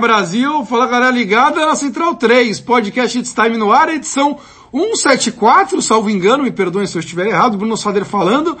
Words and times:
Brasil, 0.00 0.64
fala 0.64 0.86
galera 0.86 1.10
ligada 1.10 1.66
na 1.66 1.74
Central 1.74 2.14
3, 2.14 2.60
podcast 2.60 3.18
It's 3.18 3.32
Time 3.32 3.56
no 3.56 3.72
ar, 3.72 3.88
edição 3.88 4.38
174, 4.72 5.80
salvo 5.82 6.08
engano, 6.08 6.44
me 6.44 6.50
perdoem 6.50 6.86
se 6.86 6.96
eu 6.96 7.00
estiver 7.00 7.26
errado, 7.26 7.58
Bruno 7.58 7.76
Sader 7.76 8.04
falando, 8.04 8.56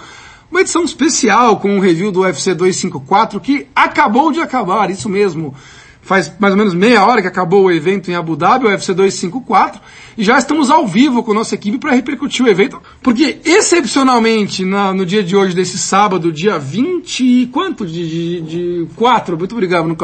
uma 0.50 0.60
edição 0.60 0.84
especial 0.84 1.58
com 1.58 1.76
um 1.76 1.80
review 1.80 2.12
do 2.12 2.20
UFC 2.20 2.54
254 2.54 3.40
que 3.40 3.66
acabou 3.74 4.30
de 4.30 4.40
acabar, 4.40 4.90
isso 4.90 5.08
mesmo. 5.08 5.54
Faz 6.02 6.32
mais 6.40 6.52
ou 6.52 6.58
menos 6.58 6.74
meia 6.74 7.06
hora 7.06 7.22
que 7.22 7.28
acabou 7.28 7.64
o 7.64 7.70
evento 7.70 8.10
em 8.10 8.16
Abu 8.16 8.34
Dhabi, 8.34 8.66
o 8.66 8.68
UFC 8.68 8.92
254, 8.92 9.80
e 10.18 10.24
já 10.24 10.36
estamos 10.36 10.68
ao 10.68 10.84
vivo 10.84 11.22
com 11.22 11.32
nossa 11.32 11.54
equipe 11.54 11.78
para 11.78 11.92
repercutir 11.92 12.44
o 12.44 12.48
evento, 12.48 12.82
porque 13.00 13.38
excepcionalmente 13.44 14.64
na, 14.64 14.92
no 14.92 15.06
dia 15.06 15.22
de 15.22 15.36
hoje, 15.36 15.54
desse 15.54 15.78
sábado, 15.78 16.32
dia 16.32 16.58
20 16.58 17.20
e 17.24 17.46
quanto? 17.46 17.86
De, 17.86 18.08
de, 18.08 18.40
de 18.40 18.86
4, 18.96 19.38
muito 19.38 19.52
obrigado, 19.52 19.86
no 19.86 19.96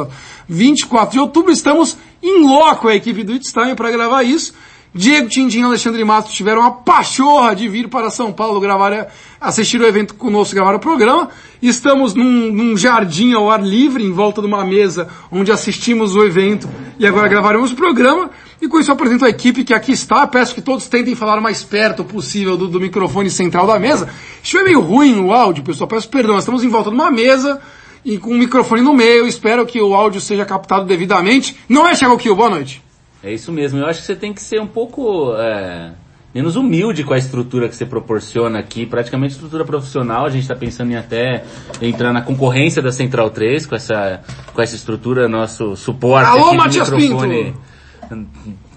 24 0.48 1.12
de 1.12 1.19
outubro, 1.19 1.51
estamos 1.51 1.99
em 2.23 2.46
loco 2.46 2.87
a 2.87 2.95
equipe 2.95 3.24
do 3.24 3.33
It's 3.33 3.52
Time 3.52 3.74
para 3.74 3.91
gravar 3.91 4.23
isso. 4.23 4.55
Diego 4.95 5.29
Tindim 5.29 5.60
e 5.60 5.62
Alexandre 5.65 6.02
Matos 6.05 6.33
tiveram 6.33 6.62
a 6.62 6.71
pachorra 6.71 7.55
de 7.55 7.68
vir 7.68 7.88
para 7.88 8.10
São 8.10 8.33
Paulo 8.33 8.59
gravar, 8.59 9.09
assistir 9.40 9.80
o 9.80 9.87
evento 9.87 10.15
conosco, 10.15 10.55
gravar 10.55 10.74
o 10.74 10.80
programa. 10.80 11.29
Estamos 11.60 12.14
num, 12.14 12.52
num, 12.52 12.76
jardim 12.76 13.32
ao 13.32 13.51
ar 13.51 13.62
livre, 13.62 14.04
em 14.04 14.12
volta 14.12 14.40
de 14.40 14.46
uma 14.46 14.64
mesa, 14.64 15.09
onde 15.30 15.51
assistimos 15.51 16.15
o 16.15 16.24
evento 16.24 16.68
e 16.98 17.06
agora 17.06 17.28
gravaremos 17.28 17.73
o 17.73 17.76
programa. 17.76 18.30
E 18.60 18.68
com 18.68 18.78
isso 18.78 18.90
apresento 18.90 19.24
a 19.24 19.28
equipe 19.28 19.65
que 19.65 19.74
aqui 19.74 19.92
está. 19.92 20.26
Peço 20.26 20.54
que 20.54 20.62
todos 20.62 20.87
tentem 20.88 21.15
falar 21.15 21.38
o 21.38 21.42
mais 21.42 21.62
perto 21.62 22.04
possível 22.04 22.56
do, 22.56 22.68
do 22.68 22.80
microfone 22.80 23.30
central 23.30 23.66
da 23.66 23.78
mesa. 23.78 24.09
Estiver 24.42 24.65
meio 24.65 24.80
ruim 24.80 25.20
o 25.20 25.32
áudio, 25.32 25.62
pessoal, 25.65 25.88
peço 25.88 26.09
perdão. 26.09 26.38
Estamos 26.38 26.65
em 26.65 26.68
volta 26.68 26.90
de 26.90 26.96
uma 26.96 27.10
mesa 27.10 27.60
e 28.04 28.18
com 28.18 28.30
um 28.30 28.38
microfone 28.38 28.82
no 28.82 28.95
meio. 28.95 29.26
Espero 29.26 29.66
que 29.66 29.80
o 29.80 29.95
áudio 29.95 30.20
seja 30.20 30.45
captado 30.45 30.87
devidamente. 30.87 31.56
Não 31.68 31.87
é, 31.87 31.95
Thiago 31.95 32.18
Kiel? 32.18 32.34
Boa 32.34 32.50
noite. 32.50 32.82
É 33.22 33.32
isso 33.32 33.52
mesmo. 33.52 33.78
Eu 33.78 33.87
acho 33.87 34.00
que 34.00 34.06
você 34.06 34.16
tem 34.16 34.32
que 34.32 34.40
ser 34.40 34.60
um 34.60 34.66
pouco 34.66 35.34
é, 35.37 35.93
menos 36.38 36.54
humilde 36.54 37.02
com 37.02 37.12
a 37.12 37.18
estrutura 37.18 37.68
que 37.68 37.74
você 37.74 37.84
proporciona 37.84 38.60
aqui. 38.60 38.86
Praticamente 38.86 39.34
estrutura 39.34 39.64
profissional. 39.64 40.24
A 40.24 40.30
gente 40.30 40.42
está 40.42 40.54
pensando 40.54 40.92
em 40.92 40.96
até 40.96 41.42
entrar 41.82 42.12
na 42.12 42.22
concorrência 42.22 42.80
da 42.80 42.92
Central 42.92 43.30
3 43.30 43.66
com 43.66 43.74
essa, 43.74 44.20
com 44.54 44.62
essa 44.62 44.76
estrutura, 44.76 45.28
nosso 45.28 45.74
suporte 45.74 46.30
Alô, 46.30 46.46
aqui 46.46 46.56
Matias 46.56 46.90
microfone 46.90 47.54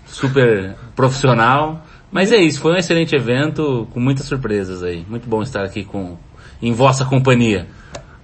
super 0.08 0.76
profissional. 0.96 1.86
Mas 2.12 2.32
é 2.32 2.38
isso, 2.38 2.60
foi 2.60 2.74
um 2.74 2.78
excelente 2.78 3.16
evento, 3.16 3.88
com 3.94 4.00
muitas 4.00 4.26
surpresas 4.26 4.82
aí. 4.82 5.06
Muito 5.08 5.30
bom 5.30 5.44
estar 5.44 5.64
aqui 5.64 5.84
com, 5.84 6.18
em 6.64 6.74
vossa 6.74 7.06
companhia. 7.06 7.68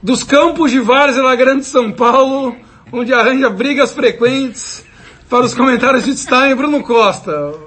Dos 0.01 0.23
campos 0.23 0.71
de 0.71 0.79
Várzea 0.79 1.21
na 1.21 1.35
Grande 1.35 1.63
São 1.63 1.91
Paulo, 1.91 2.55
onde 2.91 3.13
arranja 3.13 3.51
brigas 3.51 3.93
frequentes 3.93 4.83
para 5.29 5.45
os 5.45 5.53
comentários 5.53 6.05
de 6.05 6.17
Stein, 6.17 6.55
Bruno 6.55 6.81
Costa. 6.81 7.66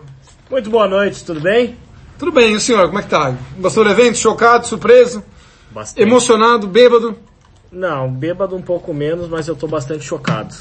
Muito 0.50 0.68
boa 0.68 0.88
noite, 0.88 1.24
tudo 1.24 1.40
bem? 1.40 1.76
Tudo 2.18 2.32
bem, 2.32 2.52
e 2.52 2.56
o 2.56 2.60
senhor, 2.60 2.84
como 2.88 2.98
é 2.98 3.02
que 3.02 3.08
tá? 3.08 3.36
Gostou 3.58 3.84
do 3.84 3.90
evento? 3.90 4.18
Chocado, 4.18 4.66
surpreso? 4.66 5.22
Bastante. 5.70 6.02
Emocionado, 6.02 6.66
bêbado? 6.66 7.16
Não, 7.70 8.10
bêbado 8.10 8.56
um 8.56 8.60
pouco 8.60 8.92
menos, 8.92 9.28
mas 9.28 9.46
eu 9.46 9.54
tô 9.54 9.68
bastante 9.68 10.04
chocado. 10.04 10.52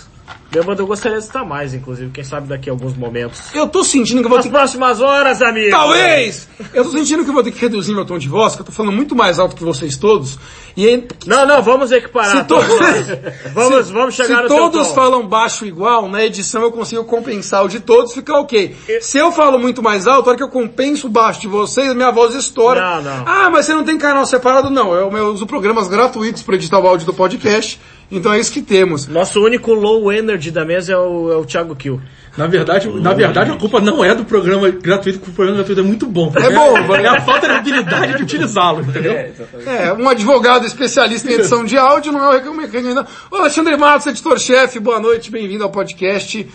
Bêbado 0.52 0.82
eu 0.82 0.88
gostaria 0.88 1.20
de 1.20 1.24
estar 1.26 1.46
mais, 1.46 1.74
inclusive, 1.76 2.10
quem 2.12 2.24
sabe 2.24 2.48
daqui 2.48 2.70
a 2.70 2.74
alguns 2.74 2.96
momentos. 2.98 3.40
Eu 3.54 3.68
tô 3.68 3.84
sentindo 3.84 4.20
que 4.20 4.26
eu 4.26 4.30
vou 4.30 4.38
Nas 4.38 4.46
ter... 4.46 4.52
próximas 4.52 5.00
horas, 5.00 5.42
amigo! 5.44 5.70
Talvez! 5.70 6.48
Eu 6.74 6.84
tô 6.84 6.90
sentindo 6.92 7.24
que 7.24 7.30
eu 7.30 7.34
vou 7.34 7.44
ter 7.44 7.52
que 7.52 7.60
reduzir 7.62 7.94
meu 7.94 8.04
tom 8.04 8.18
de 8.18 8.28
voz, 8.28 8.56
que 8.56 8.62
eu 8.62 8.66
tô 8.66 8.72
falando 8.72 8.92
muito 8.96 9.16
mais 9.16 9.38
alto 9.38 9.56
que 9.56 9.64
vocês 9.64 9.96
todos. 9.96 10.40
E 10.76 10.88
aí, 10.88 11.08
Não, 11.28 11.46
não, 11.46 11.62
vamos 11.62 11.92
equiparar. 11.92 12.38
Se 12.38 12.44
to- 12.46 12.56
todos 12.56 12.68
vamos, 13.54 13.86
se, 13.88 13.94
vamos 13.94 14.16
chegar 14.16 14.42
se 14.44 14.48
todos 14.48 14.88
falam 14.90 15.28
baixo 15.28 15.66
igual, 15.66 16.10
na 16.10 16.26
edição 16.26 16.64
eu 16.64 16.72
consigo 16.72 17.04
compensar 17.04 17.64
o 17.64 17.68
de 17.68 17.80
todos, 17.80 18.14
fica 18.14 18.34
ok. 18.36 18.76
Se 19.02 19.18
eu 19.20 19.32
falo 19.32 19.60
muito 19.60 19.84
mais 19.84 20.08
alto, 20.08 20.28
a 20.28 20.30
hora 20.30 20.38
que 20.38 20.44
eu 20.44 20.50
compenso 20.50 21.06
o 21.08 21.10
baixo 21.12 21.42
de 21.42 21.48
vocês, 21.48 21.94
minha 21.94 22.12
voz 22.12 22.34
estoura. 22.34 22.82
Não, 22.82 23.02
não. 23.04 23.24
Ah, 23.28 23.50
mas 23.52 23.66
você 23.68 23.74
não 23.76 23.84
tem 23.84 23.98
canal 24.00 24.26
separado? 24.26 24.70
Não, 24.72 24.94
eu, 24.94 25.12
eu 25.16 25.28
uso 25.28 25.46
programas 25.46 25.88
gratuitos 25.88 26.42
para 26.42 26.56
editar 26.56 26.80
o 26.80 26.88
áudio 26.88 27.06
do 27.06 27.14
podcast, 27.14 27.80
então 28.12 28.34
é 28.34 28.40
isso 28.40 28.52
que 28.52 28.62
temos. 28.62 29.08
Nosso 29.08 29.44
único 29.44 29.74
low 29.74 30.12
energy 30.12 30.52
da 30.52 30.66
mesa 30.66 30.94
é 30.94 30.98
o, 30.98 31.32
é 31.32 31.36
o 31.36 31.46
Thiago 31.46 31.76
Kill. 31.76 32.02
Na 32.38 32.48
verdade, 32.48 32.88
na 32.88 33.14
verdade, 33.14 33.52
a 33.52 33.56
culpa 33.56 33.82
não 33.82 34.04
é 34.04 34.16
do 34.16 34.24
programa 34.24 34.70
gratuito, 34.70 35.20
porque 35.20 35.32
o 35.32 35.36
programa 35.36 35.58
gratuito 35.58 35.82
é 35.82 35.84
muito 35.84 36.06
bom. 36.08 36.32
É 36.36 36.50
bom, 36.50 36.96
É 36.96 37.08
a 37.08 37.22
falta 37.22 37.48
de 37.48 37.54
habilidade 37.54 38.16
de 38.18 38.24
utilizá-lo, 38.24 38.82
entendeu? 38.82 39.14
É, 39.66 39.94
um 39.94 40.08
advogado 40.08 40.66
especialista 40.66 41.30
em 41.30 41.36
edição 41.36 41.66
de 41.66 41.78
áudio 41.78 42.12
não 42.12 42.24
é 42.24 42.30
o 42.30 42.32
reclamante 42.32 42.78
ainda. 42.78 43.06
Ô, 43.30 43.36
Alexandre 43.38 43.76
Matos, 43.76 44.08
editor-chefe, 44.08 44.80
boa 44.80 45.00
noite, 45.00 45.30
bem-vindo 45.30 45.64
ao 45.64 45.70
podcast. 45.70 46.48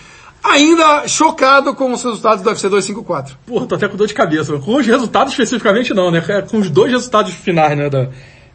Ainda 0.42 1.08
chocado 1.08 1.74
com 1.74 1.92
os 1.92 2.02
resultados 2.02 2.42
do 2.42 2.48
UFC 2.48 2.68
254. 2.68 3.36
Porra, 3.46 3.66
tô 3.66 3.74
até 3.74 3.88
com 3.88 3.96
dor 3.96 4.06
de 4.06 4.14
cabeça. 4.14 4.58
Com 4.58 4.76
os 4.76 4.86
resultados 4.86 5.32
especificamente 5.32 5.92
não, 5.94 6.10
né? 6.10 6.22
É 6.28 6.42
Com 6.42 6.58
os 6.58 6.68
dois 6.68 6.92
resultados 6.92 7.32
finais, 7.32 7.76
né? 7.76 7.88
Da, 7.88 8.08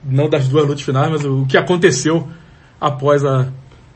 não 0.03 0.29
das 0.29 0.47
duas 0.47 0.65
lutas 0.65 0.83
finais, 0.83 1.09
mas 1.11 1.25
o 1.25 1.45
que 1.47 1.57
aconteceu 1.57 2.27
após 2.79 3.23
a, 3.25 3.47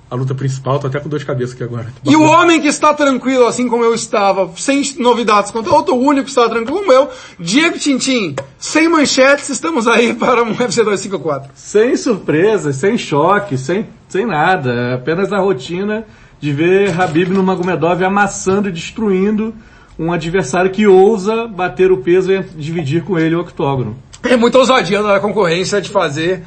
a 0.09 0.15
luta 0.15 0.35
principal. 0.35 0.79
Tô 0.79 0.87
até 0.87 0.99
com 0.99 1.09
dor 1.09 1.19
de 1.19 1.25
cabeça 1.25 1.53
aqui 1.53 1.63
agora. 1.63 1.87
E 2.05 2.15
o 2.15 2.21
homem 2.21 2.61
que 2.61 2.67
está 2.67 2.93
tranquilo, 2.93 3.47
assim 3.47 3.67
como 3.67 3.83
eu 3.83 3.93
estava, 3.93 4.49
sem 4.57 4.81
novidades 4.99 5.51
quanto 5.51 5.69
ao 5.69 5.77
outro, 5.77 5.95
o 5.95 5.99
único 5.99 6.25
que 6.25 6.29
está 6.29 6.47
tranquilo 6.47 6.79
como 6.79 6.91
eu, 6.91 7.09
Diego 7.39 7.79
Tintim, 7.79 8.35
sem 8.57 8.87
manchetes, 8.87 9.49
estamos 9.49 9.87
aí 9.87 10.13
para 10.15 10.43
um 10.43 10.49
UFC 10.49 10.83
254. 10.83 11.51
Sem 11.55 11.95
surpresa, 11.95 12.71
sem 12.71 12.97
choque, 12.97 13.57
sem, 13.57 13.87
sem 14.07 14.25
nada. 14.25 14.71
É 14.71 14.93
apenas 14.95 15.33
a 15.33 15.39
rotina 15.39 16.05
de 16.39 16.51
ver 16.51 16.99
Habib 16.99 17.29
no 17.29 17.41
Magomedov 17.41 18.03
amassando 18.03 18.67
e 18.67 18.71
destruindo 18.71 19.53
um 19.97 20.11
adversário 20.11 20.71
que 20.71 20.85
ousa 20.85 21.47
bater 21.47 21.91
o 21.91 21.97
peso 21.97 22.31
e 22.31 22.41
dividir 22.41 23.03
com 23.03 23.17
ele 23.17 23.35
o 23.35 23.41
octógono. 23.41 23.95
É 24.23 24.35
muita 24.35 24.57
ousadia 24.57 25.01
da 25.03 25.19
concorrência 25.19 25.81
de 25.81 25.89
fazer, 25.89 26.43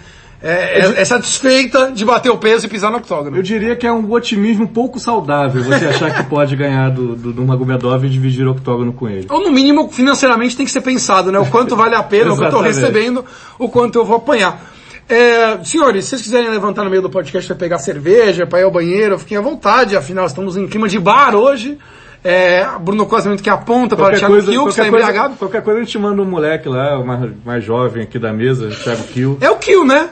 é, 0.46 0.78
é, 0.78 1.00
é 1.00 1.04
satisfeita 1.04 1.90
de 1.90 2.04
bater 2.04 2.30
o 2.30 2.38
peso 2.38 2.66
e 2.66 2.68
pisar 2.68 2.92
no 2.92 2.98
octógono. 2.98 3.36
Eu 3.36 3.42
diria 3.42 3.74
que 3.74 3.84
é 3.84 3.92
um 3.92 4.08
otimismo 4.12 4.68
pouco 4.68 5.00
saudável 5.00 5.64
você 5.64 5.86
achar 5.90 6.14
que 6.14 6.22
pode 6.30 6.54
ganhar 6.54 6.90
do, 6.90 7.16
do, 7.16 7.32
do 7.32 7.44
Magomedov 7.44 8.04
e 8.04 8.08
dividir 8.08 8.46
o 8.46 8.52
octógono 8.52 8.92
com 8.92 9.08
ele. 9.08 9.26
Ou 9.28 9.42
no 9.42 9.50
mínimo, 9.50 9.88
financeiramente 9.90 10.56
tem 10.56 10.64
que 10.64 10.70
ser 10.70 10.82
pensado, 10.82 11.32
né? 11.32 11.38
O 11.40 11.46
quanto 11.46 11.74
vale 11.76 11.96
a 11.96 12.02
pena, 12.02 12.32
o 12.32 12.36
que 12.36 12.42
eu 12.42 12.46
estou 12.46 12.60
recebendo, 12.60 13.24
o 13.58 13.68
quanto 13.68 13.98
eu 13.98 14.04
vou 14.04 14.18
apanhar. 14.18 14.72
É, 15.08 15.58
senhores, 15.64 16.04
se 16.04 16.10
vocês 16.10 16.22
quiserem 16.22 16.48
levantar 16.48 16.84
no 16.84 16.90
meio 16.90 17.02
do 17.02 17.10
podcast 17.10 17.48
para 17.48 17.56
pegar 17.56 17.78
cerveja, 17.78 18.46
para 18.46 18.60
ir 18.60 18.64
ao 18.64 18.70
banheiro, 18.70 19.18
fiquem 19.18 19.36
à 19.36 19.40
vontade, 19.40 19.96
afinal 19.96 20.26
estamos 20.26 20.56
em 20.56 20.68
clima 20.68 20.88
de 20.88 20.98
bar 21.00 21.34
hoje. 21.34 21.76
É, 22.22 22.66
Bruno 22.80 23.06
Costa 23.06 23.28
muito 23.28 23.42
que 23.42 23.50
aponta 23.50 23.94
para 23.94 24.04
o 24.04 24.08
Qualquer 24.08 24.18
Thiago 24.18 24.42
Kiel, 24.42 24.62
que 24.64 24.70
está 24.70 24.82
qualquer, 24.82 24.90
coisa, 24.90 25.06
embriagado. 25.06 25.36
qualquer 25.36 25.62
coisa 25.62 25.80
a 25.80 25.82
gente 25.84 25.98
manda 25.98 26.22
um 26.22 26.24
moleque 26.24 26.68
lá, 26.68 26.98
o 26.98 27.06
mais, 27.06 27.30
mais 27.44 27.64
jovem 27.64 28.02
aqui 28.02 28.18
da 28.18 28.32
mesa, 28.32 28.68
Thiago 28.68 29.04
Kiel. 29.04 29.38
É 29.40 29.50
o 29.50 29.56
Kiel, 29.56 29.84
né? 29.84 30.08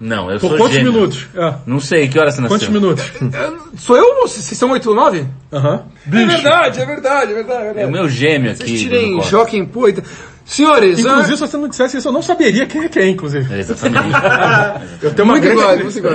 Não, 0.00 0.30
eu 0.30 0.38
Por 0.38 0.48
sou 0.50 0.58
quantos 0.58 0.76
gêmeo. 0.76 0.92
minutos? 0.92 1.26
É. 1.34 1.54
Não 1.66 1.80
sei, 1.80 2.06
que 2.08 2.18
horas 2.18 2.34
você 2.34 2.40
nasceu? 2.40 2.56
Quantos 2.56 2.68
minutos? 2.68 3.04
Sou 3.78 3.96
eu 3.96 4.04
ou 4.20 4.28
vocês 4.28 4.56
são 4.56 4.70
8 4.70 4.88
ou 4.88 4.94
9? 4.94 5.26
Aham. 5.52 5.84
É 6.06 6.10
verdade, 6.26 6.80
é 6.80 6.86
verdade, 6.86 7.32
é 7.32 7.34
verdade. 7.34 7.62
É 7.62 7.66
É 7.66 7.70
o 7.70 7.74
verdade. 7.74 7.92
meu 7.92 8.08
gêmeo 8.08 8.50
aqui. 8.52 8.64
Vocês 8.64 8.80
tirem. 8.80 9.20
Joaquim 9.22 9.64
Pô. 9.64 9.88
então- 9.88 10.04
Senhores, 10.44 10.98
Inclusive, 11.00 11.20
ah, 11.34 11.36
se 11.36 11.40
você 11.42 11.56
não 11.58 11.68
dissesse 11.68 11.98
isso, 11.98 12.08
eu 12.08 12.12
não 12.12 12.22
saberia 12.22 12.64
quem 12.64 12.82
é 12.82 12.88
quem, 12.88 13.10
inclusive. 13.10 13.54
Exatamente. 13.54 14.06
Eu 15.02 15.12
tenho 15.14 15.24
uma 15.28 15.34
muito 15.34 15.42
grande... 15.44 15.60
igual, 15.60 15.76
muito 15.78 15.98
igual. 15.98 16.14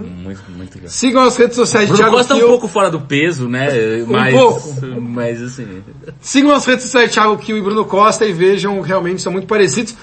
muito, 0.00 0.42
muito 0.50 0.74
legal. 0.76 0.88
Sigam 0.90 1.22
as 1.24 1.36
redes 1.36 1.56
sociais 1.56 1.86
de 1.88 1.92
Bruno 1.92 2.04
Thiago 2.04 2.16
Costa 2.18 2.32
é 2.34 2.36
um 2.36 2.38
Kiel. 2.38 2.48
pouco 2.50 2.68
fora 2.68 2.88
do 2.88 3.00
peso, 3.00 3.48
né? 3.48 3.68
Mas, 4.06 4.32
pouco. 4.32 4.74
mas 5.00 5.42
assim. 5.42 5.82
Sigam 6.20 6.52
as 6.52 6.64
redes 6.66 6.84
sociais 6.84 7.08
de 7.08 7.14
Thiago 7.14 7.36
Kiel 7.36 7.58
e 7.58 7.62
Bruno 7.62 7.84
Costa 7.84 8.24
e 8.24 8.32
vejam, 8.32 8.80
realmente 8.80 9.20
são 9.20 9.32
muito 9.32 9.48
parecidos. 9.48 9.96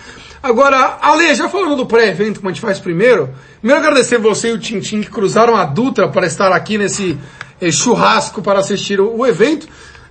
Agora, 0.44 0.98
Ale, 1.02 1.36
já 1.36 1.48
falando 1.48 1.76
do 1.76 1.86
pré-evento, 1.86 2.40
como 2.40 2.50
a 2.50 2.52
gente 2.52 2.62
faz 2.62 2.80
primeiro, 2.80 3.30
primeiro 3.60 3.80
agradecer 3.80 4.18
você 4.18 4.50
e 4.50 4.54
o 4.54 4.60
Tintin 4.60 5.02
que 5.02 5.10
cruzaram 5.12 5.56
a 5.56 5.66
Dutra 5.66 6.08
para 6.08 6.26
estar 6.26 6.52
aqui 6.52 6.80
nesse 6.80 7.16
eh, 7.62 7.72
churrasco 7.72 8.42
para 8.42 8.60
assistir 8.60 9.00
o, 9.00 9.18
o 9.18 9.28
evento. 9.28 9.68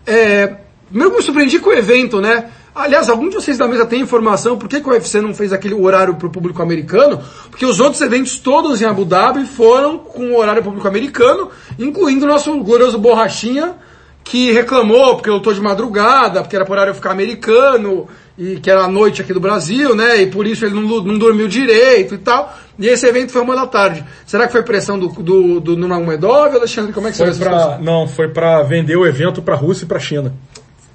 É, 0.07 0.55
primeiro 0.89 1.17
me 1.17 1.23
surpreendi 1.23 1.59
com 1.59 1.71
o 1.71 1.73
evento, 1.73 2.21
né? 2.21 2.49
Aliás, 2.73 3.09
algum 3.09 3.29
de 3.29 3.35
vocês 3.35 3.59
da 3.59 3.67
mesa 3.67 3.85
tem 3.85 4.01
informação 4.01 4.57
por 4.57 4.69
que, 4.69 4.81
que 4.81 4.89
o 4.89 4.93
UFC 4.93 5.21
não 5.21 5.35
fez 5.35 5.53
aquele 5.53 5.75
horário 5.75 6.15
para 6.15 6.29
o 6.29 6.31
público 6.31 6.63
americano? 6.63 7.21
Porque 7.51 7.67
os 7.67 7.81
outros 7.81 8.01
eventos 8.01 8.39
todos 8.39 8.81
em 8.81 8.85
Abu 8.85 9.05
Dhabi 9.05 9.45
foram 9.45 9.99
com 9.99 10.31
o 10.31 10.39
horário 10.39 10.63
público 10.63 10.87
americano, 10.87 11.51
incluindo 11.77 12.25
o 12.25 12.29
nosso 12.29 12.57
glorioso 12.63 12.97
Borrachinha, 12.97 13.75
que 14.23 14.53
reclamou 14.53 15.17
porque 15.17 15.29
lutou 15.29 15.53
de 15.53 15.61
madrugada, 15.61 16.43
porque 16.43 16.55
era 16.55 16.65
por 16.65 16.75
horário 16.75 16.95
ficar 16.95 17.11
americano, 17.11 18.07
e 18.41 18.59
que 18.59 18.71
era 18.71 18.85
a 18.85 18.89
noite 18.89 19.21
aqui 19.21 19.35
do 19.35 19.41
Brasil, 19.41 19.95
né? 19.95 20.23
E 20.23 20.27
por 20.27 20.47
isso 20.47 20.65
ele 20.65 20.75
não, 20.75 20.83
não 21.03 21.19
dormiu 21.19 21.47
direito 21.47 22.15
e 22.15 22.19
tal. 22.19 22.57
E 22.79 22.87
esse 22.87 23.07
evento 23.07 23.31
foi 23.31 23.43
uma 23.43 23.55
da 23.55 23.67
tarde. 23.67 24.03
Será 24.25 24.47
que 24.47 24.53
foi 24.53 24.63
pressão 24.63 24.99
do, 24.99 25.09
do, 25.09 25.61
do 25.61 25.77
Nurmagomedov, 25.77 26.57
Alexandre? 26.57 26.91
Como 26.95 27.07
é 27.07 27.11
que 27.11 27.19
você 27.19 27.25
Foi 27.25 27.31
essa 27.33 27.45
pra, 27.45 27.79
não, 27.79 28.09
foi 28.09 28.29
pra 28.29 28.63
vender 28.63 28.97
o 28.97 29.07
evento 29.07 29.43
pra 29.43 29.55
Rússia 29.55 29.85
e 29.85 29.87
pra 29.87 29.99
China. 29.99 30.33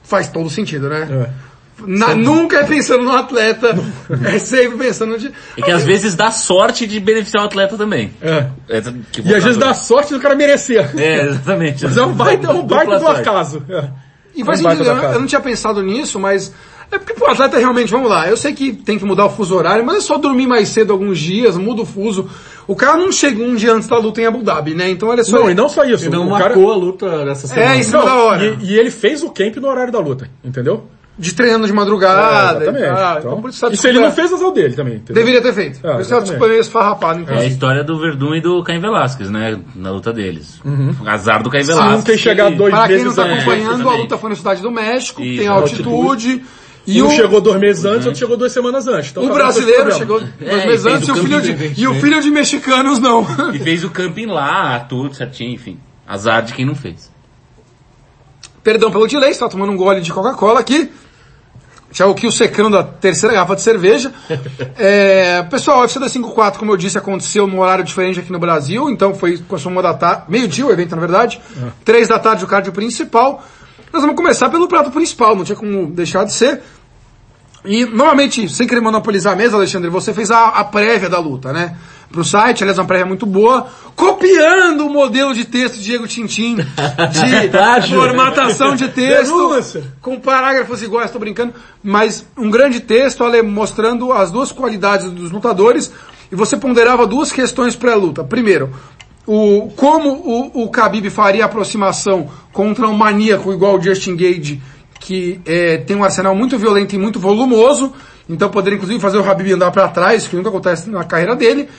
Faz 0.02 0.28
todo 0.28 0.50
sentido, 0.50 0.90
né? 0.90 1.08
É. 1.12 1.56
Na- 1.86 2.16
nunca 2.16 2.62
é 2.62 2.64
pensando 2.64 3.04
no 3.04 3.12
atleta, 3.12 3.76
é 4.34 4.40
sempre 4.40 4.80
pensando 4.80 5.16
de. 5.20 5.32
É 5.56 5.62
que 5.62 5.70
às 5.70 5.84
vezes 5.84 6.16
dá 6.16 6.32
sorte 6.32 6.88
de 6.88 7.00
beneficiar 7.00 7.44
o 7.44 7.46
atleta 7.46 7.78
também. 7.78 8.12
É. 8.24 8.48
É, 8.70 8.82
que 9.12 9.22
E 9.22 9.36
às 9.36 9.44
vezes 9.44 9.58
dá 9.58 9.72
sorte 9.76 10.14
do 10.14 10.20
cara 10.20 10.36
merecer. 10.36 10.90
É, 11.00 11.26
exatamente. 11.28 11.84
Mas 11.84 11.96
é 11.96 12.04
um 12.04 12.14
baita, 12.14 12.48
é 12.48 12.50
um 12.50 12.66
baita 12.66 12.98
do 12.98 13.08
acaso. 13.08 13.64
É. 13.70 13.84
E 14.36 14.44
faz 14.44 14.60
É 14.60 14.62
um 14.62 14.66
baita 14.66 14.84
sentido, 14.84 15.00
do 15.00 15.06
eu, 15.06 15.14
eu 15.14 15.20
não 15.20 15.28
tinha 15.28 15.42
pensado 15.42 15.84
nisso, 15.84 16.20
mas. 16.20 16.52
É 16.92 16.98
porque, 16.98 17.14
pô, 17.14 17.26
o 17.26 17.30
atleta 17.30 17.58
realmente, 17.58 17.90
vamos 17.92 18.10
lá, 18.10 18.30
eu 18.30 18.38
sei 18.38 18.54
que 18.54 18.72
tem 18.74 18.98
que 18.98 19.06
mudar 19.06 19.26
o 19.26 19.30
fuso 19.30 19.56
horário, 19.56 19.86
mas 19.86 19.98
é 19.98 20.02
só 20.02 20.18
dormir 20.18 20.48
mais 20.48 20.70
cedo 20.70 20.94
alguns 20.94 21.18
dias, 21.20 21.58
muda 21.58 21.82
o 21.82 21.86
fuso. 21.86 22.30
O 22.68 22.76
cara 22.76 22.98
não 22.98 23.12
chega 23.12 23.44
um 23.44 23.56
dia 23.56 23.74
antes 23.74 23.88
da 23.88 23.98
luta 23.98 24.22
em 24.22 24.26
Abu 24.26 24.42
Dhabi, 24.44 24.74
né? 24.74 24.90
Então 24.90 25.12
ele 25.12 25.22
é 25.22 25.24
só. 25.24 25.40
Não, 25.40 25.50
e 25.50 25.54
não 25.54 25.68
só 25.70 25.84
isso. 25.84 26.06
E 26.06 26.10
não 26.10 26.28
o 26.28 26.30
marcou 26.32 26.72
a 26.72 26.76
luta 26.76 27.26
dessa 27.26 27.48
semana. 27.48 27.74
É, 27.76 27.80
isso 27.80 27.96
é 27.96 28.02
da 28.06 28.16
hora. 28.16 28.46
E, 28.46 28.58
e 28.72 28.80
ele 28.80 28.90
fez 28.92 29.22
o 29.24 29.30
camp 29.30 29.56
no 29.58 29.68
horário 29.68 29.92
da 29.92 30.00
luta, 30.00 30.30
entendeu? 30.44 30.86
De 31.18 31.34
treinando 31.34 31.66
de 31.66 31.72
madrugada. 31.72 32.60
e 32.66 32.68
exatamente. 32.68 32.94
tal. 32.96 33.18
Então, 33.38 33.50
isso 33.50 33.62
tá 33.62 33.70
isso 33.72 33.88
ele 33.88 34.00
não 34.00 34.12
fez 34.12 34.34
azar 34.34 34.52
dele 34.52 34.74
também, 34.76 34.96
entendeu? 34.96 35.16
Deveria 35.16 35.42
ter 35.42 35.54
feito. 35.54 35.80
É, 35.88 35.92
por 35.94 36.02
isso 36.02 36.10
tá 36.10 36.20
desculpa 36.20 36.48
meio 36.48 36.60
esfarrapado, 36.60 37.24
É 37.32 37.38
a 37.40 37.46
história 37.46 37.84
do 37.86 37.98
Verdun 38.00 38.36
e 38.36 38.42
do 38.42 38.62
Caim 38.64 38.82
Velasquez, 38.82 39.30
né? 39.30 39.58
Na 39.76 39.92
luta 39.92 40.12
deles. 40.12 40.60
Azar 41.06 41.42
do 41.42 41.50
Caim 41.50 41.64
Se 41.64 41.68
Velasquez. 41.72 42.00
um 42.00 42.04
tem 42.04 42.18
chegar 42.18 42.52
que- 42.52 42.58
dois 42.58 42.74
Para 42.74 42.88
quem 42.88 42.98
não 42.98 43.04
meses 43.04 43.16
tá 43.16 43.24
antes. 43.24 43.36
acompanhando, 43.38 43.70
a 43.70 43.74
exatamente. 43.76 44.02
luta 44.02 44.18
foi 44.18 44.30
na 44.32 44.36
cidade 44.36 44.62
do 44.62 44.72
México, 44.72 45.22
Isso, 45.22 45.38
tem 45.40 45.48
altitude. 45.48 46.30
E 46.32 46.46
E 46.88 47.02
um 47.02 47.08
o, 47.08 47.12
chegou 47.12 47.42
dois 47.42 47.60
meses 47.60 47.84
antes, 47.86 48.06
outro 48.06 48.20
chegou 48.20 48.38
duas 48.38 48.52
semanas 48.52 48.88
antes. 48.88 49.12
Então 49.12 49.24
o 49.24 49.28
tá 49.28 49.34
vendo 49.34 49.44
brasileiro 49.44 49.92
chegou 49.94 50.20
dois 50.20 50.32
É, 50.42 50.68
meses 50.68 50.86
e 50.86 50.90
antes 50.90 51.08
e 51.08 51.12
o 51.12 51.14
o, 51.14 51.18
filho 51.18 51.42
camping 51.42 51.74
de, 51.74 51.82
e 51.82 51.88
o 51.88 51.96
filho 51.96 52.22
de 52.22 52.32
mexicanos 52.32 53.00
não. 53.00 53.26
E 53.54 53.60
fez 53.60 53.84
o 53.84 53.90
camping 53.90 54.28
lá, 54.28 54.80
tudo 54.82 55.14
certinho, 55.16 55.54
enfim. 55.54 55.80
Azar 56.08 56.44
de 56.44 56.54
quem 56.54 56.66
não 56.66 56.76
fez. 56.76 57.12
Perdão 58.64 58.92
pelo 58.92 59.08
delay, 59.08 59.32
está 59.32 59.48
tomando 59.48 59.72
um 59.72 59.78
gole 59.78 60.02
de 60.02 60.12
Coca-Cola 60.12 60.60
aqui. 60.60 60.90
Já 61.92 62.08
o 62.08 62.14
que 62.14 62.28
o 62.28 62.32
secando 62.32 62.72
da 62.72 62.84
terceira 62.84 63.34
garrafa 63.34 63.56
de 63.56 63.62
cerveja. 63.62 64.12
É, 64.78 65.44
pessoal, 65.44 65.78
o 65.78 65.82
UFC 65.82 65.98
254, 65.98 66.60
como 66.60 66.72
eu 66.74 66.78
disse, 66.78 66.98
aconteceu 66.98 67.48
num 67.48 67.60
horário 67.60 67.86
diferente 67.86 68.20
aqui 68.20 68.32
no 68.32 68.40
Brasil, 68.40 68.90
então 68.90 69.16
foi 69.16 69.38
com 69.38 69.56
uma 69.56 69.82
da 69.82 69.94
tarde, 69.94 70.24
meio-dia 70.28 70.66
o 70.66 70.72
evento, 70.72 70.94
na 70.94 71.00
verdade. 71.00 71.40
Três 71.86 72.10
da 72.10 72.20
tarde 72.20 72.44
o 72.44 72.48
card 72.48 72.70
principal. 72.72 73.42
Nós 73.94 74.02
vamos 74.02 74.18
começar 74.18 74.50
pelo 74.50 74.68
prato 74.68 74.92
principal, 74.92 75.38
não 75.38 75.46
tinha 75.46 75.56
como 75.56 75.88
deixar 75.88 76.26
de 76.26 76.34
ser. 76.34 76.62
E, 77.66 77.86
normalmente, 77.86 78.48
sem 78.50 78.68
querer 78.68 78.82
monopolizar 78.82 79.34
a 79.34 79.36
mesa, 79.36 79.56
Alexandre, 79.56 79.90
você 79.90 80.14
fez 80.14 80.32
a, 80.32 80.48
a 80.50 80.64
prévia 80.64 81.10
da 81.10 81.20
luta, 81.20 81.52
né? 81.52 81.76
Pro 82.12 82.24
site, 82.24 82.64
aliás, 82.64 82.78
uma 82.78 82.86
prévia 82.86 83.06
muito 83.06 83.26
boa, 83.26 83.68
copiando 83.96 84.86
o 84.86 84.90
modelo 84.90 85.34
de 85.34 85.44
texto 85.44 85.76
de 85.76 85.84
Diego 85.84 86.08
Tintim, 86.08 86.58
de 87.12 87.96
formatação 87.96 88.76
de 88.76 88.88
texto, 88.90 89.34
com 90.02 90.20
parágrafos 90.20 90.82
iguais, 90.82 91.12
tô 91.12 91.20
brincando, 91.20 91.54
mas 91.84 92.26
um 92.38 92.50
grande 92.50 92.80
texto, 92.80 93.24
Ale, 93.24 93.42
mostrando 93.42 94.14
as 94.14 94.32
duas 94.32 94.52
qualidades 94.52 95.10
dos 95.10 95.32
lutadores, 95.32 95.92
e 96.32 96.36
você 96.36 96.56
ponderava 96.56 97.06
duas 97.06 97.32
questões 97.32 97.76
pré-luta. 97.76 98.24
Primeiro, 98.24 98.72
o, 99.26 99.72
como 99.76 100.10
o, 100.10 100.64
o 100.64 100.70
Khabib 100.70 101.10
faria 101.10 101.46
aproximação 101.46 102.30
contra 102.54 102.88
um 102.88 102.94
maníaco 102.94 103.52
igual 103.52 103.78
o 103.78 103.82
Justin 103.82 104.16
Gage, 104.16 104.62
que 105.00 105.40
eh, 105.46 105.78
tem 105.78 105.96
um 105.96 106.04
arsenal 106.04 106.36
muito 106.36 106.58
violento 106.58 106.96
e 106.96 106.98
muito 106.98 107.20
volumoso, 107.20 107.94
então 108.30 108.50
poderia 108.50 108.78
inclusive 108.78 109.00
fazer 109.00 109.18
o 109.18 109.24
Khabib 109.24 109.54
andar 109.54 109.72
para 109.72 109.88
trás, 109.88 110.28
que 110.28 110.36
nunca 110.36 110.50
acontece 110.50 110.90
na 110.90 111.04
carreira 111.04 111.36
dele, 111.36 111.70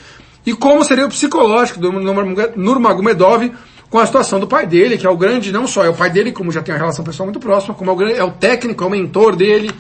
e 0.44 0.54
como 0.54 0.84
seria 0.84 1.06
o 1.06 1.08
psicológico 1.08 1.80
do 1.80 1.90
Nurmag- 1.90 2.52
Nurmagomedov 2.56 3.50
com 3.90 3.98
a 3.98 4.06
situação 4.06 4.38
do 4.38 4.46
pai 4.46 4.66
dele, 4.66 4.96
que 4.96 5.06
é 5.06 5.10
o 5.10 5.16
grande, 5.16 5.52
não 5.52 5.66
só 5.66 5.84
é 5.84 5.88
o 5.88 5.94
pai 5.94 6.10
dele, 6.10 6.32
como 6.32 6.52
já 6.52 6.62
tem 6.62 6.74
uma 6.74 6.78
relação 6.78 7.04
pessoal 7.04 7.26
muito 7.26 7.40
próxima, 7.40 7.74
como 7.74 7.90
é 7.90 7.92
o, 7.92 7.96
grande, 7.96 8.14
é 8.14 8.24
o 8.24 8.30
técnico, 8.30 8.84
é 8.84 8.86
o 8.86 8.90
mentor 8.90 9.34
dele, 9.34 9.70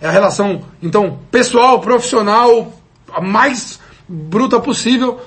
é 0.00 0.06
a 0.06 0.10
relação, 0.10 0.62
então, 0.82 1.18
pessoal, 1.30 1.80
profissional, 1.80 2.72
a 3.12 3.20
mais 3.20 3.78
bruta 4.08 4.58
possível. 4.60 5.20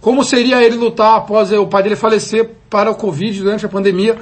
Como 0.00 0.24
seria 0.24 0.62
ele 0.62 0.76
lutar 0.76 1.16
após 1.16 1.52
eh, 1.52 1.58
o 1.58 1.66
pai 1.66 1.82
dele 1.82 1.96
falecer 1.96 2.50
para 2.68 2.90
o 2.90 2.94
Covid 2.94 3.40
durante 3.40 3.64
a 3.64 3.68
pandemia? 3.68 4.18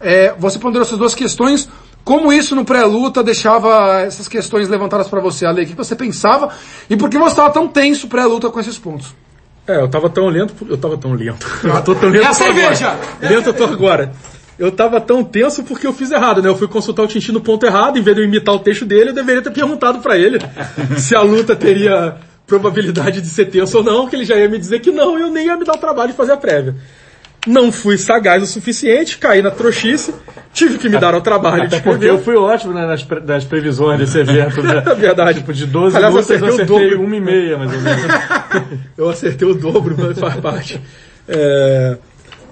É, 0.00 0.34
você 0.38 0.58
ponderou 0.58 0.86
essas 0.86 0.98
duas 0.98 1.14
questões. 1.14 1.68
Como 2.06 2.32
isso 2.32 2.54
no 2.54 2.64
pré-luta 2.64 3.20
deixava 3.20 4.02
essas 4.02 4.28
questões 4.28 4.68
levantadas 4.68 5.08
para 5.08 5.20
você, 5.20 5.44
Ale? 5.44 5.64
O 5.64 5.66
que 5.66 5.74
você 5.74 5.96
pensava? 5.96 6.50
E 6.88 6.96
por 6.96 7.10
que 7.10 7.18
você 7.18 7.32
estava 7.32 7.50
tão 7.52 7.66
tenso 7.66 8.06
pré-luta 8.06 8.48
com 8.48 8.60
esses 8.60 8.78
pontos? 8.78 9.12
É, 9.66 9.80
eu 9.80 9.88
tava 9.88 10.08
tão 10.08 10.28
lento, 10.28 10.54
eu 10.70 10.78
tava 10.78 10.96
tão 10.96 11.14
lento. 11.14 11.44
Eu 11.66 11.82
tô 11.82 11.96
tão 11.96 12.08
lento. 12.08 12.24
É 12.24 12.28
a 12.28 12.32
cerveja! 12.32 12.90
agora. 12.90 13.34
Lento 13.34 13.48
eu 13.48 13.54
tô 13.54 13.64
agora. 13.64 14.12
Eu 14.56 14.70
tava 14.70 15.00
tão 15.00 15.24
tenso 15.24 15.64
porque 15.64 15.84
eu 15.84 15.92
fiz 15.92 16.12
errado, 16.12 16.40
né? 16.40 16.48
Eu 16.48 16.56
fui 16.56 16.68
consultar 16.68 17.02
o 17.02 17.08
Tintin 17.08 17.32
no 17.32 17.40
ponto 17.40 17.66
errado, 17.66 17.98
em 17.98 18.02
vez 18.02 18.16
de 18.16 18.22
eu 18.22 18.28
imitar 18.28 18.54
o 18.54 18.60
texto 18.60 18.84
dele, 18.84 19.10
eu 19.10 19.14
deveria 19.14 19.42
ter 19.42 19.50
perguntado 19.50 19.98
pra 19.98 20.16
ele 20.16 20.38
se 20.98 21.16
a 21.16 21.22
luta 21.22 21.56
teria 21.56 22.18
probabilidade 22.46 23.20
de 23.20 23.26
ser 23.26 23.46
tenso 23.46 23.78
ou 23.78 23.82
não, 23.82 24.08
que 24.08 24.14
ele 24.14 24.24
já 24.24 24.36
ia 24.36 24.48
me 24.48 24.58
dizer 24.58 24.78
que 24.78 24.92
não, 24.92 25.18
e 25.18 25.22
eu 25.22 25.30
nem 25.30 25.46
ia 25.46 25.56
me 25.56 25.64
dar 25.64 25.74
o 25.74 25.78
trabalho 25.78 26.12
de 26.12 26.16
fazer 26.16 26.34
a 26.34 26.36
prévia. 26.36 26.76
Não 27.46 27.70
fui 27.70 27.96
sagaz 27.96 28.42
o 28.42 28.46
suficiente, 28.46 29.18
caí 29.18 29.40
na 29.40 29.50
trouxice, 29.52 30.12
tive 30.52 30.78
que 30.78 30.88
me 30.88 30.98
dar 30.98 31.14
o 31.14 31.20
trabalho 31.20 31.68
de 31.68 31.76
Até 31.76 31.80
porque 31.80 31.90
escrever. 32.06 32.10
eu 32.14 32.18
fui 32.22 32.34
ótimo 32.36 32.72
né, 32.74 32.84
nas, 32.86 33.02
pre- 33.04 33.20
nas 33.20 33.44
previsões 33.44 33.98
desse 34.00 34.18
evento. 34.18 34.62
Né? 34.62 34.82
É 34.90 34.94
verdade. 34.94 35.38
Tipo, 35.40 35.52
de 35.52 35.64
12 35.66 35.96
Aliás, 35.96 36.12
eu 36.14 36.20
lutas 36.20 36.30
eu 36.30 36.36
acertei 36.36 36.50
o 36.50 36.64
acertei 36.66 36.90
dobro. 36.90 37.06
uma 37.06 37.16
e 37.16 37.20
meia, 37.20 37.56
mais 37.58 37.72
ou 37.72 37.80
menos. 37.80 38.02
Eu 38.98 39.08
acertei 39.10 39.46
o 39.48 39.54
dobro, 39.54 39.94
mas 39.98 40.18
faz 40.18 40.34
parte. 40.40 40.80
É, 41.28 41.96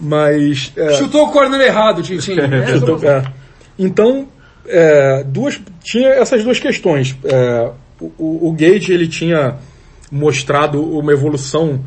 mas. 0.01 0.73
é, 0.77 0.93
Chutou 0.95 1.25
o 1.25 1.33
corner 1.33 1.61
errado, 1.61 2.03
Tintin. 2.03 2.37
É, 2.39 2.77
Então, 2.77 2.99
é. 3.03 3.23
Então, 3.79 4.29
é, 4.67 5.25
duas, 5.27 5.61
tinha 5.83 6.09
essas 6.11 6.45
duas 6.45 6.59
questões. 6.61 7.17
É, 7.25 7.71
o, 8.01 8.13
o- 8.19 8.49
o 8.49 8.53
Gage 8.53 8.93
ele 8.93 9.09
tinha 9.09 9.57
mostrado 10.11 10.83
uma 10.97 11.13
evolução 11.13 11.81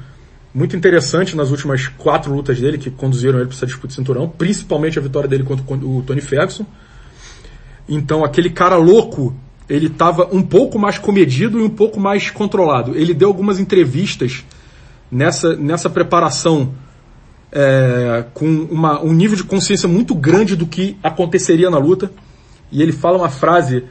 muito 0.57 0.75
interessante 0.75 1.35
nas 1.35 1.51
últimas 1.51 1.87
quatro 1.87 2.33
lutas 2.33 2.59
dele 2.59 2.79
que 2.79 2.89
conduziram 2.89 3.37
ele 3.37 3.45
para 3.47 3.55
essa 3.55 3.65
disputa 3.67 3.89
de 3.89 3.93
cinturão, 3.93 4.27
principalmente 4.27 4.97
a 4.97 5.01
vitória 5.01 5.29
dele 5.29 5.43
contra 5.43 5.63
o 5.85 6.01
Tony 6.01 6.19
Ferguson. 6.19 6.65
Então, 7.87 8.25
aquele 8.25 8.49
cara 8.49 8.75
louco, 8.75 9.35
ele 9.69 9.85
estava 9.85 10.27
um 10.31 10.41
pouco 10.41 10.79
mais 10.79 10.97
comedido 10.97 11.59
e 11.59 11.61
um 11.61 11.69
pouco 11.69 11.99
mais 11.99 12.31
controlado. 12.31 12.95
Ele 12.97 13.13
deu 13.13 13.27
algumas 13.27 13.59
entrevistas 13.59 14.43
nessa, 15.11 15.55
nessa 15.55 15.91
preparação 15.91 16.73
é, 17.51 18.25
com 18.33 18.45
uma- 18.69 18.99
um 19.01 19.13
nível 19.13 19.37
de 19.37 19.43
consciência 19.43 19.87
muito 19.87 20.13
grande 20.15 20.55
do 20.55 20.65
que 20.65 20.97
aconteceria 21.03 21.69
na 21.69 21.77
luta. 21.77 22.11
E 22.71 22.81
ele 22.81 22.91
fala 22.91 23.17
uma 23.19 23.29
frase 23.29 23.83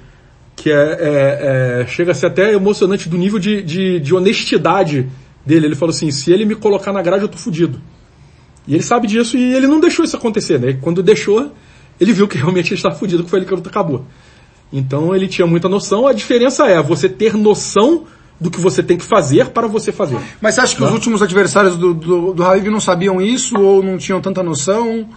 que 0.56 0.70
é, 0.70 0.75
é- 0.75 1.80
é- 1.82 1.87
chega 1.87 2.11
a 2.11 2.14
ser 2.14 2.26
até 2.26 2.52
emocionante 2.52 3.08
do 3.08 3.16
nível 3.16 3.38
de, 3.38 3.62
de, 3.62 4.00
de 4.00 4.14
honestidade 4.14 5.08
dele. 5.47 5.67
Ele 5.67 5.75
falou 5.76 5.95
assim: 5.95 6.11
se 6.11 6.31
ele 6.33 6.45
me 6.45 6.55
colocar 6.55 6.93
na 6.93 7.00
grade, 7.00 7.23
eu 7.23 7.29
tô 7.29 7.38
fudido. 7.38 7.81
E 8.67 8.75
ele 8.75 8.83
sabe 8.83 9.07
disso 9.07 9.37
e 9.37 9.55
ele 9.55 9.67
não 9.69 9.79
deixou 9.81 10.05
isso 10.05 10.17
acontecer, 10.17 10.59
né? 10.59 10.76
Quando 10.83 11.03
deixou, 11.03 11.53
ele 12.00 12.12
viu 12.12 12.26
que 12.26 12.37
realmente 12.38 12.69
ele 12.71 12.75
estava 12.75 12.95
fudido, 12.97 13.23
que 13.25 13.31
foi 13.31 13.38
ali 13.38 13.47
que 13.47 13.53
a 13.55 13.57
luta 13.57 13.69
acabou. 13.71 14.05
Então 14.73 15.15
ele 15.15 15.29
tinha 15.29 15.47
muita 15.47 15.69
noção. 15.69 16.07
A 16.07 16.12
diferença 16.12 16.67
é 16.67 16.83
você 16.83 17.09
ter 17.09 17.35
noção 17.35 18.05
do 18.38 18.50
que 18.50 18.61
você 18.61 18.83
tem 18.83 18.99
que 18.99 19.05
fazer 19.05 19.47
para 19.47 19.67
você 19.67 19.91
fazer. 19.93 20.19
Mas 20.43 20.55
você 20.57 20.61
acha 20.61 20.76
que 20.76 20.83
os 20.83 20.91
últimos 20.93 21.23
adversários 21.23 21.76
do, 21.79 21.95
do, 21.95 22.35
do 22.35 22.45
Habib 22.45 22.67
não 22.69 22.81
sabiam 22.81 23.19
isso 23.23 23.59
ou 23.59 23.83
não 23.83 23.97
tinham 23.97 24.21
tanta 24.21 24.43
noção? 24.43 25.09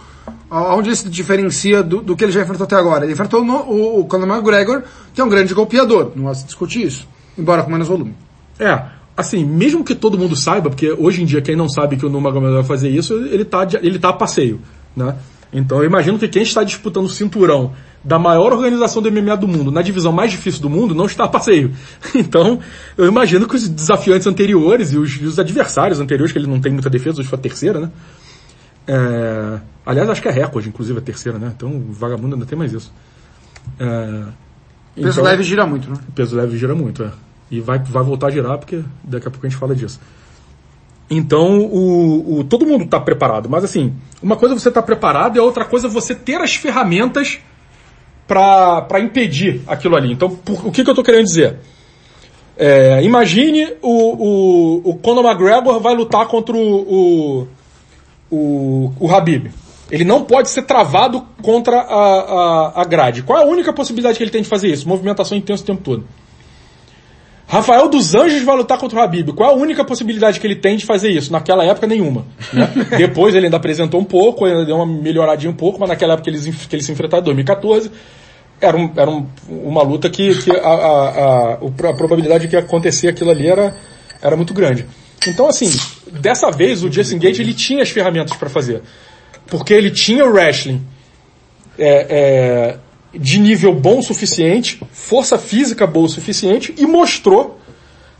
Onde 0.50 0.88
ele 0.88 0.96
se 0.96 1.08
diferencia 1.08 1.82
do, 1.82 2.00
do 2.00 2.16
que 2.16 2.24
ele 2.24 2.32
já 2.32 2.40
enfrentou 2.42 2.64
até 2.64 2.76
agora? 2.76 3.04
Ele 3.04 3.12
enfrentou 3.12 3.44
no- 3.44 3.62
o, 3.64 4.00
o 4.00 4.04
Conor 4.06 4.26
McGregor, 4.28 4.82
que 5.12 5.20
é 5.20 5.24
um 5.24 5.28
grande 5.28 5.52
golpeador, 5.52 6.12
não 6.16 6.28
há 6.28 6.34
se 6.34 6.46
discutir 6.46 6.86
isso, 6.86 7.06
embora 7.36 7.62
com 7.62 7.70
menos 7.70 7.88
volume. 7.88 8.14
É, 8.58 8.82
assim, 9.20 9.44
mesmo 9.44 9.84
que 9.84 9.94
todo 9.94 10.18
mundo 10.18 10.34
saiba, 10.36 10.68
porque 10.70 10.90
hoje 10.92 11.22
em 11.22 11.24
dia 11.24 11.40
quem 11.40 11.54
não 11.56 11.68
sabe 11.68 11.96
que 11.96 12.04
o 12.04 12.10
Nurmagomedov 12.10 12.56
vai 12.56 12.64
fazer 12.64 12.88
isso, 12.88 13.14
ele 13.14 13.44
tá, 13.44 13.64
de- 13.64 13.76
ele 13.76 13.98
tá 13.98 14.08
a 14.08 14.12
passeio, 14.12 14.60
né? 14.96 15.16
Então 15.52 15.78
eu 15.78 15.84
imagino 15.84 16.18
que 16.18 16.28
quem 16.28 16.42
está 16.42 16.62
disputando 16.62 17.04
o 17.06 17.08
cinturão 17.08 17.72
da 18.02 18.18
maior 18.18 18.52
organização 18.52 19.02
do 19.02 19.10
MMA 19.10 19.36
do 19.36 19.46
mundo, 19.48 19.70
na 19.70 19.82
divisão 19.82 20.10
mais 20.12 20.30
difícil 20.30 20.62
do 20.62 20.70
mundo, 20.70 20.94
não 20.94 21.04
está 21.06 21.24
a 21.24 21.28
passeio. 21.28 21.72
Então, 22.14 22.58
eu 22.96 23.06
imagino 23.06 23.46
que 23.46 23.56
os 23.56 23.68
desafiantes 23.68 24.26
anteriores 24.26 24.92
e 24.92 24.96
os, 24.98 25.10
e 25.20 25.24
os 25.24 25.38
adversários 25.38 26.00
anteriores, 26.00 26.32
que 26.32 26.38
ele 26.38 26.46
não 26.46 26.60
tem 26.60 26.72
muita 26.72 26.88
defesa, 26.88 27.20
hoje 27.20 27.28
foi 27.28 27.38
a 27.38 27.42
terceira, 27.42 27.78
né? 27.80 27.90
É, 28.86 29.60
aliás, 29.84 30.08
acho 30.08 30.22
que 30.22 30.28
é 30.28 30.32
recorde, 30.32 30.68
inclusive, 30.68 30.98
a 30.98 31.02
terceira, 31.02 31.38
né? 31.38 31.52
Então, 31.54 31.68
o 31.70 31.92
vagabundo 31.92 32.34
ainda 32.34 32.46
tem 32.46 32.58
mais 32.58 32.72
isso. 32.72 32.92
É, 33.78 34.22
peso 34.94 35.08
então- 35.20 35.24
leve 35.24 35.42
gira 35.42 35.66
muito, 35.66 35.90
né? 35.90 35.96
o 36.08 36.12
peso 36.12 36.36
leve 36.36 36.56
gira 36.56 36.74
muito, 36.74 37.02
é. 37.02 37.10
E 37.50 37.60
vai, 37.60 37.78
vai 37.78 38.02
voltar 38.02 38.28
a 38.28 38.30
girar 38.30 38.58
porque 38.58 38.82
daqui 39.02 39.26
a 39.26 39.30
pouco 39.30 39.46
a 39.46 39.50
gente 39.50 39.58
fala 39.58 39.74
disso. 39.74 40.00
Então, 41.10 41.58
o, 41.58 42.38
o- 42.40 42.44
todo 42.44 42.64
mundo 42.64 42.84
está 42.84 43.00
preparado. 43.00 43.48
Mas 43.48 43.64
assim, 43.64 43.92
uma 44.22 44.36
coisa 44.36 44.54
é 44.54 44.58
você 44.58 44.68
estar 44.68 44.82
preparado 44.82 45.36
e 45.36 45.40
a 45.40 45.42
outra 45.42 45.64
coisa 45.64 45.88
é 45.88 45.90
você 45.90 46.14
ter 46.14 46.40
as 46.40 46.54
ferramentas 46.54 47.40
para 48.28 49.00
impedir 49.00 49.60
aquilo 49.66 49.96
ali. 49.96 50.12
Então, 50.12 50.30
por- 50.30 50.66
o 50.68 50.70
que, 50.70 50.84
que 50.84 50.88
eu 50.88 50.92
estou 50.92 51.04
querendo 51.04 51.24
dizer? 51.24 51.58
É, 52.56 53.02
imagine 53.02 53.74
o, 53.82 53.88
o, 54.84 54.90
o 54.90 54.94
Conor 54.98 55.24
McGregor 55.24 55.80
vai 55.80 55.94
lutar 55.94 56.28
contra 56.28 56.54
o, 56.56 56.60
o, 57.40 57.48
o, 58.30 58.92
o 59.00 59.10
Habib. 59.14 59.50
Ele 59.90 60.04
não 60.04 60.22
pode 60.22 60.48
ser 60.50 60.62
travado 60.62 61.26
contra 61.42 61.80
a, 61.80 61.84
a, 62.76 62.82
a 62.82 62.84
grade. 62.84 63.22
Qual 63.24 63.36
é 63.36 63.42
a 63.42 63.46
única 63.46 63.72
possibilidade 63.72 64.16
que 64.18 64.22
ele 64.22 64.30
tem 64.30 64.42
de 64.42 64.48
fazer 64.48 64.68
isso? 64.68 64.86
Movimentação 64.88 65.36
intensa 65.36 65.64
o 65.64 65.66
tempo 65.66 65.80
todo. 65.82 66.04
Rafael 67.50 67.88
dos 67.88 68.14
Anjos 68.14 68.42
vai 68.44 68.56
lutar 68.56 68.78
contra 68.78 69.00
o 69.00 69.02
Habib. 69.02 69.32
Qual 69.32 69.50
é 69.50 69.52
a 69.52 69.56
única 69.56 69.84
possibilidade 69.84 70.38
que 70.38 70.46
ele 70.46 70.54
tem 70.54 70.76
de 70.76 70.86
fazer 70.86 71.10
isso? 71.10 71.32
Naquela 71.32 71.64
época, 71.64 71.84
nenhuma. 71.86 72.24
né? 72.52 72.70
Depois 72.96 73.34
ele 73.34 73.46
ainda 73.46 73.56
apresentou 73.56 74.00
um 74.00 74.04
pouco, 74.04 74.44
ainda 74.44 74.64
deu 74.64 74.76
uma 74.76 74.86
melhoradinha 74.86 75.50
um 75.50 75.54
pouco, 75.56 75.80
mas 75.80 75.88
naquela 75.88 76.12
época 76.14 76.30
que 76.30 76.36
eles, 76.36 76.66
que 76.66 76.76
eles 76.76 76.86
se 76.86 76.92
enfrentaram 76.92 77.22
em 77.22 77.24
2014, 77.24 77.90
era, 78.60 78.76
um- 78.76 78.92
era 78.96 79.10
um- 79.10 79.26
uma 79.48 79.82
luta 79.82 80.08
que, 80.08 80.32
que 80.42 80.50
a, 80.52 80.60
a, 80.68 81.08
a, 81.08 81.52
a 81.54 81.94
probabilidade 81.94 82.44
de 82.44 82.48
que 82.50 82.56
acontecer 82.56 83.08
aquilo 83.08 83.30
ali 83.30 83.48
era, 83.48 83.74
era 84.22 84.36
muito 84.36 84.54
grande. 84.54 84.86
Então, 85.26 85.48
assim, 85.48 85.68
dessa 86.12 86.50
vez 86.52 86.84
o 86.84 86.90
Justin 86.90 87.18
Gage 87.18 87.42
ele 87.42 87.52
tinha 87.52 87.82
as 87.82 87.90
ferramentas 87.90 88.36
para 88.36 88.48
fazer. 88.48 88.80
Porque 89.48 89.74
ele 89.74 89.90
tinha 89.90 90.24
o 90.24 90.32
wrestling 90.32 90.80
é, 91.76 92.06
é, 92.08 92.76
de 93.14 93.38
nível 93.38 93.74
bom 93.74 93.98
o 93.98 94.02
suficiente, 94.02 94.80
força 94.92 95.38
física 95.38 95.86
boa 95.86 96.06
o 96.06 96.08
suficiente 96.08 96.74
e 96.78 96.86
mostrou 96.86 97.58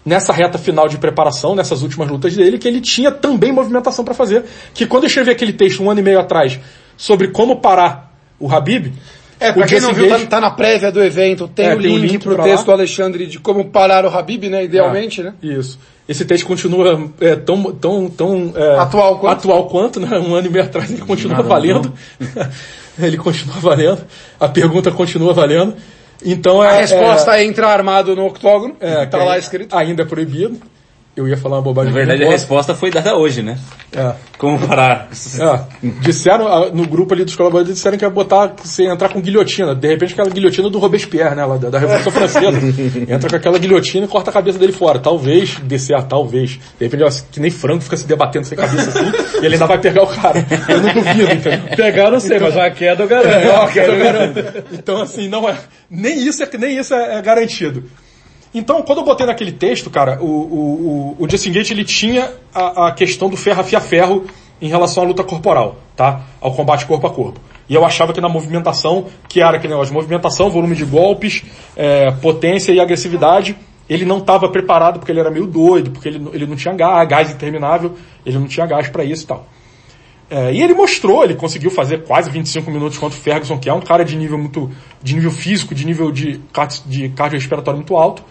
nessa 0.05 0.33
reta 0.33 0.59
final 0.59 0.89
de 0.89 0.99
preparação, 0.99 1.55
nessas 1.55 1.83
últimas 1.83 2.09
lutas 2.09 2.35
dele, 2.35 2.59
que 2.59 2.67
ele 2.67 2.81
tinha 2.81 3.11
também 3.11 3.53
movimentação 3.53 4.05
para 4.05 4.15
fazer. 4.15 4.45
Que 4.75 4.87
quando 4.87 5.05
eu 5.05 5.09
escrevi 5.09 5.31
aquele 5.31 5.53
texto 5.53 5.83
um 5.83 5.91
ano 5.91 6.01
e 6.01 6.03
meio 6.03 6.19
atrás 6.19 6.59
sobre 6.97 7.29
como 7.29 7.61
parar 7.61 8.13
o 8.39 8.51
Habib, 8.51 8.93
É, 9.39 9.53
pra 9.53 9.65
o 9.65 9.67
quem 9.69 9.81
não 9.81 9.93
viu, 9.93 10.09
tá, 10.09 10.19
tá 10.27 10.41
na 10.41 10.51
prévia 10.51 10.91
do 10.91 11.03
evento, 11.03 11.47
tem, 11.49 11.67
É, 11.67 11.75
o, 11.75 11.81
tem 11.81 11.93
o 11.93 11.99
link 11.99 12.13
link 12.13 12.23
pro 12.23 12.37
texto 12.43 12.59
lá. 12.61 12.65
do 12.65 12.73
Alexandre 12.73 13.27
de 13.27 13.39
como 13.39 13.67
parar 13.67 14.05
o 14.05 14.09
Habib, 14.09 14.49
né? 14.49 14.65
Idealmente, 14.65 15.23
né? 15.23 15.35
Isso. 15.43 15.79
Esse 16.09 16.25
texto 16.25 16.45
continua 16.47 17.09
é, 17.21 17.37
tão, 17.37 17.63
tão, 17.73 18.09
tão 18.11 18.53
é, 18.57 18.79
Atual 18.79 19.19
quanto? 19.19 19.33
atual 19.33 19.67
quanto, 19.69 20.01
né? 20.01 20.19
Um 20.19 20.35
ano 20.35 20.49
e 20.49 20.51
meio 20.51 20.65
atrás 20.65 20.91
ele 20.91 21.03
continua 21.03 21.41
valendo. 21.43 21.93
ele 23.07 23.17
continua 23.17 23.57
valendo. 23.61 24.05
A 24.39 24.49
pergunta 24.49 24.91
continua 24.91 25.33
valendo. 25.33 25.75
Então 26.25 26.61
A 26.61 26.75
é, 26.75 26.81
resposta 26.81 27.37
é, 27.37 27.45
entrar 27.45 27.69
armado 27.69 28.15
no 28.15 28.27
octógono, 28.27 28.77
é, 28.81 29.07
tá 29.07 29.25
lá 29.25 29.39
escrito. 29.39 29.75
Ainda 29.77 30.03
é 30.03 30.05
proibido. 30.05 30.61
Eu 31.17 31.27
ia 31.27 31.37
falar 31.37 31.57
uma 31.57 31.63
bobagem. 31.63 31.93
Na 31.93 31.99
verdade, 31.99 32.25
a 32.25 32.31
resposta 32.31 32.75
foi 32.75 32.91
dada 32.91 33.17
hoje, 33.17 33.43
né? 33.43 33.59
É. 33.93 34.15
Como 34.39 34.65
parar? 34.65 35.09
É, 35.11 35.61
disseram 36.01 36.47
ah, 36.47 36.71
no 36.73 36.87
grupo 36.87 37.13
ali 37.13 37.25
dos 37.25 37.35
colaboradores 37.35 37.75
disseram 37.75 37.99
que 37.99 38.05
ia 38.05 38.11
botar 38.11 38.55
você 38.57 38.85
entrar 38.85 39.09
com 39.09 39.21
guilhotina. 39.21 39.75
De 39.75 39.89
repente 39.89 40.13
aquela 40.13 40.31
guilhotina 40.31 40.71
do 40.71 40.79
Robespierre, 40.79 41.35
né? 41.35 41.45
lá 41.45 41.57
Da, 41.57 41.69
da 41.69 41.79
Revolução 41.79 42.13
Francesa. 42.13 42.59
Entra 43.13 43.29
com 43.29 43.37
aquela 43.37 43.59
guilhotina 43.59 44.07
e 44.07 44.09
corta 44.09 44.31
a 44.31 44.33
cabeça 44.33 44.59
dele 44.59 44.73
fora. 44.73 45.01
Talvez 45.01 45.57
descer, 45.65 45.97
ah, 45.97 46.03
talvez. 46.03 46.61
De 46.79 46.85
repente, 46.85 47.03
ó, 47.03 47.11
que 47.31 47.41
nem 47.41 47.51
frango 47.51 47.83
fica 47.83 47.97
se 47.97 48.07
debatendo 48.07 48.47
sem 48.47 48.57
cabeça 48.57 48.91
assim, 48.91 49.41
e 49.43 49.45
ele 49.45 49.55
ainda 49.55 49.67
vai 49.67 49.79
pegar 49.79 50.05
o 50.05 50.07
cara. 50.07 50.47
Eu 50.69 50.81
não 50.81 50.95
duvido, 50.95 51.33
entendeu? 51.33 51.77
Pegar 51.77 52.11
não 52.11 52.21
sei, 52.21 52.39
mas 52.39 52.55
uma 52.55 52.71
queda 52.71 53.03
eu 53.03 53.09
garanto. 53.09 53.35
É, 53.35 53.51
ó, 53.51 53.67
quero 53.67 53.99
garantir. 53.99 54.65
Então, 54.73 55.03
assim, 55.03 55.29
não 55.29 55.49
é. 55.49 55.59
Nem 55.91 56.25
isso 56.27 56.43
é, 56.43 56.49
nem 56.57 56.79
isso 56.79 56.95
é, 56.95 57.19
é 57.19 57.23
garantido. 57.23 57.85
Então, 58.53 58.83
quando 58.83 58.99
eu 58.99 59.05
botei 59.05 59.27
naquele 59.27 59.53
texto, 59.53 59.89
cara, 59.91 60.19
o, 60.21 60.27
o, 60.27 61.17
o, 61.21 61.25
o 61.25 61.31
Justin 61.31 61.53
Gate, 61.53 61.71
ele 61.71 61.85
tinha 61.85 62.33
a, 62.53 62.89
a 62.89 62.93
questão 62.93 63.29
do 63.29 63.37
ferro 63.37 63.61
a 63.61 63.81
ferro 63.81 64.27
em 64.61 64.69
relação 64.69 65.05
à 65.05 65.07
luta 65.07 65.23
corporal, 65.23 65.77
tá? 65.97 66.23
Ao 66.41 66.53
combate 66.53 66.85
corpo 66.85 67.07
a 67.07 67.11
corpo. 67.11 67.41
E 67.69 67.75
eu 67.75 67.85
achava 67.85 68.13
que 68.13 68.21
na 68.21 68.29
movimentação, 68.29 69.07
que 69.29 69.41
era 69.41 69.57
aquele 69.57 69.73
negócio 69.73 69.93
de 69.93 69.97
movimentação, 69.97 70.51
volume 70.51 70.75
de 70.75 70.85
golpes, 70.85 71.45
é, 71.77 72.11
potência 72.11 72.73
e 72.73 72.81
agressividade, 72.81 73.57
ele 73.89 74.05
não 74.05 74.19
estava 74.19 74.49
preparado 74.49 74.99
porque 74.99 75.13
ele 75.13 75.21
era 75.21 75.31
meio 75.31 75.47
doido, 75.47 75.93
porque 75.93 76.09
ele, 76.09 76.29
ele 76.33 76.47
não 76.47 76.57
tinha 76.57 76.75
gás, 76.75 77.09
gás 77.09 77.31
interminável, 77.31 77.95
ele 78.27 78.39
não 78.39 78.49
tinha 78.49 78.67
gás 78.67 78.89
para 78.89 79.05
isso 79.05 79.25
e 79.25 79.27
tal. 79.27 79.47
É, 80.29 80.53
e 80.53 80.63
ele 80.63 80.75
mostrou, 80.75 81.25
ele 81.25 81.35
conseguiu 81.35 81.71
fazer 81.71 82.05
quase 82.05 82.31
25 82.31 82.71
minutos 82.71 82.99
contra 82.99 83.19
o 83.19 83.21
Ferguson, 83.21 83.59
que 83.59 83.69
é 83.69 83.73
um 83.73 83.81
cara 83.81 84.05
de 84.05 84.17
nível 84.17 84.39
muito, 84.39 84.71
de 85.03 85.15
nível 85.15 85.31
físico, 85.31 85.75
de 85.75 85.85
nível 85.85 86.13
de, 86.13 86.41
de 86.87 87.09
cardiorrespiratório 87.11 87.79
muito 87.79 87.97
alto. 87.97 88.23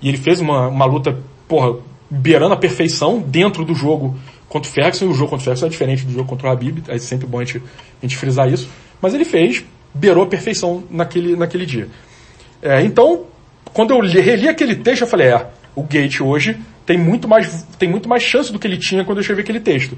E 0.00 0.08
ele 0.08 0.18
fez 0.18 0.40
uma, 0.40 0.68
uma 0.68 0.84
luta, 0.84 1.18
porra, 1.48 1.78
beirando 2.10 2.54
a 2.54 2.56
perfeição 2.56 3.18
dentro 3.20 3.64
do 3.64 3.74
jogo 3.74 4.16
contra 4.48 4.70
o 4.70 4.72
Ferguson. 4.72 5.06
E 5.06 5.08
o 5.08 5.14
jogo 5.14 5.30
contra 5.30 5.42
o 5.42 5.44
Ferguson 5.44 5.66
é 5.66 5.68
diferente 5.68 6.04
do 6.04 6.12
jogo 6.12 6.28
contra 6.28 6.48
o 6.48 6.50
Habib, 6.50 6.82
é 6.88 6.98
sempre 6.98 7.26
bom 7.26 7.40
a 7.40 7.44
gente, 7.44 7.58
a 7.58 8.06
gente 8.06 8.16
frisar 8.16 8.50
isso. 8.52 8.68
Mas 9.00 9.14
ele 9.14 9.24
fez, 9.24 9.64
beirou 9.94 10.24
a 10.24 10.26
perfeição 10.26 10.84
naquele, 10.90 11.36
naquele 11.36 11.66
dia. 11.66 11.88
É, 12.62 12.82
então, 12.82 13.24
quando 13.72 13.92
eu 13.92 14.00
li- 14.00 14.20
reli 14.20 14.48
aquele 14.48 14.74
texto, 14.76 15.02
eu 15.02 15.06
falei, 15.08 15.28
é, 15.28 15.46
o 15.74 15.82
Gate 15.82 16.20
hoje 16.20 16.56
tem 16.84 16.96
muito 16.96 17.26
mais, 17.28 17.64
tem 17.78 17.88
muito 17.88 18.08
mais 18.08 18.22
chance 18.22 18.52
do 18.52 18.58
que 18.58 18.66
ele 18.66 18.78
tinha 18.78 19.04
quando 19.04 19.18
eu 19.18 19.20
escrevi 19.20 19.42
aquele 19.42 19.60
texto. 19.60 19.96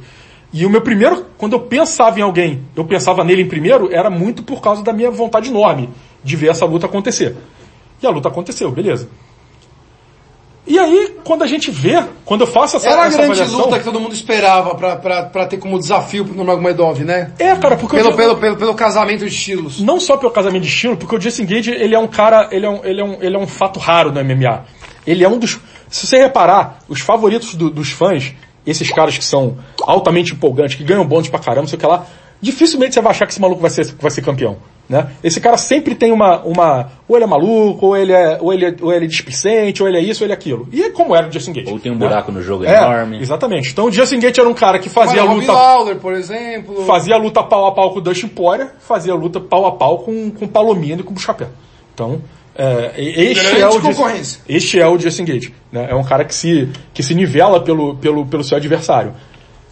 E 0.52 0.64
o 0.64 0.70
meu 0.70 0.80
primeiro, 0.80 1.26
quando 1.36 1.52
eu 1.52 1.60
pensava 1.60 2.18
em 2.18 2.22
alguém, 2.22 2.62
eu 2.74 2.84
pensava 2.84 3.22
nele 3.22 3.42
em 3.42 3.48
primeiro, 3.48 3.92
era 3.92 4.08
muito 4.08 4.42
por 4.42 4.62
causa 4.62 4.82
da 4.82 4.92
minha 4.94 5.10
vontade 5.10 5.50
enorme 5.50 5.90
de 6.24 6.36
ver 6.36 6.48
essa 6.48 6.64
luta 6.64 6.86
acontecer. 6.86 7.36
E 8.02 8.06
a 8.06 8.10
luta 8.10 8.28
aconteceu, 8.28 8.70
beleza. 8.70 9.08
E 10.68 10.78
aí, 10.78 11.16
quando 11.24 11.42
a 11.42 11.46
gente 11.46 11.70
vê, 11.70 12.04
quando 12.26 12.42
eu 12.42 12.46
faço 12.46 12.76
essa, 12.76 12.86
Era 12.86 13.04
a 13.04 13.06
essa 13.06 13.16
grande 13.16 13.32
avaliação... 13.40 13.58
luta 13.64 13.78
que 13.78 13.84
todo 13.84 13.98
mundo 13.98 14.12
esperava 14.12 14.74
pra 14.74 15.46
ter 15.46 15.56
como 15.56 15.78
desafio 15.78 16.26
pro 16.26 16.34
Nurmagomedov, 16.34 17.00
né? 17.04 17.32
É, 17.38 17.56
cara, 17.56 17.74
porque 17.76 17.96
eu 17.96 18.00
Pelo, 18.00 18.10
digo- 18.10 18.16
pelo, 18.22 18.36
pelo, 18.36 18.56
pelo 18.56 18.74
casamento 18.74 19.20
de 19.20 19.28
estilos. 19.34 19.80
não 19.80 19.98
só 19.98 20.16
pelo 20.18 20.30
casamento 20.30 20.62
de 20.62 20.68
estilo, 20.68 20.96
porque 20.96 21.16
o 21.16 21.20
Justin 21.20 21.46
Gage, 21.46 21.70
ele 21.70 21.94
é 21.94 21.98
um 21.98 22.06
cara, 22.06 22.48
ele 22.52 22.66
é 22.66 22.70
um, 22.70 22.84
ele 22.84 23.00
é 23.00 23.04
um, 23.04 23.16
ele 23.22 23.34
é 23.34 23.38
um 23.38 23.46
fato 23.46 23.80
raro 23.80 24.12
no 24.12 24.22
MMA. 24.22 24.64
Ele 25.06 25.24
é 25.24 25.28
um 25.28 25.38
dos, 25.38 25.58
se 25.88 26.06
você 26.06 26.18
reparar, 26.18 26.80
os 26.86 27.00
favoritos 27.00 27.54
do- 27.54 27.70
dos 27.70 27.90
fãs, 27.90 28.34
esses 28.66 28.90
caras 28.92 29.16
que 29.16 29.24
são 29.24 29.56
altamente 29.82 30.34
empolgantes, 30.34 30.74
que 30.76 30.84
ganham 30.84 31.06
bônus 31.06 31.30
pra 31.30 31.38
caramba, 31.40 31.66
sei 31.66 31.76
o 31.76 31.80
que 31.80 31.86
lá, 31.86 32.04
dificilmente 32.40 32.94
você 32.94 33.00
vai 33.00 33.10
achar 33.10 33.26
que 33.26 33.32
esse 33.32 33.40
maluco 33.40 33.60
vai 33.60 33.70
ser, 33.70 33.84
vai 34.00 34.10
ser 34.10 34.22
campeão. 34.22 34.56
Né? 34.88 35.06
Esse 35.22 35.38
cara 35.38 35.58
sempre 35.58 35.94
tem 35.94 36.10
uma, 36.10 36.42
uma, 36.44 36.92
ou 37.06 37.14
ele 37.14 37.24
é 37.24 37.26
maluco, 37.26 37.86
ou 37.86 37.96
ele 37.96 38.12
é, 38.12 38.38
ou 38.40 38.54
ele 38.54 38.64
é, 38.64 38.74
ou 38.80 38.90
ele 38.90 39.04
é 39.04 39.08
displicente, 39.08 39.82
ou 39.82 39.88
ele 39.88 39.98
é 39.98 40.00
isso, 40.00 40.22
ou 40.22 40.26
ele 40.26 40.32
é 40.32 40.34
aquilo. 40.34 40.66
E 40.72 40.82
é 40.82 40.90
como 40.90 41.14
era 41.14 41.28
o 41.28 41.32
Justin 41.32 41.52
Gage. 41.52 41.70
Ou 41.70 41.78
tem 41.78 41.92
um 41.92 41.96
né? 41.96 42.06
buraco 42.06 42.32
no 42.32 42.42
jogo 42.42 42.64
É, 42.64 42.74
enorme. 42.74 43.20
exatamente. 43.20 43.70
Então 43.70 43.86
o 43.86 43.92
Justin 43.92 44.18
Gage 44.18 44.40
era 44.40 44.48
um 44.48 44.54
cara 44.54 44.78
que 44.78 44.88
fazia 44.88 45.22
Robbie 45.22 45.40
luta 45.40 45.52
Lawler, 45.52 45.96
por 45.96 46.14
exemplo. 46.14 46.86
fazia 46.86 47.16
a 47.16 47.18
luta 47.18 47.42
pau 47.42 47.66
a 47.66 47.72
pau 47.72 47.92
com 47.92 47.98
o 47.98 48.00
Dustin 48.00 48.28
Poirier, 48.28 48.70
fazia 48.80 49.12
a 49.12 49.16
luta 49.16 49.38
pau 49.38 49.66
a 49.66 49.72
pau 49.72 49.98
com, 49.98 50.30
com 50.30 50.46
o 50.46 50.48
Palomino 50.48 51.00
e 51.00 51.04
com 51.04 51.10
o 51.10 51.14
Buscapé. 51.14 51.48
Então, 51.92 52.22
é, 52.56 52.92
este, 52.96 53.60
é 53.60 53.68
o. 53.68 53.80
Justin, 53.80 54.40
este 54.48 54.80
é 54.80 54.88
o 54.88 54.98
Justin 54.98 55.24
Gage. 55.24 55.54
Né? 55.70 55.88
É 55.90 55.94
um 55.94 56.02
cara 56.02 56.24
que 56.24 56.34
se, 56.34 56.68
que 56.92 57.02
se 57.02 57.14
nivela 57.14 57.60
pelo, 57.60 57.94
pelo, 57.96 58.26
pelo 58.26 58.42
seu 58.42 58.56
adversário. 58.56 59.12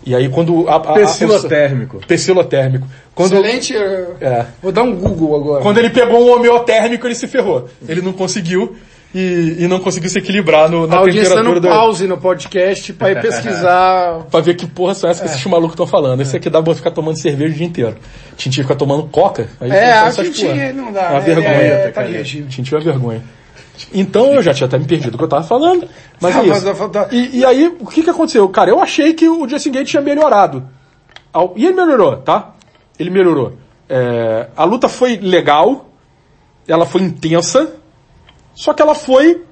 E 0.06 0.14
aí 0.14 0.28
quando... 0.28 0.68
A, 0.68 0.76
a, 0.76 0.92
Pecilotérmico. 0.94 2.00
a, 2.02 2.06
pecilotérmico. 2.06 2.86
Quando, 3.14 3.34
Excelente. 3.34 3.74
eh, 3.76 4.06
É. 4.20 4.46
Vou 4.62 4.70
dar 4.70 4.84
um 4.84 4.94
Google 4.94 5.34
agora. 5.36 5.62
quando 5.62 5.78
ele 5.78 5.90
pegou 5.90 6.24
um 6.28 6.32
homeotérmico, 6.36 7.06
ele 7.06 7.14
se 7.14 7.26
ferrou. 7.26 7.68
Ele 7.88 8.00
não 8.00 8.12
conseguiu 8.12 8.76
e, 9.14 9.56
e 9.60 9.66
não 9.66 9.80
conseguiu 9.80 10.08
se 10.10 10.18
equilibrar 10.18 10.68
no, 10.70 10.86
na 10.86 10.96
a 10.96 10.98
audiência 10.98 11.30
temperatura 11.30 11.60
dando 11.60 11.72
do... 11.72 11.76
pause 11.76 12.06
no 12.06 12.18
podcast 12.18 12.92
pra 12.92 13.10
ir 13.12 13.20
pesquisar. 13.20 14.26
Pra 14.30 14.40
ver 14.40 14.54
que 14.54 14.66
porra 14.66 14.94
são 14.94 15.08
essas 15.10 15.22
que 15.28 15.34
esses 15.34 15.46
malucos 15.46 15.72
estão 15.72 15.86
falando. 15.86 16.20
Esse 16.20 16.36
aqui 16.36 16.50
dá 16.50 16.62
pra 16.62 16.74
ficar 16.74 16.90
tomando 16.90 17.18
cerveja 17.18 17.54
o 17.54 17.56
dia 17.56 17.66
inteiro. 17.66 17.96
Tintin 18.36 18.62
fica 18.62 18.76
tomando 18.76 19.04
coca. 19.04 19.48
Aí 19.60 19.70
É, 19.70 19.92
a 19.98 20.10
porra. 20.12 20.72
não 20.74 20.92
dá. 20.92 21.00
É 21.02 21.08
uma 21.10 21.14
né? 21.14 21.20
vergonha. 21.20 21.48
É, 21.48 21.88
tá. 21.90 22.04
Tintin 22.22 22.74
é 22.74 22.76
uma 22.76 22.84
vergonha. 22.84 23.22
Então 23.92 24.34
eu 24.34 24.42
já 24.42 24.52
tinha 24.54 24.66
até 24.66 24.78
me 24.78 24.84
perdido 24.86 25.14
o 25.14 25.18
que 25.18 25.24
eu 25.24 25.28
tava 25.28 25.44
falando. 25.44 25.88
Mas 26.20 26.36
Ah, 26.36 26.42
é 26.44 26.46
isso. 26.48 26.88
tá- 26.88 27.08
E, 27.12 27.38
e 27.38 27.44
aí, 27.44 27.66
o 27.80 27.86
que 27.86 28.02
que 28.02 28.10
aconteceu? 28.10 28.48
Cara, 28.48 28.70
eu 28.70 28.80
achei 28.80 29.12
que 29.14 29.28
o 29.28 29.48
Justin 29.48 29.70
Gate 29.72 29.88
tinha 29.88 30.02
melhorado. 30.02 30.66
E 31.54 31.64
ele 31.66 31.74
melhorou, 31.74 32.16
tá? 32.18 32.54
Ele 32.98 33.10
melhorou. 33.10 33.52
É, 33.88 34.48
a 34.56 34.64
luta 34.64 34.88
foi 34.88 35.16
legal, 35.18 35.90
ela 36.66 36.86
foi 36.86 37.02
intensa, 37.02 37.74
só 38.54 38.72
que 38.72 38.80
ela 38.82 38.94
foi. 38.94 39.42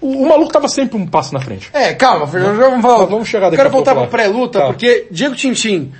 O, 0.00 0.24
o 0.24 0.28
maluco 0.28 0.52
tava 0.52 0.68
sempre 0.68 0.96
um 0.96 1.06
passo 1.06 1.32
na 1.32 1.40
frente. 1.40 1.70
É, 1.72 1.94
calma, 1.94 2.26
Fernando, 2.26 2.56
já 2.58 2.68
vamos 2.68 2.82
falar. 2.82 3.04
Vamos 3.06 3.28
chegar 3.28 3.46
daqui 3.46 3.56
Quero 3.56 3.70
voltar 3.70 3.92
lá. 3.94 4.06
pré-luta, 4.06 4.58
Tá. 4.60 4.66
porque 4.66 5.06
Diego 5.10 5.34
Tintin, 5.36 5.92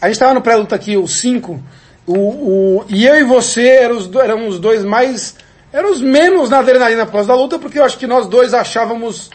a 0.00 0.08
gente 0.08 0.18
tava 0.18 0.34
no 0.34 0.40
pré-luta 0.40 0.74
aqui, 0.74 0.96
os 0.96 1.18
cinco, 1.20 1.60
o, 2.06 2.14
o, 2.18 2.84
e 2.88 3.06
eu 3.06 3.14
e 3.16 3.24
você 3.24 3.66
eram 3.68 3.96
os, 3.98 4.06
do- 4.08 4.20
eram 4.20 4.48
os 4.48 4.58
dois 4.58 4.84
mais, 4.84 5.36
eram 5.74 5.90
os 5.90 6.00
menos 6.00 6.48
na 6.48 6.60
adrenalina 6.60 7.02
após 7.02 7.26
da 7.26 7.34
luta, 7.34 7.58
porque 7.58 7.78
eu 7.80 7.84
acho 7.84 7.98
que 7.98 8.06
nós 8.06 8.26
dois 8.28 8.54
achávamos 8.54 9.28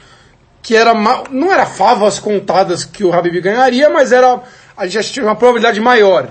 que 0.62 0.76
era, 0.76 0.94
ma- 0.94 1.24
não 1.30 1.52
era 1.52 1.66
favas 1.66 2.18
contadas 2.18 2.86
que 2.86 3.04
o 3.04 3.14
Habib 3.14 3.42
ganharia, 3.42 3.90
mas 3.90 4.12
era, 4.14 4.42
a 4.78 4.88
gente 4.88 5.12
tinha 5.12 5.26
uma 5.26 5.36
probabilidade 5.36 5.80
maior. 5.82 6.30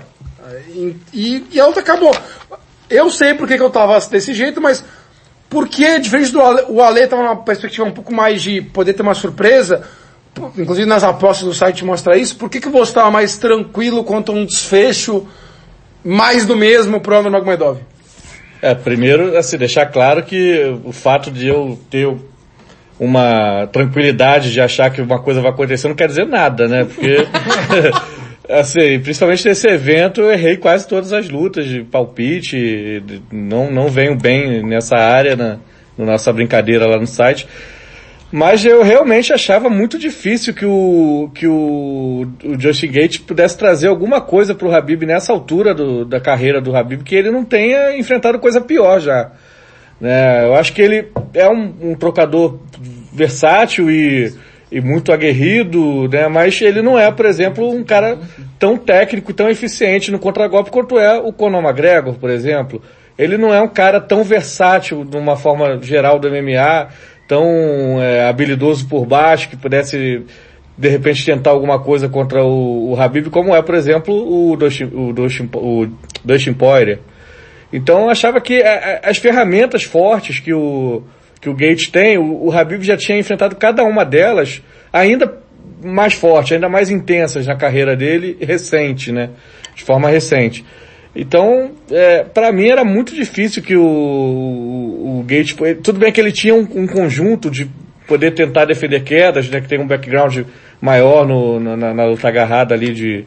E, 1.13 1.45
e- 1.51 1.59
a 1.59 1.67
luta 1.67 1.79
acabou. 1.79 2.11
Eu 2.89 3.09
sei 3.11 3.35
porque 3.35 3.55
que 3.55 3.61
eu 3.63 3.69
tava 3.69 3.99
desse 3.99 4.33
jeito, 4.33 4.59
mas 4.59 4.83
porque, 5.47 5.99
diferente 5.99 6.31
do 6.31 6.41
Ale, 6.41 6.63
o 6.69 6.81
Ale 6.81 7.05
tava 7.07 7.21
numa 7.23 7.35
perspectiva 7.35 7.85
um 7.87 7.91
pouco 7.91 8.13
mais 8.13 8.41
de 8.41 8.61
poder 8.61 8.93
ter 8.93 9.01
uma 9.03 9.13
surpresa, 9.13 9.83
inclusive 10.57 10.87
nas 10.87 11.03
apostas 11.03 11.45
do 11.47 11.53
site 11.53 11.85
mostra 11.85 12.17
isso, 12.17 12.35
por 12.35 12.49
que, 12.49 12.59
que 12.59 12.69
você 12.69 12.91
estava 12.91 13.11
mais 13.11 13.37
tranquilo 13.37 14.03
quanto 14.03 14.31
a 14.31 14.35
um 14.35 14.45
desfecho 14.45 15.27
mais 16.03 16.45
do 16.45 16.55
mesmo 16.55 16.99
pro 16.99 17.15
André 17.17 17.29
Magomedov? 17.29 17.79
É, 18.61 18.75
primeiro, 18.75 19.37
assim, 19.37 19.57
deixar 19.57 19.85
claro 19.85 20.23
que 20.23 20.75
o 20.83 20.91
fato 20.91 21.31
de 21.31 21.47
eu 21.47 21.79
ter 21.89 22.09
uma 22.99 23.67
tranquilidade 23.67 24.51
de 24.51 24.59
achar 24.59 24.89
que 24.89 25.01
uma 25.01 25.19
coisa 25.21 25.41
vai 25.41 25.51
acontecer 25.51 25.87
não 25.87 25.95
quer 25.95 26.07
dizer 26.07 26.25
nada, 26.25 26.67
né? 26.67 26.83
Porque 26.83 27.25
Assim, 28.49 28.99
principalmente 28.99 29.47
nesse 29.47 29.67
evento, 29.67 30.21
eu 30.21 30.31
errei 30.31 30.57
quase 30.57 30.87
todas 30.87 31.13
as 31.13 31.29
lutas 31.29 31.67
de 31.67 31.83
palpite, 31.83 32.57
de- 32.99 33.21
não, 33.31 33.71
não 33.71 33.89
venho 33.89 34.15
bem 34.15 34.63
nessa 34.65 34.95
área 34.95 35.35
na, 35.35 35.57
na 35.95 36.05
nossa 36.05 36.33
brincadeira 36.33 36.87
lá 36.87 36.97
no 36.99 37.05
site. 37.05 37.47
Mas 38.31 38.63
eu 38.63 38.83
realmente 38.83 39.33
achava 39.33 39.69
muito 39.69 39.97
difícil 39.97 40.53
que 40.53 40.65
o, 40.65 41.31
que 41.33 41.47
o, 41.47 42.27
o 42.45 42.59
Justin 42.59 42.91
Gates 42.91 43.17
pudesse 43.17 43.57
trazer 43.57 43.87
alguma 43.87 44.21
coisa 44.21 44.53
pro 44.53 44.71
Habib 44.71 45.03
nessa 45.03 45.33
altura 45.33 45.73
do, 45.73 46.05
da 46.05 46.19
carreira 46.19 46.61
do 46.61 46.75
Habib, 46.75 47.01
que 47.03 47.15
ele 47.15 47.31
não 47.31 47.43
tenha 47.43 47.97
enfrentado 47.97 48.37
coisa 48.37 48.61
pior 48.61 48.99
já. 48.99 49.31
Né? 49.99 50.45
Eu 50.45 50.53
acho 50.55 50.73
que 50.73 50.81
ele 50.81 51.07
é 51.33 51.49
um, 51.49 51.73
um 51.81 51.95
trocador 51.95 52.59
versátil 53.11 53.89
e, 53.89 54.31
e 54.71 54.79
muito 54.79 55.11
aguerrido, 55.11 56.07
né? 56.07 56.27
mas 56.27 56.61
ele 56.61 56.83
não 56.83 56.99
é, 56.99 57.11
por 57.11 57.25
exemplo, 57.25 57.67
um 57.67 57.83
cara 57.83 58.19
tão 58.59 58.77
técnico, 58.77 59.33
tão 59.33 59.49
eficiente 59.49 60.11
no 60.11 60.19
contragolpe 60.19 60.69
quanto 60.69 60.99
é 60.99 61.17
o 61.17 61.33
Conor 61.33 61.63
McGregor, 61.63 62.13
por 62.13 62.29
exemplo. 62.29 62.79
Ele 63.17 63.37
não 63.37 63.51
é 63.51 63.59
um 63.59 63.67
cara 63.67 63.99
tão 63.99 64.23
versátil 64.23 65.03
de 65.03 65.17
uma 65.17 65.35
forma 65.35 65.79
geral 65.81 66.19
do 66.19 66.29
MMA, 66.29 66.89
tão 67.29 68.01
é, 68.01 68.27
habilidoso 68.27 68.87
por 68.87 69.05
baixo, 69.05 69.47
que 69.49 69.55
pudesse 69.55 70.23
de 70.75 70.89
repente 70.89 71.23
tentar 71.25 71.51
alguma 71.51 71.77
coisa 71.79 72.09
contra 72.09 72.43
o, 72.43 72.91
o 72.93 72.99
Habib, 72.99 73.27
como 73.29 73.55
é, 73.55 73.61
por 73.61 73.75
exemplo, 73.75 74.13
o 74.51 74.55
Dustin, 74.57 74.89
o 74.93 75.13
Dustin, 76.25 76.53
Poirier. 76.53 76.99
Então 77.71 78.03
eu 78.05 78.09
achava 78.09 78.41
que 78.41 78.61
a- 78.63 78.99
a- 79.03 79.09
as 79.09 79.17
ferramentas 79.17 79.83
fortes 79.83 80.39
que 80.39 80.51
o, 80.53 81.03
que 81.39 81.49
o 81.49 81.53
Gates 81.53 81.87
tem, 81.89 82.17
o, 82.17 82.45
o 82.47 82.51
Habib 82.51 82.81
já 82.81 82.97
tinha 82.97 83.17
enfrentado 83.19 83.55
cada 83.57 83.83
uma 83.83 84.03
delas 84.03 84.61
ainda 84.91 85.37
mais 85.83 86.13
forte, 86.13 86.53
ainda 86.55 86.67
mais 86.67 86.89
intensas 86.89 87.45
na 87.45 87.55
carreira 87.55 87.95
dele 87.95 88.37
recente, 88.41 89.11
né? 89.11 89.29
De 89.75 89.83
forma 89.83 90.09
recente. 90.09 90.65
Então, 91.15 91.71
é, 91.91 92.23
para 92.23 92.51
mim 92.51 92.67
era 92.67 92.83
muito 92.85 93.13
difícil 93.15 93.63
que 93.63 93.75
o, 93.75 93.83
o, 93.83 95.19
o 95.19 95.23
Gates, 95.23 95.55
tudo 95.83 95.99
bem 95.99 96.11
que 96.11 96.21
ele 96.21 96.31
tinha 96.31 96.53
um, 96.53 96.67
um 96.75 96.87
conjunto 96.87 97.49
de 97.49 97.69
poder 98.07 98.31
tentar 98.31 98.65
defender 98.65 99.03
quedas, 99.03 99.49
né? 99.49 99.59
Que 99.61 99.67
tem 99.67 99.79
um 99.79 99.87
background 99.87 100.39
maior 100.81 101.27
no, 101.27 101.59
na, 101.59 101.93
na 101.93 102.05
luta 102.05 102.27
agarrada 102.27 102.73
ali 102.73 102.93
de 102.93 103.25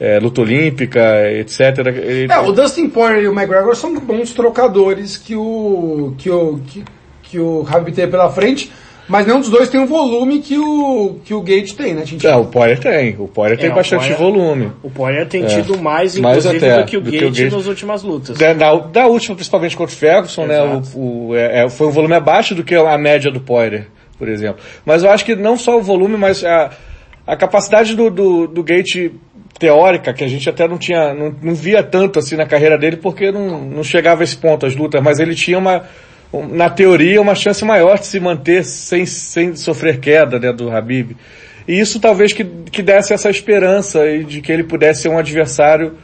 é, 0.00 0.18
luta 0.18 0.40
olímpica, 0.40 1.00
etc. 1.32 1.78
Ele- 1.86 2.32
É, 2.32 2.38
o 2.40 2.52
Dustin 2.52 2.88
Poirier 2.88 3.24
e 3.24 3.28
o 3.28 3.32
McGregor 3.32 3.74
são 3.76 3.94
bons 4.00 4.32
trocadores 4.32 5.16
que 5.16 5.34
o 5.34 6.14
que 6.18 6.30
o 6.30 6.58
que, 6.66 6.84
que 7.22 7.38
o 7.38 7.66
Habib 7.70 7.94
tem 7.94 8.08
pela 8.08 8.30
frente, 8.30 8.70
mas 9.08 9.26
nenhum 9.26 9.40
dos 9.40 9.48
dois 9.50 9.68
tem 9.68 9.80
o 9.80 9.86
volume 9.86 10.38
que 10.40 10.58
o 10.58 11.16
que 11.24 11.32
o 11.34 11.40
Gate 11.40 11.72
tem, 11.72 11.94
né, 11.94 12.02
Tintin? 12.02 12.26
É, 12.26 12.36
o 12.36 12.44
Poirier 12.44 12.78
tem. 12.78 13.16
O 13.18 13.26
Poirier 13.26 13.58
tem 13.58 13.70
o 13.70 13.74
bastante 13.74 14.00
Poirier- 14.00 14.18
volume. 14.18 14.72
O 14.82 14.90
Poirier 14.90 15.26
tem 15.26 15.44
tido 15.46 15.78
mais, 15.78 16.18
Mais 16.18 16.44
inclusive, 16.44 16.66
até, 16.72 16.82
do 16.82 16.86
que 16.86 16.96
o 16.96 17.00
do 17.00 17.10
que 17.10 17.18
Gate 17.18 17.28
o 17.30 17.32
Gate. 17.34 17.52
nas 17.52 17.66
últimas 17.66 18.02
lutas. 18.02 18.36
Da, 18.38 18.52
da, 18.52 18.74
da 18.76 19.06
última, 19.06 19.34
principalmente 19.34 19.76
contra 19.76 19.94
o 19.94 19.98
Ferguson, 19.98 20.46
né? 20.46 20.54
Exato. 20.62 20.98
O, 20.98 21.28
o- 21.30 21.36
é, 21.36 21.64
é, 21.64 21.68
foi 21.70 21.86
um 21.86 21.90
volume 21.90 22.14
abaixo 22.14 22.54
do 22.54 22.62
que 22.62 22.74
a 22.74 22.98
média 22.98 23.30
do 23.30 23.40
Poirier, 23.40 23.86
por 24.18 24.28
exemplo. 24.28 24.58
Mas 24.84 25.02
eu 25.02 25.10
acho 25.10 25.24
que 25.24 25.34
não 25.34 25.56
só 25.56 25.78
o 25.78 25.82
volume, 25.82 26.16
mas 26.16 26.44
a, 26.44 26.70
a 27.26 27.36
capacidade 27.36 27.94
do, 27.96 28.10
do, 28.10 28.46
do 28.46 28.62
Gate 28.62 29.10
teórica, 29.58 30.12
que 30.12 30.22
a 30.22 30.28
gente 30.28 30.48
até 30.48 30.68
não 30.68 30.78
tinha, 30.78 31.12
não, 31.14 31.34
não 31.42 31.54
via 31.54 31.82
tanto 31.82 32.18
assim 32.18 32.36
na 32.36 32.46
carreira 32.46 32.78
dele, 32.78 32.96
porque 32.96 33.32
não, 33.32 33.60
não 33.64 33.82
chegava 33.82 34.22
a 34.22 34.24
esse 34.24 34.36
ponto 34.36 34.64
as 34.66 34.76
lutas, 34.76 35.02
mas 35.02 35.18
ele 35.18 35.34
tinha 35.34 35.58
uma, 35.58 35.78
um- 35.78 35.80
na 36.32 36.68
teoria, 36.68 37.20
uma 37.20 37.34
chance 37.34 37.64
maior 37.64 37.98
de 37.98 38.06
se 38.06 38.20
manter 38.20 38.64
sem, 38.64 39.06
sem 39.06 39.56
sofrer 39.56 39.98
queda, 39.98 40.38
né, 40.38 40.52
do 40.52 40.70
Habib. 40.70 41.16
E 41.66 41.78
isso 41.78 42.00
talvez 42.00 42.32
que, 42.32 42.44
que 42.44 42.82
desse 42.82 43.12
essa 43.12 43.28
esperança 43.30 44.00
de 44.26 44.40
que 44.40 44.50
ele 44.50 44.64
pudesse 44.64 45.02
ser 45.02 45.08
um 45.08 45.18
adversário 45.18 45.94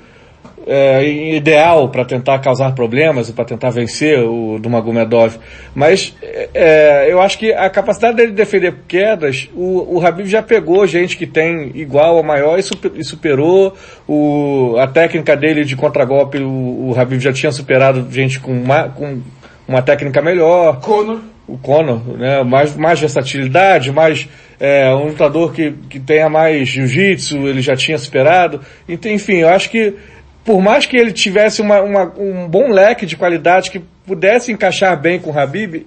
é, 0.67 1.07
ideal 1.37 1.89
para 1.89 2.05
tentar 2.05 2.39
causar 2.39 2.75
problemas, 2.75 3.31
para 3.31 3.45
tentar 3.45 3.71
vencer 3.71 4.19
o 4.19 4.59
do 4.59 4.69
Magomedov. 4.71 5.37
Mas 5.75 6.15
é, 6.55 7.07
eu 7.09 7.21
acho 7.21 7.39
que 7.39 7.53
a 7.53 7.69
capacidade 7.69 8.17
dele 8.17 8.33
defender 8.33 8.75
quedas, 8.89 9.49
o, 9.55 9.97
o 9.99 10.07
Habib 10.07 10.27
já 10.27 10.43
pegou 10.43 10.87
gente 10.87 11.17
que 11.17 11.27
tem 11.27 11.71
igual 11.75 12.17
ou 12.17 12.23
maior 12.23 12.59
e, 12.59 12.63
super- 12.63 12.93
superou. 13.03 13.75
O, 14.07 14.77
a 14.79 14.87
técnica 14.87 15.37
dele 15.37 15.65
de 15.65 15.77
contragolpe, 15.77 16.39
o, 16.39 16.91
o 16.91 16.95
Habib 16.97 17.21
já 17.21 17.33
tinha 17.33 17.53
superado 17.53 18.07
gente 18.11 18.41
com 18.41 18.65
com 18.97 19.21
uma 19.67 19.83
técnica 19.83 20.21
melhor 20.23 20.81
Conor. 20.81 21.21
o 21.47 21.57
Conor, 21.59 22.01
né? 22.19 22.43
Mais, 22.43 22.75
mais 22.77 23.01
versatilidade, 23.01 23.91
mais 23.93 24.29
é, 24.61 24.89
um 24.95 25.07
lutador 25.09 25.53
que, 25.53 25.73
que 25.91 25.99
tenha 26.01 26.29
mais 26.29 26.69
jiu-jitsu, 26.69 27.37
ele 27.49 27.61
já 27.61 27.75
tinha 27.77 27.99
superado. 27.99 28.61
Então, 28.89 29.11
enfim, 29.11 29.37
eu 29.39 29.49
acho 29.49 29.71
que 29.71 29.95
por 30.45 30.61
mais 30.61 30.85
que 30.87 30.97
ele 30.97 31.13
tivesse 31.13 31.63
uma, 31.63 31.81
uma- 31.81 32.13
um 32.19 32.47
bom 32.49 32.71
leque 32.71 33.07
de 33.07 33.17
qualidade 33.17 33.71
que 33.71 33.81
pudesse 34.07 34.53
encaixar 34.53 34.99
bem 35.01 35.19
com 35.19 35.31
o 35.31 35.39
Habib, 35.39 35.87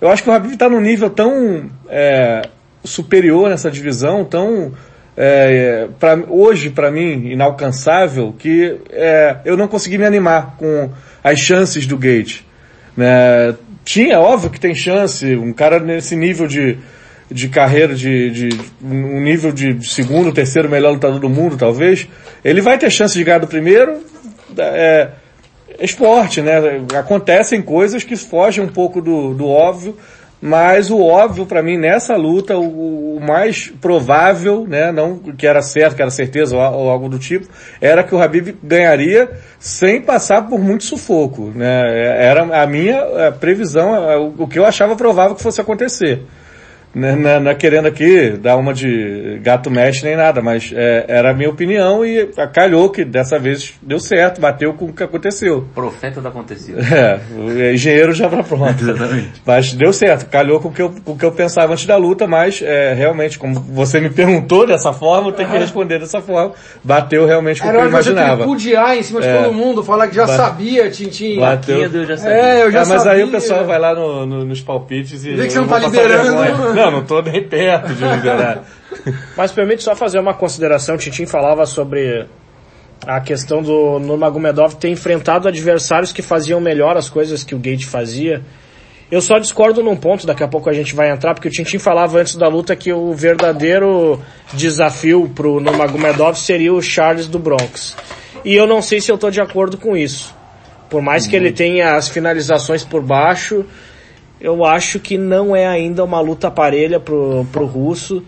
eu 0.00 0.08
acho 0.08 0.22
que 0.22 0.30
o 0.30 0.32
Habib 0.32 0.52
está 0.52 0.68
num 0.68 0.80
nível 0.80 1.10
tão 1.10 1.68
é, 1.88 2.42
superior 2.84 3.50
nessa 3.50 3.68
divisão, 3.70 4.24
tão 4.24 4.72
é, 5.16 5.88
pra, 5.98 6.16
hoje 6.28 6.70
para 6.70 6.92
mim 6.92 7.30
inalcançável 7.32 8.32
que 8.38 8.76
é, 8.90 9.38
eu 9.44 9.56
não 9.56 9.66
consegui 9.66 9.98
me 9.98 10.04
animar 10.04 10.54
com 10.56 10.88
as 11.24 11.40
chances 11.40 11.84
do 11.84 11.96
Gate 11.96 12.42
né? 12.98 13.54
Tinha, 13.84 14.18
óbvio 14.18 14.50
que 14.50 14.58
tem 14.58 14.74
chance, 14.74 15.36
um 15.36 15.52
cara 15.52 15.78
nesse 15.78 16.16
nível 16.16 16.48
de, 16.48 16.76
de 17.30 17.48
carreira, 17.48 17.94
de, 17.94 18.30
de 18.30 18.60
um 18.82 19.20
nível 19.20 19.52
de 19.52 19.88
segundo, 19.88 20.32
terceiro 20.32 20.68
melhor 20.68 20.90
lutador 20.90 21.20
do 21.20 21.28
mundo, 21.28 21.56
talvez, 21.56 22.08
ele 22.44 22.60
vai 22.60 22.76
ter 22.76 22.90
chance 22.90 23.16
de 23.16 23.22
ganhar 23.22 23.38
do 23.38 23.46
primeiro, 23.46 24.02
é, 24.58 25.10
é 25.78 25.84
esporte, 25.84 26.42
né? 26.42 26.54
Acontecem 26.98 27.62
coisas 27.62 28.02
que 28.02 28.16
fogem 28.16 28.64
um 28.64 28.68
pouco 28.68 29.00
do, 29.00 29.32
do 29.32 29.46
óbvio, 29.46 29.96
mas 30.40 30.90
o 30.90 31.00
óbvio 31.00 31.46
para 31.46 31.62
mim 31.62 31.76
nessa 31.76 32.16
luta, 32.16 32.56
o, 32.56 33.16
o 33.16 33.20
mais 33.20 33.72
provável, 33.80 34.66
né, 34.66 34.92
não 34.92 35.18
que 35.18 35.46
era 35.46 35.60
certo, 35.62 35.96
que 35.96 36.02
era 36.02 36.10
certeza 36.10 36.56
ou, 36.56 36.62
ou 36.62 36.90
algo 36.90 37.08
do 37.08 37.18
tipo, 37.18 37.48
era 37.80 38.04
que 38.04 38.14
o 38.14 38.22
Habib 38.22 38.56
ganharia 38.62 39.30
sem 39.58 40.00
passar 40.00 40.42
por 40.48 40.60
muito 40.60 40.84
sufoco, 40.84 41.52
né? 41.54 41.82
Era 42.24 42.62
a 42.62 42.66
minha 42.66 42.96
eh, 42.96 43.30
previsão, 43.32 43.94
eh, 43.94 44.16
o, 44.16 44.34
o 44.44 44.48
que 44.48 44.58
eu 44.58 44.64
achava 44.64 44.94
provável 44.94 45.34
que 45.34 45.42
fosse 45.42 45.60
acontecer. 45.60 46.24
Né, 46.94 47.14
Não, 47.14 47.40
não 47.40 47.50
é 47.50 47.54
querendo 47.54 47.86
aqui 47.86 48.30
dar 48.30 48.56
uma 48.56 48.72
de 48.72 49.38
gato 49.42 49.70
mexe 49.70 50.04
nem 50.04 50.16
nada, 50.16 50.40
mas 50.40 50.72
é, 50.74 51.04
era 51.06 51.30
a 51.30 51.34
minha 51.34 51.50
opinião 51.50 52.04
e 52.04 52.26
calhou 52.52 52.88
que 52.90 53.04
dessa 53.04 53.38
vez 53.38 53.74
deu 53.82 54.00
certo, 54.00 54.40
bateu 54.40 54.72
com 54.72 54.86
o 54.86 54.92
que 54.92 55.02
aconteceu. 55.02 55.66
Profeta 55.74 56.20
do 56.20 56.28
acontecido. 56.28 56.78
É, 56.98 57.20
o 57.36 57.72
engenheiro 57.74 58.12
já 58.12 58.28
pra 58.28 58.42
pronto. 58.42 58.82
Exatamente. 58.82 59.42
Mas 59.44 59.72
deu 59.74 59.92
certo, 59.92 60.26
calhou 60.30 60.58
com 60.60 60.68
o 60.68 60.72
que 60.72 60.82
eu, 60.82 60.92
com 61.04 61.12
o 61.12 61.18
que 61.18 61.24
eu 61.24 61.30
pensava 61.30 61.72
antes 61.74 61.84
da 61.86 61.96
luta, 61.96 62.26
mas 62.26 62.60
é, 62.62 62.94
realmente, 62.94 63.38
como 63.38 63.54
você 63.60 64.00
me 64.00 64.08
perguntou 64.10 64.66
dessa 64.66 64.92
forma, 64.92 65.28
eu 65.28 65.32
tenho 65.32 65.48
que 65.50 65.58
responder 65.58 65.98
dessa 66.00 66.20
forma. 66.20 66.52
Bateu 66.82 67.26
realmente 67.26 67.60
com 67.60 67.68
o 67.68 67.70
que 67.70 67.76
Era 67.76 67.84
eu 67.86 67.90
imaginava. 67.90 68.36
tripudiar 68.38 68.96
em 68.96 69.02
cima 69.02 69.20
de 69.20 69.28
É. 69.28 69.42
todo 69.42 69.52
mundo, 69.52 69.84
falar 69.84 70.08
que 70.08 70.16
já 70.16 70.26
sabia, 70.26 70.90
Tintin. 70.90 71.38
Bateu. 71.38 71.76
Quem 71.90 72.00
eu 72.00 72.06
já 72.06 72.16
sabia. 72.16 72.36
É, 72.36 72.62
eu 72.64 72.70
já 72.72 72.82
Ah, 72.82 72.86
mas 72.86 73.02
sabia. 73.02 73.18
aí 73.18 73.24
o 73.24 73.30
pessoal 73.30 73.64
vai 73.66 73.78
lá 73.78 73.94
no- 73.94 74.26
no- 74.26 74.44
nos 74.44 74.60
palpites 74.62 75.24
e. 75.24 75.34
Vê 75.34 75.46
que 75.46 75.52
você 75.52 75.60
não 75.60 75.68
tá 75.68 75.78
vergonha. 75.78 76.77
Não, 76.78 76.90
não 76.90 77.04
tô 77.04 77.20
nem 77.20 77.42
perto 77.46 77.94
de 77.94 78.04
liberar. 78.04 78.64
Mas 79.36 79.52
permite 79.52 79.82
só 79.82 79.94
fazer 79.94 80.18
uma 80.18 80.34
consideração. 80.34 80.94
O 80.94 80.98
Tintin 80.98 81.26
falava 81.26 81.66
sobre 81.66 82.26
a 83.06 83.20
questão 83.20 83.62
do 83.62 83.98
Nurmagomedov 83.98 84.76
ter 84.76 84.88
enfrentado 84.88 85.48
adversários 85.48 86.12
que 86.12 86.22
faziam 86.22 86.60
melhor 86.60 86.96
as 86.96 87.08
coisas 87.08 87.44
que 87.44 87.54
o 87.54 87.58
Gate 87.58 87.84
fazia. 87.84 88.42
Eu 89.10 89.22
só 89.22 89.38
discordo 89.38 89.82
num 89.82 89.96
ponto, 89.96 90.26
daqui 90.26 90.42
a 90.42 90.48
pouco 90.48 90.68
a 90.68 90.72
gente 90.72 90.94
vai 90.94 91.10
entrar, 91.10 91.32
porque 91.32 91.48
o 91.48 91.50
Tintin 91.50 91.78
falava 91.78 92.18
antes 92.18 92.36
da 92.36 92.46
luta 92.46 92.76
que 92.76 92.92
o 92.92 93.14
verdadeiro 93.14 94.20
desafio 94.52 95.30
pro 95.34 95.60
Nurmagomedov 95.60 96.36
seria 96.38 96.74
o 96.74 96.82
Charles 96.82 97.26
do 97.26 97.38
Bronx. 97.38 97.96
E 98.44 98.54
eu 98.54 98.66
não 98.66 98.82
sei 98.82 99.00
se 99.00 99.10
eu 99.10 99.16
tô 99.16 99.30
de 99.30 99.40
acordo 99.40 99.78
com 99.78 99.96
isso. 99.96 100.36
Por 100.90 101.00
mais 101.00 101.26
que 101.26 101.34
ele 101.34 101.52
tenha 101.52 101.96
as 101.96 102.08
finalizações 102.08 102.84
por 102.84 103.02
baixo, 103.02 103.64
eu 104.40 104.64
acho 104.64 105.00
que 105.00 105.18
não 105.18 105.54
é 105.54 105.66
ainda 105.66 106.04
uma 106.04 106.20
luta 106.20 106.50
parelha 106.50 107.00
pro, 107.00 107.46
pro 107.52 107.66
russo. 107.66 108.22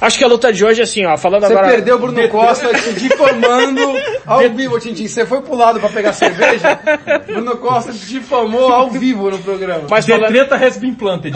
Acho 0.00 0.16
que 0.16 0.24
a 0.24 0.28
luta 0.28 0.50
de 0.50 0.64
hoje, 0.64 0.80
assim, 0.80 1.04
ó, 1.04 1.14
falando 1.18 1.42
Você 1.42 1.52
agora... 1.52 1.68
perdeu 1.68 1.96
o 1.96 1.98
Bruno 1.98 2.26
Costa 2.30 2.68
te 2.72 2.92
difamando 2.94 3.82
ao 4.24 4.48
vivo, 4.48 4.80
Tintin. 4.80 5.06
Você 5.06 5.26
foi 5.26 5.42
pro 5.42 5.54
lado 5.54 5.78
pra 5.78 5.90
pegar 5.90 6.14
cerveja? 6.14 6.80
Bruno 7.26 7.58
Costa 7.58 7.92
te 7.92 8.06
difamou 8.06 8.72
ao 8.72 8.90
vivo 8.90 9.30
no 9.30 9.38
programa. 9.38 9.82
Mas 9.90 10.06
The 10.06 10.14
falando, 10.14 10.32
treta 10.32 10.56
has 10.56 10.78
been 10.78 10.94
planted. 10.94 11.34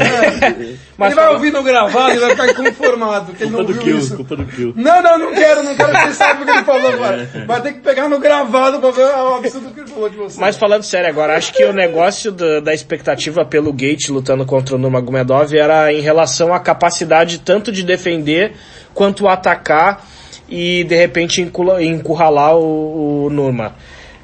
mas 0.96 1.12
ele 1.12 1.20
vai 1.20 1.32
ouvir 1.34 1.52
no 1.52 1.62
gravado 1.62 2.14
e 2.14 2.18
vai 2.18 2.30
ficar 2.30 2.48
inconformado, 2.50 3.26
porque 3.26 3.44
ele 3.44 3.50
não 3.52 3.64
viu 3.66 3.98
isso. 3.98 4.16
culpa 4.16 4.36
do 4.36 4.44
kill. 4.46 4.72
Não, 4.76 5.02
não, 5.02 5.18
não 5.18 5.32
quero, 5.32 5.62
não 5.62 5.74
quero 5.74 5.92
que 5.92 6.00
você 6.06 6.14
saiba 6.14 6.42
o 6.42 6.44
que 6.44 6.50
ele 6.52 6.64
falou 6.64 6.92
agora. 6.92 7.28
Vai 7.46 7.60
ter 7.62 7.72
que 7.74 7.80
pegar 7.80 8.08
no 8.08 8.18
gravado 8.18 8.78
pra 8.80 8.90
ver 8.90 9.02
o 9.04 9.34
absurdo 9.34 9.70
que 9.72 9.80
ele 9.80 9.88
falou 9.88 10.08
de 10.08 10.16
você. 10.16 10.40
Mas 10.40 10.56
falando 10.56 10.82
sério 10.82 11.08
agora, 11.08 11.36
acho 11.36 11.52
que 11.52 11.64
o 11.64 11.72
negócio 11.72 12.30
da, 12.32 12.60
da 12.60 12.72
expectativa 12.74 13.44
pelo 13.44 13.72
Gate 13.72 14.08
lutando 14.10 14.44
contra 14.46 14.76
o 14.76 14.78
Nurmagomedov 14.78 15.52
era 15.56 15.92
em 15.92 16.00
relação 16.00 16.52
à 16.54 16.60
capacidade 16.60 17.38
tanto 17.40 17.72
de 17.72 17.82
defender 17.82 18.52
quanto 18.94 19.26
atacar 19.28 20.04
e 20.48 20.84
de 20.84 20.94
repente 20.94 21.40
encurralar 21.42 22.56
o, 22.56 23.24
o 23.26 23.30
Nurma. 23.30 23.74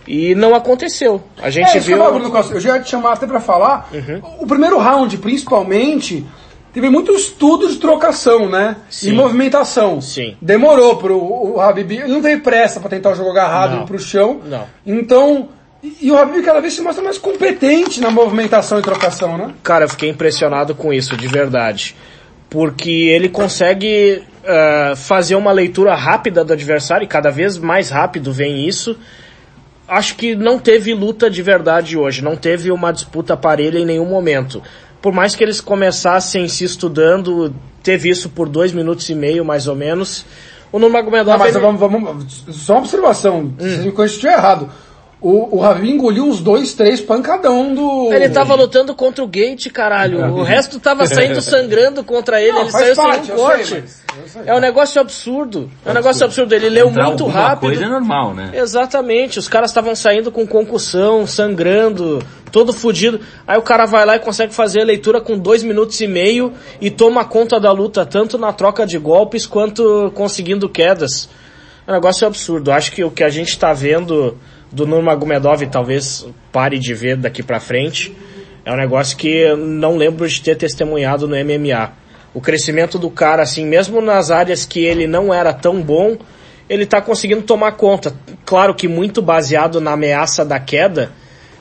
E 0.07 0.35
não 0.35 0.55
aconteceu. 0.55 1.23
A 1.41 1.51
gente 1.51 1.71
É, 1.75 1.79
eu 1.79 1.83
viu. 1.83 1.99
falo, 1.99 2.15
Bruno 2.15 2.31
Costa. 2.31 2.55
Eu 2.55 2.61
já 2.61 2.77
ia 2.77 2.83
te 2.83 2.91
chamar 2.91 3.13
até 3.13 3.27
pra 3.27 3.39
falar. 3.41 3.89
O 4.41 4.47
primeiro 4.47 4.77
round, 4.79 5.17
principalmente, 5.19 6.27
teve 6.73 6.89
muito 6.89 7.13
estudo 7.13 7.69
de 7.69 7.77
trocação, 7.77 8.49
né? 8.49 8.77
Sim. 8.89 9.11
E 9.11 9.13
movimentação. 9.13 10.01
Sim. 10.01 10.37
Demorou 10.41 10.97
pro 10.97 11.17
o 11.19 11.61
Habib. 11.61 11.93
Ele 11.93 12.09
não 12.09 12.23
teve 12.23 12.41
pressa 12.43 12.81
pra 12.81 12.89
tentar 12.89 13.11
o 13.11 13.15
jogo 13.15 13.31
agarrado 13.31 13.77
Não. 13.77 13.83
e 13.83 13.87
pro 13.87 13.99
chão. 13.99 14.41
Não. 14.45 14.67
Então. 14.87 15.49
E 15.83 15.97
e 16.03 16.11
o 16.11 16.19
Habib 16.19 16.45
cada 16.45 16.61
vez 16.61 16.75
se 16.75 16.83
mostra 16.83 17.03
mais 17.03 17.17
competente 17.17 18.01
na 18.01 18.11
movimentação 18.11 18.79
e 18.79 18.83
trocação, 18.83 19.39
né? 19.39 19.55
Cara, 19.63 19.87
eu 19.87 19.89
fiquei 19.89 20.11
impressionado 20.11 20.75
com 20.75 20.93
isso, 20.93 21.17
de 21.17 21.27
verdade. 21.27 21.97
Porque 22.51 22.91
ele 22.91 23.31
consegue 23.31 24.23
eh, 24.45 24.93
fazer 24.97 25.37
uma 25.37 25.53
leitura 25.53 25.95
rápida 25.95 26.45
do 26.45 26.53
adversário, 26.53 27.05
e 27.05 27.09
cada 27.09 27.31
vez 27.31 27.57
mais 27.57 27.91
rápido 27.91 28.33
vem 28.33 28.67
isso. 28.67 28.97
Acho 29.89 30.17
que 30.17 30.35
não 30.35 30.59
teve 30.59 30.95
luta 30.95 31.31
de 31.31 31.43
verdade 31.43 31.97
hoje, 31.97 32.23
não 32.23 32.37
teve 32.37 32.71
uma 32.71 32.93
disputa 32.93 33.37
parelha 33.37 33.79
em 33.79 33.85
nenhum 33.85 34.07
momento. 34.07 34.63
Por 35.03 35.13
mais 35.13 35.35
que 35.35 35.43
eles 35.43 35.61
começassem 35.61 36.47
se 36.49 36.65
estudando, 36.65 37.55
teve 37.83 38.11
isso 38.11 38.29
por 38.29 38.49
dois 38.49 38.73
minutos 38.73 39.09
e 39.09 39.15
meio, 39.15 39.45
mais 39.45 39.67
ou 39.67 39.75
menos. 39.75 40.25
O 40.73 40.79
Nurmagomedov... 40.79 41.33
Não, 41.33 41.39
mas 41.39 41.55
ele- 41.55 41.65
vamos, 41.65 41.81
vamos. 41.81 42.45
Só 42.51 42.75
uma 42.75 42.81
observação. 42.81 43.53
Se 43.59 43.91
corrija 43.93 44.09
se 44.09 44.15
estiver 44.15 44.35
errado. 44.35 44.71
O, 45.23 45.59
o 45.59 45.63
Habib 45.65 45.85
engoliu 45.91 46.25
uns 46.25 46.41
dois, 46.41 46.73
três 46.73 46.99
pancadão 46.99 47.75
do. 47.75 48.11
Ele 48.11 48.31
tava 48.31 48.55
lutando 48.55 48.95
contra 48.95 49.23
o 49.23 49.27
Gate, 49.27 49.69
caralho. 49.71 50.33
O 50.35 50.43
resto 50.43 50.81
tava 50.81 51.07
saindo 51.07 51.43
sangrando 51.43 52.03
contra 52.03 52.41
ele. 52.41 52.53
Não, 52.53 52.63
ele 52.63 52.71
saiu 52.71 52.97
parte, 52.97 53.27
sem 53.27 53.35
um 53.35 53.39
corte. 53.39 53.75
mas- 53.75 54.01
eu 54.19 54.29
sei. 54.29 54.43
É 54.47 54.55
um 54.55 54.61
negócio 54.61 54.99
absurdo. 54.99 55.71
É 55.85 55.91
um 55.91 55.95
negócio 55.95 56.25
absurdo. 56.25 56.55
Ele 56.55 56.71
leu 56.71 56.89
Entrar 56.89 57.05
muito 57.09 57.27
rápido. 57.27 57.69
coisa 57.69 57.85
é 57.85 57.89
normal, 57.89 58.33
né? 58.33 58.51
Exatamente. 58.55 59.39
Os 59.39 59.47
caras 59.47 59.69
estavam 59.71 59.95
saindo 59.95 60.33
com 60.33 60.47
concussão, 60.47 61.27
sangrando, 61.27 62.21
todo 62.51 62.73
fudido. 62.73 63.21
Aí 63.47 63.59
o 63.59 63.63
cara 63.63 63.87
vai 63.87 64.05
lá 64.05 64.17
e 64.17 64.21
consegue 64.21 64.55
fazer 64.55 64.81
a 64.81 64.85
leitura 64.85 65.21
com 65.21 65.39
dois 65.39 65.63
minutos 65.63 66.01
e 66.01 66.07
meio 66.07 66.53
e 66.81 66.91
toma 66.91 67.25
conta 67.25 67.59
da 67.59 67.73
luta, 67.73 68.05
tanto 68.05 68.37
na 68.39 68.53
troca 68.53 68.87
de 68.87 68.99
golpes 68.99 69.47
quanto 69.47 70.11
conseguindo 70.15 70.69
quedas. 70.69 71.29
É 71.87 71.91
um 71.91 71.95
negócio 71.95 72.27
absurdo. 72.27 72.71
Acho 72.71 72.93
que 72.93 73.03
o 73.03 73.11
que 73.11 73.25
a 73.25 73.29
gente 73.29 73.59
tá 73.59 73.73
vendo 73.73 74.37
do 74.71 74.87
Nurmagomedov 74.87 75.67
talvez 75.67 76.27
pare 76.53 76.79
de 76.79 76.95
ver 76.95 77.17
daqui 77.17 77.43
pra 77.43 77.59
frente. 77.59 78.15
É 78.65 78.73
um 78.73 78.77
negócio 78.77 79.17
que 79.17 79.55
não 79.57 79.97
lembro 79.97 80.29
de 80.29 80.41
ter 80.41 80.57
testemunhado 80.57 81.27
no 81.27 81.35
MMA. 81.35 81.93
O 82.33 82.41
crescimento 82.41 82.99
do 82.99 83.11
cara, 83.11 83.43
assim, 83.43 83.67
mesmo 83.67 84.01
nas 84.01 84.31
áreas 84.31 84.65
que 84.65 84.85
ele 84.85 85.07
não 85.07 85.35
era 85.35 85.53
tão 85.53 85.83
bom, 85.83 86.17
ele 86.69 86.87
tá 86.87 87.01
conseguindo 87.01 87.43
tomar 87.43 87.73
conta. 87.73 88.15
Claro 88.45 88.75
que 88.75 88.87
muito 88.87 89.21
baseado 89.21 89.81
na 89.81 89.93
ameaça 89.93 90.45
da 90.45 90.61
queda, 90.61 91.11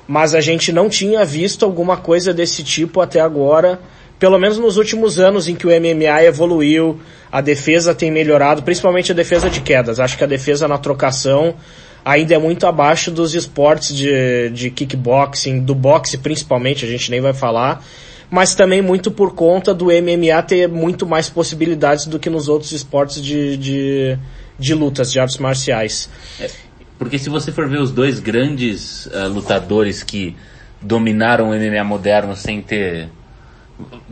mas 0.10 0.34
a 0.34 0.42
gente 0.42 0.72
não 0.72 0.90
tinha 0.90 1.24
visto 1.24 1.64
alguma 1.64 1.96
coisa 1.96 2.34
desse 2.34 2.64
tipo 2.64 3.00
até 3.00 3.20
agora, 3.20 3.80
pelo 4.18 4.40
menos 4.40 4.58
nos 4.58 4.76
últimos 4.76 5.20
anos 5.20 5.48
em 5.48 5.54
que 5.54 5.68
o 5.68 5.70
MMA 5.70 6.24
evoluiu, 6.24 7.00
a 7.32 7.42
defesa 7.42 7.94
tem 7.94 8.10
melhorado, 8.10 8.64
principalmente 8.64 9.12
a 9.12 9.16
defesa 9.16 9.52
de 9.52 9.62
quedas. 9.62 10.00
Acho 10.00 10.18
que 10.18 10.24
a 10.24 10.28
defesa 10.28 10.68
na 10.68 10.80
trocação 10.80 11.54
ainda 12.04 12.34
é 12.34 12.40
muito 12.40 12.66
abaixo 12.66 13.12
dos 13.12 13.36
esportes 13.36 13.96
de, 13.96 14.50
de 14.50 14.72
kickboxing, 14.72 15.60
do 15.60 15.76
boxe 15.76 16.18
principalmente, 16.18 16.84
a 16.86 16.88
gente 16.88 17.12
nem 17.12 17.22
vai 17.22 17.34
falar, 17.34 17.86
mas 18.32 18.56
também 18.56 18.82
muito 18.82 19.12
por 19.12 19.36
conta 19.36 19.76
do 19.76 19.90
MMA 19.90 20.42
ter 20.42 20.68
muito 20.68 21.06
mais 21.06 21.30
possibilidades 21.30 22.08
do 22.08 22.18
que 22.18 22.32
nos 22.32 22.50
outros 22.50 22.72
esportes 22.72 23.22
de, 23.22 23.56
de, 23.58 24.18
de 24.58 24.74
lutas, 24.74 25.12
de 25.12 25.20
artes 25.20 25.38
marciais. 25.38 26.10
Porque 27.00 27.18
se 27.18 27.30
você 27.30 27.52
for 27.52 27.68
ver 27.70 27.80
os 27.80 27.92
dois 27.92 28.20
grandes 28.20 29.10
ah, 29.14 29.26
lutadores 29.26 30.04
que 30.04 30.36
dominaram 30.82 31.50
o 31.50 31.56
MMA 31.56 31.84
moderno 31.84 32.36
sem 32.36 32.62
ter. 32.62 33.10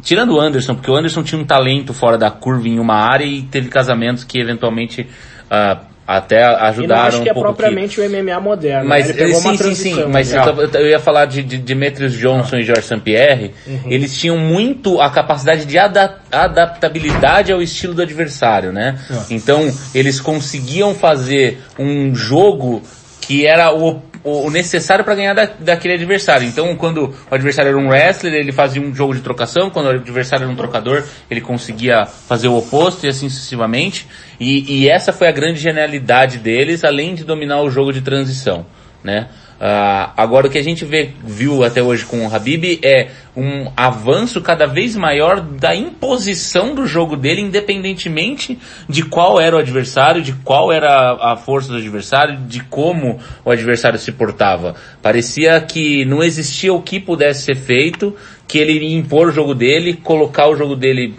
Tirando 0.02 0.36
o 0.36 0.40
Anderson, 0.40 0.76
porque 0.76 0.90
o 0.90 0.96
Anderson 0.96 1.22
tinha 1.22 1.40
um 1.40 1.46
talento 1.46 1.94
fora 1.94 2.18
da 2.18 2.32
curva 2.32 2.70
em 2.70 2.80
uma 2.80 2.96
área 2.96 3.26
e 3.26 3.42
teve 3.42 3.68
casamentos 3.68 4.24
que 4.24 4.40
eventualmente 4.40 5.06
ah, 5.52 5.82
até 6.08 6.42
E 6.42 6.48
não 6.48 6.56
ajudaram 6.68 7.02
acho 7.08 7.22
que 7.22 7.28
é 7.28 7.32
um 7.32 7.36
pouco. 7.36 7.50
que- 7.50 7.56
propriamente 7.58 8.00
o 8.00 8.04
MMA 8.10 8.40
moderno. 8.40 8.88
Mas 8.88 9.06
né? 9.08 9.12
ele 9.12 9.18
pegou 9.26 9.42
sim, 9.42 9.48
uma 9.50 9.58
sim, 9.58 9.76
sim, 9.76 10.06
mas 10.06 10.32
né? 10.32 10.42
eu, 10.48 10.82
eu 10.82 10.88
ia 10.88 11.00
falar 11.00 11.26
de, 11.26 11.44
de 11.44 11.58
Demetrius 11.58 12.14
Johnson 12.14 12.56
e 12.56 12.64
George 12.64 12.84
St. 12.84 13.02
Pierre, 13.02 13.54
Uhum. 13.68 13.82
eles 13.88 14.18
tinham 14.18 14.38
muito 14.38 15.02
a 15.02 15.10
capacidade 15.10 15.66
de 15.66 15.78
ada- 15.78 16.16
adaptabilidade 16.32 17.52
ao 17.52 17.62
estilo 17.62 17.94
do 17.94 18.02
adversário, 18.02 18.72
né? 18.72 18.98
Então, 19.30 19.70
eles 19.94 20.20
conseguiam 20.20 20.94
fazer 20.96 21.60
um 21.78 22.14
jogo 22.16 22.82
que 23.22 23.46
era 23.46 23.74
o, 23.74 24.02
o 24.28 24.50
necessário 24.50 25.06
para 25.06 25.16
ganhar 25.16 25.34
da, 25.34 25.46
daquele 25.60 25.94
adversário. 25.94 26.48
Então, 26.48 26.76
quando 26.76 27.16
o 27.30 27.36
adversário 27.36 27.70
era 27.70 27.78
um 27.78 27.88
wrestler, 27.88 28.34
ele 28.34 28.52
fazia 28.52 28.82
um 28.82 28.94
jogo 28.94 29.16
de 29.16 29.22
trocação, 29.22 29.70
quando 29.70 29.88
o 29.88 29.90
adversário 29.90 30.44
era 30.44 30.52
um 30.52 30.56
trocador, 30.56 31.04
ele 31.32 31.42
conseguia 31.42 32.06
fazer 32.06 32.48
o 32.48 32.58
oposto 32.58 33.06
e 33.06 33.10
assim 33.10 33.30
sucessivamente. 33.30 34.08
E, 34.40 34.82
e 34.82 34.90
essa 34.90 35.14
foi 35.14 35.28
a 35.28 35.32
grande 35.32 35.60
genialidade 35.60 36.38
deles, 36.38 36.84
além 36.84 37.16
de 37.16 37.24
dominar 37.24 37.62
o 37.62 37.70
jogo 37.70 37.94
de 37.94 38.02
transição, 38.02 38.66
né? 39.04 39.28
Ah, 39.60 40.14
agora 40.16 40.48
o 40.48 40.50
que 40.52 40.58
a 40.58 40.64
gente 40.64 40.86
vê, 40.86 41.10
viu 41.24 41.64
até 41.64 41.82
hoje 41.82 42.06
com 42.06 42.26
o 42.26 42.34
Habib 42.34 42.80
é 42.84 43.10
um 43.36 43.72
avanço 43.76 44.40
cada 44.40 44.68
vez 44.68 44.96
maior 44.96 45.42
da 45.42 45.76
imposição 45.76 46.76
do 46.76 46.86
jogo 46.86 47.16
dele, 47.16 47.42
independentemente 47.42 48.60
de 48.88 49.04
qual 49.04 49.40
era 49.40 49.56
o 49.56 49.60
adversário, 49.60 50.22
de 50.22 50.34
qual 50.34 50.72
era 50.72 51.18
a 51.20 51.36
força 51.36 51.70
do 51.70 51.78
adversário, 51.78 52.38
de 52.48 52.60
como 52.66 53.20
o 53.44 53.50
adversário 53.50 53.98
se 53.98 54.12
portava. 54.12 54.76
Parecia 55.02 55.60
que 55.62 56.06
não 56.06 56.24
existia 56.24 56.72
o 56.72 56.82
que 56.82 57.00
pudesse 57.00 57.44
ser 57.44 57.56
feito, 57.56 58.16
que 58.48 58.60
ele 58.60 58.94
impor 58.94 59.30
o 59.30 59.32
jogo 59.32 59.56
dele, 59.56 59.94
colocar 59.96 60.48
o 60.48 60.56
jogo 60.56 60.76
dele 60.76 61.16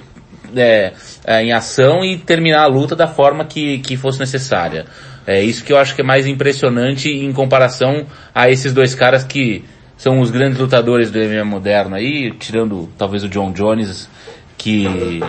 é, 0.56 0.92
é, 1.26 1.42
em 1.42 1.52
ação 1.52 2.04
e 2.04 2.16
terminar 2.16 2.62
a 2.62 2.66
luta 2.66 2.94
da 2.96 3.06
forma 3.06 3.44
que, 3.44 3.78
que 3.78 3.96
fosse 3.96 4.18
necessária. 4.18 4.86
É 5.28 5.42
isso 5.42 5.62
que 5.62 5.70
eu 5.70 5.76
acho 5.76 5.94
que 5.94 6.00
é 6.00 6.04
mais 6.04 6.26
impressionante 6.26 7.10
em 7.10 7.30
comparação 7.34 8.06
a 8.34 8.48
esses 8.48 8.72
dois 8.72 8.94
caras 8.94 9.24
que 9.24 9.62
são 9.94 10.20
os 10.20 10.30
grandes 10.30 10.58
lutadores 10.58 11.10
do 11.10 11.18
MMA 11.18 11.44
moderno 11.44 11.96
aí, 11.96 12.32
tirando 12.32 12.88
talvez 12.96 13.22
o 13.24 13.28
John 13.28 13.52
Jones, 13.52 14.08
que 14.56 15.20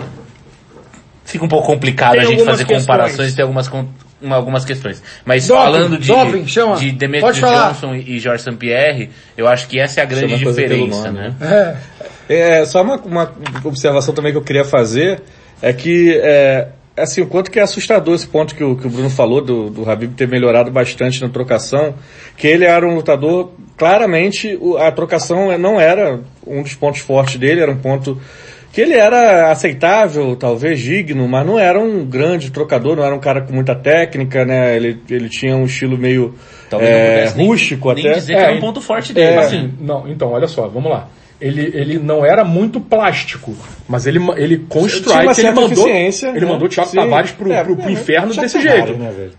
fica 1.25 1.43
um 1.43 1.49
pouco 1.49 1.67
complicado 1.67 2.13
Tem 2.13 2.21
a 2.21 2.23
gente 2.23 2.45
fazer 2.45 2.63
questões. 2.63 2.81
comparações 2.83 3.33
e 3.33 3.35
ter 3.35 3.41
algumas, 3.41 3.69
algumas 4.29 4.63
questões. 4.63 5.03
Mas 5.25 5.45
Doping, 5.45 5.63
falando 5.63 5.97
de, 5.97 6.07
doping, 6.07 6.47
chama. 6.47 6.77
de 6.77 6.85
Pode 6.85 6.97
Demetrius 6.97 7.39
falar. 7.39 7.73
Johnson 7.73 7.95
e 7.95 8.19
Jorge 8.19 8.43
St. 8.43 8.55
Pierre, 8.55 9.09
eu 9.35 9.49
acho 9.49 9.67
que 9.67 9.77
essa 9.81 9.99
é 9.99 10.03
a 10.03 10.05
grande 10.05 10.29
Chama 10.29 10.43
coisa 10.43 10.61
pelo 10.61 10.85
diferença, 10.85 11.11
nome, 11.11 11.35
né? 11.41 11.77
É. 12.29 12.59
É, 12.61 12.65
só 12.65 12.81
uma, 12.83 12.95
uma 12.95 13.33
observação 13.65 14.13
também 14.13 14.31
que 14.31 14.37
eu 14.37 14.43
queria 14.43 14.63
fazer 14.63 15.21
é 15.61 15.73
que, 15.73 16.17
é, 16.23 16.69
assim, 17.01 17.21
o 17.21 17.27
quanto 17.27 17.49
que 17.51 17.59
é 17.59 17.63
assustador 17.63 18.15
esse 18.15 18.27
ponto 18.27 18.53
que 18.55 18.63
o, 18.63 18.75
que 18.75 18.87
o 18.87 18.89
Bruno 18.89 19.09
falou 19.09 19.41
do, 19.41 19.69
do 19.69 19.89
Habib 19.89 20.13
ter 20.15 20.27
melhorado 20.27 20.69
bastante 20.71 21.21
na 21.21 21.29
trocação, 21.29 21.95
que 22.37 22.47
ele 22.47 22.65
era 22.65 22.87
um 22.87 22.95
lutador, 22.95 23.51
claramente 23.77 24.57
a 24.79 24.91
trocação 24.91 25.57
não 25.57 25.79
era 25.79 26.19
um 26.45 26.61
dos 26.63 26.75
pontos 26.75 27.01
fortes 27.01 27.37
dele, 27.37 27.61
era 27.61 27.71
um 27.71 27.77
ponto 27.77 28.19
que 28.71 28.81
ele 28.81 28.93
era 28.93 29.51
aceitável, 29.51 30.35
talvez 30.35 30.79
digno, 30.79 31.27
mas 31.27 31.45
não 31.45 31.57
era 31.57 31.79
um 31.79 32.05
grande 32.05 32.51
trocador, 32.51 32.95
não 32.95 33.03
era 33.03 33.15
um 33.15 33.19
cara 33.19 33.41
com 33.41 33.51
muita 33.51 33.73
técnica, 33.73 34.45
né? 34.45 34.75
Ele, 34.75 34.99
ele 35.09 35.27
tinha 35.27 35.55
um 35.55 35.65
estilo 35.65 35.97
meio 35.97 36.35
Talvez 36.69 36.91
é, 36.91 37.33
nem- 37.35 37.47
rústico 37.47 37.91
nem 37.93 38.05
até. 38.05 38.19
dizer 38.19 38.35
que 38.35 38.39
era 38.39 38.53
um 38.53 38.59
ponto 38.59 38.79
forte 38.79 39.11
dele. 39.11 39.27
É, 39.35 39.37
assim, 39.39 39.73
não, 39.81 40.07
então, 40.07 40.31
olha 40.31 40.47
só, 40.47 40.67
vamos 40.67 40.91
lá. 40.91 41.09
Ele, 41.41 41.71
ele 41.73 41.97
não 41.97 42.25
era 42.25 42.43
muito 42.43 42.81
plástico, 42.81 43.55
mas 43.87 44.05
ele, 44.05 44.19
ele 44.35 44.57
com 44.67 44.79
uma 44.79 44.87
strike, 44.87 45.39
ele 45.39 45.51
mandou, 45.51 45.87
ele 45.87 46.39
né? 46.39 46.45
mandou 46.45 46.65
o 46.67 46.69
Thiago 46.69 46.89
Sim. 46.89 46.97
Tavares 46.97 47.31
pro, 47.31 47.51
É, 47.51 47.63
pro, 47.63 47.75
pro 47.77 47.87
é, 47.89 47.91
inferno 47.93 48.31
Thiago 48.33 48.41
desse 48.41 48.57
Tavares, 48.61 48.85
jeito. 48.87 48.99
né, 48.99 49.11
velho? 49.11 49.31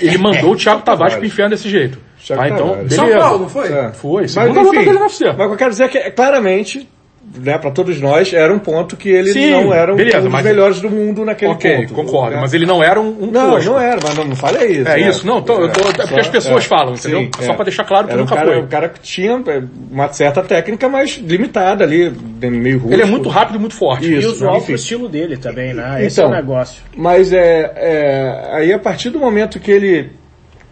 Ele 0.00 0.18
mandou 0.18 0.52
o 0.52 0.56
Thiago 0.56 0.82
Tavares 0.82 1.16
pro 1.16 1.26
inferno 1.26 1.50
desse 1.50 1.68
jeito. 1.68 1.98
Thiago 2.24 2.42
Ah, 2.42 2.48
então, 2.48 2.68
Tavares. 2.70 2.94
São 2.94 3.04
beleza. 3.04 3.24
Paulo, 3.24 3.42
não 3.42 3.48
foi? 3.50 3.68
É. 3.72 3.92
Foi, 3.92 4.22
Mas, 4.22 4.34
luta 4.34 4.60
enfim, 4.60 4.84
dele 4.86 4.98
UFC. 4.98 5.24
Mas 5.26 5.34
o 5.34 5.36
que 5.36 5.42
eu 5.42 5.56
quero 5.56 5.70
dizer 5.70 5.84
é 5.84 5.88
que, 5.88 5.98
é, 5.98 6.10
claramente, 6.10 6.88
né, 7.36 7.58
para 7.58 7.70
todos 7.70 8.00
nós, 8.00 8.32
era 8.32 8.52
um 8.52 8.58
ponto 8.58 8.96
que 8.96 9.08
ele 9.08 9.32
Sim, 9.32 9.50
não 9.50 9.72
era 9.74 9.92
um, 9.92 9.96
beleza, 9.96 10.18
um 10.18 10.22
dos 10.22 10.32
mas- 10.32 10.44
melhores 10.44 10.80
do 10.80 10.90
mundo 10.90 11.24
naquele 11.24 11.52
Ok, 11.52 11.76
ponto. 11.78 11.94
concordo, 11.94 12.36
né? 12.36 12.40
mas 12.40 12.54
ele 12.54 12.64
não 12.66 12.82
era 12.82 13.00
um, 13.00 13.08
um 13.24 13.30
Não, 13.30 13.50
tosco. 13.52 13.70
não 13.72 13.80
era, 13.80 13.98
mas 14.02 14.14
não, 14.14 14.24
não 14.24 14.36
falei 14.36 14.68
isso. 14.72 14.88
É 14.88 15.00
né? 15.00 15.08
isso, 15.08 15.26
não, 15.26 15.42
tô- 15.42 15.60
eu 15.62 15.72
tô- 15.72 15.80
é 15.88 16.06
porque 16.06 16.20
as 16.20 16.28
pessoas 16.28 16.64
falam, 16.64 16.94
entendeu? 16.94 17.28
Só 17.40 17.54
pra 17.54 17.64
deixar 17.64 17.84
claro 17.84 18.06
que 18.06 18.12
era 18.12 18.20
um 18.22 18.24
nunca 18.24 18.36
cara, 18.36 18.46
foi. 18.48 18.60
um 18.60 18.66
cara 18.66 18.88
que 18.88 19.00
tinha 19.00 19.32
é, 19.46 19.62
uma 19.90 20.12
certa 20.12 20.42
técnica, 20.42 20.88
mas 20.88 21.16
limitada 21.16 21.82
ali, 21.84 22.10
meio 22.40 22.76
rústico. 22.76 22.92
Ele 22.92 23.02
é 23.02 23.06
muito 23.06 23.28
rápido 23.28 23.56
e 23.56 23.58
muito 23.58 23.74
forte. 23.74 24.06
E 24.06 24.18
Isso, 24.18 24.30
usual 24.30 24.60
pro 24.62 24.74
estilo 24.74 25.08
dele 25.08 25.36
também, 25.36 25.74
né? 25.74 26.04
Esse 26.04 26.20
é 26.20 26.24
Então, 26.24 26.32
o 26.32 26.36
negócio. 26.36 26.82
Mas 26.96 27.32
é, 27.32 27.72
é, 27.76 28.48
aí 28.52 28.72
a 28.72 28.78
partir 28.78 29.10
do 29.10 29.18
momento 29.18 29.58
que 29.58 29.70
ele 29.70 30.10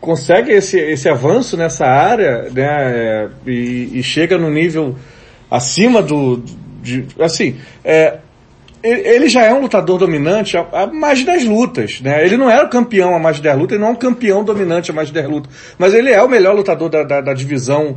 consegue 0.00 0.50
esse, 0.52 0.78
esse 0.78 1.08
avanço 1.08 1.56
nessa 1.56 1.86
área, 1.86 2.48
né, 2.52 2.66
é, 2.66 3.28
e, 3.46 3.90
e 3.98 4.02
chega 4.02 4.36
no 4.36 4.50
nível 4.50 4.96
acima 5.56 6.00
do, 6.02 6.42
de, 6.82 7.04
assim, 7.20 7.56
é, 7.84 8.18
ele 8.82 9.28
já 9.28 9.42
é 9.44 9.52
um 9.54 9.60
lutador 9.60 9.98
dominante 9.98 10.56
há, 10.56 10.66
há 10.72 10.86
mais 10.88 11.20
de 11.20 11.26
10 11.26 11.44
lutas, 11.44 12.00
né? 12.00 12.24
Ele 12.24 12.36
não 12.36 12.50
era 12.50 12.64
o 12.64 12.68
campeão 12.68 13.14
há 13.14 13.18
mais 13.18 13.36
de 13.36 13.42
10 13.42 13.56
lutas, 13.58 13.72
ele 13.74 13.80
não 13.82 13.88
é 13.88 13.92
um 13.92 13.96
campeão 13.96 14.42
dominante 14.42 14.90
há 14.90 14.94
mais 14.94 15.08
de 15.08 15.14
10 15.14 15.28
lutas, 15.28 15.52
mas 15.78 15.94
ele 15.94 16.10
é 16.10 16.20
o 16.22 16.28
melhor 16.28 16.54
lutador 16.56 16.88
da, 16.88 17.02
da, 17.04 17.20
da 17.20 17.34
divisão 17.34 17.96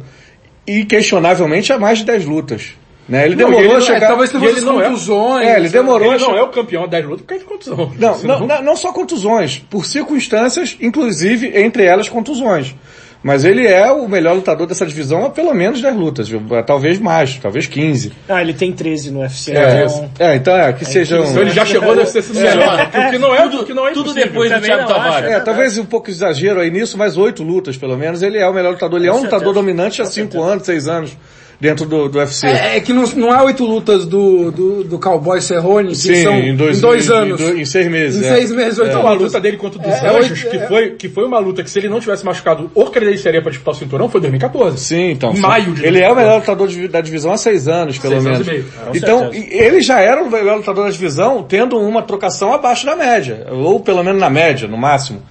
inquestionavelmente 0.67 1.71
há 1.71 1.77
mais 1.79 1.99
de 1.99 2.05
10 2.05 2.25
lutas. 2.25 2.73
Né? 3.07 3.25
Ele 3.25 3.35
Não, 3.35 3.45
demorou 3.49 3.65
ele- 3.65 3.75
a 3.75 3.81
chegar... 3.81 4.05
é, 4.05 4.07
talvez 4.07 4.31
e 4.33 4.45
ele 4.45 4.61
não 4.61 4.81
é- 4.81 4.85
contusões. 4.85 5.47
É, 5.47 5.57
ele 5.57 5.69
demorou 5.69 6.07
Ele 6.13 6.19
não 6.23 6.27
chegar... 6.27 6.39
é 6.39 6.43
o 6.43 6.47
campeão 6.49 6.87
das 6.87 7.05
lutas 7.05 7.21
por 7.21 7.27
causa 7.27 7.43
de 7.43 7.49
contusão. 7.49 7.91
Não, 7.99 8.17
não, 8.23 8.47
não, 8.47 8.63
não 8.63 8.75
só 8.75 8.91
contusões, 8.91 9.59
por 9.69 9.85
circunstâncias, 9.85 10.75
inclusive 10.81 11.51
entre 11.55 11.83
elas 11.85 12.09
contusões. 12.09 12.75
Mas 13.25 13.43
ele 13.43 13.65
é 13.65 13.91
o 13.91 14.07
melhor 14.07 14.35
lutador 14.35 14.67
dessa 14.67 14.85
divisão 14.85 15.25
há 15.25 15.31
pelo 15.31 15.51
menos 15.51 15.81
10 15.81 15.95
lutas, 15.95 16.29
viu? 16.29 16.43
talvez 16.63 16.99
mais, 16.99 17.39
talvez 17.39 17.65
15. 17.65 18.13
Ah, 18.29 18.39
ele 18.39 18.53
tem 18.53 18.71
13 18.71 19.09
no 19.09 19.21
UFC. 19.21 19.51
É, 19.51 19.83
então... 19.83 20.09
é 20.19 20.35
então 20.35 20.55
é, 20.55 20.71
que 20.71 20.85
sejam... 20.85 21.23
Então 21.23 21.41
ele 21.41 21.49
já 21.49 21.65
chegou 21.65 21.99
a 21.99 22.05
ser 22.05 22.21
sido 22.21 22.39
melhor. 22.39 22.87
O 22.87 23.09
que 23.09 23.17
não 23.17 23.33
é, 23.33 23.45
o 23.47 23.65
que 23.65 23.73
não 23.73 23.87
é 23.87 23.93
Tudo 23.93 24.13
depois 24.13 24.51
do 24.51 24.61
Thiago. 24.61 24.87
Tavares. 24.87 25.31
É, 25.31 25.39
talvez 25.39 25.75
um 25.79 25.85
pouco 25.85 26.05
de 26.05 26.11
exagero 26.11 26.59
aí 26.59 26.69
nisso, 26.69 26.99
mas 26.99 27.17
oito 27.17 27.41
lutas 27.41 27.75
pelo 27.75 27.97
menos. 27.97 28.21
Ele 28.21 28.37
é 28.37 28.47
o 28.47 28.53
melhor 28.53 28.73
lutador. 28.73 28.99
Ele 28.99 29.07
é 29.07 29.11
um 29.11 29.15
certeza. 29.15 29.37
lutador 29.37 29.53
dominante 29.55 30.03
há 30.03 30.05
cinco 30.05 30.43
anos, 30.43 30.63
seis 30.63 30.87
anos 30.87 31.17
dentro 31.59 31.85
do, 31.85 32.09
do 32.09 32.17
UFC. 32.19 32.45
É, 32.47 32.77
é 32.77 32.79
que 32.81 32.91
não, 32.93 33.03
não 33.15 33.33
é 33.33 33.41
oito 33.43 33.63
lutas 33.65 34.05
do, 34.05 34.51
do, 34.51 34.83
do 34.83 34.99
Cowboy 34.99 35.41
Cerrone, 35.41 35.89
que 35.89 35.95
Sim, 35.95 36.23
são 36.23 36.33
em 36.37 36.55
dois, 36.55 36.77
em 36.77 36.81
dois 36.81 37.07
em- 37.07 37.13
anos. 37.13 37.41
Em, 37.41 37.61
em 37.61 37.65
seis 37.65 37.87
meses. 37.87 38.21
Em 38.21 38.25
é. 38.25 38.35
seis 38.35 38.51
meses, 38.51 38.77
oito 38.79 38.89
Então, 38.89 39.07
a 39.07 39.11
lutas. 39.11 39.27
luta 39.27 39.39
dele 39.41 39.57
contra 39.57 39.79
o 39.79 39.81
dos 39.81 39.91
É, 39.93 40.09
Anjos, 40.09 40.45
é, 40.45 40.49
que, 40.49 40.57
é. 40.57 40.67
foi, 40.67 40.89
que 40.91 41.09
foi 41.09 41.25
uma 41.25 41.39
luta 41.39 41.63
que 41.63 41.69
se 41.69 41.79
ele 41.79 41.89
não 41.89 41.99
tivesse 41.99 42.25
machucado 42.25 42.69
ou 42.75 42.87
credenciaria 42.91 43.41
para 43.41 43.51
disputar 43.51 43.73
o 43.73 43.77
cinturão, 43.77 44.09
foi 44.09 44.21
2014. 44.21 44.77
Sim, 44.79 45.11
então. 45.11 45.33
Em 45.33 45.39
maio 45.39 45.73
de 45.73 45.85
Ele 45.85 45.99
é 46.01 46.11
o 46.11 46.15
melhor 46.15 46.37
lutador 46.39 46.67
de- 46.67 46.87
da 46.87 47.01
divisão 47.01 47.31
há 47.31 47.37
seis 47.37 47.67
anos, 47.67 47.97
pelo 47.97 48.13
Seis 48.21 48.25
anos 48.25 48.39
menos. 48.39 48.47
e 48.47 48.51
meio. 48.51 48.65
Com 48.91 48.95
então, 48.95 49.19
certeza. 49.31 49.47
ele 49.63 49.81
já 49.81 49.99
era 50.01 50.21
o 50.23 50.29
melhor 50.29 50.57
lutador 50.57 50.85
da 50.85 50.91
divisão, 50.91 51.43
tendo 51.43 51.79
uma 51.79 52.01
trocação 52.01 52.53
abaixo 52.53 52.85
da 52.85 52.95
média. 52.95 53.47
Ou 53.51 53.79
pelo 53.79 54.03
menos 54.03 54.19
na 54.19 54.29
média, 54.29 54.67
no 54.67 54.77
máximo. 54.77 55.21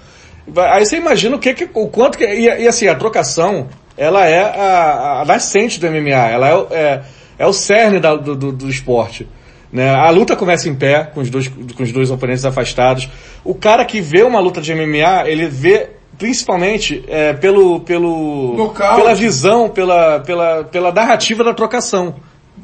Aí 0.57 0.85
você 0.85 0.97
imagina 0.99 1.37
o 1.37 1.39
que, 1.39 1.55
que 1.55 1.69
o 1.73 1.89
quanto 1.89 2.19
que. 2.19 2.25
E, 2.25 2.45
e 2.63 2.69
assim, 2.69 2.87
a 2.87 2.95
trocação, 2.95 3.67
ela 3.97 4.27
é 4.27 4.41
a, 4.43 5.21
a 5.23 5.25
nascente 5.25 5.79
do 5.81 5.87
MMA. 5.89 6.11
Ela 6.11 6.49
é, 6.49 6.55
o- 6.55 6.67
é, 6.71 7.03
é 7.39 7.47
o 7.47 7.53
cerne 7.53 8.01
da- 8.01 8.17
do, 8.17 8.35
do, 8.35 8.53
do 8.53 8.69
esporte. 8.69 9.27
Né? 9.73 9.91
A 9.91 10.09
luta 10.11 10.37
começa 10.37 10.69
em 10.69 10.75
pé, 10.75 11.05
com 11.13 11.21
os, 11.21 11.29
dois, 11.31 11.49
com 11.49 11.83
os 11.83 11.91
dois 11.93 12.11
oponentes 12.11 12.45
afastados. 12.45 13.09
O 13.45 13.55
cara 13.55 13.85
que 13.85 14.01
vê 14.01 14.23
uma 14.23 14.39
luta 14.41 14.61
de 14.61 14.73
MMA, 14.75 15.29
ele 15.29 15.47
vê 15.49 15.89
principalmente 16.17 17.05
é, 17.09 17.33
pelo, 17.33 17.81
pelo, 17.81 18.55
pela 18.97 19.15
visão, 19.15 19.69
pela, 19.69 20.21
pela, 20.21 20.65
pela 20.65 20.93
narrativa 20.93 21.43
da 21.43 21.53
trocação. 21.53 22.15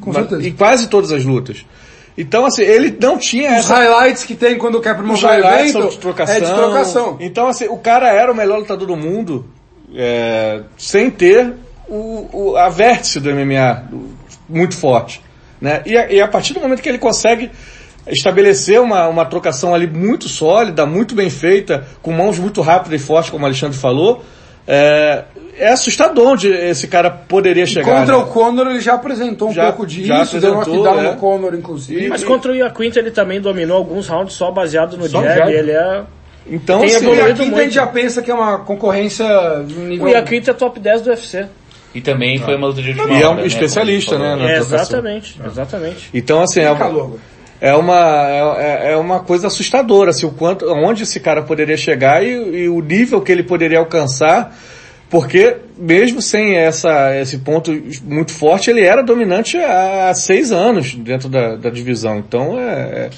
Com 0.00 0.12
certeza. 0.12 0.48
Em 0.48 0.52
quase 0.52 0.88
todas 0.88 1.10
as 1.12 1.24
lutas. 1.24 1.66
Então, 2.16 2.44
assim, 2.46 2.62
ele 2.62 2.96
não 3.00 3.16
tinha 3.18 3.50
Os 3.52 3.56
essa 3.58 3.74
highlights 3.76 4.24
que 4.24 4.34
tem 4.34 4.56
quando 4.58 4.80
quer 4.80 4.94
promover 4.94 5.24
o 5.24 5.26
highlights 5.26 5.72
são 5.72 5.80
evento 5.80 5.92
de 5.94 5.98
trocação. 5.98 6.34
é 6.36 6.40
de 6.40 6.54
trocação. 6.54 7.16
Então, 7.20 7.48
assim, 7.48 7.66
o 7.68 7.76
cara 7.78 8.08
era 8.12 8.30
o 8.30 8.34
melhor 8.34 8.58
lutador 8.58 8.86
do 8.86 8.96
mundo 8.96 9.46
é, 9.94 10.60
sem 10.76 11.10
ter 11.10 11.52
o, 11.88 12.28
o- 12.52 12.56
a 12.56 12.68
vértice 12.68 13.18
do 13.20 13.30
MMA 13.30 13.84
do- 13.90 14.10
muito 14.48 14.76
forte. 14.76 15.20
Né? 15.60 15.82
E, 15.84 15.96
a, 15.96 16.10
e 16.10 16.20
a 16.20 16.28
partir 16.28 16.54
do 16.54 16.60
momento 16.60 16.80
que 16.82 16.88
ele 16.88 16.98
consegue 16.98 17.50
estabelecer 18.06 18.80
uma, 18.80 19.08
uma 19.08 19.24
trocação 19.24 19.74
ali 19.74 19.86
muito 19.86 20.28
sólida, 20.28 20.86
muito 20.86 21.14
bem 21.14 21.28
feita, 21.30 21.86
com 22.02 22.12
mãos 22.12 22.38
muito 22.38 22.60
rápidas 22.60 23.00
e 23.00 23.04
fortes, 23.04 23.30
como 23.30 23.42
o 23.44 23.46
Alexandre 23.46 23.76
falou, 23.76 24.24
é, 24.66 25.24
é 25.58 25.68
assustador 25.68 26.28
onde 26.28 26.48
esse 26.48 26.88
cara 26.88 27.10
poderia 27.10 27.66
chegar. 27.66 27.98
Contra 28.00 28.16
né? 28.16 28.22
o 28.22 28.26
Conor 28.26 28.68
ele 28.68 28.80
já 28.80 28.94
apresentou 28.94 29.50
um 29.50 29.52
Já- 29.52 29.66
pouco 29.66 29.86
já 29.88 30.20
disso, 30.22 30.40
deu 30.40 30.52
uma 30.54 30.64
knockdown 30.64 30.98
é. 31.00 31.02
no 31.10 31.16
Conor, 31.16 31.54
inclusive. 31.54 32.08
Mas 32.08 32.24
contra 32.24 32.52
o 32.52 32.54
Iaquinta 32.54 32.98
ele 32.98 33.10
também 33.10 33.40
dominou 33.40 33.76
alguns 33.76 34.06
rounds 34.08 34.34
só 34.34 34.50
baseado 34.50 34.96
no 34.96 35.08
Só 35.08 35.22
jab. 35.22 35.52
Ele 35.52 35.72
é... 35.72 36.02
Então, 36.46 36.80
Tem 36.80 36.94
assim, 36.94 37.06
evoluído 37.06 37.42
aqui 37.42 37.54
a 37.54 37.62
gente 37.62 37.74
já 37.74 37.86
pensa 37.86 38.22
que 38.22 38.30
é 38.30 38.34
uma 38.34 38.58
concorrência 38.58 39.26
nível... 39.60 40.06
O 40.06 40.08
Iaquinta 40.08 40.50
é 40.50 40.54
top 40.54 40.80
10 40.80 41.02
do 41.02 41.10
UFC. 41.10 41.46
E 41.94 42.00
também 42.00 42.38
foi 42.38 42.56
uma 42.56 42.68
luta 42.68 42.80
de 42.82 42.90
última 42.90 43.18
E 43.18 43.22
é 43.22 43.28
um 43.28 43.34
né, 43.34 43.46
especialista, 43.46 44.18
né, 44.18 44.36
na 44.36 44.50
É, 44.50 44.58
exatamente, 44.58 45.40
exatamente. 45.44 46.10
então 46.14 46.40
assim, 46.40 46.60
é, 46.60 46.66
é 47.60 47.74
uma 47.74 48.28
é, 48.28 48.92
é 48.92 48.96
uma 48.96 49.20
coisa 49.20 49.48
assustadora 49.48 50.10
assim, 50.10 50.24
o 50.24 50.30
quanto 50.30 50.66
onde 50.66 51.02
esse 51.02 51.18
cara 51.18 51.42
poderia 51.42 51.76
chegar 51.76 52.24
e, 52.24 52.28
e 52.30 52.68
o 52.68 52.80
nível 52.80 53.20
que 53.20 53.32
ele 53.32 53.42
poderia 53.42 53.80
alcançar 53.80 54.56
porque 55.10 55.56
mesmo 55.76 56.22
sem 56.22 56.54
essa 56.54 57.16
esse 57.16 57.38
ponto 57.38 57.72
muito 58.04 58.32
forte 58.32 58.70
ele 58.70 58.82
era 58.82 59.02
dominante 59.02 59.58
há 59.58 60.14
seis 60.14 60.52
anos 60.52 60.94
dentro 60.94 61.28
da, 61.28 61.56
da 61.56 61.68
divisão. 61.68 62.18
Então 62.18 62.56
é, 62.56 63.10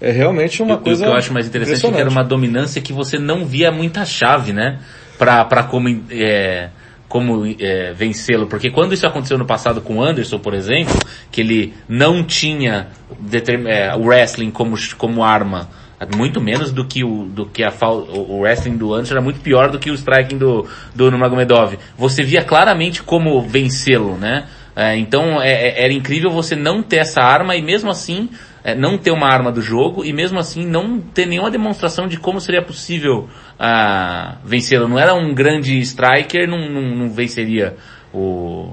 é, 0.00 0.10
realmente 0.10 0.62
uma 0.62 0.74
E 0.74 0.76
o 0.76 0.78
coisa 0.80 1.04
que 1.04 1.10
eu 1.10 1.14
acho 1.14 1.32
mais 1.32 1.46
interessante 1.46 1.86
é 1.86 1.90
que 1.92 2.00
era 2.00 2.10
uma 2.10 2.24
dominância 2.24 2.80
que 2.80 2.92
você 2.92 3.18
não 3.18 3.44
via 3.44 3.70
muita 3.70 4.04
chave, 4.04 4.52
né? 4.52 4.78
Pra, 5.18 5.44
pra 5.44 5.62
como, 5.64 5.88
é, 6.10 6.68
como 7.08 7.44
é, 7.58 7.92
vencê-lo. 7.92 8.46
Porque 8.46 8.70
quando 8.70 8.94
isso 8.94 9.06
aconteceu 9.06 9.36
no 9.36 9.44
passado 9.44 9.80
com 9.82 9.98
o 9.98 10.02
Anderson, 10.02 10.38
por 10.38 10.54
exemplo, 10.54 10.98
que 11.30 11.40
ele 11.42 11.74
não 11.88 12.24
tinha 12.24 12.88
é, 13.66 13.94
o 13.94 14.04
wrestling 14.06 14.50
como, 14.50 14.76
como 14.96 15.22
arma, 15.22 15.68
muito 16.16 16.40
menos 16.40 16.72
do 16.72 16.86
que 16.86 17.04
o, 17.04 17.24
do 17.24 17.44
que 17.44 17.62
a 17.62 17.70
fal- 17.70 17.98
o 18.08 18.36
o 18.36 18.40
wrestling 18.40 18.78
do 18.78 18.94
Anderson 18.94 19.14
era 19.14 19.20
muito 19.20 19.40
pior 19.40 19.70
do 19.70 19.78
que 19.78 19.90
o 19.90 19.94
striking 19.94 20.38
do, 20.38 20.66
do 20.94 21.10
Nurmagomedov. 21.10 21.74
Você 21.98 22.22
via 22.22 22.42
claramente 22.42 23.02
como 23.02 23.42
vencê-lo, 23.42 24.16
né? 24.16 24.44
É, 24.74 24.96
então 24.96 25.42
é- 25.42 25.50
é- 25.52 25.84
era 25.84 25.92
incrível 25.92 26.30
você 26.30 26.56
não 26.56 26.82
ter 26.82 26.96
essa 26.98 27.20
arma 27.20 27.54
e 27.54 27.60
mesmo 27.60 27.90
assim 27.90 28.30
é, 28.62 28.74
não 28.74 28.98
ter 28.98 29.10
uma 29.10 29.26
arma 29.26 29.50
do 29.50 29.62
jogo 29.62 30.04
e 30.04 30.12
mesmo 30.12 30.38
assim 30.38 30.66
não 30.66 31.00
ter 31.00 31.26
nenhuma 31.26 31.50
demonstração 31.50 32.06
de 32.06 32.18
como 32.18 32.40
seria 32.40 32.62
possível 32.62 33.28
ah, 33.58 34.36
vencê-lo. 34.44 34.88
Não 34.88 34.98
era 34.98 35.14
um 35.14 35.34
grande 35.34 35.78
striker, 35.80 36.48
não, 36.48 36.68
não, 36.68 36.82
não 36.96 37.10
venceria 37.10 37.76
o, 38.12 38.72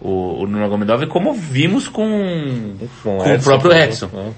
o, 0.00 0.42
o 0.42 0.46
Nurmagomedov 0.46 1.06
como 1.06 1.32
vimos 1.32 1.88
com, 1.88 2.74
com, 3.02 3.18
o 3.18 3.26
Edson, 3.26 3.44
próprio 3.44 3.70
né? 3.70 3.84
Edson. 3.84 4.34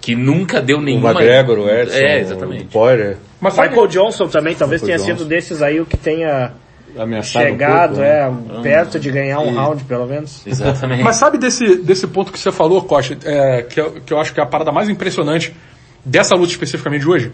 Que 0.00 0.14
nunca 0.14 0.62
deu 0.62 0.78
o 0.78 0.82
nenhuma... 0.82 1.10
McGregor, 1.10 1.58
o 1.58 1.68
Edson, 1.68 1.96
É, 1.96 2.16
o 2.16 2.20
exatamente. 2.20 2.64
Poirier 2.64 3.18
Mas 3.40 3.56
Michael 3.56 3.86
Johnson 3.86 4.28
também, 4.28 4.54
talvez 4.54 4.80
Michael 4.80 4.98
tenha 4.98 5.12
Johnson. 5.12 5.24
sido 5.24 5.28
desses 5.28 5.62
aí 5.62 5.80
o 5.80 5.86
que 5.86 5.96
tenha 5.96 6.52
ameaçado 6.98 7.44
chegado, 7.46 7.92
um 7.92 8.36
pouco, 8.36 8.52
né? 8.52 8.58
é, 8.58 8.62
perto 8.62 8.98
de 9.00 9.10
ganhar 9.10 9.40
um 9.40 9.54
round, 9.54 9.84
pelo 9.84 10.06
menos. 10.06 10.46
Exatamente. 10.46 11.02
mas 11.02 11.16
sabe 11.16 11.38
desse, 11.38 11.76
desse 11.76 12.06
ponto 12.06 12.32
que 12.32 12.38
você 12.38 12.50
falou, 12.52 12.82
Costa, 12.82 13.16
é, 13.24 13.62
que, 13.62 13.80
eu, 13.80 13.92
que 14.00 14.12
eu 14.12 14.18
acho 14.20 14.32
que 14.34 14.40
é 14.40 14.42
a 14.42 14.46
parada 14.46 14.70
mais 14.72 14.88
impressionante 14.88 15.54
dessa 16.04 16.34
luta 16.34 16.52
especificamente 16.52 17.02
de 17.02 17.08
hoje? 17.08 17.32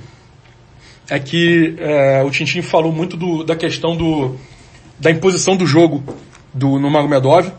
É 1.08 1.18
que 1.18 1.76
é, 1.78 2.22
o 2.24 2.30
Tintin 2.30 2.62
falou 2.62 2.90
muito 2.92 3.16
do- 3.16 3.44
da 3.44 3.54
questão 3.54 3.96
do, 3.96 4.36
da 4.98 5.10
imposição 5.10 5.56
do 5.56 5.66
jogo 5.66 6.02
do, 6.52 6.78
no 6.78 6.90
Magomedov, 6.90 7.52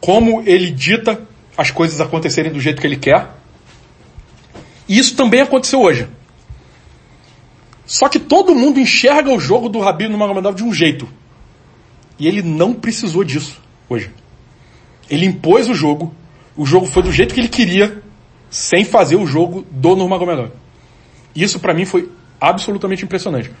como 0.00 0.42
ele 0.46 0.70
dita 0.70 1.20
as 1.56 1.70
coisas 1.70 2.00
acontecerem 2.00 2.50
do 2.50 2.58
jeito 2.60 2.80
que 2.80 2.86
ele 2.86 2.96
quer. 2.96 3.28
E 4.88 4.98
isso 4.98 5.14
também 5.16 5.40
aconteceu 5.40 5.80
hoje. 5.80 6.08
Só 7.92 8.08
que 8.08 8.18
todo 8.18 8.54
mundo 8.54 8.80
enxerga 8.80 9.30
o 9.30 9.38
jogo 9.38 9.68
do 9.68 9.86
Habib 9.86 10.10
no 10.10 10.16
Magomedov 10.16 10.54
de 10.56 10.64
um 10.64 10.72
jeito. 10.72 11.06
E 12.18 12.26
ele 12.26 12.40
não 12.40 12.72
precisou 12.72 13.22
disso 13.22 13.60
hoje. 13.86 14.10
Ele 15.10 15.26
impôs 15.26 15.68
o 15.68 15.74
jogo, 15.74 16.10
o 16.56 16.64
jogo 16.64 16.86
foi 16.86 17.02
do 17.02 17.12
jeito 17.12 17.34
que 17.34 17.40
ele 17.40 17.50
queria, 17.50 18.02
sem 18.48 18.82
fazer 18.82 19.16
o 19.16 19.26
jogo 19.26 19.66
do 19.70 19.94
Nurmagomedov. 19.94 20.52
Isso 21.36 21.60
pra 21.60 21.74
mim 21.74 21.84
foi 21.84 22.10
absolutamente 22.40 23.04
impressionante. 23.04 23.52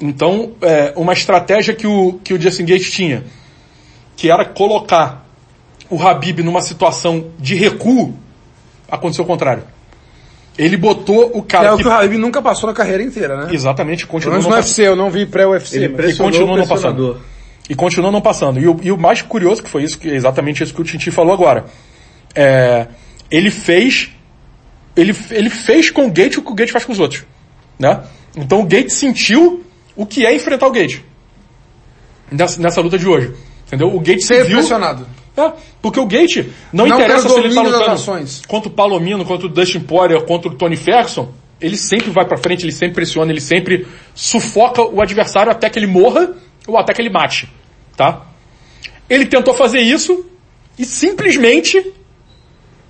Então, 0.00 0.52
é, 0.62 0.92
uma 0.94 1.12
estratégia 1.12 1.74
que 1.74 1.88
o, 1.88 2.20
que 2.22 2.34
o 2.34 2.40
Justin 2.40 2.66
Gates 2.66 2.92
tinha, 2.92 3.24
que 4.16 4.30
era 4.30 4.44
colocar 4.44 5.26
o 5.90 6.00
Habib 6.00 6.38
numa 6.38 6.60
situação 6.60 7.32
de 7.36 7.56
recuo, 7.56 8.14
aconteceu 8.88 9.24
o 9.24 9.26
contrário. 9.26 9.64
Ele 10.58 10.76
botou 10.76 11.30
o 11.36 11.42
cara 11.42 11.68
É 11.68 11.72
o 11.72 11.76
que... 11.76 11.82
que 11.82 11.88
o 11.88 11.92
Habib 11.92 12.18
nunca 12.18 12.40
passou 12.40 12.68
na 12.68 12.74
carreira 12.74 13.02
inteira, 13.02 13.36
né? 13.36 13.54
Exatamente, 13.54 14.06
continuou 14.06 14.32
menos 14.38 14.46
não 14.46 14.52
no. 14.52 14.56
UFC, 14.56 14.82
eu 14.82 14.96
não 14.96 15.10
vi 15.10 15.26
pré-UFC. 15.26 15.76
Ele 15.76 15.88
mas- 15.88 16.16
continua 16.16 16.54
o 16.54 16.56
não 16.56 16.66
passando. 16.66 17.20
E 17.68 17.74
continua 17.74 18.10
não 18.10 18.20
passando. 18.20 18.60
E 18.60 18.68
o, 18.68 18.78
e 18.82 18.92
o 18.92 18.96
mais 18.96 19.22
curioso 19.22 19.62
que 19.62 19.68
foi 19.68 19.82
isso, 19.82 19.98
que 19.98 20.08
é 20.08 20.14
exatamente 20.14 20.62
isso 20.62 20.72
que 20.72 20.80
o 20.80 20.84
Tintin 20.84 21.10
falou 21.10 21.32
agora. 21.34 21.64
É, 22.34 22.86
ele 23.30 23.50
fez, 23.50 24.10
ele, 24.96 25.14
ele 25.30 25.50
fez 25.50 25.90
com 25.90 26.06
o 26.06 26.10
Gate 26.10 26.36
o 26.38 26.42
que 26.42 26.52
o 26.52 26.54
Gate 26.54 26.70
faz 26.70 26.84
com 26.84 26.92
os 26.92 27.00
outros. 27.00 27.24
Né? 27.78 28.00
Então 28.36 28.60
o 28.60 28.64
Gate 28.64 28.90
sentiu 28.90 29.64
o 29.94 30.06
que 30.06 30.24
é 30.24 30.34
enfrentar 30.34 30.66
o 30.66 30.70
Gate. 30.70 31.00
Nessa, 32.30 32.60
nessa 32.60 32.80
luta 32.80 32.98
de 32.98 33.06
hoje. 33.06 33.32
Entendeu? 33.66 33.94
O 33.94 34.00
Gate 34.00 34.22
se 34.22 34.42
viu... 34.44 34.58
pressionado. 34.58 35.06
É, 35.36 35.52
porque 35.82 36.00
o 36.00 36.06
Gate 36.06 36.46
não, 36.72 36.86
Não 36.86 36.96
interessa 36.96 37.28
se 37.28 37.38
ele 37.38 37.54
tá 37.54 37.62
das 37.62 38.06
lutando 38.06 38.30
contra 38.48 38.68
o 38.70 38.72
Palomino, 38.72 39.24
contra 39.24 39.46
o 39.46 39.50
Dustin 39.50 39.80
Poirier, 39.80 40.22
contra 40.22 40.50
o 40.50 40.54
Tony 40.54 40.76
Ferguson, 40.76 41.30
ele 41.60 41.76
sempre 41.76 42.10
vai 42.10 42.24
pra 42.24 42.38
frente, 42.38 42.64
ele 42.64 42.72
sempre 42.72 42.94
pressiona, 42.94 43.30
ele 43.30 43.40
sempre 43.40 43.86
sufoca 44.14 44.82
o 44.82 45.00
adversário 45.00 45.52
até 45.52 45.68
que 45.68 45.78
ele 45.78 45.86
morra 45.86 46.34
ou 46.66 46.78
até 46.78 46.94
que 46.94 47.02
ele 47.02 47.10
mate, 47.10 47.48
tá? 47.96 48.26
Ele 49.08 49.26
tentou 49.26 49.54
fazer 49.54 49.80
isso 49.80 50.26
e 50.78 50.84
simplesmente 50.84 51.92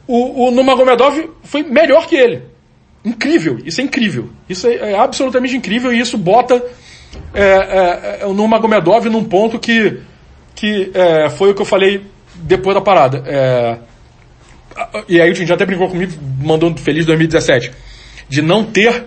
o, 0.06 0.46
o 0.46 0.50
Nurmagomedov 0.50 1.30
foi 1.42 1.62
melhor 1.64 2.06
que 2.06 2.14
ele. 2.14 2.42
Incrível, 3.04 3.59
isso 3.64 3.80
é 3.80 3.85
incrível. 3.85 4.30
Isso 4.48 4.66
é, 4.66 4.92
é 4.92 4.98
absolutamente 4.98 5.56
incrível 5.56 5.92
e 5.92 6.00
isso 6.00 6.16
bota 6.16 6.64
é, 7.35 7.42
é, 7.42 8.18
é, 8.22 8.26
o 8.26 8.32
Nurmagomedov 8.32 9.09
num 9.09 9.24
ponto 9.24 9.59
que, 9.59 10.00
que 10.54 10.90
é, 10.94 11.28
foi 11.30 11.50
o 11.50 11.54
que 11.54 11.62
eu 11.62 11.66
falei 11.66 12.02
depois 12.38 12.75
da 12.75 12.81
parada. 12.81 13.22
É, 13.27 13.77
e 15.09 15.20
aí 15.20 15.31
o 15.31 15.35
Tintin 15.35 15.53
até 15.53 15.64
brincou 15.66 15.88
comigo, 15.88 16.12
mandou 16.40 16.70
um 16.70 16.77
feliz 16.77 17.07
2017, 17.07 17.72
de 18.29 18.42
não 18.42 18.64
ter 18.64 19.05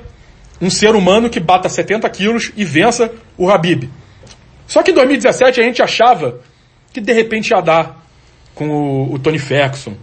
um 0.62 0.70
ser 0.70 0.96
humano 0.96 1.30
que 1.30 1.40
bata 1.40 1.70
70 1.70 2.10
quilos 2.10 2.52
e 2.56 2.66
vença 2.66 3.12
o 3.38 3.50
Habib. 3.50 3.90
Só 4.68 4.84
que 4.84 4.92
em 4.92 4.94
2017 4.94 5.60
a 5.60 5.64
gente 5.64 5.82
achava 5.82 6.40
que 6.94 7.00
de 7.00 7.14
repente 7.14 7.52
ia 7.52 7.62
dar 7.62 8.06
com 8.56 8.68
o, 8.70 9.14
o 9.14 9.20
Tony 9.20 9.40
Ferguson. 9.40 9.94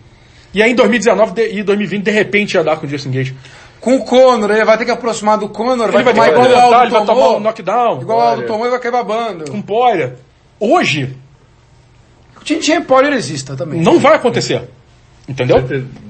E 0.55 0.63
aí 0.63 0.73
em 0.73 0.75
2019 0.75 1.33
de- 1.33 1.59
e 1.59 1.63
2020 1.63 2.03
de 2.05 2.11
repente 2.11 2.55
ia 2.55 2.65
dar 2.65 2.77
com 2.77 2.87
o 2.87 2.89
Justin 2.89 3.11
Gage. 3.11 3.35
Com 3.81 3.97
o 3.97 4.05
Conor, 4.05 4.51
ele 4.51 4.65
vai 4.65 4.79
ter 4.79 4.85
que 4.87 4.91
aproximar 4.91 5.37
do 5.37 5.49
Conor, 5.51 5.93
vai, 5.93 6.03
Ele 6.03 6.05
vai 6.05 6.15
tomar 6.15 6.25
ter 6.27 6.33
que 6.33 6.39
igual 6.39 6.51
o 6.71 6.75
Aldo 6.75 6.85
ele 6.85 6.91
vai 6.91 7.05
tomou. 7.05 7.25
tomar 7.25 7.37
um 7.37 7.41
knockdown. 7.41 8.01
Igual 8.01 8.19
o 8.19 8.23
Aldo 8.23 8.43
tomou 8.47 8.67
e 8.67 8.71
vai 8.71 8.79
cair 8.81 8.91
babando. 8.93 9.51
Com 9.51 9.61
Poirier. 9.61 10.15
Hoje 10.59 11.15
Tintin 12.47 12.73
é 12.75 12.81
poliresista 12.81 13.57
também. 13.57 13.83
não 13.83 13.99
vai 13.99 14.15
acontecer. 14.15 14.63
Entendeu? 15.29 15.57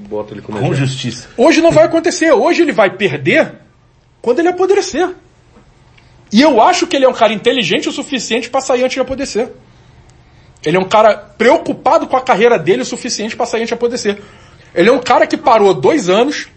Bota 0.07 0.33
ele 0.35 0.41
como 0.43 0.59
Com 0.59 0.71
justiça. 0.71 1.27
Hoje 1.35 1.61
não 1.61 1.71
vai 1.71 1.85
acontecer. 1.85 2.31
Hoje 2.31 2.61
ele 2.61 2.71
vai 2.71 2.91
perder 2.91 3.55
quando 4.21 4.37
ele 4.39 4.47
apodrecer. 4.47 5.09
E 6.31 6.39
eu 6.39 6.61
acho 6.61 6.85
que 6.85 6.95
ele 6.95 7.05
é 7.05 7.09
um 7.09 7.13
cara 7.13 7.33
inteligente 7.33 7.89
o 7.89 7.91
suficiente 7.91 8.51
para 8.51 8.61
sair 8.61 8.83
antes 8.83 8.93
de 8.93 8.99
apodrecer. 8.99 9.49
Ele 10.63 10.77
é 10.77 10.79
um 10.79 10.87
cara 10.87 11.17
preocupado 11.17 12.05
com 12.05 12.15
a 12.15 12.21
carreira 12.21 12.59
dele 12.59 12.83
o 12.83 12.85
suficiente 12.85 13.35
para 13.35 13.47
sair 13.47 13.61
antes 13.61 13.69
de 13.69 13.73
apodrecer. 13.73 14.21
Ele 14.75 14.89
é 14.89 14.91
um 14.91 14.99
cara 14.99 15.25
que 15.25 15.37
parou 15.37 15.73
dois 15.73 16.07
anos 16.07 16.49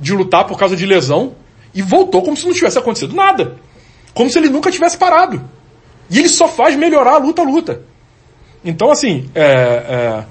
de 0.00 0.14
lutar 0.14 0.46
por 0.46 0.58
causa 0.58 0.74
de 0.74 0.86
lesão 0.86 1.34
e 1.74 1.82
voltou 1.82 2.22
como 2.22 2.36
se 2.36 2.46
não 2.46 2.54
tivesse 2.54 2.78
acontecido 2.78 3.14
nada. 3.14 3.56
Como 4.14 4.30
se 4.30 4.38
ele 4.38 4.48
nunca 4.48 4.70
tivesse 4.70 4.96
parado. 4.96 5.44
E 6.08 6.18
ele 6.18 6.30
só 6.30 6.48
faz 6.48 6.74
melhorar 6.76 7.14
a 7.14 7.18
luta 7.18 7.42
a 7.42 7.44
luta. 7.44 7.82
Então, 8.68 8.90
assim, 8.90 9.30
é, 9.34 9.42
é, 9.42 10.24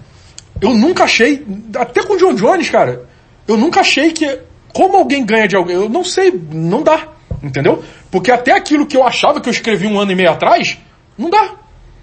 eu 0.61 0.75
nunca 0.75 1.05
achei, 1.05 1.43
até 1.75 2.03
com 2.03 2.13
o 2.13 2.17
John 2.17 2.35
Jones, 2.35 2.69
cara, 2.69 3.07
eu 3.47 3.57
nunca 3.57 3.79
achei 3.79 4.11
que, 4.11 4.41
como 4.71 4.95
alguém 4.95 5.25
ganha 5.25 5.47
de 5.47 5.55
alguém, 5.55 5.75
eu 5.75 5.89
não 5.89 6.03
sei, 6.03 6.31
não 6.51 6.83
dá, 6.83 7.07
entendeu? 7.41 7.83
Porque 8.11 8.31
até 8.31 8.51
aquilo 8.51 8.85
que 8.85 8.95
eu 8.95 9.03
achava 9.03 9.41
que 9.41 9.49
eu 9.49 9.51
escrevi 9.51 9.87
um 9.87 9.99
ano 9.99 10.11
e 10.11 10.15
meio 10.15 10.29
atrás, 10.29 10.77
não 11.17 11.31
dá, 11.31 11.55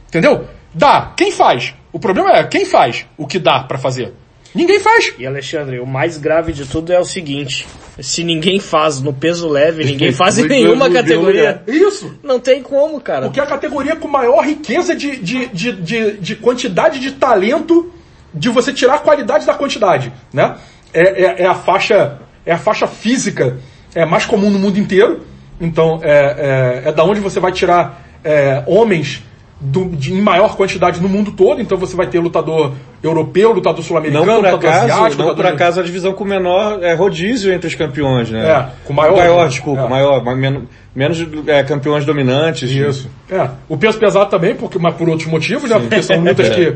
entendeu? 0.08 0.48
Dá, 0.74 1.12
quem 1.16 1.30
faz? 1.30 1.72
O 1.92 2.00
problema 2.00 2.32
é, 2.32 2.42
quem 2.42 2.64
faz 2.64 3.06
o 3.16 3.28
que 3.28 3.38
dá 3.38 3.60
pra 3.60 3.78
fazer? 3.78 4.12
Ninguém 4.54 4.78
faz. 4.78 5.12
E 5.18 5.26
Alexandre, 5.26 5.80
o 5.80 5.86
mais 5.86 6.16
grave 6.16 6.52
de 6.52 6.64
tudo 6.66 6.92
é 6.92 6.98
o 7.00 7.04
seguinte: 7.04 7.66
se 8.00 8.22
ninguém 8.22 8.60
faz 8.60 9.00
no 9.00 9.12
peso 9.12 9.48
leve, 9.48 9.84
ninguém 9.84 10.12
faz 10.14 10.38
em 10.38 10.42
nenhuma 10.48 10.88
categoria. 11.02 11.62
Isso. 11.66 12.14
Não 12.22 12.38
tem 12.38 12.62
como, 12.62 13.00
cara. 13.00 13.22
Porque 13.26 13.40
é 13.40 13.42
a 13.42 13.46
categoria 13.46 13.96
com 13.96 14.06
maior 14.08 14.44
riqueza 14.44 14.94
de, 14.94 15.16
de, 15.16 15.46
de, 15.46 15.72
de, 15.72 16.10
de 16.18 16.36
quantidade 16.36 17.00
de 17.00 17.12
talento 17.12 17.90
de 18.32 18.48
você 18.48 18.72
tirar 18.72 18.94
a 18.94 18.98
qualidade 18.98 19.44
da 19.46 19.54
quantidade, 19.54 20.12
né? 20.32 20.56
É, 20.92 21.24
é, 21.24 21.42
é 21.42 21.46
a 21.46 21.54
faixa 21.54 22.18
é 22.46 22.52
a 22.52 22.58
faixa 22.58 22.86
física 22.86 23.56
é 23.94 24.04
mais 24.04 24.24
comum 24.26 24.50
no 24.50 24.58
mundo 24.58 24.78
inteiro. 24.78 25.20
Então 25.60 26.00
é, 26.02 26.82
é, 26.84 26.88
é 26.88 26.92
da 26.92 27.04
onde 27.04 27.20
você 27.20 27.40
vai 27.40 27.52
tirar 27.52 28.04
é, 28.24 28.62
homens 28.66 29.22
do- 29.60 29.86
de- 29.96 30.12
em 30.12 30.20
maior 30.20 30.56
quantidade 30.56 31.00
no 31.00 31.08
mundo 31.08 31.32
todo. 31.32 31.60
Então 31.60 31.78
você 31.78 31.94
vai 31.96 32.06
ter 32.08 32.18
lutador 32.20 32.74
europeu, 33.04 33.52
lutador 33.52 33.78
Não 33.78 33.84
sul-americano, 33.84 34.24
por 34.26 34.34
lutador 34.36 34.70
acaso, 34.70 34.84
asiático, 34.92 35.22
não 35.22 35.34
por 35.34 35.46
acaso 35.46 35.80
a 35.80 35.82
divisão 35.82 36.12
com 36.14 36.24
menor 36.24 36.82
é 36.82 36.94
rodízio 36.94 37.52
entre 37.52 37.66
os 37.68 37.74
campeões, 37.74 38.30
né? 38.30 38.48
É, 38.50 38.66
com 38.84 38.92
maior- 38.94 39.16
maior 39.16 39.48
desculpa, 39.48 39.82
é. 39.82 39.88
maior, 39.88 40.24
mas 40.24 40.36
menos, 40.38 40.62
menos 40.94 41.26
é, 41.46 41.62
campeões 41.62 42.04
dominantes. 42.06 42.70
Isso. 42.70 43.10
É. 43.30 43.48
O 43.68 43.76
peso 43.76 43.98
pesado 43.98 44.30
também, 44.30 44.54
porque, 44.54 44.78
mas 44.78 44.94
por 44.94 45.08
outros 45.08 45.28
motivos, 45.28 45.68
né? 45.68 45.78
Porque 45.78 46.02
são 46.02 46.18
lutas 46.24 46.48
que, 46.48 46.74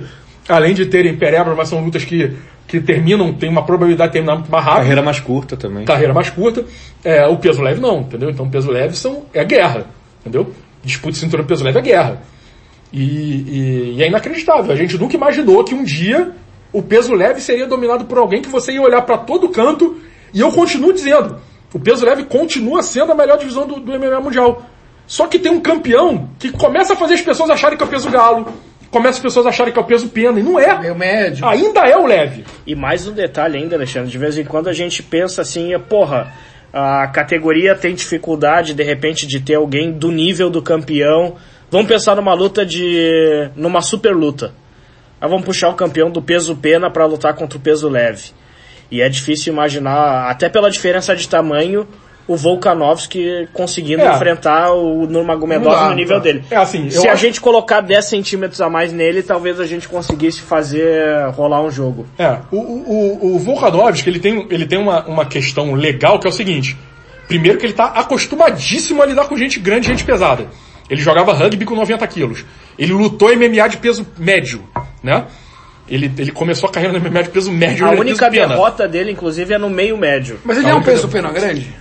além 0.49 0.75
de 0.75 0.87
terem 0.87 1.17
perebra, 1.17 1.55
mas 1.55 1.69
são 1.69 1.83
lutas 1.83 2.05
que, 2.05 2.33
que 2.67 2.79
terminam, 2.81 3.33
tem 3.33 3.49
uma 3.49 3.65
probabilidade 3.65 4.11
de 4.11 4.13
terminar 4.15 4.35
muito 4.35 4.51
mais 4.51 4.63
rápido. 4.65 4.81
Carreira 4.83 5.03
mais 5.03 5.21
curta 5.21 5.57
também. 5.57 5.85
Carreira 5.87 6.13
mais 6.13 6.29
curta. 6.29 6.65
É, 7.03 7.27
o 7.27 7.37
peso 7.39 7.63
leve 7.63 7.81
não, 7.81 8.01
entendeu? 8.01 8.29
Então 8.29 8.45
o 8.45 8.51
peso 8.51 8.71
leve 8.71 8.95
são, 8.97 9.23
é 9.33 9.45
guerra, 9.45 9.87
entendeu? 10.21 10.53
Disputa 10.85 11.13
de 11.13 11.19
cinturão 11.19 11.45
peso 11.45 11.65
leve 11.65 11.79
é 11.79 11.83
guerra. 11.83 12.19
E, 12.93 13.03
e- 13.03 13.95
e 13.99 14.03
é 14.03 14.09
inacreditável. 14.09 14.73
A 14.73 14.77
gente 14.77 14.97
nunca 14.99 15.17
imaginou 15.17 15.63
que 15.65 15.75
um 15.75 15.85
dia 15.85 16.33
o 16.73 16.83
peso 16.83 17.15
leve 17.15 17.41
seria 17.41 17.67
dominado 17.67 18.05
por 18.05 18.19
alguém 18.19 18.43
que 18.43 18.49
você 18.49 18.73
ia 18.73 18.83
olhar 18.83 19.03
para 19.03 19.19
todo 19.19 19.49
canto. 19.49 19.99
E 20.33 20.41
eu 20.41 20.51
continuo 20.53 20.93
dizendo, 20.93 21.39
o 21.73 21.79
peso 21.79 22.05
leve 22.05 22.25
continua 22.25 22.83
sendo 22.83 23.13
a 23.13 23.15
melhor 23.15 23.39
divisão 23.39 23.67
do, 23.67 23.81
do 23.81 23.99
MMA 23.99 24.21
mundial. 24.21 24.63
Só 25.07 25.27
que 25.27 25.39
tem 25.39 25.51
um 25.51 25.61
campeão 25.61 26.29
que 26.39 26.53
começa 26.53 26.93
a 26.93 26.97
fazer 26.97 27.15
as 27.15 27.21
pessoas 27.23 27.49
acharem 27.51 27.77
que 27.79 27.83
é 27.83 27.87
o 27.87 27.89
peso 27.89 28.11
galo, 28.11 28.47
começa 28.91 29.17
as 29.17 29.23
pessoas 29.23 29.47
acharem 29.47 29.73
que 29.73 29.79
é 29.79 29.83
o 29.83 29.87
peso 29.87 30.09
pena, 30.11 30.39
e 30.39 30.43
não 30.43 30.59
é. 30.59 30.79
Meio 30.79 30.95
médio. 30.95 31.47
Ainda 31.47 31.81
é 31.81 31.97
o 31.97 32.05
leve. 32.07 32.45
E 32.67 32.75
mais 32.75 33.07
um 33.09 33.13
detalhe 33.13 33.57
ainda, 33.57 33.77
Alexandre, 33.77 34.11
de 34.11 34.19
vez 34.19 34.37
em 34.37 34.45
quando 34.45 34.69
a 34.69 34.73
gente 34.75 35.03
pensa 35.03 35.41
assim, 35.41 35.71
porra, 35.89 36.31
a 36.71 37.07
categoria 37.09 37.75
tem 37.75 37.95
dificuldade 37.95 38.75
de 38.75 38.83
repente 38.83 39.27
de 39.27 39.41
ter 39.41 39.55
alguém 39.55 39.91
do 39.93 40.11
nível 40.13 40.51
do 40.51 40.61
campeão. 40.61 41.37
Vamos 41.71 41.87
pensar 41.87 42.17
numa 42.17 42.33
luta 42.35 42.65
de. 42.65 43.51
numa 43.57 43.83
super 43.83 44.15
luta. 44.15 44.53
Aí 45.21 45.29
vamos 45.29 45.45
puxar 45.45 45.69
o 45.69 45.75
campeão 45.75 46.11
do 46.11 46.23
peso 46.23 46.55
pena 46.57 46.91
para 46.91 47.05
lutar 47.05 47.35
contra 47.35 47.59
o 47.59 47.61
peso 47.61 47.89
leve. 47.89 48.31
E 48.91 49.03
é 49.03 49.09
difícil 49.09 49.53
imaginar, 49.53 50.31
até 50.31 50.49
pela 50.49 50.71
diferença 50.71 51.15
de 51.15 51.29
tamanho, 51.29 51.87
o 52.27 52.37
Volkanovski 52.37 53.49
conseguindo 53.53 54.03
É. 54.03 54.15
enfrentar 54.15 54.73
o 54.73 55.07
Nurmagomedov 55.07 55.89
no 55.91 55.95
nível 55.95 56.17
dá. 56.19 56.23
dele. 56.23 56.45
É 56.51 56.57
assim, 56.57 56.85
eu 56.85 56.91
Se 57.03 57.09
a 57.09 57.13
acho- 57.13 57.23
gente 57.23 57.41
colocar 57.41 57.81
10 57.83 58.05
centímetros 58.07 58.61
a 58.63 58.71
mais 58.71 58.93
nele, 58.93 59.23
talvez 59.23 59.61
a 59.61 59.67
gente 59.67 59.89
conseguisse 59.89 60.41
fazer 60.41 61.29
rolar 61.35 61.61
um 61.63 61.71
jogo. 61.71 62.07
É, 62.19 62.39
o, 62.51 62.57
o, 62.57 63.35
o- 63.35 63.39
Volkanovski, 63.39 64.09
ele 64.09 64.21
tem, 64.21 64.47
ele 64.51 64.67
tem 64.67 64.79
uma, 64.79 65.05
uma 65.07 65.27
questão 65.27 65.75
legal 65.75 66.19
que 66.19 66.27
é 66.27 66.31
o 66.31 66.33
seguinte. 66.33 66.77
Primeiro 67.27 67.59
que 67.59 67.67
ele 67.67 67.75
tá 67.75 67.87
acostumadíssimo 67.87 69.03
a 69.03 69.07
lidar 69.07 69.27
com 69.29 69.37
gente 69.37 69.59
grande 69.59 69.87
gente 69.89 70.05
pesada. 70.05 70.47
Ele 70.89 71.01
jogava 71.01 71.33
rugby 71.33 71.65
com 71.65 71.75
90 71.75 72.07
quilos. 72.07 72.45
Ele 72.79 72.93
lutou 72.93 73.29
MMA 73.37 73.69
de 73.69 73.77
peso 73.77 74.07
médio, 74.17 74.63
né? 75.03 75.25
Ele, 75.89 76.11
ele 76.19 76.31
começou 76.33 76.69
a 76.69 76.73
carreira 76.73 76.99
no 76.99 77.11
MMA 77.11 77.23
de 77.25 77.31
peso 77.31 77.51
médio. 77.51 77.87
A 77.87 77.93
ele 77.93 78.01
única 78.01 78.27
peso 78.31 78.31
pena. 78.43 78.55
derrota 78.55 78.87
dele, 78.87 79.11
inclusive, 79.11 79.55
é 79.55 79.59
no 79.59 79.71
meio 79.71 79.97
médio. 79.97 80.39
Mas 80.45 80.59
ele 80.59 80.67
Não, 80.67 80.73
é 80.73 80.75
um 80.75 80.79
ele 80.79 80.85
peso 80.87 81.09
pena 81.09 81.31
grande? 81.31 81.75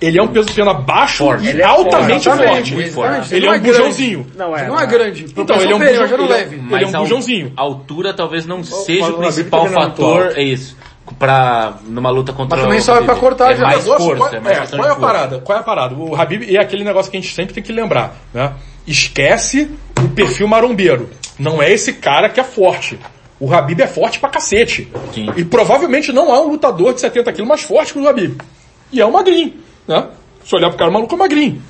Ele 0.00 0.16
é 0.16 0.22
um 0.22 0.28
peso 0.28 0.52
pena 0.54 0.72
baixo 0.72 1.24
e 1.42 1.48
Ele 1.48 1.60
é 1.60 1.64
altamente 1.64 2.24
forte, 2.28 2.38
forte. 2.38 2.74
exatamente, 2.74 2.88
exatamente. 2.88 3.34
Ele 3.34 3.46
é 3.46 3.50
um 3.50 3.54
é 3.54 3.58
bujãozinho. 3.58 4.26
Não 4.36 4.56
é. 4.56 4.68
não 4.68 4.78
é 4.78 4.86
grande. 4.86 5.24
Então, 5.36 5.56
ele 5.60 5.72
é 5.72 5.74
um 5.74 5.78
Proporção 5.80 6.06
bujão, 6.06 6.06
já 6.08 6.16
não 6.16 6.24
ele 6.24 6.32
é- 6.32 6.36
leve. 6.36 6.56
ele 6.56 6.84
é 6.84 6.86
um 6.86 6.96
a 6.96 7.00
bujãozinho. 7.00 7.52
A 7.56 7.62
altura 7.62 8.14
talvez 8.14 8.46
não 8.46 8.62
seja 8.62 9.06
o 9.06 9.14
o 9.16 9.18
principal 9.18 9.66
é 9.66 9.70
fator, 9.70 10.32
é 10.36 10.42
isso. 10.44 10.76
Pra, 11.16 11.74
numa 11.86 12.10
luta 12.10 12.32
contra 12.32 12.56
Mas 12.56 12.64
também 12.64 12.78
o 12.80 12.82
serve 12.82 13.02
pra 13.04 13.12
Habib. 13.12 13.20
cortar 13.24 13.52
é 13.52 13.56
já. 13.56 13.62
mais 13.64 13.84
negócio- 13.84 14.04
força, 14.06 14.18
qual, 14.22 14.34
é 14.34 14.40
mais 14.40 14.56
é, 14.72 14.76
qual 14.76 14.88
é 14.88 14.90
a 14.90 14.94
força. 14.94 15.06
parada? 15.06 15.38
Qual 15.40 15.56
é 15.58 15.60
a 15.60 15.64
parada? 15.64 15.94
O 15.94 16.14
Habib 16.20 16.54
é 16.56 16.60
aquele 16.60 16.84
negócio 16.84 17.10
que 17.10 17.16
a 17.16 17.20
gente 17.20 17.32
sempre 17.34 17.54
tem 17.54 17.62
que 17.62 17.72
lembrar, 17.72 18.14
né? 18.34 18.52
Esquece 18.86 19.70
o 20.02 20.08
perfil 20.08 20.48
marombeiro. 20.48 21.10
Não 21.38 21.62
é 21.62 21.70
esse 21.72 21.92
cara 21.94 22.28
que 22.28 22.40
é 22.40 22.44
forte. 22.44 22.98
O 23.40 23.52
Habib 23.54 23.80
é 23.80 23.86
forte 23.86 24.18
pra 24.18 24.28
cacete. 24.28 24.90
Sim. 25.14 25.30
E 25.36 25.44
provavelmente 25.44 26.12
não 26.12 26.32
há 26.34 26.40
um 26.40 26.48
lutador 26.48 26.92
de 26.92 27.00
70 27.00 27.32
quilos 27.32 27.48
mais 27.48 27.62
forte 27.62 27.92
que 27.92 27.98
o 27.98 28.08
Habib. 28.08 28.36
E 28.90 29.00
é 29.00 29.06
um 29.06 29.12
magrinho, 29.12 29.54
né? 29.86 30.08
Se 30.44 30.56
olhar 30.56 30.68
pro 30.70 30.78
cara, 30.78 30.90
o 30.90 30.94
maluco 30.94 31.14
é 31.14 31.18
magrinho. 31.18 31.62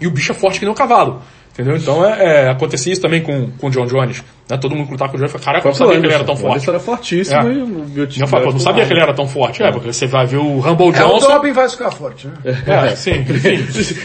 E 0.00 0.06
o 0.06 0.10
bicho 0.10 0.32
é 0.32 0.34
forte 0.34 0.58
que 0.58 0.64
nem 0.64 0.72
um 0.72 0.76
cavalo. 0.76 1.22
Entendeu? 1.54 1.76
Então 1.76 2.04
é, 2.04 2.46
é, 2.46 2.48
acontecia 2.50 2.92
isso 2.92 3.00
também 3.00 3.22
com, 3.22 3.48
com 3.52 3.68
o 3.68 3.70
John 3.70 3.86
Jones. 3.86 4.24
Né? 4.50 4.56
Todo 4.56 4.74
mundo 4.74 4.86
que 4.86 4.92
lutava 4.92 5.12
com 5.12 5.16
o 5.16 5.20
John 5.20 5.26
Jones, 5.28 5.44
caraca, 5.44 5.64
eu 5.68 5.70
não 5.70 5.74
sabia 5.78 6.00
que 6.00 6.06
ele 6.06 6.12
era 6.12 6.24
tão 6.24 6.34
O 6.34 6.36
forte. 6.36 6.52
Anderson 6.54 6.70
era 6.72 6.80
fortíssimo 6.80 7.40
É. 7.40 7.52
e 7.52 7.62
o 7.62 7.66
Biotipo 7.66 8.20
Não, 8.20 8.26
fala, 8.26 8.42
pô, 8.44 8.50
não 8.50 8.58
sabia 8.58 8.84
que 8.84 8.92
ele 8.92 9.00
era 9.00 9.14
tão 9.14 9.28
forte. 9.28 9.62
É, 9.62 9.70
porque 9.70 9.92
você 9.92 10.06
vai 10.08 10.26
ver 10.26 10.38
o 10.38 10.58
Rumble 10.58 10.86
É, 10.86 10.88
o 10.88 10.92
Johnson. 10.92 11.28
doping 11.28 11.52
vai 11.52 11.68
ficar 11.68 11.92
forte, 11.92 12.26
né? 12.26 12.34
É, 12.66 12.96
sim, 12.96 13.20
enfim. 13.20 13.54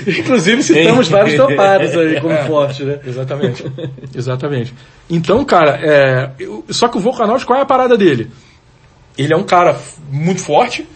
Inclusive 0.19 0.61
citamos 0.61 1.07
vários 1.07 1.35
topados 1.35 1.97
aí 1.97 2.21
como 2.21 2.37
forte, 2.45 2.83
né? 2.83 2.99
Exatamente. 3.03 3.65
Exatamente. 4.15 4.73
Então, 5.09 5.43
cara, 5.43 5.79
é, 5.81 6.29
eu- 6.39 6.63
só 6.69 6.87
que 6.87 6.97
o 6.97 7.01
Volkanovski, 7.01 7.47
qual 7.47 7.57
é 7.57 7.63
a 7.63 7.65
parada 7.65 7.97
dele? 7.97 8.29
Ele 9.17 9.33
é 9.33 9.35
um 9.37 9.43
cara 9.43 9.75
muito 10.11 10.39
forte, 10.41 10.87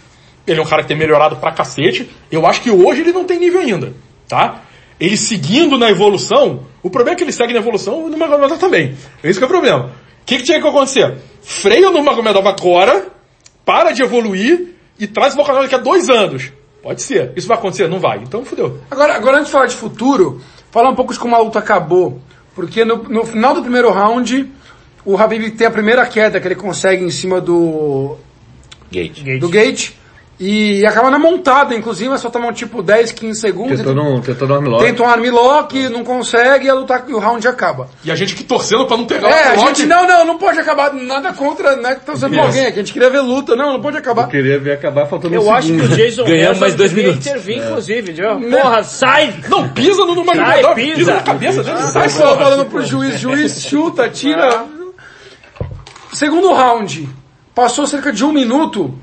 ele 0.45 0.59
é 0.59 0.61
um 0.63 0.67
cara 0.67 0.83
que 0.83 0.87
tem 0.87 0.97
melhorado 0.97 1.35
pra 1.37 1.51
cacete. 1.51 2.07
Eu 2.31 2.45
acho 2.45 2.61
que 2.61 2.69
hoje 2.69 3.01
ele 3.01 3.11
não 3.11 3.25
tem 3.25 3.39
nível 3.39 3.59
ainda, 3.59 3.91
tá? 4.29 4.61
Ele 4.99 5.17
seguindo 5.17 5.77
na 5.77 5.89
evolução, 5.89 6.61
o 6.81 6.89
problema 6.89 7.15
é 7.15 7.17
que 7.17 7.23
ele 7.23 7.31
segue 7.31 7.53
na 7.53 7.59
evolução 7.59 8.09
no 8.09 8.17
Magomedov 8.17 8.59
também. 8.59 8.95
Esse 9.23 9.39
que 9.39 9.43
é 9.43 9.47
o 9.47 9.49
problema. 9.49 9.85
O 10.21 10.25
que, 10.25 10.37
que 10.37 10.43
tinha 10.43 10.61
que 10.61 10.67
acontecer? 10.67 11.17
Freia 11.41 11.89
no 11.89 12.03
Magomedov 12.03 12.47
agora, 12.47 13.07
para 13.65 13.91
de 13.91 14.03
evoluir 14.03 14.75
e 14.99 15.07
traz 15.07 15.33
o 15.33 15.37
Volkanovski 15.37 15.71
daqui 15.71 15.81
a 15.81 15.83
dois 15.83 16.09
anos. 16.09 16.51
Pode 16.81 17.01
ser. 17.01 17.31
Isso 17.35 17.47
vai 17.47 17.57
acontecer? 17.57 17.87
Não 17.87 17.99
vai. 17.99 18.19
Então 18.19 18.43
fudeu. 18.43 18.79
Agora, 18.91 19.15
agora 19.15 19.37
antes 19.37 19.47
de 19.47 19.51
falar 19.51 19.67
de 19.67 19.75
futuro, 19.75 20.41
falar 20.69 20.89
um 20.89 20.95
pouco 20.95 21.13
de 21.13 21.19
como 21.19 21.35
a 21.35 21.39
luta 21.39 21.59
acabou. 21.59 22.21
Porque 22.53 22.85
no, 22.85 23.03
no 23.03 23.25
final 23.25 23.55
do 23.55 23.61
primeiro 23.61 23.89
round, 23.89 24.51
o 25.05 25.17
Habib 25.17 25.51
tem 25.51 25.65
a 25.65 25.71
primeira 25.71 26.05
queda 26.05 26.39
que 26.39 26.47
ele 26.47 26.55
consegue 26.55 27.03
em 27.03 27.09
cima 27.09 27.41
do 27.41 28.17
Gate. 28.91 29.23
Gate. 29.23 29.39
do 29.39 29.49
Gate. 29.49 29.91
E 30.39 30.83
acaba 30.85 31.11
na 31.11 31.19
montada, 31.19 31.75
inclusive, 31.75 32.09
mas 32.09 32.19
só 32.19 32.29
tomam 32.29 32.51
tipo 32.51 32.81
10, 32.81 33.11
15 33.11 33.39
segundos. 33.39 33.77
Tentou 33.77 33.93
no, 33.93 34.19
tentou 34.19 34.47
no 34.47 34.55
armlock. 34.55 34.83
Tenta 34.83 35.03
um 35.03 35.07
armlock, 35.07 35.89
não 35.89 36.03
consegue, 36.03 36.65
e 36.65 36.69
a 36.69 36.73
luta, 36.73 37.03
e 37.07 37.13
o 37.13 37.19
round 37.19 37.47
acaba. 37.47 37.87
E 38.03 38.11
a 38.11 38.15
gente 38.15 38.33
que 38.35 38.43
torcendo 38.43 38.85
pra 38.87 38.97
não 38.97 39.05
pegar 39.05 39.29
É, 39.29 39.49
a 39.49 39.53
o 39.53 39.59
gente, 39.59 39.85
não, 39.85 40.07
não, 40.07 40.25
não 40.25 40.37
pode 40.39 40.59
acabar, 40.59 40.91
nada 40.91 41.31
contra, 41.33 41.75
né, 41.75 41.95
que 41.95 42.01
tá 42.05 42.15
sendo 42.15 42.37
alguém 42.39 42.65
aqui, 42.65 42.79
a 42.79 42.81
gente 42.83 42.91
queria 42.91 43.11
ver 43.11 43.21
luta, 43.21 43.55
não, 43.55 43.73
não 43.73 43.81
pode 43.81 43.95
acabar. 43.95 44.23
Eu 44.23 44.27
queria 44.29 44.59
ver 44.59 44.71
acabar 44.73 45.05
faltando 45.05 45.35
Eu 45.35 45.43
um 45.45 45.53
acho 45.53 45.67
que 45.67 45.73
segundo. 45.79 45.93
o 45.93 45.95
Jason 45.95 46.23
Ganhamos 46.23 46.43
Nelson 46.45 46.59
mais 46.61 46.75
dois 46.75 46.93
minutos. 46.93 47.27
intervir, 47.27 47.57
inclusive, 47.59 48.11
viu? 48.11 48.49
Porra, 48.49 48.83
sai! 48.83 49.35
Não, 49.47 49.69
pisa 49.69 50.03
no 50.05 50.15
Numa 50.15 50.35
Sai, 50.35 50.73
pisa. 50.73 50.95
pisa. 50.95 51.13
na 51.13 51.21
cabeça 51.21 51.63
dele, 51.63 51.77
sai 51.77 51.91
Sai 51.91 52.09
só 52.09 52.35
falando 52.37 52.65
pro 52.65 52.83
juiz, 52.83 53.19
juiz 53.19 53.61
chuta, 53.63 54.09
tira. 54.09 54.65
Segundo 56.11 56.51
round, 56.53 57.07
passou 57.55 57.85
cerca 57.87 58.11
de 58.11 58.23
um 58.25 58.31
minuto, 58.31 58.93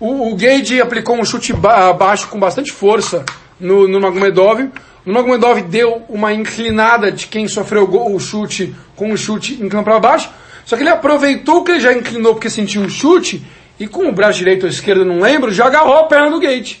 o, 0.00 0.32
o 0.32 0.36
Gage 0.36 0.80
aplicou 0.80 1.16
um 1.16 1.24
chute 1.24 1.52
ba 1.52 1.92
baixo 1.92 2.28
com 2.28 2.38
bastante 2.40 2.72
força 2.72 3.24
no, 3.60 3.86
no 3.86 4.00
Magomedov. 4.00 4.68
O 5.06 5.12
Magomedov 5.12 5.60
deu 5.62 6.02
uma 6.08 6.32
inclinada 6.32 7.12
de 7.12 7.26
quem 7.26 7.46
sofreu 7.48 7.84
o, 7.84 7.86
gol- 7.86 8.14
o 8.14 8.18
chute 8.20 8.74
com 8.96 9.12
o 9.12 9.16
chute 9.16 9.54
inclinando 9.54 9.84
para 9.84 9.98
baixo. 10.00 10.30
Só 10.64 10.76
que 10.76 10.82
ele 10.82 10.90
aproveitou 10.90 11.62
que 11.64 11.72
ele 11.72 11.80
já 11.80 11.92
inclinou 11.92 12.34
porque 12.34 12.50
sentiu 12.50 12.82
o 12.82 12.88
chute 12.90 13.42
e 13.78 13.86
com 13.86 14.06
o 14.08 14.12
braço 14.12 14.38
direito 14.38 14.64
ou 14.64 14.68
esquerdo, 14.68 15.04
não 15.04 15.20
lembro, 15.20 15.50
já 15.52 15.66
agarrou 15.66 15.96
a 15.96 16.04
perna 16.04 16.30
do 16.30 16.38
Gate. 16.40 16.76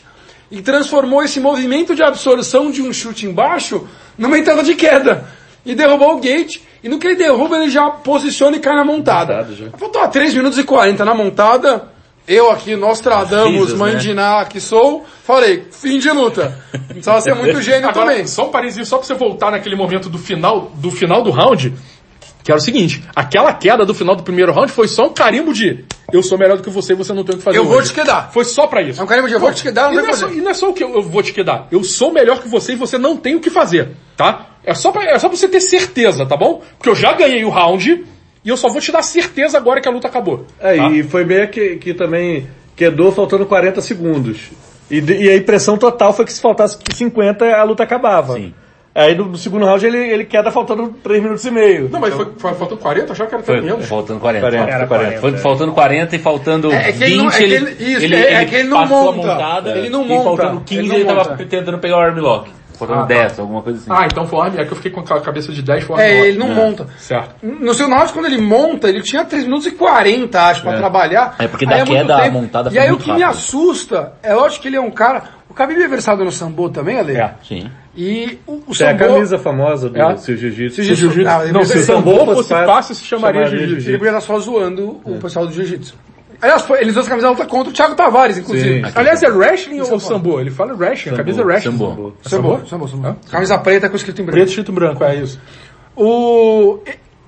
E 0.50 0.60
transformou 0.60 1.22
esse 1.22 1.38
movimento 1.40 1.94
de 1.94 2.02
absorção 2.02 2.70
de 2.70 2.82
um 2.82 2.92
chute 2.92 3.24
embaixo 3.26 3.86
numa 4.18 4.36
entrada 4.38 4.62
de 4.62 4.74
queda. 4.74 5.24
E 5.64 5.74
derrubou 5.74 6.16
o 6.16 6.20
Gate. 6.20 6.58
E 6.82 6.88
no 6.88 6.98
que 6.98 7.06
ele 7.06 7.16
derruba, 7.16 7.56
ele 7.56 7.70
já 7.70 7.88
posiciona 7.90 8.56
e 8.56 8.60
cai 8.60 8.74
na 8.74 8.84
montada. 8.84 9.46
Faltou 9.78 10.06
3 10.08 10.34
minutos 10.34 10.58
e 10.58 10.64
40 10.64 11.04
na 11.04 11.14
montada. 11.14 11.88
Eu 12.32 12.48
aqui, 12.48 12.76
Nostradamus, 12.76 13.52
Risos, 13.52 13.72
né? 13.72 13.78
Mandiná, 13.78 14.44
que 14.44 14.60
sou, 14.60 15.04
falei, 15.24 15.64
fim 15.72 15.98
de 15.98 16.08
luta. 16.10 16.56
Não 16.72 16.80
precisava 16.86 17.20
ser 17.20 17.34
muito 17.34 17.58
gênio 17.62 17.88
Agora, 17.88 18.10
também. 18.10 18.26
só 18.28 18.46
um 18.46 18.50
parezinho, 18.52 18.86
só 18.86 18.98
pra 18.98 19.06
você 19.06 19.14
voltar 19.14 19.50
naquele 19.50 19.74
momento 19.74 20.08
do 20.08 20.16
final 20.16 20.70
do, 20.76 20.92
final 20.92 21.24
do 21.24 21.32
round, 21.32 21.74
que 22.44 22.52
era 22.52 22.58
o 22.58 22.62
seguinte, 22.62 23.02
aquela 23.16 23.52
queda 23.52 23.84
do 23.84 23.92
final 23.92 24.14
do 24.14 24.22
primeiro 24.22 24.52
round 24.52 24.70
foi 24.70 24.86
só 24.86 25.06
um 25.06 25.12
carimbo 25.12 25.52
de 25.52 25.84
eu 26.12 26.22
sou 26.22 26.38
melhor 26.38 26.56
do 26.56 26.62
que 26.62 26.70
você 26.70 26.92
e 26.92 26.96
você 26.96 27.12
não 27.12 27.24
tem 27.24 27.34
o 27.34 27.38
que 27.38 27.44
fazer 27.44 27.58
Eu 27.58 27.64
vou 27.64 27.78
hoje. 27.78 27.88
te 27.88 27.94
quedar. 27.94 28.30
Foi 28.32 28.44
só 28.44 28.68
pra 28.68 28.80
isso. 28.80 29.00
É 29.00 29.04
um 29.04 29.06
carimbo 29.08 29.26
de 29.26 29.34
eu 29.34 29.40
vou 29.40 29.52
te 29.52 29.62
quedar, 29.64 29.90
não 29.92 29.98
E 29.98 30.02
não, 30.02 30.08
é 30.10 30.12
só, 30.12 30.28
e 30.28 30.40
não 30.40 30.50
é 30.52 30.54
só 30.54 30.70
o 30.70 30.72
que 30.72 30.84
eu, 30.84 30.94
eu 30.94 31.02
vou 31.02 31.22
te 31.24 31.32
quedar. 31.32 31.66
Eu 31.72 31.82
sou 31.82 32.12
melhor 32.12 32.40
que 32.40 32.48
você 32.48 32.74
e 32.74 32.76
você 32.76 32.96
não 32.96 33.16
tem 33.16 33.34
o 33.34 33.40
que 33.40 33.50
fazer, 33.50 33.90
tá? 34.16 34.46
É 34.64 34.72
só 34.74 34.92
pra, 34.92 35.02
é 35.04 35.18
só 35.18 35.28
pra 35.28 35.36
você 35.36 35.48
ter 35.48 35.60
certeza, 35.60 36.24
tá 36.26 36.36
bom? 36.36 36.62
Porque 36.78 36.88
eu 36.90 36.94
já 36.94 37.12
ganhei 37.12 37.44
o 37.44 37.50
round 37.50 38.04
e 38.44 38.48
eu 38.48 38.56
só 38.56 38.68
vou 38.68 38.80
te 38.80 38.90
dar 38.92 39.02
certeza 39.02 39.56
agora 39.58 39.80
que 39.80 39.88
a 39.88 39.92
luta 39.92 40.08
acabou. 40.08 40.46
É, 40.60 40.76
tá? 40.76 40.88
e 40.90 41.02
foi 41.02 41.24
meio 41.24 41.48
que, 41.48 41.76
que 41.76 41.94
também 41.94 42.46
quedou 42.76 43.12
faltando 43.12 43.44
40 43.46 43.80
segundos. 43.80 44.50
E, 44.90 44.98
e 45.00 45.28
a 45.28 45.36
impressão 45.36 45.76
total 45.78 46.12
foi 46.12 46.24
que 46.24 46.32
se 46.32 46.40
faltasse 46.40 46.78
50 46.94 47.44
a 47.54 47.62
luta 47.62 47.82
acabava. 47.82 48.34
Sim. 48.34 48.52
Aí 48.92 49.14
no, 49.14 49.36
segundo 49.38 49.64
round 49.64 49.86
ele, 49.86 49.98
ele 49.98 50.24
queda 50.24 50.50
faltando 50.50 50.88
3 51.00 51.22
minutos 51.22 51.44
e 51.44 51.50
meio. 51.52 51.88
Não, 51.88 52.00
mas 52.00 52.12
foi, 52.12 52.26
foi 52.36 52.54
faltando 52.54 52.80
40, 52.80 53.06
eu 53.06 53.12
achava 53.12 53.28
que 53.28 53.34
era 53.36 53.44
Foi, 53.44 53.58
até 53.58 53.66
menos. 53.66 53.86
faltando 53.86 54.18
40. 54.18 54.40
40, 54.50 54.66
Faltando 54.66 54.88
40, 54.88 55.20
Foi 55.20 55.30
é. 55.30 55.36
faltando 55.36 55.72
40 55.72 56.16
e 56.16 56.18
faltando 56.18 56.72
É, 56.72 56.88
é 56.88 56.92
que 56.92 56.98
20, 56.98 57.02
ele 57.04 57.16
não- 57.16 57.28
é 57.28 57.36
que 57.36 57.42
ele, 57.44 57.54
ele- 57.54 57.70
isso, 57.92 58.04
ele, 58.04 58.14
é- 58.16 58.18
é 58.32 58.36
ele 58.42 58.46
que 58.46 58.54
ele 58.56 58.68
não 58.68 58.86
monta. 58.88 59.16
montada, 59.16 59.78
Ele 59.78 59.88
não 59.90 60.02
e 60.04 60.08
monta. 60.08 60.24
faltando 60.24 60.60
15 60.62 60.80
Ele 60.80 60.94
ele, 60.96 61.04
não 61.04 61.16
tava 61.16 61.36
tentando 61.44 61.78
pegar 61.78 61.98
o 61.98 62.00
armlock. 62.00 62.50
Faltando 62.80 63.00
Ah, 63.00 63.06
tá. 63.06 63.14
10, 63.14 63.38
alguma 63.38 63.62
coisa 63.62 63.78
assim. 63.78 63.88
Ah, 63.90 64.06
então 64.10 64.26
foi 64.26 64.40
arm, 64.40 64.58
é 64.58 64.64
que 64.64 64.72
eu 64.72 64.76
fiquei 64.76 64.90
com 64.90 65.00
a 65.00 65.20
cabeça 65.20 65.52
de 65.52 65.62
10 65.62 65.84
foi 65.84 66.00
É, 66.00 66.26
ele 66.28 66.38
não 66.38 66.48
monta. 66.48 66.86
Certo. 66.98 67.34
No 67.42 67.72
seu 67.74 67.88
round, 67.88 68.12
quando 68.12 68.26
ele 68.26 68.38
monta, 68.40 68.88
ele 68.88 69.02
tinha 69.02 69.24
3 69.24 69.44
minutos 69.44 69.66
e 69.66 69.70
40, 69.72 70.40
acho, 70.40 70.62
pra 70.62 70.76
trabalhar. 70.76 71.36
É, 71.38 71.46
porque 71.46 71.64
Aí 71.64 71.70
da 71.70 71.76
muito 71.78 71.92
queda 71.92 72.16
a 72.16 72.20
tempo. 72.22 72.32
montada 72.40 72.68
E 72.70 72.72
foi 72.72 72.80
aí 72.82 72.90
o 72.92 72.96
que 72.96 73.12
me 73.12 73.20
rápido. 73.22 73.28
assusta, 73.38 74.12
é 74.22 74.34
lógico 74.34 74.62
que 74.62 74.68
ele 74.68 74.76
é 74.76 74.80
um 74.80 74.90
cara... 74.90 75.38
O 75.48 75.52
Khabib 75.52 75.82
é 75.82 75.88
versado 75.88 76.24
no 76.24 76.30
sambo 76.30 76.70
também, 76.70 76.96
Ale? 77.00 77.16
É. 77.16 77.34
Sim. 77.42 77.68
E 77.96 78.38
o, 78.46 78.52
o 78.52 78.60
Tem 78.76 78.86
a 78.86 78.90
sambo... 78.92 78.98
camisa 79.12 79.36
famosa 79.36 79.90
do 79.90 80.00
É. 80.00 80.16
seu 80.16 80.36
jiu-jitsu. 80.36 80.76
Se 80.76 80.94
jiu-jitsu- 80.94 81.24
Não, 81.24 81.52
não, 81.52 81.64
se 81.64 81.72
ele- 81.72 81.80
o 81.80 81.84
sambo 81.84 82.16
sambo 82.18 82.34
fosse 82.36 82.48
fácil, 82.50 82.94
se 82.94 83.04
chamaria 83.04 83.40
chamaria 83.46 83.58
jiu-jitsu. 83.66 83.88
Ele 83.90 83.98
podia 83.98 84.10
estar 84.16 84.20
só 84.20 84.38
zoando 84.38 85.00
o 85.04 85.18
pessoal 85.18 85.46
do 85.48 85.52
jiu-jitsu. 85.52 85.96
Aliás, 86.40 86.64
eles 86.80 86.96
usam 86.96 87.04
a 87.04 87.08
camisa 87.08 87.30
luta 87.30 87.46
contra 87.46 87.70
o 87.70 87.72
Thiago 87.72 87.94
Tavares, 87.94 88.38
inclusive. 88.38 88.82
Sim. 88.82 88.92
Aliás, 88.94 89.22
é 89.22 89.28
wrestling 89.28 89.78
Isso 89.78 89.92
ou 89.92 90.00
sambo? 90.00 90.40
Ele 90.40 90.50
fala 90.50 90.74
wrestling, 90.74 91.14
a 91.14 91.16
camisa 91.16 91.42
é 91.42 91.44
wrestling. 91.44 91.72
Sambo. 91.72 92.16
Sambo, 92.22 92.66
sambo, 92.66 92.88
sambo. 92.88 93.16
Camisa 93.30 93.58
preta 93.58 93.88
com 93.88 93.96
escrito 93.96 94.22
em 94.22 94.24
branco. 94.24 94.36
Preto, 94.36 94.48
escrito 94.48 94.72
em 94.72 94.74
branco, 94.74 95.04
é 95.04 95.16
isso. 95.16 95.40
O... 95.94 96.78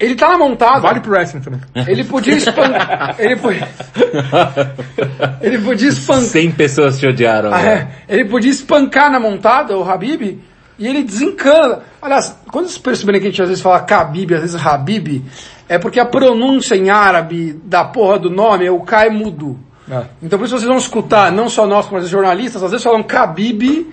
Ele 0.00 0.16
tá 0.16 0.30
na 0.30 0.38
montada. 0.38 0.80
Vale 0.80 1.00
pro 1.00 1.12
wrestling 1.12 1.40
também. 1.40 1.60
Ele 1.86 2.02
podia 2.04 2.34
espancar... 2.34 3.14
ele, 3.20 3.36
podia... 3.36 3.68
ele 5.40 5.58
podia 5.58 5.88
espancar... 5.90 6.24
100 6.24 6.52
pessoas 6.52 6.98
te 6.98 7.06
odiaram. 7.06 7.52
Ah, 7.52 7.62
né? 7.62 7.94
é. 8.08 8.14
Ele 8.14 8.24
podia 8.24 8.50
espancar 8.50 9.12
na 9.12 9.20
montada, 9.20 9.76
o 9.76 9.88
Habib, 9.88 10.40
e 10.78 10.88
ele 10.88 11.04
desencana. 11.04 11.80
Aliás, 12.00 12.36
quando 12.50 12.66
vocês 12.66 12.78
perceberem 12.78 13.20
que 13.20 13.28
a 13.28 13.30
gente 13.30 13.42
às 13.42 13.48
vezes 13.48 13.62
fala 13.62 13.78
Khabib, 13.78 14.34
às 14.34 14.40
vezes 14.40 14.66
Habib, 14.66 15.22
é 15.74 15.78
porque 15.78 15.98
a 15.98 16.04
pronúncia 16.06 16.74
em 16.74 16.90
árabe 16.90 17.58
da 17.64 17.84
porra 17.84 18.18
do 18.18 18.28
nome 18.30 18.66
é 18.66 18.70
o 18.70 18.80
K 18.80 19.06
é 19.06 19.10
mudo. 19.10 19.58
É. 19.90 20.02
Então 20.22 20.38
por 20.38 20.44
isso 20.44 20.56
vocês 20.56 20.68
vão 20.68 20.78
escutar, 20.78 21.32
não 21.32 21.48
só 21.48 21.66
nós, 21.66 21.86
como 21.86 22.00
os 22.00 22.08
jornalistas, 22.08 22.62
às 22.62 22.70
vezes 22.70 22.84
falam 22.84 23.02
Khabib, 23.02 23.86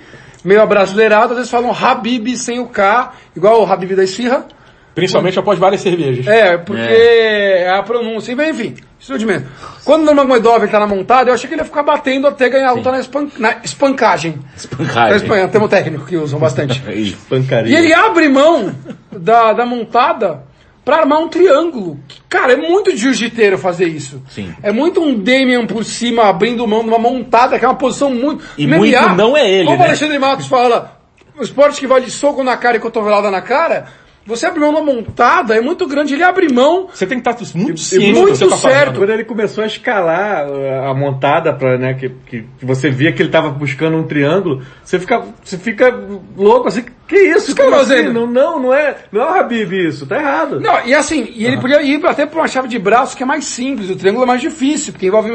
meio 0.44 0.62
abrasileirado, 0.62 1.32
às 1.32 1.38
vezes 1.38 1.52
falam 1.52 1.72
Habib 1.72 2.36
sem 2.36 2.60
o 2.60 2.68
K, 2.68 3.14
igual 3.36 3.62
o 3.62 3.72
Habib 3.72 3.96
da 3.96 4.04
Esfirra. 4.04 4.46
Principalmente 4.94 5.40
após 5.40 5.58
várias 5.58 5.80
cervejas. 5.82 6.28
É, 6.28 6.58
porque 6.58 6.82
é. 6.82 7.70
a 7.70 7.82
pronúncia. 7.82 8.34
Enfim, 8.34 8.76
isso 9.00 9.14
é 9.14 9.18
de 9.18 9.26
menos. 9.26 9.48
Quando 9.86 10.02
o 10.02 10.06
Nurmagomedov 10.06 10.68
tá 10.68 10.80
na 10.80 10.88
montada, 10.88 11.30
eu 11.30 11.34
achei 11.34 11.48
que 11.48 11.54
ele 11.54 11.62
ia 11.62 11.66
ficar 11.66 11.84
batendo 11.84 12.28
até 12.28 12.50
ganhar 12.50 12.70
a 12.70 12.74
luta 12.74 12.92
na, 12.92 13.00
espan- 13.00 13.30
na 13.38 13.56
espancagem. 13.64 14.32
Na 14.34 14.56
Espancagem. 14.58 15.16
Espanha, 15.16 15.48
termo 15.48 15.70
técnico 15.70 16.06
que 16.06 16.18
usam 16.18 16.38
bastante. 16.40 16.84
Isso. 16.92 17.18
Pancaria. 17.30 17.72
E 17.72 17.76
ele 17.82 17.94
abre 17.94 18.28
mão 18.28 18.76
da, 19.12 19.54
da 19.54 19.66
montada 19.66 20.44
pra 20.84 20.98
armar 20.98 21.20
um 21.20 21.28
triângulo. 21.28 22.00
Cara, 22.28 22.54
é 22.54 22.56
muito 22.56 22.96
jiu-jiteiro 22.96 23.58
fazer 23.58 23.88
isso. 23.88 24.22
Sim. 24.30 24.54
É 24.62 24.72
muito 24.72 25.02
um 25.02 25.18
Damian 25.18 25.66
por 25.66 25.84
cima 25.84 26.24
abrindo 26.26 26.68
mão 26.68 26.82
de 26.84 26.90
uma 26.90 27.00
montada, 27.00 27.58
que 27.60 27.66
é 27.66 27.68
uma 27.68 27.76
posição 27.76 28.10
muito... 28.14 28.44
E 28.58 28.66
MMA, 28.66 28.78
muito 28.78 29.16
não 29.16 29.38
é 29.38 29.50
ele, 29.50 29.66
Como 29.66 29.78
né? 29.78 29.84
o 29.84 29.88
Alexandre 29.88 30.20
Matos 30.20 30.48
fala, 30.48 31.00
o 31.38 31.44
esporte 31.44 31.80
que 31.80 31.88
vale 31.88 32.10
soco 32.10 32.44
na 32.44 32.58
cara 32.58 32.78
e 32.78 32.80
cotovelada 32.80 33.30
na 33.30 33.42
cara, 33.42 33.88
você 34.30 34.46
abre 34.46 34.60
mão 34.60 34.72
de 34.72 34.80
uma 34.80 34.94
montada, 34.94 35.56
é 35.56 35.62
muito 35.62 35.88
grande, 35.88 36.14
ele 36.14 36.24
abre 36.24 36.54
mão 36.54 36.88
Você 36.94 37.08
tem 37.08 37.20
que 37.20 37.28
estar 37.28 37.58
muito 37.58 37.78
E 37.78 37.80
ciente 37.80 38.12
do 38.12 38.20
muito 38.20 38.32
que 38.34 38.38
você 38.38 38.48
tá 38.48 38.58
certo. 38.58 38.98
Quando 39.00 39.10
ele 39.10 39.26
começou 39.26 39.64
a 39.64 39.68
escalar 39.68 40.48
uh, 40.48 40.90
a 40.90 40.94
montada 40.94 41.52
para 41.52 41.78
né, 41.78 41.96
que, 41.96 42.10
que, 42.28 42.46
você 42.62 42.90
via 42.90 43.12
que 43.12 43.22
ele 43.22 43.30
estava 43.30 43.50
buscando 43.50 43.98
um 43.98 44.04
triângulo, 44.04 44.62
você 44.84 45.00
fica, 45.00 45.24
você 45.44 45.58
fica 45.58 45.94
louco 46.38 46.68
assim, 46.68 46.86
que 47.08 47.18
isso? 47.18 47.56
que 47.56 47.62
assim? 47.62 48.04
Não, 48.04 48.28
não, 48.28 48.60
não 48.60 48.74
é, 48.74 48.96
não 49.12 49.22
é 49.22 49.26
o 49.26 49.40
Habib 49.40 49.74
isso, 49.74 50.06
tá 50.06 50.18
errado. 50.18 50.60
Não, 50.60 50.86
e 50.86 50.94
assim, 50.94 51.28
e 51.36 51.46
ele 51.46 51.60
podia 51.60 51.82
ir 51.82 52.06
até 52.06 52.26
pra 52.26 52.40
uma 52.40 52.48
chave 52.48 52.68
de 52.68 52.78
braço 52.78 53.18
que 53.18 53.24
é 53.24 53.26
mais 53.26 53.46
simples, 53.46 53.90
o 53.90 53.96
triângulo 53.96 54.26
é 54.26 54.28
mais 54.28 54.42
difícil, 54.42 54.94
porque 54.94 55.08
envolve 55.08 55.32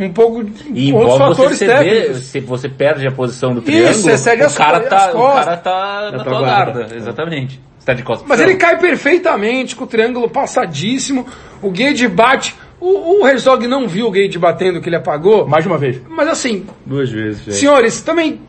um 0.00 0.12
pouco 0.12 0.44
E 0.72 0.92
outros 0.92 1.12
você 1.12 1.18
fatores 1.18 1.58
ceder, 1.58 1.78
técnicos. 1.78 2.16
se 2.24 2.40
você 2.40 2.68
perde 2.68 3.06
a 3.06 3.12
posição 3.12 3.54
do 3.54 3.62
triângulo, 3.62 3.94
você 3.94 4.18
cede 4.18 4.42
o, 4.42 4.46
as 4.46 4.56
cara 4.56 4.80
tá, 4.80 4.96
as 4.96 5.14
o 5.14 5.16
costas. 5.16 5.44
cara 5.44 5.56
tá 5.58 6.10
na 6.10 6.10
tua 6.10 6.24
tua 6.24 6.40
guarda. 6.40 6.72
guarda. 6.72 6.96
Exatamente. 6.96 7.60
Você 7.73 7.73
tá 7.84 7.94
de 7.94 8.02
costas 8.02 8.26
Mas 8.28 8.40
ele 8.40 8.56
cai 8.56 8.78
perfeitamente, 8.78 9.76
com 9.76 9.84
o 9.84 9.86
triângulo 9.86 10.28
passadíssimo, 10.28 11.26
o 11.62 11.70
Gage 11.70 12.08
bate, 12.08 12.54
o, 12.80 13.20
o 13.22 13.28
Herzog 13.28 13.66
não 13.66 13.86
viu 13.88 14.06
o 14.06 14.10
Gage 14.10 14.38
batendo 14.38 14.80
que 14.80 14.88
ele 14.88 14.96
apagou, 14.96 15.46
Mais 15.46 15.64
de 15.64 15.68
uma 15.68 15.78
vez. 15.78 16.00
mas 16.08 16.28
assim, 16.28 16.66
Duas 16.84 17.10
vezes, 17.10 17.44
gente. 17.44 17.56
senhores, 17.56 18.00
também... 18.02 18.40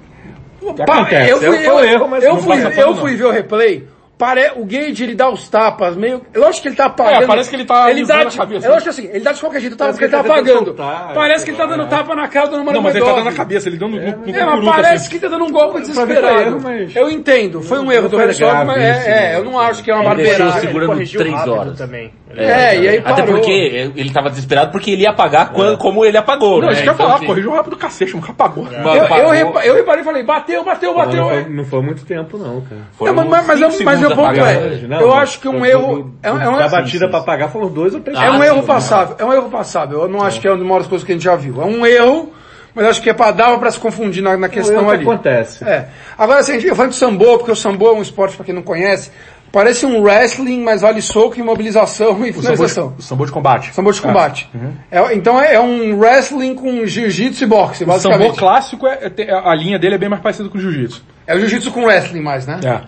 Pá, 0.88 1.02
acontece, 1.02 1.30
eu 1.32 1.38
fui, 1.38 1.58
é- 1.58 1.64
foi 1.64 1.74
um 1.76 1.80
eu, 1.80 1.86
erro, 1.86 2.08
mas 2.08 2.24
eu 2.24 2.34
não 2.34 2.42
fui, 2.42 2.56
eu 2.82 2.96
fui 2.96 3.16
ver 3.16 3.26
o 3.26 3.32
replay, 3.32 3.88
pare, 4.18 4.52
o 4.56 4.66
Gage 4.66 5.04
ele 5.04 5.16
dá 5.16 5.30
os 5.30 5.48
tapas, 5.50 5.96
meio, 5.96 6.22
lógico 6.36 6.64
que 6.64 6.68
ele 6.70 6.76
tá 6.76 6.86
apagando. 6.86 7.24
É, 7.24 7.28
parece 7.28 7.50
que 7.50 7.56
ele 7.56 7.66
tá 7.66 7.90
ele 7.92 8.06
dá 8.06 8.20
a 8.20 8.24
de, 8.26 8.38
cabeça. 8.38 8.66
É 8.66 8.70
lógico 8.70 8.84
que 8.84 8.90
assim, 9.02 9.10
ele 9.12 9.24
dá 9.24 9.32
de 9.32 9.40
qualquer 9.40 9.62
jeito, 9.62 9.76
tapa 9.76 9.94
Parece 9.94 10.00
porque 10.00 10.06
ele 10.06 10.12
tá 10.12 10.20
ele 10.20 10.28
tá 10.28 10.34
apagando. 10.52 10.66
soltar, 10.66 11.14
parece 11.14 11.46
que 11.46 11.52
ele 11.52 11.58
tá 11.58 11.66
dando 11.66 11.88
tapa 11.88 12.16
na 12.16 12.28
cara 12.28 12.48
do 12.48 12.58
Não, 12.64 12.82
mas 12.82 12.96
ele 12.96 13.06
tá 13.06 13.12
dando 13.14 13.26
na 13.26 13.34
cabeça, 13.34 13.70
ele 13.70 13.78
deu 13.78 13.88
no, 13.88 13.98
no, 13.98 14.02
no 14.18 14.36
É, 14.36 14.46
mas 14.46 14.66
parece 14.66 14.94
assim. 14.94 15.10
que 15.10 15.20
tá 15.20 15.28
dando 15.28 15.46
um 15.46 15.52
golpe 15.52 15.82
desesperado. 15.82 16.42
erro, 16.42 16.60
mas- 16.62 16.96
Eu 16.96 17.10
entendo, 17.12 17.62
foi 17.62 17.80
um 17.80 17.92
erro 17.92 18.10
do 18.10 18.18
grave 18.18 18.44
mas 18.66 18.82
é, 18.82 18.90
é, 18.90 19.10
né? 19.32 19.38
eu 19.38 19.44
não 19.44 19.60
acho 19.60 19.84
que 19.84 19.92
é 19.92 19.96
uma 19.96 20.14
Ele 20.14 20.24
deixou 20.24 20.46
barbeirada. 20.46 20.58
o 20.58 20.62
segurando 20.62 21.12
três 21.18 21.48
horas. 21.48 21.78
também. 21.78 22.14
É, 22.38 22.78
e 22.78 22.88
aí 22.90 22.98
Até 22.98 23.22
parou. 23.22 23.36
porque 23.38 23.52
ele 23.96 24.10
tava 24.12 24.30
desesperado 24.30 24.72
porque 24.72 24.92
ele 24.92 25.04
ia 25.04 25.12
apagar 25.12 25.52
quando, 25.52 25.78
como 25.78 26.04
ele 26.04 26.18
apagou, 26.18 26.60
Não, 26.62 26.68
né? 26.68 26.74
isso 26.74 26.82
que 26.84 26.88
eu 26.90 26.92
ia 26.92 26.94
Então, 26.96 27.06
falar, 27.06 27.18
assim, 27.18 27.26
corrigiu 27.26 27.52
rápido 27.52 27.72
do 27.72 27.78
cacete, 27.78 28.14
nunca 28.16 28.32
apagou. 28.32 28.68
Eu, 28.68 28.74
eu, 28.74 29.04
apagou. 29.06 29.32
repa- 29.32 29.66
eu 29.66 29.76
reparei 29.76 30.02
e 30.02 30.04
falei, 30.06 30.24
bateu, 30.24 30.64
bateu, 30.64 30.92
Não, 30.94 30.98
bateu. 30.98 31.22
não, 31.22 31.32
é. 31.32 31.42
foi, 31.44 31.54
não 31.54 31.66
foi 31.66 31.82
muito 31.82 32.06
tempo 32.06 32.38
não, 32.38 32.62
cara. 32.62 32.82
Não, 33.02 33.14
mas, 33.14 33.28
mas, 33.28 33.48
mas, 33.48 33.48
mas 33.48 33.60
meu 33.60 33.72
segundos 33.72 34.14
ponto 34.16 34.40
é, 34.40 34.88
Não, 34.88 35.00
eu 35.02 35.14
acho 35.14 35.40
que 35.40 35.48
um 35.48 35.66
erro, 35.66 36.14
é, 36.22 36.32
um- 36.32 36.42
é 36.42 36.50
um, 36.50 36.58
da 36.58 36.66
é 36.66 36.70
batida 36.70 37.06
sim. 37.06 37.12
pra 37.12 37.22
pagar 37.22 37.50
foram 37.50 37.68
dois 37.70 37.94
ou 37.94 38.00
três. 38.02 38.18
Ah, 38.20 38.32
um 38.32 38.44
erro 38.44 38.62
sim. 38.62 38.68
passável, 38.68 39.16
é 39.20 39.26
um 39.26 39.34
erro 39.34 39.50
passável. 39.50 40.02
Eu 40.02 40.08
não 40.10 40.22
acho 40.24 40.40
que 40.42 40.48
é 40.48 40.52
uma 40.52 40.78
das 40.80 40.88
coisas 40.88 41.06
que 41.06 41.12
a 41.12 41.16
gente 41.16 41.24
já 41.24 41.36
viu. 41.36 41.62
É 41.62 41.66
um 41.66 41.86
erro, 41.86 42.34
mas 42.74 42.86
acho 42.88 43.02
que 43.02 43.10
é 43.10 43.14
pra 43.14 43.32
dar 43.32 43.58
pra 43.58 43.72
se 43.72 43.80
confundir 43.80 44.22
na, 44.22 44.36
na 44.36 44.50
questão 44.50 44.84
que 44.86 44.92
ali. 44.92 45.04
acontece. 45.04 45.64
É. 45.64 45.88
Agora, 46.18 46.40
assim, 46.40 46.54
eu 46.62 46.76
falei 46.76 46.90
do 46.90 46.96
sambo, 46.96 47.38
porque 47.38 47.52
o 47.52 47.56
sambo 47.56 47.88
é 47.88 47.94
um 47.94 48.02
esporte, 48.02 48.36
pra 48.36 48.46
quem 48.46 48.54
não 48.54 48.62
conhece, 48.64 49.12
Parece 49.52 49.86
um 49.86 50.02
wrestling, 50.02 50.62
mas 50.64 50.82
vale 50.82 51.02
soco, 51.02 51.40
imobilização 51.40 52.26
e 52.26 52.30
O 52.32 52.34
sambo, 52.34 52.42
finalização. 52.42 52.88
de, 52.90 53.00
o 53.00 53.02
sambo 53.02 53.26
de 53.26 53.32
combate. 53.32 53.74
Sambo 53.74 53.92
de 53.92 54.02
combate. 54.02 54.50
É, 54.92 55.14
então 55.14 55.42
é, 55.42 55.54
é 55.56 55.60
um 55.62 55.98
wrestling 55.98 56.56
com 56.56 56.86
jiu-jitsu 56.86 57.44
e 57.46 57.48
boxe, 57.48 57.84
O 57.84 57.88
sambo 57.88 57.92
basicamente. 57.94 58.38
clássico, 58.38 58.86
é, 58.86 59.12
é- 59.18 59.32
a 59.34 59.56
linha 59.56 59.80
dele 59.80 59.96
é 59.96 59.98
bem 59.98 60.10
mais 60.10 60.22
parecida 60.22 60.50
com 60.50 60.58
o 60.58 60.62
jiu-jitsu. 60.62 61.02
É 61.26 61.36
o 61.36 61.40
jiu-jitsu 61.40 61.72
com 61.72 61.86
wrestling 61.86 62.22
mais, 62.22 62.46
né? 62.46 62.60
É. 62.66 62.82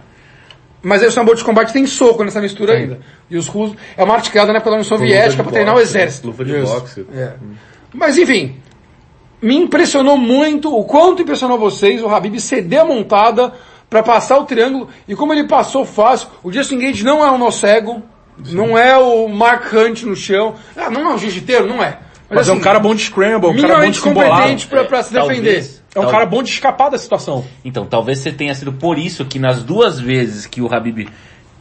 Mas 0.84 1.02
aí 1.02 1.08
o 1.08 1.12
sambo 1.12 1.34
de 1.34 1.44
combate 1.44 1.72
tem 1.72 1.86
soco 1.86 2.24
nessa 2.24 2.42
mistura 2.42 2.74
ainda. 2.74 3.00
E 3.30 3.38
os 3.38 3.48
russos... 3.48 3.78
É 3.96 4.04
uma 4.04 4.16
arte 4.16 4.30
criada 4.30 4.52
né, 4.52 4.60
pela 4.60 4.76
União 4.76 4.84
Soviética 4.84 5.44
para 5.44 5.52
treinar 5.54 5.76
o 5.76 5.80
exército. 5.80 6.28
Luva 6.28 6.44
de 6.46 6.60
Isso. 6.60 6.74
boxe. 6.74 7.06
É. 7.16 7.34
Mas 7.94 8.18
enfim, 8.18 8.58
me 9.42 9.56
impressionou 9.56 10.18
muito 10.18 10.76
o 10.76 10.84
quanto 10.84 11.22
impressionou 11.22 11.58
vocês 11.58 12.02
o 12.04 12.10
Habib 12.10 12.40
ceder 12.40 12.82
a 12.82 12.86
montada 12.86 13.54
para 13.90 14.04
passar 14.04 14.38
o 14.38 14.46
triângulo 14.46 14.90
e 15.08 15.16
como 15.16 15.34
ele 15.34 15.48
passou 15.48 15.86
fácil. 15.86 16.28
O 16.44 16.52
Justin 16.52 16.80
Gage 16.80 17.04
não 17.04 17.26
é 17.26 17.32
um 17.32 17.38
nó 17.38 17.52
cego, 17.52 18.04
não 18.52 18.78
é 18.78 18.98
o 18.98 19.28
Mark 19.28 19.72
Hunt 19.74 20.04
no 20.04 20.16
chão. 20.16 20.56
Ah, 20.76 20.90
não 20.90 21.02
é 21.12 21.14
um 21.14 21.18
jiu-jiteiro, 21.18 21.68
não 21.68 21.82
é. 21.82 22.00
Mas 22.30 22.48
é 22.48 22.52
um 22.52 22.56
assim, 22.56 22.64
cara 22.64 22.80
bom 22.80 22.94
de 22.94 23.04
scramble, 23.04 23.50
um 23.50 23.62
cara 23.62 23.80
bom 23.80 23.90
de 23.90 24.02
competente 24.02 24.68
para 24.68 24.84
pra 24.84 25.02
se 25.02 25.14
Talvez. 25.14 25.42
defender. 25.42 25.78
É 25.96 26.00
um 26.00 26.04
Tal- 26.04 26.12
cara 26.12 26.26
bom 26.26 26.44
de 26.44 26.50
escapar 26.50 26.90
da 26.90 26.98
situação. 26.98 27.46
Então, 27.64 27.86
talvez 27.86 28.20
você 28.20 28.32
tenha 28.32 28.54
sido 28.54 28.74
por 28.74 29.00
isso 29.00 29.24
que 29.26 29.40
nas 29.40 29.64
duas 29.64 29.98
vezes 30.00 30.46
que 30.46 30.62
o 30.62 30.72
Habib 30.72 31.08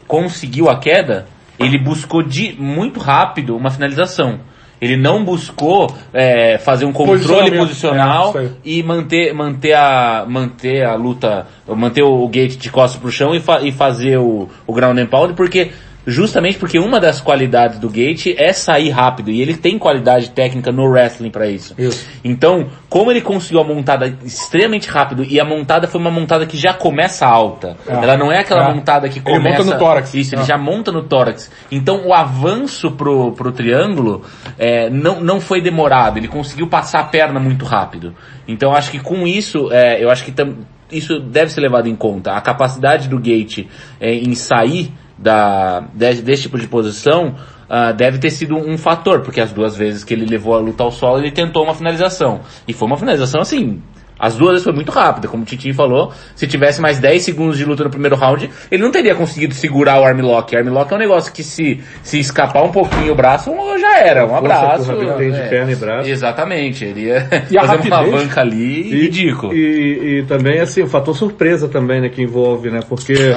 conseguiu 0.09 0.69
a 0.69 0.79
queda, 0.79 1.27
ele 1.59 1.79
buscou 1.83 2.23
de 2.23 2.55
muito 2.61 2.99
rápido 3.01 3.57
uma 3.57 3.71
finalização. 3.71 4.41
Ele 4.81 4.97
não 4.97 5.25
buscou 5.25 5.91
é, 6.13 6.59
fazer 6.59 6.85
um 6.85 6.93
controle 6.93 7.51
posicional 7.67 8.33
É, 8.39 8.49
e 8.65 8.83
manter, 8.83 9.33
manter, 9.33 9.73
a, 9.73 10.27
manter 10.29 10.85
a 10.85 10.95
luta, 10.95 11.47
manter 11.67 12.03
o 12.03 12.29
gate 12.29 12.57
de 12.57 12.71
costas 12.71 13.01
pro 13.01 13.11
chão 13.11 13.35
e, 13.35 13.41
fa- 13.41 13.63
e 13.63 13.73
fazer 13.73 14.19
o, 14.19 14.49
o 14.67 14.73
ground 14.75 14.99
and 14.99 15.07
pound, 15.07 15.33
porque 15.35 15.71
justamente 16.07 16.57
porque 16.59 16.79
uma 16.79 17.01
das 17.01 17.21
qualidades 17.21 17.79
do 17.79 17.89
gate 17.91 18.29
é 18.37 18.53
sair 18.53 18.91
rápido 18.91 19.31
e 19.31 19.41
ele 19.43 19.57
tem 19.57 19.79
qualidade 19.79 20.31
técnica 20.31 20.71
no 20.71 20.85
wrestling 20.89 21.31
para 21.31 21.49
isso. 21.49 21.75
Isso. 21.77 22.07
Então, 22.25 22.69
como 22.89 23.11
ele 23.11 23.21
conseguiu 23.21 23.61
a 23.61 23.65
montada 23.65 24.17
extremamente 24.25 24.89
rápido 24.89 25.25
e 25.25 25.41
a 25.41 25.45
montada 25.45 25.89
foi 25.89 26.01
uma 26.01 26.11
montada 26.11 26.47
que 26.47 26.57
já 26.57 26.73
começa 26.73 27.27
alta. 27.27 27.77
Ela 27.89 28.17
não 28.17 28.31
é 28.31 28.39
aquela 28.39 28.71
É. 28.71 28.73
montada 28.75 29.09
que 29.09 29.19
Ele 29.19 29.25
começa... 29.25 29.59
monta 29.65 29.75
no 29.75 29.79
tórax. 29.79 30.15
Isso, 30.15 30.35
ele 30.35 30.43
Ah. 30.43 30.45
já 30.45 30.57
monta 30.59 30.93
no 30.93 31.03
tórax. 31.03 31.51
Então 31.73 32.07
o 32.07 32.15
avanço 32.15 32.93
pro, 32.93 33.33
pro 33.33 33.51
triângulo 33.51 34.23
é, 34.59 34.89
não, 34.89 35.21
não 35.21 35.41
foi 35.41 35.61
demorado. 35.61 36.19
Ele 36.19 36.29
conseguiu 36.29 36.69
passar 36.69 37.01
a 37.01 37.05
perna 37.05 37.41
muito 37.41 37.65
rápido. 37.65 38.15
Então 38.47 38.73
acho 38.75 38.91
que 38.93 39.01
com 39.01 39.27
isso, 39.27 39.73
é, 39.73 40.03
eu 40.03 40.09
acho 40.09 40.25
que 40.25 40.31
tam, 40.31 40.55
isso 40.91 41.19
deve 41.19 41.51
ser 41.51 41.61
levado 41.61 41.89
em 41.89 41.97
conta. 41.97 42.33
A 42.33 42.41
capacidade 42.41 43.09
do 43.09 43.19
Gate 43.19 43.67
é, 44.01 44.15
em 44.15 44.35
sair 44.37 44.93
da, 45.19 45.81
de- 45.95 46.23
desse 46.23 46.43
tipo 46.43 46.59
de 46.59 46.67
posição 46.69 47.35
ah, 47.69 47.93
deve 47.93 48.19
ter 48.19 48.31
sido 48.31 48.57
um 48.57 48.79
fator, 48.79 49.21
porque 49.23 49.41
as 49.41 49.53
duas 49.53 49.77
vezes 49.77 50.05
que 50.05 50.15
ele 50.15 50.25
levou 50.27 50.55
a 50.55 50.59
luta 50.59 50.83
ao 50.85 50.91
solo, 50.91 51.19
ele 51.19 51.33
tentou 51.33 51.65
uma 51.65 51.75
finalização. 51.75 52.41
E 52.69 52.73
foi 52.73 52.87
uma 52.87 52.97
finalização 52.97 53.41
assim, 53.41 53.83
as 54.19 54.37
duas 54.37 54.53
vezes 54.53 54.65
foi 54.65 54.73
muito 54.73 54.93
rápida, 54.93 55.27
como 55.29 55.43
o 55.43 55.47
Titi 55.47 55.73
falou. 55.73 56.13
Se 56.35 56.47
tivesse 56.47 56.81
mais 56.81 56.99
10 57.01 57.23
segundos 57.23 57.59
de 57.59 57.65
luta 57.65 57.83
no 57.85 57.91
primeiro 57.91 58.15
round, 58.17 58.49
ele 58.71 58.83
não 58.83 58.91
teria 58.93 59.15
conseguido 59.15 59.53
segurar 59.53 60.01
o 60.01 60.05
armlock. 60.05 60.57
Armlock 60.57 60.93
é 60.93 60.97
um 60.97 60.99
negócio 61.01 61.33
que 61.33 61.43
se, 61.43 61.81
se 62.03 62.19
escapar 62.21 62.63
um 62.63 62.71
pouquinho 62.71 63.13
o 63.13 63.17
braço, 63.17 63.51
já 63.81 63.99
era. 63.99 64.25
Um 64.25 64.29
força 64.29 64.45
abraço. 64.45 64.93
Tem 65.19 65.33
de 65.33 65.49
perna 65.49 65.73
e 65.73 65.77
braço. 65.77 66.09
Exatamente. 66.09 66.85
Ele 66.85 67.01
ia 67.07 67.29
E 67.51 67.59
a 67.59 67.63
fazer 67.63 67.89
uma 67.89 67.97
rapidez? 67.97 68.15
alavanca 68.15 68.41
ali 68.41 68.83
ridículo. 69.03 69.53
E, 69.53 70.21
e 70.21 70.25
também, 70.27 70.61
assim, 70.61 70.83
o 70.83 70.87
fator 70.87 71.15
surpresa 71.17 71.69
também, 71.69 72.01
né, 72.01 72.09
que 72.09 72.23
envolve, 72.23 72.71
né, 72.71 72.81
porque... 72.89 73.35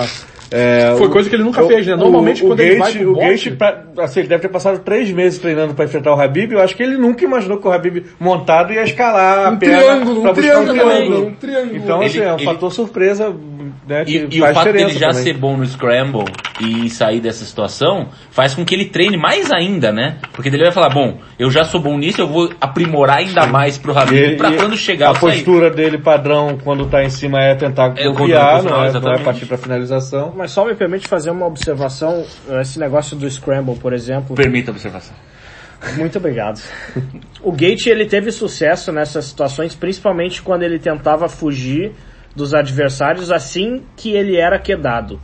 é, 0.51 0.95
Foi 0.97 1.07
o- 1.07 1.09
coisa 1.11 1.29
que 1.29 1.35
ele 1.35 1.43
nunca 1.43 1.63
o- 1.63 1.67
fez, 1.67 1.85
né? 1.85 1.95
Normalmente 1.95 2.43
o, 2.43 2.47
quando 2.47 2.59
ele 2.59 2.77
vai 2.77 2.91
Gate, 2.91 3.01
pro 3.01 3.11
o 3.11 3.15
boxe- 3.15 3.27
Gate, 3.49 3.57
pra- 3.57 3.83
assim, 4.03 4.19
ele 4.21 4.29
deve 4.29 4.41
ter 4.41 4.49
passado 4.49 4.79
três 4.79 5.11
meses 5.11 5.39
treinando 5.39 5.73
para 5.73 5.85
enfrentar 5.85 6.13
o 6.15 6.19
Habib, 6.19 6.51
eu 6.53 6.61
acho 6.61 6.75
que 6.75 6.83
ele 6.83 6.97
nunca 6.97 7.23
imaginou 7.23 7.57
que 7.57 7.67
o 7.67 7.71
Habib 7.71 8.05
montado 8.19 8.73
ia 8.73 8.83
escalar 8.83 9.47
a 9.47 9.49
Um 9.51 9.57
perna 9.57 9.77
triângulo, 9.77 10.29
um 10.29 10.33
triângulo, 10.33 10.73
triângulo. 10.73 11.27
um 11.27 11.31
triângulo. 11.35 11.75
Então, 11.75 12.01
assim, 12.01 12.17
Ele- 12.19 12.27
é 12.27 12.31
um 12.33 12.35
ele- 12.37 12.45
fator 12.45 12.71
surpresa, 12.73 13.33
né, 13.87 14.03
E, 14.07 14.27
e 14.31 14.41
o 14.41 14.53
fato 14.53 14.71
dele 14.73 14.89
já 14.91 15.09
também. 15.09 15.23
ser 15.23 15.33
bom 15.37 15.57
no 15.57 15.65
scramble 15.65 16.25
e 16.59 16.89
sair 16.89 17.19
dessa 17.19 17.43
situação 17.45 18.09
faz 18.31 18.53
com 18.53 18.63
que 18.65 18.73
ele 18.75 18.85
treine 18.85 19.17
mais 19.17 19.51
ainda, 19.51 19.91
né? 19.91 20.17
Porque 20.33 20.49
ele 20.49 20.63
vai 20.63 20.71
falar, 20.71 20.89
bom, 20.89 21.19
eu 21.37 21.49
já 21.49 21.63
sou 21.63 21.79
bom 21.81 21.97
nisso, 21.97 22.21
eu 22.21 22.27
vou 22.27 22.51
aprimorar 22.59 23.17
ainda 23.17 23.45
mais 23.47 23.77
pro 23.77 23.93
ele- 24.11 24.35
pra 24.35 24.51
e 24.51 24.57
quando 24.57 24.75
chegar 24.77 25.11
a 25.11 25.13
postura 25.13 25.69
dele 25.69 25.97
padrão 25.97 26.57
quando 26.63 26.85
tá 26.87 27.03
em 27.03 27.09
cima 27.09 27.39
é 27.39 27.55
tentar 27.55 27.93
É 27.97 28.05
controle 28.07 28.31
não 28.33 28.83
é, 28.85 28.91
não 28.91 29.13
é 29.13 29.19
partir 29.19 29.45
pra 29.45 29.57
finalização. 29.57 30.33
Mas 30.35 30.51
só 30.51 30.65
me 30.65 30.75
permite 30.75 31.07
fazer 31.07 31.31
uma 31.31 31.45
observação, 31.45 32.23
esse 32.61 32.79
negócio 32.79 33.15
do 33.17 33.29
Scramble, 33.29 33.75
por 33.75 33.93
exemplo. 33.93 34.35
Permita 34.35 34.71
a 34.71 34.73
observação. 34.73 35.15
Muito 35.95 36.17
obrigado. 36.17 36.61
O 37.41 37.53
Gate 37.53 37.87
ele 37.87 38.05
teve 38.05 38.31
sucesso 38.33 38.91
nessas 38.91 39.25
situações, 39.25 39.73
principalmente 39.73 40.41
quando 40.41 40.63
ele 40.63 40.77
tentava 40.77 41.29
fugir 41.29 41.93
dos 42.39 42.53
adversários 42.53 43.29
assim 43.31 43.83
que 43.95 44.13
ele 44.13 44.37
era 44.37 44.57
quedado. 44.57 45.19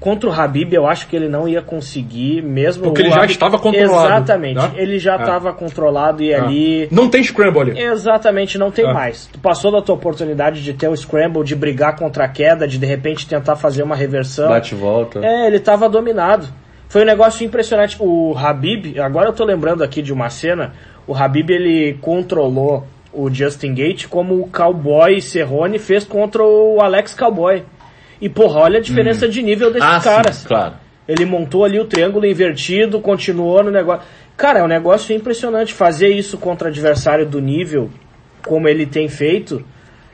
Contra 0.00 0.28
o 0.28 0.32
Habib, 0.32 0.72
eu 0.74 0.86
acho 0.86 1.06
que 1.08 1.16
ele 1.16 1.28
não 1.28 1.48
ia 1.48 1.62
conseguir, 1.62 2.42
mesmo 2.42 2.84
Porque 2.84 3.00
o 3.00 3.04
ele 3.06 3.10
já 3.14 3.24
estava 3.24 3.58
controlado, 3.58 4.06
Exatamente, 4.06 4.56
né? 4.56 4.72
ele 4.76 4.98
já 4.98 5.14
É. 5.14 5.20
estava 5.20 5.52
controlado 5.54 6.22
e 6.22 6.34
ali 6.34 6.88
Não 6.90 7.08
tem 7.08 7.22
scramble 7.22 7.60
ali. 7.62 7.80
Exatamente, 7.80 8.58
não 8.58 8.70
tem 8.70 8.84
É. 8.86 8.92
mais. 8.92 9.26
Tu 9.32 9.38
passou 9.38 9.72
da 9.72 9.80
tua 9.80 9.94
oportunidade 9.94 10.62
de 10.62 10.74
ter 10.74 10.88
o 10.88 10.96
scramble, 10.96 11.42
de 11.42 11.56
brigar 11.56 11.96
contra 11.96 12.24
a 12.24 12.28
queda, 12.28 12.68
de 12.68 12.76
de 12.76 12.84
repente 12.86 13.26
tentar 13.26 13.56
fazer 13.56 13.82
uma 13.82 13.96
reversão. 13.96 14.48
Bate 14.48 14.74
volta. 14.74 15.20
É, 15.24 15.46
ele 15.46 15.58
tava 15.58 15.88
dominado. 15.88 16.48
Foi 16.86 17.02
um 17.02 17.06
negócio 17.06 17.44
impressionante. 17.46 17.96
O 17.98 18.34
Habib, 18.36 18.98
agora 19.00 19.28
eu 19.28 19.32
tô 19.32 19.44
lembrando 19.44 19.82
aqui 19.82 20.02
de 20.02 20.12
uma 20.12 20.28
cena, 20.28 20.74
o 21.06 21.14
Habib 21.14 21.48
ele 21.50 21.94
controlou 22.02 22.86
o 23.14 23.30
Justin 23.32 23.74
Gate 23.74 24.06
como 24.08 24.40
o 24.40 24.48
Cowboy 24.48 25.20
Cerrone 25.20 25.78
fez 25.78 26.04
contra 26.04 26.42
o 26.42 26.80
Alex 26.80 27.14
Cowboy. 27.14 27.62
E 28.20 28.28
porra, 28.28 28.60
olha 28.60 28.78
a 28.78 28.82
diferença 28.82 29.28
de 29.28 29.42
nível 29.42 29.72
desses 29.72 29.88
Ah, 29.88 30.00
caras. 30.00 30.36
sim, 30.36 30.48
claro. 30.48 30.74
Ele 31.06 31.24
montou 31.26 31.64
ali 31.64 31.78
o 31.78 31.84
triângulo 31.84 32.24
invertido, 32.26 33.00
continuou 33.00 33.62
no 33.62 33.70
negócio. 33.70 34.02
Cara, 34.36 34.60
é 34.60 34.62
um 34.62 34.68
negócio 34.68 35.14
impressionante. 35.14 35.72
Fazer 35.74 36.08
isso 36.08 36.38
contra 36.38 36.68
adversário 36.68 37.26
do 37.26 37.40
nível, 37.40 37.90
como 38.46 38.66
ele 38.68 38.86
tem 38.86 39.08
feito, 39.08 39.62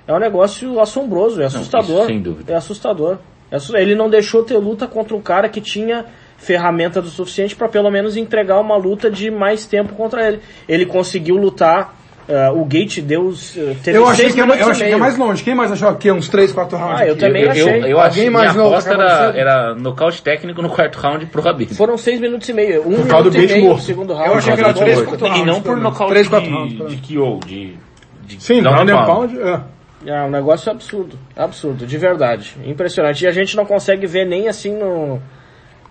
é 0.07 0.12
um 0.12 0.18
negócio 0.18 0.80
assombroso, 0.80 1.40
é 1.40 1.44
assustador. 1.46 1.98
isso 1.98 2.07
sem 2.07 2.20
dúvida. 2.20 2.53
É 2.53 2.57
assustador. 2.57 3.18
É 3.51 3.57
Ele 3.80 3.94
não 3.94 4.09
deixou 4.11 4.42
ter 4.42 4.57
luta 4.59 4.86
contra 4.86 5.14
um 5.14 5.20
cara 5.20 5.48
que 5.48 5.61
tinha 5.61 6.05
ferramenta 6.36 7.03
do 7.03 7.09
suficiente 7.09 7.55
para 7.55 7.68
pelo 7.68 7.90
menos 7.90 8.16
entregar 8.16 8.59
uma 8.61 8.76
luta 8.76 9.11
de 9.11 9.30
mais 9.30 9.66
tempo 9.66 9.94
contra 9.94 10.26
ele. 10.26 10.40
Ele 10.68 10.86
conseguiu 10.86 11.36
lutar. 11.36 11.99
Ah, 12.31 12.53
o 12.53 12.64
Gate 12.64 13.01
deu. 13.01 13.33
eh, 13.57 13.74
teve 13.83 13.99
Eu 13.99 14.07
achei, 14.07 14.31
que, 14.31 14.41
é, 14.41 14.45
minutos 14.45 14.61
eu 14.62 14.70
achei 14.70 14.89
que 14.89 14.95
é 14.95 14.97
mais 14.97 15.18
longe. 15.18 15.43
Quem 15.43 15.55
mais 15.55 15.72
achou 15.72 15.95
que 15.97 16.09
é 16.09 16.12
uns 16.12 16.28
3, 16.28 16.53
4 16.53 16.78
rounds? 16.78 17.01
Ah, 17.01 17.07
eu 17.07 17.12
aqui? 17.12 17.20
também 17.20 17.43
eu, 17.43 17.51
achei. 17.51 17.62
Eu, 17.64 17.68
eu 17.87 18.01
Alguém 18.01 18.07
achei, 18.07 18.31
minha 18.31 18.43
imaginou 18.45 18.66
o 18.66 18.68
que 18.70 18.74
aposta 18.76 18.93
era, 18.95 19.39
era 19.39 19.74
nocaute 19.74 20.22
técnico 20.22 20.62
no 20.62 20.70
quarto 20.70 20.97
round 20.99 21.26
pro 21.26 21.47
Habib. 21.49 21.70
Foram 21.74 21.99
seis 21.99 22.20
minutos 22.20 22.49
e 22.49 22.53
meio. 22.53 22.87
Um 22.89 22.95
Por 23.03 23.09
causa 23.09 23.31
do 23.31 23.37
e 23.37 23.47
Gate 23.47 23.62
morto. 23.62 23.83
segundo 23.83 24.12
round. 24.14 24.28
Eu 24.31 24.37
achei 24.37 24.55
que 24.55 24.61
era 24.61 24.68
Quase 24.72 24.81
três, 24.81 24.97
morto. 24.99 25.09
quatro 25.11 25.26
E 25.26 25.31
rounds, 25.31 25.47
não 25.47 25.61
por 25.62 25.76
nocaute 25.76 26.12
Três, 26.12 26.28
quatro 26.28 26.51
rounds, 26.51 26.70
de, 26.70 26.76
pelo 26.76 26.89
de 26.89 27.14
menos. 27.14 27.41
KO, 27.41 27.47
de, 27.47 27.78
de 28.26 28.43
Sim, 28.43 28.62
ground 28.62 28.89
and 28.89 29.05
pound, 29.05 29.39
é. 29.41 29.61
É 30.07 30.22
um 30.22 30.31
negócio 30.31 30.70
absurdo, 30.72 31.18
absurdo, 31.37 31.85
de 31.87 31.99
verdade, 31.99 32.57
impressionante. 32.64 33.22
E 33.22 33.26
a 33.26 33.33
gente 33.33 33.55
não 33.55 33.66
consegue 33.66 34.07
ver 34.07 34.24
nem 34.24 34.49
assim 34.49 34.74
no 34.74 35.20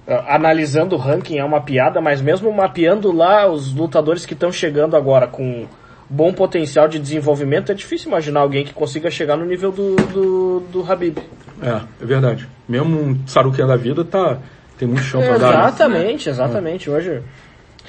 ah, 0.07 0.35
analisando 0.35 0.95
o 0.95 0.97
ranking 0.97 1.37
é 1.37 1.43
uma 1.43 1.61
piada, 1.61 2.01
mas 2.01 2.19
mesmo 2.19 2.51
mapeando 2.51 3.11
lá 3.11 3.47
os 3.47 3.71
lutadores 3.71 4.25
que 4.25 4.33
estão 4.33 4.51
chegando 4.51 4.95
agora 4.97 5.27
com 5.27 5.67
bom 6.09 6.33
potencial 6.33 6.87
de 6.87 6.97
desenvolvimento, 6.99 7.71
é 7.71 7.75
difícil 7.75 8.07
imaginar 8.09 8.39
alguém 8.39 8.65
que 8.65 8.73
consiga 8.73 9.11
chegar 9.11 9.37
no 9.37 9.45
nível 9.45 9.71
do, 9.71 9.95
do, 9.95 10.59
do 10.71 10.91
Habib. 10.91 11.17
É, 11.61 11.81
é 12.01 12.05
verdade. 12.05 12.47
Mesmo 12.67 12.99
um 12.99 13.27
Sarukian 13.27 13.67
da 13.67 13.75
vida 13.75 14.03
tá, 14.03 14.39
tem 14.77 14.87
muito 14.87 15.03
chão 15.03 15.21
pra 15.21 15.37
dar. 15.37 15.51
né? 15.51 15.59
Exatamente, 15.67 16.29
exatamente. 16.29 16.89
Hoje 16.89 17.21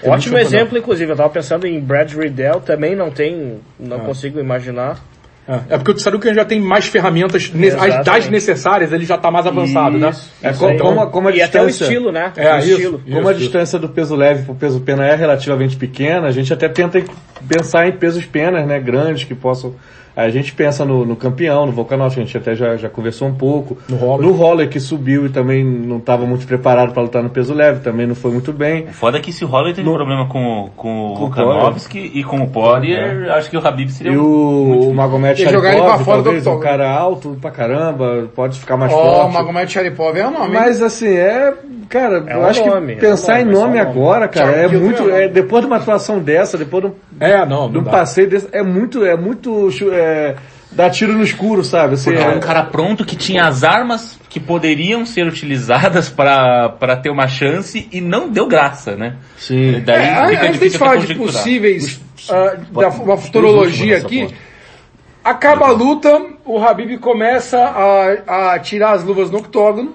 Tem 0.00 0.10
ótimo 0.10 0.36
exemplo, 0.38 0.76
inclusive. 0.76 1.10
Eu 1.12 1.16
tava 1.16 1.30
pensando 1.30 1.66
em 1.66 1.80
Brad 1.80 2.12
Riddell, 2.12 2.60
também 2.60 2.94
não 2.96 3.10
tem, 3.10 3.60
não 3.78 3.98
Ah. 3.98 4.00
consigo 4.00 4.38
imaginar. 4.40 4.98
É, 5.68 5.74
é 5.74 5.78
porque 5.78 5.90
o 5.92 5.98
Sarukian 5.98 6.32
já 6.32 6.44
tem 6.44 6.60
mais 6.60 6.86
ferramentas, 6.86 7.50
ne- 7.52 7.70
as 7.70 8.04
das 8.04 8.28
necessárias, 8.28 8.92
ele 8.92 9.04
já 9.04 9.18
tá 9.18 9.30
mais 9.30 9.46
avançado, 9.46 9.98
né? 9.98 10.10
Isso, 10.10 10.30
É 10.42 10.50
isso 10.50 10.58
como, 10.60 10.70
aí. 10.72 10.78
como, 10.78 11.00
a- 11.00 11.06
como 11.08 11.28
a 11.28 11.32
e 11.32 11.42
até 11.42 11.60
o 11.60 11.66
distância... 11.66 11.84
estilo, 11.92 12.12
né? 12.12 12.32
É, 12.36 12.54
o 12.54 12.58
isso. 12.58 12.70
estilo. 12.70 13.02
Como 13.10 13.28
a 13.28 13.32
Isso, 13.32 13.40
distância 13.40 13.78
do 13.78 13.88
peso 13.88 14.14
leve 14.14 14.44
pro 14.44 14.54
peso 14.54 14.80
pena 14.80 15.04
é 15.06 15.14
relativamente 15.16 15.76
pequena, 15.76 16.28
a 16.28 16.30
gente 16.30 16.52
até 16.52 16.68
tenta 16.68 17.02
pensar 17.48 17.88
em 17.88 17.92
pesos 17.92 18.24
penas, 18.24 18.64
né, 18.66 18.78
grandes 18.78 19.24
que 19.24 19.34
possam 19.34 19.74
a 20.26 20.30
gente 20.30 20.52
pensa 20.52 20.84
no, 20.84 21.04
no 21.04 21.16
campeão, 21.16 21.66
no 21.66 21.72
Volkanovski, 21.72 22.20
a 22.20 22.24
gente 22.24 22.36
até 22.36 22.54
já, 22.54 22.76
já 22.76 22.88
conversou 22.88 23.28
um 23.28 23.34
pouco. 23.34 23.76
No 23.88 23.96
Holler. 23.96 24.26
No 24.26 24.32
Holler 24.34 24.68
que 24.68 24.78
subiu 24.80 25.26
e 25.26 25.28
também 25.28 25.64
não 25.64 25.98
estava 25.98 26.24
muito 26.26 26.46
preparado 26.46 26.92
para 26.92 27.02
lutar 27.02 27.22
no 27.22 27.30
peso 27.30 27.52
leve, 27.54 27.80
também 27.80 28.06
não 28.06 28.14
foi 28.14 28.30
muito 28.30 28.52
bem. 28.52 28.84
O 28.84 28.92
foda 28.92 29.18
é 29.18 29.20
que 29.20 29.32
se 29.32 29.44
o 29.44 29.48
Holler 29.48 29.74
teve 29.74 29.88
No- 29.88 29.94
problema 29.96 30.26
com, 30.28 30.64
o- 30.64 30.70
com 30.76 31.06
o 31.12 31.14
Com 31.14 31.24
o 31.24 31.28
Volkanovski 31.30 32.10
e 32.14 32.22
com 32.24 32.40
o 32.42 32.48
Poirier, 32.48 33.30
acho 33.32 33.50
que 33.50 33.56
o 33.56 33.66
Habib 33.66 33.88
seria 33.90 34.12
E 34.12 34.18
um- 34.18 34.22
o, 34.22 34.90
o 34.90 34.94
Magomed 34.94 35.40
Sharipov, 35.42 36.04
talvez, 36.04 36.46
um 36.46 36.60
cara 36.60 36.90
alto 36.90 37.36
pra 37.40 37.50
caramba, 37.50 38.28
pode 38.34 38.58
ficar 38.58 38.76
mais 38.76 38.92
Ó, 38.92 38.96
forte. 39.22 39.34
Magomed 39.34 39.70
Sharipov 39.72 40.16
é 40.18 40.26
o 40.26 40.30
nome. 40.30 40.54
Mas 40.54 40.82
assim, 40.82 41.08
é. 41.08 41.52
Cara, 41.88 42.22
É 42.24 42.34
eu 42.36 42.38
um 42.40 42.44
acho 42.46 42.64
nome, 42.64 42.94
que 42.94 43.04
é 43.04 43.10
pensar 43.10 43.38
nome, 43.38 43.42
em 43.44 43.48
é 43.48 43.52
nome 43.52 43.66
nome. 43.66 43.78
agora, 43.80 44.28
cara, 44.28 44.52
é 44.52 44.68
muito. 44.68 45.10
é. 45.10 45.24
É, 45.24 45.28
depois 45.28 45.60
de 45.62 45.66
uma 45.66 45.76
atuação 45.76 46.20
dessa, 46.20 46.56
depois 46.56 46.84
de 46.84 46.90
um, 46.90 46.94
É, 47.20 47.44
não, 47.46 47.68
de 47.68 47.74
não 47.74 47.80
um 47.82 47.84
dá. 47.84 47.90
passeio 47.90 48.28
desse, 48.28 48.48
é 48.50 48.62
muito. 48.62 49.04
É 49.04 49.16
muito. 49.16 49.68
É, 49.92 50.36
dar 50.72 50.90
tiro 50.90 51.12
no 51.12 51.22
escuro, 51.22 51.64
sabe? 51.64 51.94
Assim, 51.94 52.10
Porque 52.10 52.22
é, 52.22 52.26
era 52.26 52.36
um 52.36 52.40
cara 52.40 52.62
pronto 52.62 53.04
que 53.04 53.16
tinha 53.16 53.44
as 53.44 53.64
armas 53.64 54.18
que 54.28 54.38
poderiam 54.38 55.04
ser 55.04 55.26
utilizadas 55.26 56.08
pra 56.10 56.68
pra 56.68 56.96
ter 56.96 57.10
uma 57.10 57.26
chance 57.26 57.88
e 57.90 58.00
não 58.00 58.28
deu 58.28 58.46
graça, 58.46 58.96
né? 58.96 59.16
Sim. 59.36 59.82
Daí 59.84 60.02
É, 60.02 60.14
fica 60.14 60.26
antes 60.26 60.46
de 60.46 60.52
difícil 60.52 60.78
falar 60.78 60.94
até 60.98 61.06
de 61.06 61.14
possíveis, 61.14 62.00
da 62.72 62.88
uma 62.88 63.16
futurologia 63.16 63.98
aqui, 63.98 64.32
acaba 65.24 65.66
a 65.66 65.72
luta, 65.72 66.22
o 66.44 66.58
Habib 66.58 66.98
começa 66.98 67.58
a, 67.58 68.54
a 68.54 68.58
tirar 68.58 68.92
as 68.92 69.02
luvas 69.02 69.30
no 69.30 69.38
octógono, 69.38 69.94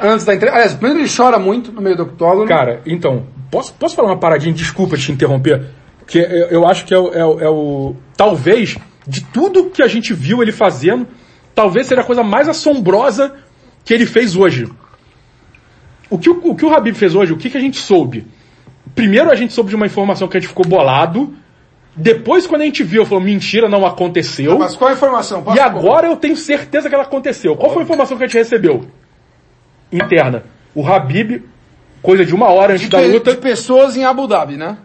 antes 0.00 0.24
da 0.24 0.34
entrega, 0.34 0.54
aliás, 0.54 0.74
primeiro 0.74 1.00
ele 1.00 1.10
chora 1.14 1.38
muito 1.38 1.70
no 1.70 1.80
meio 1.80 1.96
do 1.96 2.02
octógono, 2.02 2.46
Cara, 2.46 2.80
então, 2.84 3.26
posso, 3.50 3.72
posso 3.74 3.94
falar 3.94 4.08
uma 4.08 4.18
paradinha? 4.18 4.52
Desculpa 4.52 4.96
te 4.96 5.12
interromper. 5.12 5.64
Que 6.10 6.18
eu, 6.18 6.26
eu 6.48 6.66
acho 6.66 6.84
que 6.84 6.92
é 6.92 6.98
o, 6.98 7.14
é 7.14 7.24
o- 7.24 7.40
é 7.40 7.48
o- 7.48 7.94
Talvez, 8.16 8.76
de 9.06 9.20
tudo 9.22 9.70
que 9.70 9.80
a 9.82 9.86
gente 9.86 10.12
viu 10.12 10.42
ele 10.42 10.50
fazendo, 10.50 11.06
talvez 11.54 11.86
seja 11.86 12.00
a 12.00 12.04
coisa 12.04 12.24
mais 12.24 12.48
assombrosa 12.48 13.32
que 13.84 13.94
ele 13.94 14.04
fez 14.06 14.34
hoje. 14.34 14.68
O 16.10 16.18
que 16.18 16.28
o, 16.28 16.40
o, 16.50 16.56
que 16.56 16.64
o 16.66 16.74
Habib 16.74 16.96
fez 16.96 17.14
hoje, 17.14 17.32
o 17.32 17.36
que, 17.36 17.48
que 17.48 17.56
a 17.56 17.60
gente 17.60 17.76
soube? 17.78 18.26
Primeiro 18.94 19.30
a 19.30 19.36
gente 19.36 19.52
soube 19.52 19.70
de 19.70 19.76
uma 19.76 19.86
informação 19.86 20.26
que 20.26 20.36
a 20.36 20.40
gente 20.40 20.48
ficou 20.48 20.66
bolado. 20.66 21.32
Depois, 21.94 22.44
quando 22.46 22.62
a 22.62 22.64
gente 22.64 22.82
viu, 22.82 23.04
falou, 23.06 23.22
mentira, 23.22 23.68
não 23.68 23.86
aconteceu. 23.86 24.58
mas 24.58 24.74
qual 24.74 24.90
a 24.90 24.94
informação? 24.94 25.42
Posso- 25.42 25.56
E 25.56 25.60
agora 25.60 26.08
eu 26.08 26.16
tenho 26.16 26.36
certeza 26.36 26.88
que 26.88 26.94
ela 26.94 27.04
aconteceu. 27.04 27.54
Qual 27.56 27.72
foi 27.72 27.82
a 27.82 27.84
informação 27.84 28.16
que 28.16 28.24
a 28.24 28.26
gente 28.26 28.36
recebeu? 28.36 28.86
Interna. 29.92 30.42
O 30.74 30.84
Habib, 30.86 31.42
coisa 32.02 32.24
de 32.24 32.34
uma 32.34 32.48
hora 32.48 32.72
antes 32.72 32.82
de, 32.84 32.90
da 32.90 33.00
luta, 33.00 33.30
de 33.32 33.36
pessoas 33.38 33.96
em 33.96 34.04
Abu 34.04 34.26
Dhabi, 34.26 34.56
né? 34.56 34.76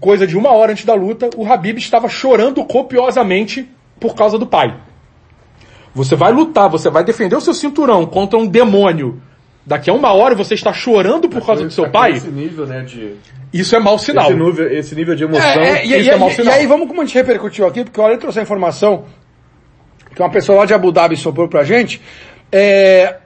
Coisa 0.00 0.26
de 0.26 0.36
uma 0.36 0.52
hora 0.52 0.72
antes 0.72 0.84
da 0.84 0.94
luta, 0.94 1.30
o 1.36 1.44
Habib 1.50 1.78
estava 1.78 2.08
chorando 2.08 2.64
copiosamente 2.64 3.68
por 3.98 4.14
causa 4.14 4.38
do 4.38 4.46
pai. 4.46 4.74
Você 5.94 6.16
vai 6.16 6.32
lutar, 6.32 6.68
você 6.68 6.90
vai 6.90 7.04
defender 7.04 7.36
o 7.36 7.40
seu 7.40 7.54
cinturão 7.54 8.04
contra 8.06 8.38
um 8.38 8.46
demônio. 8.46 9.20
Daqui 9.66 9.88
a 9.88 9.94
uma 9.94 10.12
hora 10.12 10.34
você 10.34 10.54
está 10.54 10.72
chorando 10.72 11.28
por 11.28 11.44
causa 11.44 11.64
do 11.64 11.70
seu 11.70 11.88
pai. 11.88 12.12
Esse 12.12 12.28
nível, 12.28 12.66
né, 12.66 12.82
de. 12.82 13.14
Isso 13.52 13.74
é 13.74 13.78
mau 13.78 13.98
sinal. 13.98 14.26
Esse 14.26 14.34
nível, 14.34 14.72
esse 14.72 14.94
nível 14.94 15.14
de 15.14 15.24
emoção. 15.24 15.42
É, 15.62 15.78
é, 15.78 15.86
e, 15.86 16.00
isso 16.00 16.10
e- 16.10 16.10
é 16.10 16.16
mau 16.16 16.30
sinal. 16.30 16.54
e 16.54 16.58
aí 16.58 16.66
vamos 16.66 16.88
como 16.88 17.00
a 17.00 17.04
gente 17.04 17.14
repercutiu 17.14 17.66
aqui, 17.66 17.84
porque 17.84 18.00
olha, 18.00 18.12
ele 18.12 18.20
trouxe 18.20 18.40
a 18.40 18.42
informação 18.42 19.04
que 20.14 20.20
uma 20.20 20.30
pessoa 20.30 20.58
lá 20.58 20.66
de 20.66 20.74
Abu 20.74 20.92
Dhabi 20.92 21.16
soprou 21.16 21.48
pra 21.48 21.64
gente. 21.64 22.00
É, 22.52 23.16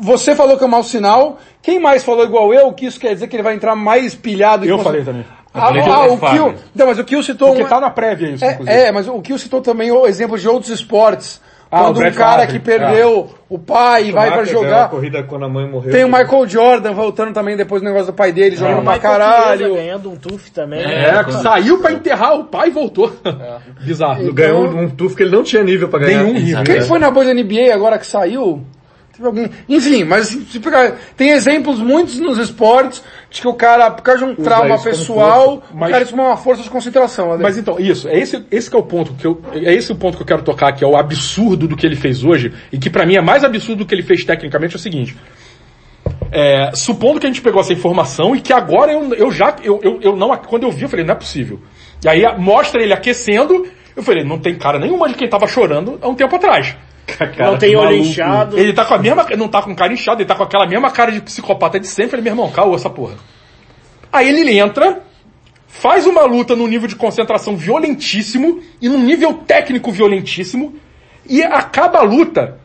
você 0.00 0.34
falou 0.34 0.56
que 0.56 0.64
é 0.64 0.66
um 0.66 0.70
mau 0.70 0.82
sinal. 0.82 1.38
Quem 1.62 1.78
mais 1.78 2.02
falou 2.02 2.24
igual 2.24 2.52
eu, 2.52 2.72
que 2.72 2.86
isso 2.86 2.98
quer 2.98 3.14
dizer 3.14 3.28
que 3.28 3.36
ele 3.36 3.42
vai 3.42 3.54
entrar 3.54 3.76
mais 3.76 4.14
pilhado? 4.14 4.64
Eu 4.64 4.78
que 4.78 4.84
falei 4.84 5.04
também. 5.04 5.24
Ah, 5.54 5.68
ah, 5.68 6.06
o. 6.06 6.18
Kill, 6.18 6.54
não, 6.74 6.86
mas 6.86 6.98
o 6.98 7.04
Kill 7.04 7.22
citou 7.22 7.48
Porque 7.48 7.64
um- 7.64 7.68
tá 7.68 7.78
na 7.80 7.90
prévia 7.90 8.28
isso, 8.30 8.44
inclusive. 8.44 8.70
é, 8.76 8.86
é, 8.88 8.92
mas 8.92 9.06
o 9.06 9.20
Kill 9.20 9.38
citou 9.38 9.60
também 9.60 9.90
o 9.90 10.06
exemplo 10.06 10.38
de 10.38 10.48
outros 10.48 10.70
esportes. 10.70 11.40
Ah, 11.74 11.84
o 11.88 11.94
quando 11.94 12.06
um 12.06 12.12
cara 12.12 12.40
Favre. 12.42 12.46
que 12.48 12.58
perdeu 12.58 13.30
o 13.48 13.58
pai 13.58 14.08
e 14.08 14.12
vai 14.12 14.28
ganhou 14.28 14.44
jogar. 14.44 14.90
corrida 14.90 15.22
quando 15.22 15.46
a 15.46 15.48
mãe 15.48 15.66
morreu. 15.66 15.90
Tem 15.90 16.04
o 16.04 16.06
Michael 16.06 16.46
Jordan 16.46 16.92
voltando 16.92 17.32
também 17.32 17.56
depois 17.56 17.80
do 17.80 17.86
negócio 17.86 18.08
do 18.08 18.12
pai 18.14 18.30
dele, 18.30 18.56
jogando 18.56 18.80
O 18.80 18.82
pra 18.82 18.92
Michael 18.92 19.12
caralho. 19.18 19.58
Chiesa 19.66 19.74
ganhando 19.74 20.10
um 20.10 20.16
tuf 20.16 20.50
também. 20.52 20.80
É, 20.82 21.12
né? 21.12 21.24
saiu 21.42 21.78
pra 21.80 21.92
enterrar 21.92 22.38
o 22.38 22.44
pai 22.44 22.68
e 22.68 22.72
voltou. 22.72 23.10
Bizarro. 23.80 24.32
Ganhou 24.34 24.66
um, 24.66 24.82
um 24.82 24.90
tufo 24.90 25.16
que 25.16 25.22
ele 25.22 25.34
não 25.34 25.42
tinha 25.42 25.62
nível 25.62 25.88
pra 25.88 25.98
ganhar. 26.00 26.22
Nenhum 26.24 26.34
nível. 26.34 26.62
Quem 26.64 26.82
foi 26.82 26.98
na 26.98 27.10
bolha 27.10 27.34
da 27.34 27.40
NBA 27.42 27.74
agora 27.74 27.98
que 27.98 28.06
saiu? 28.06 28.62
Teve 29.14 29.26
alguém. 29.26 29.50
Enfim, 29.68 30.04
mas 30.04 30.28
se 30.28 30.40
se 30.46 30.58
pegar, 30.58 30.96
tem 31.16 31.30
exemplos 31.30 31.78
muitos 31.78 32.18
nos 32.18 32.38
esportes 32.38 33.02
de 33.30 33.42
que 33.42 33.48
o 33.48 33.52
cara, 33.52 33.90
por 33.90 34.02
causa 34.02 34.24
de 34.24 34.32
um 34.32 34.34
trauma 34.34 34.74
isso 34.74 34.84
como 34.84 34.96
pessoal, 34.96 35.44
força, 35.44 35.74
o 35.74 35.76
mas- 35.76 35.90
cara 35.90 36.04
isso 36.04 36.14
é 36.14 36.22
uma 36.22 36.36
força 36.36 36.62
de 36.62 36.70
concentração. 36.70 37.38
Mas 37.38 37.58
então, 37.58 37.78
isso, 37.78 38.08
é 38.08 38.18
esse, 38.18 38.42
esse 38.50 38.74
é 38.74 38.78
o 38.78 38.82
ponto 38.82 39.12
que 39.12 39.26
eu, 39.26 39.40
é 39.52 39.74
esse 39.74 39.92
o 39.92 39.96
ponto 39.96 40.16
que 40.16 40.22
eu 40.22 40.26
quero 40.26 40.42
tocar, 40.42 40.72
que 40.72 40.82
é 40.82 40.86
o 40.86 40.96
absurdo 40.96 41.68
do 41.68 41.76
que 41.76 41.84
ele 41.84 41.96
fez 41.96 42.24
hoje, 42.24 42.54
e 42.72 42.78
que 42.78 42.88
pra 42.88 43.04
mim 43.04 43.16
é 43.16 43.20
mais 43.20 43.44
absurdo 43.44 43.80
do 43.80 43.86
que 43.86 43.94
ele 43.94 44.02
fez 44.02 44.24
tecnicamente 44.24 44.74
é 44.74 44.78
o 44.78 44.80
seguinte. 44.80 45.14
É, 46.30 46.70
supondo 46.74 47.20
que 47.20 47.26
a 47.26 47.28
gente 47.28 47.42
pegou 47.42 47.60
essa 47.60 47.74
informação 47.74 48.34
e 48.34 48.40
que 48.40 48.54
agora 48.54 48.92
eu, 48.92 49.12
eu 49.12 49.30
já, 49.30 49.54
eu, 49.62 49.78
eu, 49.82 50.00
eu 50.00 50.16
não, 50.16 50.34
quando 50.38 50.62
eu 50.62 50.70
vi, 50.70 50.84
eu 50.84 50.88
falei, 50.88 51.04
não 51.04 51.12
é 51.12 51.18
possível. 51.18 51.60
E 52.02 52.08
aí 52.08 52.22
mostra 52.38 52.82
ele 52.82 52.94
aquecendo, 52.94 53.66
eu 53.94 54.02
falei, 54.02 54.24
não 54.24 54.38
tem 54.38 54.56
cara 54.56 54.78
nenhuma 54.78 55.06
de 55.06 55.14
quem 55.14 55.28
tava 55.28 55.46
chorando 55.46 55.98
há 56.00 56.08
um 56.08 56.14
tempo 56.14 56.34
atrás. 56.34 56.74
Não 57.38 57.58
tem 57.58 57.76
olho 57.76 57.96
inchado. 57.96 58.58
Ele 58.58 58.72
tá 58.72 58.84
com 58.84 58.94
a 58.94 58.98
mesma, 58.98 59.26
não 59.36 59.48
tá 59.48 59.62
com 59.62 59.74
cara 59.74 59.92
inchada, 59.92 60.22
ele 60.22 60.28
tá 60.28 60.34
com 60.34 60.42
aquela 60.42 60.66
mesma 60.66 60.90
cara 60.90 61.12
de 61.12 61.20
psicopata 61.20 61.78
de 61.78 61.86
sempre. 61.86 62.10
Falei, 62.12 62.24
meu 62.24 62.32
irmão, 62.32 62.50
caô 62.50 62.74
essa 62.74 62.90
porra. 62.90 63.16
Aí 64.12 64.28
ele 64.28 64.58
entra, 64.58 65.02
faz 65.66 66.06
uma 66.06 66.24
luta 66.24 66.54
num 66.54 66.66
nível 66.66 66.86
de 66.86 66.96
concentração 66.96 67.56
violentíssimo 67.56 68.62
e 68.80 68.88
num 68.88 69.02
nível 69.02 69.34
técnico 69.34 69.90
violentíssimo 69.90 70.74
e 71.26 71.42
acaba 71.42 71.98
a 71.98 72.02
luta 72.02 72.58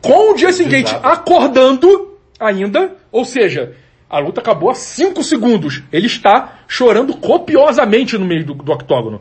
com 0.00 0.32
o 0.32 0.38
Justin 0.38 0.68
Gate 0.68 0.94
acordando 1.02 2.18
ainda, 2.38 2.96
ou 3.12 3.24
seja, 3.24 3.74
a 4.08 4.18
luta 4.18 4.40
acabou 4.40 4.70
há 4.70 4.74
5 4.74 5.22
segundos. 5.22 5.82
Ele 5.92 6.06
está 6.06 6.60
chorando 6.66 7.16
copiosamente 7.16 8.16
no 8.16 8.24
meio 8.24 8.44
do, 8.44 8.54
do 8.54 8.72
octógono. 8.72 9.20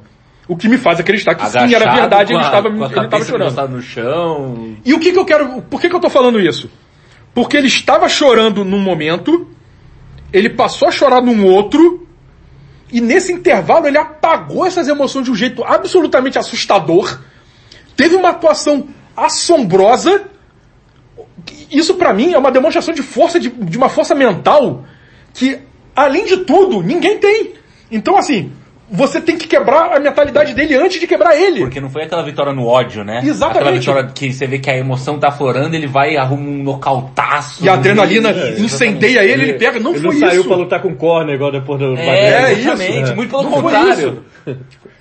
O 0.50 0.58
que 0.58 0.68
me 0.68 0.78
faz 0.78 1.00
acreditar 1.00 1.36
que 1.36 1.46
sim, 1.48 1.58
era 1.58 1.66
Agachado, 1.86 1.96
verdade, 2.00 2.34
ele 2.34 2.40
a- 2.40 2.46
estava, 2.46 2.68
ele 2.70 2.84
estava 3.06 3.24
chorando. 3.24 3.68
no 3.70 3.82
chão. 3.82 4.76
E 4.84 4.94
o 4.94 5.00
que, 5.00 5.12
que 5.14 5.18
eu 5.20 5.24
quero. 5.24 5.62
Por 5.62 5.80
que, 5.80 5.88
que 5.88 5.96
eu 5.96 6.00
tô 6.00 6.10
falando 6.10 6.40
isso? 6.42 6.70
Porque 7.36 7.56
ele 7.56 7.68
estava 7.68 8.10
chorando 8.10 8.66
num 8.66 8.80
momento, 8.80 9.48
ele 10.34 10.50
passou 10.50 10.88
a 10.88 10.92
chorar 10.92 11.22
num 11.22 11.46
outro, 11.46 12.08
e 12.92 13.00
nesse 13.00 13.32
intervalo 13.32 13.86
ele 13.88 14.00
apagou 14.00 14.66
essas 14.66 14.88
emoções 14.88 15.24
de 15.26 15.32
um 15.32 15.36
jeito 15.36 15.64
absolutamente 15.64 16.40
assustador. 16.40 17.20
Teve 17.96 18.16
uma 18.16 18.30
atuação 18.30 18.88
assombrosa. 19.16 20.24
Isso 21.72 21.94
pra 21.94 22.12
mim 22.14 22.34
é 22.34 22.38
uma 22.40 22.52
demonstração 22.52 22.94
de 22.94 23.04
força, 23.04 23.40
de, 23.40 23.50
de 23.50 23.78
uma 23.78 23.90
força 23.90 24.16
mental 24.16 24.84
que, 25.34 25.60
além 25.96 26.26
de 26.26 26.38
tudo, 26.38 26.82
ninguém 26.82 27.20
tem. 27.20 27.54
Então, 27.92 28.18
assim, 28.18 28.52
você 28.92 29.22
tem 29.22 29.38
que 29.38 29.48
quebrar 29.48 29.96
a 29.96 30.00
mentalidade 30.00 30.54
dele 30.54 30.76
antes 30.76 31.00
de 31.00 31.06
quebrar 31.08 31.36
ele. 31.38 31.60
Porque 31.62 31.80
não 31.80 31.90
foi 31.90 32.04
aquela 32.04 32.24
vitória 32.24 32.52
no 32.54 32.66
ódio, 32.66 33.04
né? 33.04 33.22
Exatamente. 33.24 33.60
Aquela 33.60 33.80
vitória 33.80 34.12
que 34.14 34.34
você 34.34 34.48
vê 34.48 34.58
que 34.60 34.70
a 34.70 34.78
emoção 34.78 35.20
tá 35.20 35.28
aflorando, 35.28 35.76
ele 35.76 35.88
vai 35.88 36.14
e 36.14 36.18
arruma 36.18 36.50
um 36.50 36.64
nocautaço. 36.64 37.64
E 37.64 37.70
a 37.70 37.74
adrenalina 37.74 38.32
Isso, 38.32 38.64
incendeia 38.66 39.24
ele, 39.24 39.44
ele 39.44 39.54
pega. 39.54 39.80
Não 39.80 39.92
ele 39.92 40.02
foi 40.02 40.14
não 40.14 40.20
saiu 40.20 40.40
isso. 40.42 40.48
pra 40.50 40.58
lutar 40.58 40.82
com 40.82 40.96
corner 40.96 41.36
igual 41.36 41.52
depois 41.52 41.80
do 41.80 41.96
É, 41.98 42.50
É 42.50 42.52
exatamente. 42.54 43.04
isso. 43.04 43.16
Muito 43.16 43.30
pelo 43.30 43.44
Não 43.44 43.52
contrário. 43.52 44.24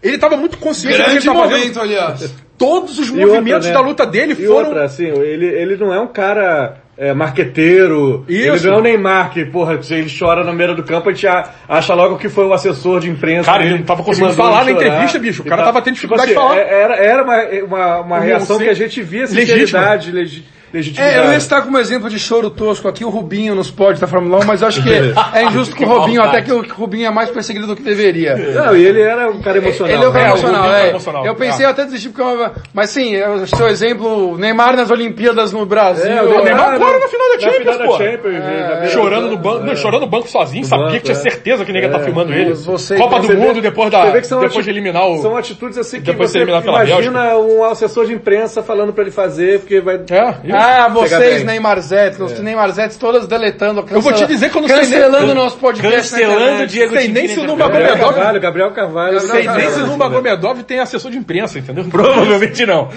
Ele 0.02 0.14
estava 0.14 0.36
muito 0.36 0.58
consciente 0.58 0.96
do 0.98 1.04
que 1.04 1.10
ele 1.10 1.20
Grande 1.20 1.26
estava 1.28 1.40
fazendo. 1.48 1.58
momento, 1.58 1.80
aliás. 1.80 2.34
Todos 2.56 2.98
os 2.98 3.08
E 3.08 3.12
movimentos 3.12 3.66
outra, 3.66 3.68
né? 3.68 3.72
da 3.74 3.80
luta 3.80 4.06
dele 4.06 4.32
E 4.32 4.46
foram. 4.46 4.68
outra, 4.68 4.84
assim, 4.84 5.06
ele, 5.06 5.46
ele 5.46 5.76
não 5.76 5.92
é 5.94 6.00
um 6.00 6.08
cara 6.08 6.76
é, 6.98 7.14
marqueteiro. 7.14 8.24
Isso. 8.28 8.66
Ele 8.66 8.66
não 8.66 8.74
é 8.74 8.78
o 8.78 8.82
Neymar, 8.82 9.30
que, 9.30 9.44
porra, 9.44 9.80
se 9.82 9.94
ele 9.94 10.10
chora 10.16 10.42
na 10.44 10.52
beira 10.52 10.74
do 10.74 10.82
campo, 10.82 11.08
a 11.08 11.12
gente 11.12 11.26
acha 11.68 11.94
logo 11.94 12.18
que 12.18 12.28
foi 12.28 12.44
o 12.44 12.52
assessor 12.52 13.00
de 13.00 13.08
imprensa. 13.08 13.50
Cara, 13.50 13.64
ele 13.64 13.78
não 13.78 13.84
tava 13.84 14.02
conseguindo 14.02 14.32
falar 14.34 14.64
na 14.64 14.72
entrevista, 14.72 15.18
bicho. 15.18 15.42
O 15.42 15.44
cara 15.44 15.62
tá- 15.62 15.66
tava 15.68 15.82
tendo 15.82 15.94
tipo 15.94 16.08
dificuldade 16.14 16.32
de 16.32 16.36
assim, 16.36 16.48
falar. 16.48 16.58
é- 16.60 16.82
Era, 16.82 16.96
era 16.96 17.22
uma, 17.22 17.42
uma, 17.66 18.00
uma 18.00 18.18
reação 18.20 18.56
sei. 18.56 18.66
que 18.66 18.70
a 18.72 18.74
gente 18.74 19.00
via 19.02 19.20
Legítima. 19.22 19.46
sinceridade, 19.46 20.10
legi, 20.12 20.44
legitimidade. 20.72 21.18
É, 21.18 21.26
eu 21.26 21.32
ia 21.32 21.40
citar 21.40 21.62
como 21.62 21.78
exemplo 21.78 22.08
de 22.10 22.18
choro 22.18 22.50
tosco 22.50 22.88
aqui 22.88 23.04
o 23.04 23.08
Rubinho 23.08 23.54
nos 23.54 23.70
pódios 23.70 24.00
da 24.00 24.06
Fórmula 24.06 24.38
1, 24.42 24.46
mas 24.46 24.62
acho 24.62 24.82
que 24.82 24.90
é 25.34 25.44
injusto 25.44 25.74
com 25.76 25.84
o 25.84 25.88
Robinho, 25.98 26.22
até 26.22 26.42
que 26.42 26.52
o 26.52 26.62
Rubinho 26.62 27.06
é 27.06 27.10
mais 27.10 27.30
perseguido 27.30 27.66
do 27.66 27.76
que 27.76 27.82
deveria. 27.82 28.36
Não, 28.36 28.76
e 28.76 28.84
ele 28.84 29.00
era 29.00 29.30
um 29.30 29.40
cara 29.40 29.58
emocional. 29.58 29.94
Ele 29.94 30.04
é 30.04 30.08
o 30.08 30.12
cara 30.12 30.24
né? 30.24 30.30
emocional, 30.30 30.62
Rubinho 30.62 30.76
é 30.76 30.86
é. 30.86 30.90
emocional. 30.90 31.26
Eu 31.26 31.34
pensei 31.34 31.66
Ah. 31.66 31.70
até 31.70 31.84
desistir 31.84 32.08
porque... 32.10 32.22
eu- 32.22 32.50
Mas 32.72 32.90
sim, 32.90 33.16
o 33.22 33.46
seu 33.46 33.66
exemplo, 33.68 34.36
Neymar 34.38 34.76
nas 34.76 34.90
Olimpíadas 34.90 35.52
no 35.52 35.64
Brasil. 35.66 36.04
É, 36.10 36.22
O 36.22 36.44
Neymar 36.44 36.74
agora 36.74 36.98
na 36.98 37.08
final 37.08 37.26
da 37.34 37.40
Champions, 37.40 37.58
final 37.58 37.78
da 37.78 37.84
pô. 37.86 37.98
Champions, 37.98 38.34
na 38.34 38.40
beira 38.50 38.88
Chorando 38.88 39.24
do 39.24 39.30
no 39.30 39.38
banco, 39.38 39.64
não, 39.64 39.72
é. 39.72 39.76
chorando 39.76 40.00
no 40.02 40.06
banco 40.06 40.28
sozinho, 40.28 40.64
sabia 40.64 40.86
banco, 40.86 40.96
que 40.98 41.04
tinha 41.04 41.16
é. 41.16 41.20
certeza 41.20 41.64
que 41.64 41.72
ninguém 41.72 41.88
ia 41.90 41.96
tá 41.96 42.02
filmando 42.04 42.32
ele. 42.32 42.54
você- 42.54 42.96
Copa 42.96 43.20
do 43.20 43.26
Você 43.26 43.34
vê- 43.34 43.40
Mundo 43.46 43.60
depois 43.60 43.90
da 43.90 44.04
depois 44.10 44.32
ati- 44.32 44.62
de 44.62 44.70
eliminar 44.70 45.06
o 45.08 45.18
São 45.22 45.36
atitudes 45.36 45.78
assim 45.78 46.00
que 46.00 46.12
você 46.12 46.40
imagina 46.42 47.36
um 47.38 47.64
assessor 47.64 48.06
de 48.06 48.12
imprensa 48.12 48.62
falando 48.62 48.92
pra 48.92 49.02
ele 49.02 49.10
fazer, 49.10 49.60
porque 49.60 49.80
vai... 49.80 49.96
É. 49.96 50.57
Ah, 50.58 50.88
vocês. 50.88 51.44
Neymar 51.44 51.80
Zetes, 51.80 52.18
os 52.20 52.38
Neymar 52.40 52.70
Zetes 52.72 52.96
todas 52.96 53.26
deletando, 53.26 53.84
Eu 53.90 54.00
vou 54.00 54.12
te 54.12 54.26
dizer 54.26 54.50
que 54.50 54.56
eu 54.56 54.62
não 54.62 54.68
sei 54.68 54.76
nem- 54.78 54.84
cancelando 54.90 55.32
o 55.32 55.34
nosso 55.34 55.56
podcast. 55.58 56.10
Cancelando 56.10 56.62
o. 56.62 56.66
Diego 56.66 56.94
Sei 56.96 57.08
nem 57.08 57.28
se 57.28 57.38
o 57.40 57.46
Gomedov- 57.46 57.98
Carvalho, 57.98 58.40
Gabriel 58.40 58.70
Carvalho. 58.72 59.20
Sei 59.20 59.46
nem 59.48 59.70
se 59.70 59.80
o 59.80 59.86
Nurmagomedov 59.86 60.62
tem 60.64 60.78
assessor 60.80 61.10
de 61.10 61.18
imprensa, 61.18 61.58
entendeu? 61.58 61.84
Provavelmente 61.84 62.64
não. 62.66 62.88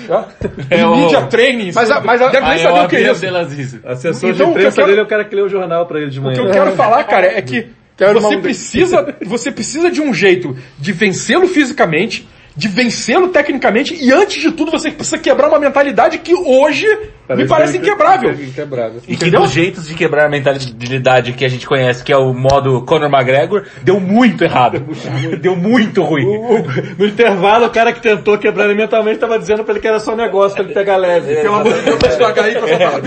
É 0.69 0.85
o- 0.85 0.95
Media 0.95 1.21
training. 1.23 1.71
Mas 1.73 1.91
a- 1.91 2.01
mas 2.01 2.21
a- 2.21 2.27
deve 2.29 2.45
nem 2.45 2.55
Ah, 2.55 2.57
saber 2.59 2.79
é 2.79 2.83
o 2.83 2.87
que 2.87 2.95
é 2.97 3.11
isso. 3.11 3.79
Assessor 3.85 4.29
Então, 4.29 4.31
de 4.31 4.31
o 4.31 4.35
que 4.35 4.41
eu 4.43 4.49
imprensa 4.49 4.75
quero- 4.75 4.87
dele 4.87 4.99
é 4.99 5.03
o 5.03 5.07
cara 5.07 5.25
que 5.25 5.35
lê 5.35 5.41
o 5.41 5.49
jornal 5.49 5.85
pra 5.85 5.99
ele 5.99 6.09
de 6.09 6.19
O 6.19 6.23
manhã. 6.23 6.35
que 6.35 6.47
eu 6.47 6.51
quero 6.51 6.71
falar, 6.73 7.03
cara, 7.03 7.27
é 7.27 7.41
que 7.41 7.67
você 7.97 8.37
precisa, 8.37 9.15
você 9.25 9.51
precisa 9.51 9.89
de 9.91 10.01
um 10.01 10.13
jeito 10.13 10.55
de 10.79 10.91
vencê-lo 10.91 11.47
fisicamente, 11.47 12.27
de 12.55 12.67
vencê-lo 12.67 13.29
tecnicamente, 13.29 13.95
e 13.95 14.11
antes 14.11 14.41
de 14.41 14.51
tudo 14.51 14.71
você 14.71 14.91
precisa 14.91 15.17
quebrar 15.17 15.47
uma 15.49 15.59
mentalidade 15.59 16.17
que 16.17 16.33
hoje 16.35 16.85
me 17.35 17.47
parece 17.47 17.77
inquebrável. 17.77 18.31
Inquebrável. 18.31 19.01
E 19.07 19.15
que 19.15 19.29
dos 19.31 19.51
jeitos 19.51 19.87
de 19.87 19.95
quebrar 19.95 20.25
a 20.25 20.29
mentalidade 20.29 21.33
que 21.33 21.45
a 21.45 21.49
gente 21.49 21.67
conhece, 21.67 22.03
que 22.03 22.11
é 22.11 22.17
o 22.17 22.33
modo 22.33 22.81
Conor 22.83 23.09
McGregor, 23.11 23.65
deu 23.83 23.99
muito 23.99 24.43
errado. 24.43 24.83
deu 25.39 25.55
muito 25.55 26.01
ruim. 26.03 26.25
No 26.97 27.05
intervalo, 27.05 27.65
o 27.65 27.69
cara 27.69 27.93
que 27.93 28.01
tentou 28.01 28.37
quebrar 28.37 28.65
ele 28.65 28.75
mentalmente 28.75 29.19
tava 29.19 29.37
dizendo 29.39 29.63
pra 29.63 29.73
ele 29.73 29.81
que 29.81 29.87
era 29.87 29.99
só 29.99 30.15
negócio 30.15 30.55
pra 30.55 30.65
ele 30.65 30.73
pegar 30.73 30.97
leve. 30.97 31.35
Pelo 31.35 31.55
amor 31.55 31.73
de 31.73 31.81
Deus, 31.81 31.99
devagar 31.99 32.45
aí 32.45 32.55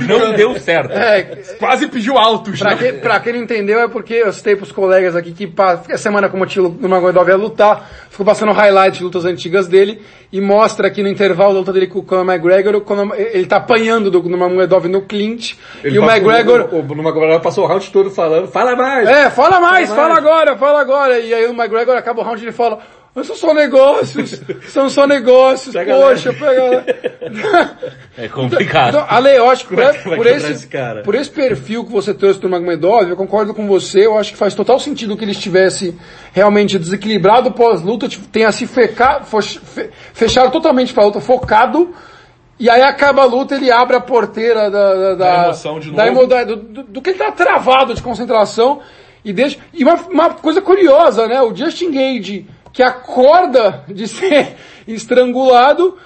Não 0.07 0.33
deu 0.33 0.59
certo. 0.59 0.93
É, 0.93 1.23
Quase 1.59 1.87
pediu 1.89 2.19
altos. 2.19 2.59
Pra, 2.59 2.77
que, 2.77 2.93
pra 2.95 3.21
quem 3.21 3.33
não 3.35 3.41
entendeu, 3.41 3.81
é 3.81 3.89
porque 3.89 4.15
eu 4.15 4.33
citei 4.33 4.57
pros 4.57 4.73
colegas 4.73 5.15
aqui 5.17 5.33
que 5.33 5.53
a 5.93 5.99
semana 5.99 6.29
como 6.29 6.45
o 6.45 6.47
Tilo 6.47 6.77
no 6.81 6.89
Magomedov 6.89 7.29
ia 7.29 7.37
lutar, 7.37 7.89
ficou 8.11 8.25
passando 8.25 8.53
highlights 8.53 8.99
de 8.99 9.05
lutas 9.05 9.25
antigas 9.25 9.67
dele 9.67 10.01
e 10.33 10.41
mostra 10.41 10.89
aqui 10.89 11.03
no 11.03 11.09
intervalo 11.09 11.53
da 11.53 11.59
luta 11.61 11.73
dele 11.73 11.87
com 11.87 12.01
o 12.01 12.03
Conor 12.03 12.25
McGregor, 12.25 12.75
o 12.75 12.81
Conor- 12.81 13.15
ele 13.17 13.47
tá 13.47 13.57
apanhando 13.57 14.11
do 14.21 14.37
Magomedov 14.37 14.87
no 14.89 15.03
clinch 15.03 15.59
e 15.85 15.99
o 15.99 16.05
McGregor... 16.05 16.69
O, 16.73 16.77
o, 16.77 17.37
o 17.37 17.41
passou 17.41 17.65
o 17.65 17.67
round 17.67 17.91
todo 17.91 18.11
falando, 18.11 18.49
fala 18.49 18.75
mais! 18.77 19.09
É, 19.09 19.31
fala 19.31 19.61
mais, 19.61 19.89
Fala 19.89 20.01
fala 20.03 20.15
mais. 20.15 20.25
agora, 20.27 20.57
fala 20.57 20.81
agora. 20.81 21.19
E 21.21 21.33
aí 21.35 21.47
o 21.47 21.53
McGregor 21.53 21.97
acaba 21.97 22.21
o 22.21 22.25
round 22.25 22.41
e 22.41 22.45
ele 22.45 22.53
fala, 22.53 22.79
mas 23.15 23.27
são 23.29 23.37
só 23.37 23.55
negócios, 23.55 24.41
são 24.69 24.89
só 24.89 25.07
negócios, 25.07 25.73
Pega 25.73 25.95
poxa, 25.95 26.33
pega... 26.33 26.85
É 28.17 28.29
complicado. 28.29 28.91
Então, 28.91 29.07
Ale, 29.09 29.37
eu 29.37 29.51
acho 29.51 29.67
que 29.67 29.75
por, 29.75 29.83
é 29.83 29.93
que 29.93 30.29
esse, 30.37 30.53
esse 30.53 30.67
cara? 30.69 31.03
por 31.03 31.15
esse 31.17 31.31
perfil 31.31 31.85
que 31.85 31.91
você 31.93 32.15
trouxe 32.15 32.39
do 32.41 32.49
Magomedov, 32.49 33.09
eu 33.09 33.17
concordo 33.17 33.53
com 33.53 33.67
você, 33.67 34.07
eu 34.07 34.17
acho 34.19 34.33
que 34.33 34.39
faz 34.39 34.55
total 34.55 34.79
sentido 34.79 35.17
que 35.17 35.25
ele 35.25 35.33
estivesse 35.33 35.97
realmente 36.33 36.79
desequilibrado 36.79 37.51
pós-luta, 37.53 38.09
tipo, 38.09 38.27
tenha 38.29 38.51
se 38.53 38.67
feca, 38.69 39.23
fo- 39.25 39.43
fe- 39.43 39.91
fechado 40.13 40.51
totalmente 40.53 40.93
pra 40.95 41.05
luta, 41.05 41.21
focado, 41.21 41.93
e 42.59 42.71
aí 42.71 42.83
acaba 42.83 43.23
a 43.23 43.25
luta, 43.27 43.55
ele 43.57 43.71
abre 43.71 43.97
a 43.97 44.01
porteira 44.01 44.71
da, 44.71 44.95
da, 44.95 45.15
Da 45.15 45.45
emoção 45.45 45.81
de 45.81 45.91
novo. 45.91 46.27
da- 46.27 46.45
do, 46.45 46.57
do, 46.57 46.83
do 46.85 47.03
que 47.03 47.11
ele 47.11 47.19
tá 47.19 47.33
travado 47.33 47.95
de 47.95 48.03
concentração, 48.03 48.81
e 49.25 49.33
deixa, 49.33 49.59
e 49.73 49.83
uma, 49.83 49.95
uma 50.11 50.31
coisa 50.35 50.61
curiosa, 50.61 51.27
né, 51.27 51.41
o 51.43 51.55
Justin 51.55 51.91
Gage, 51.91 52.47
que 52.73 52.83
acorda 52.83 53.85
de 53.89 54.07
ser 54.09 54.55
estrangulado, 54.87 55.97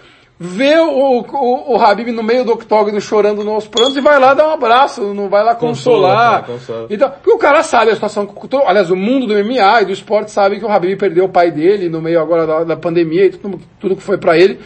vê 0.41 0.79
o, 0.79 1.19
o, 1.21 1.73
o 1.75 1.83
Habib 1.83 2.13
no 2.13 2.23
meio 2.23 2.45
do 2.45 2.53
octógono 2.53 3.01
chorando 3.01 3.43
nos 3.43 3.67
prantos 3.67 3.97
e 3.97 4.01
vai 4.01 4.21
lá 4.21 4.35
dar 4.35 4.47
um 4.49 4.53
abraço, 4.53 5.03
não 5.13 5.29
vai 5.29 5.43
lá 5.43 5.55
consolar. 5.55 6.43
cara, 6.43 6.43
consola. 6.45 6.87
Então, 6.91 7.11
porque 7.11 7.33
o 7.33 7.39
cara 7.39 7.63
sabe 7.65 7.91
a 7.91 7.95
situação, 7.95 8.29
aliás, 8.65 8.89
o 8.91 8.97
mundo 8.97 9.27
do 9.27 9.35
MMA 9.35 9.83
e 9.83 9.85
do 9.87 9.93
esporte 9.93 10.31
sabe 10.31 10.59
que 10.61 10.65
o 10.65 10.71
Habib 10.71 10.97
perdeu 10.99 11.25
o 11.25 11.29
pai 11.29 11.51
dele 11.51 11.89
no 11.89 12.01
meio 12.01 12.21
agora 12.21 12.47
da, 12.47 12.65
da 12.65 12.77
pandemia 12.77 13.27
e 13.27 13.31
tudo, 13.31 13.61
tudo 13.81 13.97
que 13.97 14.03
foi 14.03 14.17
pra 14.19 14.37
ele. 14.39 14.61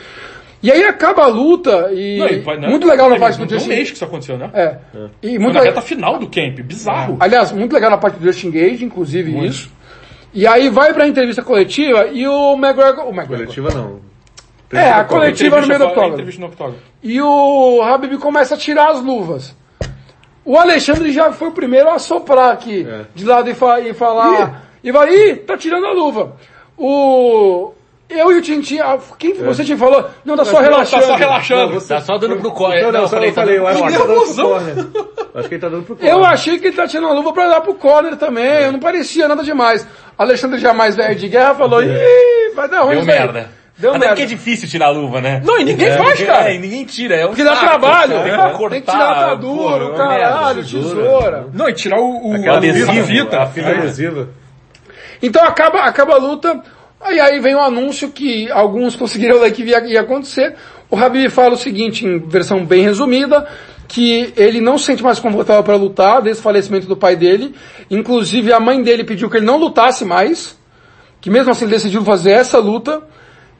E 0.63 0.71
aí 0.71 0.85
acaba 0.85 1.25
a 1.25 1.27
luta 1.27 1.91
e 1.93 2.19
Não, 2.19 2.29
e 2.29 2.39
vai- 2.41 2.57
não, 2.59 2.69
muito 2.71 2.87
legal 2.87 3.11
na 3.11 3.19
parte 3.19 3.37
do 3.39 3.47
tem 3.47 3.57
um 3.57 3.59
Justin 3.61 3.75
mês 3.75 3.91
que 3.91 3.97
isso 3.97 4.05
aconteceu, 4.05 4.39
né? 4.39 4.49
É. 4.55 4.77
E 5.23 5.31
Foi 5.31 5.39
muito 5.39 5.55
na 5.55 5.61
reta 5.63 5.81
final 5.81 6.19
do 6.19 6.27
camp, 6.29 6.61
bizarro. 6.61 7.17
Aliás, 7.19 7.51
muito 7.51 7.73
legal 7.73 7.91
na 7.91 7.99
parte 7.99 8.19
do 8.19 8.25
Justin 8.25 8.51
Gage, 8.51 8.85
inclusive 8.85 9.45
isso. 9.47 9.71
E 10.33 10.47
aí 10.47 10.69
vai 10.71 10.95
pra 10.95 11.07
entrevista 11.07 11.43
coletiva 11.43 12.07
e 12.07 12.27
o 12.29 12.55
McGregor, 12.55 13.05
o 13.07 13.11
McGregor. 13.11 13.39
Coletiva 13.55 13.71
não. 13.75 14.01
É, 14.73 14.91
a 14.91 15.05
coletiva 15.05 15.61
no 15.61 15.67
meio 15.67 15.79
do 15.81 15.87
octógono. 15.87 16.79
E 17.03 17.21
o 17.21 17.83
Habib 17.83 18.17
começa 18.19 18.55
a 18.55 18.59
tirar 18.59 18.91
as 18.93 19.03
luvas. 19.03 19.55
O 20.45 20.57
Alexandre 20.57 21.13
já 21.13 21.31
foi 21.33 21.49
o 21.49 21.53
primeiro 21.53 21.91
a 21.91 21.99
soprar 21.99 22.53
aqui, 22.53 22.87
É. 22.89 23.03
de 23.15 23.25
lado 23.25 23.51
e, 23.51 23.55
fa- 23.55 23.81
e 23.81 23.93
falar. 23.93 24.65
E 24.83 24.91
vai, 24.91 25.13
ih, 25.13 25.37
tá 25.37 25.57
tirando 25.59 25.87
a 25.87 25.93
luva. 25.93 26.37
O. 26.79 27.73
Eu 28.15 28.33
e 28.33 28.39
o 28.39 28.43
Tintin, 28.43 28.79
ah, 28.81 28.99
quem 29.19 29.35
você 29.35 29.65
te 29.65 29.77
falou? 29.77 30.09
Não, 30.25 30.37
tá 30.37 30.45
só 30.45 30.61
relaxando. 30.61 31.03
Tá 31.03 31.09
só 31.09 31.15
relaxando. 31.17 31.81
Tá 31.81 32.01
só 32.01 32.19
dando 32.19 32.37
pro 32.37 32.51
corner. 32.51 32.79
Então, 32.79 32.93
não, 32.93 32.99
Não, 33.01 33.05
eu 33.07 33.09
falei, 33.09 33.31
eu 33.31 33.35
falei, 33.35 33.59
eu 33.59 33.65
tá 33.65 33.71
acho 33.71 33.83
que 33.83 33.93
dando 33.93 33.93
ele 33.93 33.99
tá 33.99 34.07
dando 34.07 34.35
pro 34.35 34.45
corner. 34.45 34.87
Acho 35.35 35.49
que 35.49 35.55
ele 35.55 35.61
tá 35.61 35.69
dando 35.69 35.83
pro 35.85 35.97
corner. 35.97 36.13
Eu 36.15 36.25
achei 36.25 36.59
que 36.59 36.67
ele 36.67 36.77
tá 36.77 36.87
tirando 36.87 37.09
a 37.09 37.13
luva 37.15 37.33
pra 37.33 37.49
dar 37.49 37.61
pro 37.61 37.75
corner 37.75 38.17
também, 38.17 38.45
eu 38.65 38.73
não 38.73 38.81
parecia 38.81 39.27
nada 39.29 39.43
demais. 39.43 39.87
Alexandre 40.19 40.59
já 40.59 40.73
mais 40.75 40.95
velho 40.95 41.15
de 41.17 41.29
guerra 41.29 41.55
falou, 41.55 41.83
ih, 41.83 42.55
vai 42.55 42.69
dar 42.69 42.81
ruim 42.83 42.91
Deu 42.97 43.01
isso 43.03 43.11
aí." 43.11 43.19
merda. 43.19 43.49
Deu 43.79 43.91
Até 43.91 43.99
merda. 44.01 44.15
porque 44.15 44.23
é 44.23 44.27
difícil 44.27 44.69
tirar 44.69 44.87
a 44.87 44.91
luva, 44.91 45.21
né? 45.21 45.41
Não, 45.45 45.59
e 45.59 45.65
ninguém 45.65 45.89
É, 45.89 45.97
faz, 45.97 46.23
cara. 46.23 46.51
É, 46.51 46.55
e 46.55 46.59
ninguém 46.59 46.85
tira. 46.85 47.17
É 47.17 47.25
um 47.25 47.29
Porque 47.29 47.43
dá 47.43 47.55
saco, 47.55 47.67
trabalho, 47.67 48.13
sabe? 48.13 48.31
tem, 48.31 48.39
que- 48.59 48.69
tem 48.69 48.81
que 48.83 48.91
tirar 48.93 49.05
a 49.05 49.11
atadura, 49.13 49.87
pô, 49.87 49.93
o 49.93 49.97
caralho, 49.97 50.57
merda, 50.57 50.63
tesoura. 50.71 51.47
Não, 51.55 51.69
e 51.69 51.73
tirar 51.73 51.99
o, 51.99 52.29
o 52.31 52.35
Aquela 52.35 52.57
a 52.59 52.61
a 52.61 53.43
a 53.43 53.47
Fita 53.47 53.69
adesiva. 53.71 54.29
Então 55.23 55.43
acaba, 55.45 55.81
acaba 55.81 56.15
a 56.15 56.19
luta, 56.19 56.61
aí, 57.03 57.21
aí 57.21 57.41
vem 57.41 57.55
o 57.55 57.61
anúncio 57.61 58.11
que 58.11 58.51
alguns 58.51 58.97
conseguiram 58.97 59.41
ler 59.41 59.53
que 59.53 59.63
ia, 59.63 59.85
ia 59.87 60.01
acontecer. 60.01 60.55
O 60.91 60.97
Habib 60.97 61.31
fala 61.31 61.55
o 61.55 61.59
seguinte, 61.59 62.07
em 62.07 62.19
versão 62.19 62.65
bem 62.65 62.83
resumida, 62.83 63.49
que 63.89 64.33
ele 64.37 64.61
não 64.61 64.79
se 64.79 64.87
sente 64.87 65.03
mais 65.03 65.19
confortável 65.19 65.63
para 65.63 65.77
lutar 65.77 66.23
desde 66.23 66.41
o 66.41 66.43
falecimento 66.43 66.87
do 66.87 66.97
pai 66.97 67.17
dele. 67.17 67.55
Inclusive 67.91 68.53
a 68.53 68.61
mãe 68.61 68.83
dele 68.83 69.05
pediu 69.05 69.29
que 69.29 69.37
ele 69.37 69.47
não 69.47 69.59
lutasse 69.59 70.05
mais, 70.05 70.59
que 71.21 71.31
mesmo 71.31 71.51
assim 71.51 71.65
ele 71.65 71.75
decidiu 71.75 72.03
fazer 72.05 72.33
essa 72.33 72.59
luta. 72.59 73.03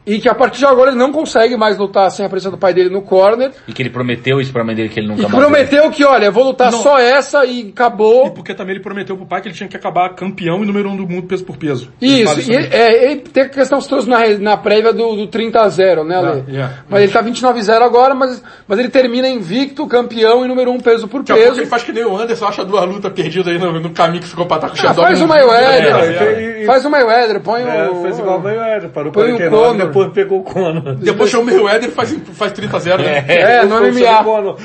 E 0.05 0.19
que 0.19 0.29
a 0.29 0.35
partir 0.35 0.59
de 0.59 0.67
agora 0.67 0.91
ele 0.91 0.99
não 0.99 1.13
consegue 1.13 1.57
mais 1.57 1.79
lutar 1.79 2.11
sem 2.11 2.27
a 2.27 2.29
presença 2.29 2.51
do 2.51 2.59
pai 2.59 2.75
dele 2.75 2.91
no 2.91 3.03
corner. 3.03 3.53
E 3.69 3.73
que 3.73 3.81
ele 3.83 3.91
prometeu 3.91 4.41
isso 4.41 4.53
pra 4.53 4.65
mãe 4.65 4.75
dele 4.75 4.89
que 4.89 4.99
ele 4.99 5.07
nunca 5.09 5.23
E 5.23 5.27
mais... 5.29 5.37
prometeu 5.45 5.91
que, 5.91 6.05
olha, 6.05 6.27
eu 6.27 6.33
vou 6.33 6.45
lutar 6.45 6.73
só 6.73 6.99
essa 6.99 7.45
e 7.45 7.69
acabou. 7.69 8.27
E 8.27 8.31
porque 8.33 8.53
também 8.53 8.75
ele 8.75 8.83
prometeu 8.83 9.17
pro 9.17 9.27
pai 9.27 9.41
que 9.41 9.49
ele 9.49 9.55
tinha 9.55 9.69
que 9.69 9.77
acabar 9.77 10.09
campeão 10.15 10.63
e 10.63 10.67
número 10.67 10.89
um 10.91 10.97
do 10.97 11.07
mundo 11.07 11.27
peso 11.29 11.45
por 11.45 11.57
peso. 11.57 11.91
Isso, 12.01 12.51
e 12.51 12.55
ele, 12.55 12.69
é, 12.73 13.05
ele 13.13 13.21
tem 13.21 13.45
a 13.45 13.49
questão 13.49 13.79
que 13.81 13.89
trouxe 13.89 14.09
na, 14.09 14.27
na 14.39 14.57
prévia 14.57 14.93
do, 14.93 15.15
do 15.15 15.27
30 15.29 15.61
a 15.61 15.69
0, 15.69 16.05
né, 16.05 16.17
Ale? 16.17 16.45
yeah. 16.49 16.79
Mas 16.89 17.03
ele 17.05 17.13
tá 17.13 17.21
29 17.21 17.59
a 17.59 17.63
0 17.63 17.85
agora, 17.85 18.15
mas, 18.15 18.43
mas 18.67 18.79
ele 18.79 18.89
termina 18.89 19.29
invicto, 19.29 19.87
campeão 19.87 20.45
e 20.45 20.49
número 20.49 20.73
1 20.73 20.81
peso 20.81 21.07
por 21.07 21.23
Daqui 21.23 21.41
peso. 21.41 21.61
ele 21.61 21.67
faz 21.67 21.85
que 21.85 21.93
nem 21.93 22.05
o 22.05 22.17
Anderson, 22.17 22.47
acha 22.47 22.65
duas 22.65 22.85
lutas 22.89 23.13
perdidas 23.13 23.47
aí 23.47 23.59
no, 23.59 23.79
no 23.81 23.91
caminho 23.91 24.23
que 24.23 24.29
ficou 24.29 24.47
pra 24.47 24.57
estar 24.57 24.69
com 24.71 24.75
o 24.77 24.91
Ah, 24.91 24.95
faz 24.95 25.21
o 25.23 25.29
Mayweather, 25.29 25.97
É, 25.97 26.63
e- 26.63 26.67
faz 26.67 26.85
o 26.85 26.91
Mayweather, 26.91 27.41
põe 27.41 27.63
É, 27.63 27.89
o... 27.89 28.03
fez 28.03 28.19
igual 28.19 28.39
o 28.39 28.43
Mayweather, 28.43 28.89
parou 28.91 29.13
Põe 29.13 29.33
o 29.33 29.37
49, 29.37 29.79
Conor. 29.79 29.92
Depois 29.93 30.13
pegou 30.13 30.41
o 30.41 30.43
Conor. 30.43 30.95
Depois 30.97 31.31
chama 31.31 31.43
o 31.43 31.47
Mayweather 31.47 31.89
e 31.89 31.93
faz, 31.93 32.17
faz 32.33 32.53
30 32.53 32.77
a 32.77 32.81
0, 32.81 33.03
né? 33.03 33.25
É, 33.29 33.61
Foi 33.61 33.69
só 33.69 33.79
o 33.79 33.93
MMA. 33.93 34.25
Conor. 34.25 34.57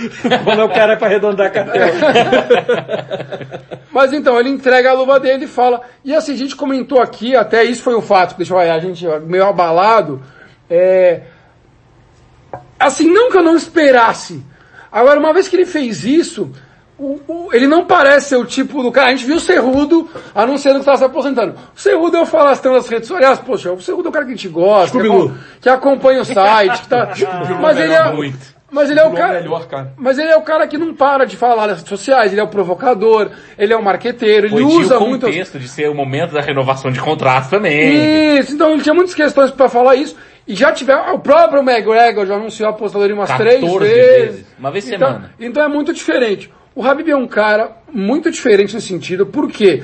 Conor 0.43 0.59
é 0.59 0.63
o 0.63 0.69
cara 0.69 0.97
pra 0.97 1.07
arredondar 1.07 1.47
a 1.47 1.49
cartela. 1.49 1.91
Mas 3.91 4.13
então, 4.13 4.39
ele 4.39 4.49
entrega 4.49 4.91
a 4.91 4.93
luva 4.93 5.19
dele 5.19 5.45
e 5.45 5.47
fala. 5.47 5.81
E 6.03 6.13
assim, 6.13 6.33
a 6.33 6.37
gente 6.37 6.55
comentou 6.55 7.01
aqui, 7.01 7.35
até 7.35 7.63
isso 7.63 7.83
foi 7.83 7.95
o 7.95 8.01
fato 8.01 8.31
que 8.31 8.37
deixou 8.37 8.57
a 8.57 8.79
gente 8.79 9.05
meio 9.25 9.45
abalado. 9.45 10.21
É, 10.69 11.21
assim, 12.79 13.11
não 13.11 13.31
que 13.31 13.37
eu 13.37 13.43
não 13.43 13.55
esperasse. 13.55 14.43
Agora, 14.91 15.19
uma 15.19 15.33
vez 15.33 15.47
que 15.47 15.55
ele 15.55 15.65
fez 15.65 16.03
isso, 16.03 16.51
o- 16.99 17.19
o- 17.27 17.49
ele 17.53 17.67
não 17.67 17.85
parece 17.85 18.29
ser 18.29 18.35
o 18.37 18.45
tipo 18.45 18.81
do 18.81 18.91
cara. 18.91 19.07
A 19.07 19.11
gente 19.11 19.25
viu 19.25 19.35
o 19.37 19.39
Cerrudo 19.39 20.09
anunciando 20.33 20.77
que 20.77 20.81
estava 20.81 20.97
se 20.97 21.03
aposentando. 21.03 21.53
O 21.75 21.79
Cerrudo 21.79 22.17
é 22.17 22.21
o 22.21 22.25
falastrão 22.25 22.73
das 22.73 22.87
redes 22.87 23.07
sociais. 23.07 23.39
Poxa, 23.39 23.71
o 23.71 23.81
Cerrudo 23.81 24.07
é 24.07 24.09
o 24.09 24.13
cara 24.13 24.25
que 24.25 24.31
a 24.31 24.35
gente 24.35 24.47
gosta, 24.49 24.97
que, 24.99 25.07
que 25.61 25.69
acompanha 25.69 26.21
o 26.21 26.25
site, 26.25 26.81
que 26.81 26.87
tá. 26.87 27.09
mas 27.61 27.77
ele 27.79 27.93
é. 27.93 28.11
Muito. 28.11 28.57
Mas 28.69 28.89
ele 28.89 28.99
é 28.99 29.05
o 29.05 29.11
O 29.11 29.13
cara. 29.13 29.39
melhor, 29.39 29.65
cara. 29.65 29.93
Mas 29.95 30.17
ele 30.17 30.29
é 30.29 30.35
o 30.35 30.41
cara 30.41 30.67
que 30.67 30.77
não 30.77 30.93
para 30.93 31.25
de 31.25 31.37
falar 31.37 31.67
nas 31.67 31.77
redes 31.77 31.87
sociais, 31.89 32.33
ele 32.33 32.41
é 32.41 32.43
o 32.43 32.49
provocador, 32.49 33.29
ele 33.57 33.71
é 33.71 33.77
o 33.77 33.81
marqueteiro, 33.81 34.47
ele 34.47 34.61
usa 34.61 34.97
o 34.99 35.07
muito. 35.07 35.25
contexto 35.25 35.57
de 35.57 35.69
ser 35.69 35.89
o 35.89 35.95
momento 35.95 36.33
da 36.33 36.41
renovação 36.41 36.91
de 36.91 36.99
contrato 36.99 37.49
também. 37.49 38.37
Isso, 38.39 38.53
então 38.53 38.73
ele 38.73 38.81
tinha 38.81 38.93
muitas 38.93 39.15
questões 39.15 39.51
para 39.51 39.69
falar 39.69 39.95
isso. 39.95 40.17
E 40.45 40.53
já 40.53 40.73
tiver, 40.73 40.95
o 40.97 41.19
próprio 41.19 41.61
McGregor 41.61 42.25
já 42.25 42.35
anunciou 42.35 42.67
a 42.67 42.71
apostadoria 42.71 43.15
umas 43.15 43.29
14 43.29 43.57
três 43.59 43.73
vezes. 43.79 44.25
vezes. 44.35 44.45
Uma 44.59 44.71
vez 44.71 44.85
então, 44.89 45.07
semana. 45.07 45.31
Então 45.39 45.63
é 45.63 45.67
muito 45.69 45.93
diferente. 45.93 46.51
O 46.77 46.83
Habib 46.87 47.09
é 47.09 47.15
um 47.15 47.27
cara 47.27 47.71
muito 47.91 48.29
diferente 48.29 48.75
nesse 48.75 48.87
sentido, 48.87 49.25
porque 49.25 49.81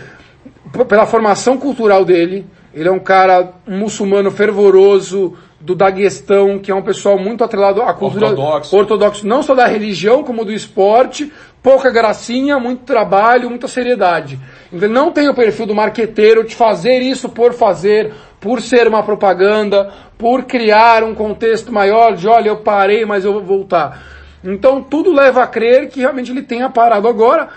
p- 0.71 0.85
pela 0.85 1.05
formação 1.07 1.57
cultural 1.57 2.05
dele, 2.05 2.45
ele 2.73 2.87
é 2.87 2.91
um 2.91 2.99
cara 2.99 3.53
muçulmano 3.67 4.29
fervoroso 4.29 5.33
do 5.59 5.73
Daguestão, 5.75 6.59
que 6.59 6.69
é 6.71 6.75
um 6.75 6.81
pessoal 6.83 7.17
muito 7.17 7.43
atrelado 7.43 7.81
à 7.81 7.93
cultura 7.93 8.27
Ortodoxo. 8.27 8.75
ortodoxo, 8.77 9.27
não 9.27 9.41
só 9.41 9.55
da 9.55 9.65
religião, 9.65 10.23
como 10.23 10.45
do 10.45 10.51
esporte, 10.51 11.31
pouca 11.63 11.89
gracinha, 11.89 12.59
muito 12.59 12.83
trabalho, 12.83 13.49
muita 13.49 13.67
seriedade. 13.67 14.37
Então 14.71 14.87
ele 14.87 14.93
não 14.93 15.11
tem 15.11 15.27
o 15.29 15.33
perfil 15.33 15.65
do 15.65 15.73
marqueteiro 15.73 16.43
de 16.45 16.53
fazer 16.55 16.99
isso 16.99 17.29
por 17.29 17.53
fazer, 17.53 18.13
por 18.39 18.61
ser 18.61 18.87
uma 18.87 19.01
propaganda, 19.01 19.91
por 20.17 20.43
criar 20.43 21.03
um 21.03 21.15
contexto 21.15 21.71
maior 21.71 22.15
de 22.15 22.27
olha, 22.27 22.49
eu 22.49 22.57
parei, 22.57 23.05
mas 23.05 23.23
eu 23.25 23.33
vou 23.33 23.41
voltar. 23.43 24.03
Então 24.43 24.81
tudo 24.81 25.13
leva 25.13 25.43
a 25.43 25.47
crer 25.47 25.89
que 25.89 26.01
realmente 26.01 26.31
ele 26.31 26.41
tenha 26.41 26.69
parado 26.69 27.07
agora. 27.07 27.49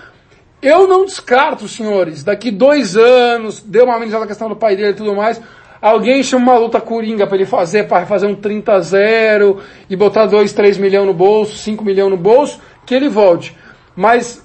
Eu 0.63 0.89
não 0.89 1.05
descarto, 1.05 1.69
senhores, 1.69 2.25
daqui 2.25 2.51
dois 2.51 2.97
anos, 2.97 3.61
deu 3.61 3.85
uma 3.85 3.97
amenizada 3.97 4.23
na 4.23 4.27
questão 4.27 4.49
do 4.49 4.57
pai 4.57 4.75
dele 4.75 4.91
e 4.91 4.95
tudo 4.95 5.15
mais, 5.15 5.41
alguém 5.81 6.23
chama 6.23 6.53
uma 6.53 6.59
luta 6.59 6.81
coringa 6.81 7.27
para 7.27 7.37
ele 7.37 7.47
fazer, 7.47 7.87
para 7.87 8.07
fazer 8.07 8.27
um 8.27 8.35
30 8.35 8.73
a 8.73 8.81
0 8.81 9.61
e 9.89 9.95
botar 9.95 10.27
2, 10.27 10.53
3 10.53 10.79
milhões 10.79 11.07
no 11.07 11.13
bolso, 11.13 11.57
5 11.57 11.85
milhões 11.85 12.11
no 12.11 12.17
bolso, 12.17 12.61
que 12.87 12.95
ele 12.95 13.09
volte. 13.09 13.57
Mas 13.95 14.43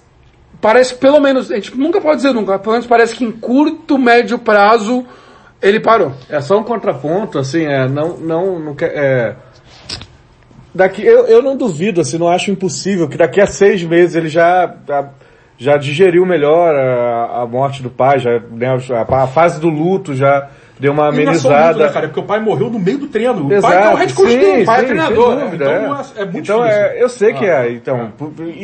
parece 0.60 0.94
que 0.94 1.00
pelo 1.00 1.20
menos, 1.20 1.52
a 1.52 1.56
gente 1.56 1.76
nunca 1.78 2.02
pode 2.02 2.18
dizer 2.18 2.34
nunca, 2.34 2.60
pelo 2.60 2.74
menos 2.74 2.88
parece 2.88 3.16
que 3.16 3.24
em 3.24 3.32
curto, 3.32 3.98
médio 3.98 4.38
prazo, 4.38 5.06
ele 5.62 5.80
parou. 5.80 6.14
É 6.30 6.42
só 6.42 6.60
um 6.60 6.64
contraponto, 6.64 7.40
assim, 7.40 7.66
é, 7.66 7.88
não, 7.88 8.18
não, 8.18 8.60
não 8.60 8.76
quer, 8.76 8.92
é, 8.96 9.36
daqui, 10.74 11.06
eu, 11.06 11.28
eu 11.28 11.42
não 11.42 11.56
duvido, 11.56 12.02
assim, 12.02 12.18
não 12.18 12.28
acho 12.28 12.52
impossível 12.52 13.08
que 13.08 13.18
daqui 13.18 13.42
a 13.42 13.46
seis 13.46 13.84
meses 13.84 14.16
ele 14.16 14.30
já, 14.30 14.74
já, 15.58 15.78
digeriu 15.78 16.26
melhor 16.26 16.76
a, 16.76 17.42
a 17.42 17.46
morte 17.46 17.84
do 17.84 17.90
pai, 17.90 18.20
já, 18.20 18.40
né, 18.52 18.68
a, 18.68 19.24
a 19.24 19.28
fase 19.28 19.60
do 19.60 19.70
luto 19.70 20.14
já 20.16 20.50
deu 20.82 20.94
uma 20.94 21.06
é 21.06 21.10
amenizada. 21.10 21.66
muito, 21.66 21.80
né, 21.80 21.90
cara? 21.94 22.08
Porque 22.08 22.20
o 22.20 22.24
pai 22.24 22.40
morreu 22.40 22.70
no 22.70 22.80
meio 22.80 22.98
do 22.98 23.08
treino. 23.08 23.48
O 23.48 23.54
Exato, 23.54 23.74
pai 23.74 23.84
é 23.84 23.94
o 23.94 23.98
head 23.98 24.14
coach 24.14 24.32
sim, 24.32 24.62
o 24.62 24.66
pai 24.66 24.78
é 24.78 24.80
sim, 24.80 24.86
treinador. 24.88 25.30
sem 25.30 25.40
dúvida, 25.44 25.64
então 25.66 25.74
é. 25.74 26.02
é, 26.18 26.22
é 26.22 26.26
muito 26.26 26.38
então, 26.40 26.64
difícil. 26.64 26.82
é, 26.82 27.04
eu 27.04 27.10
sei 27.10 27.34
que 27.34 27.46
é, 27.46 27.72
então, 27.72 28.12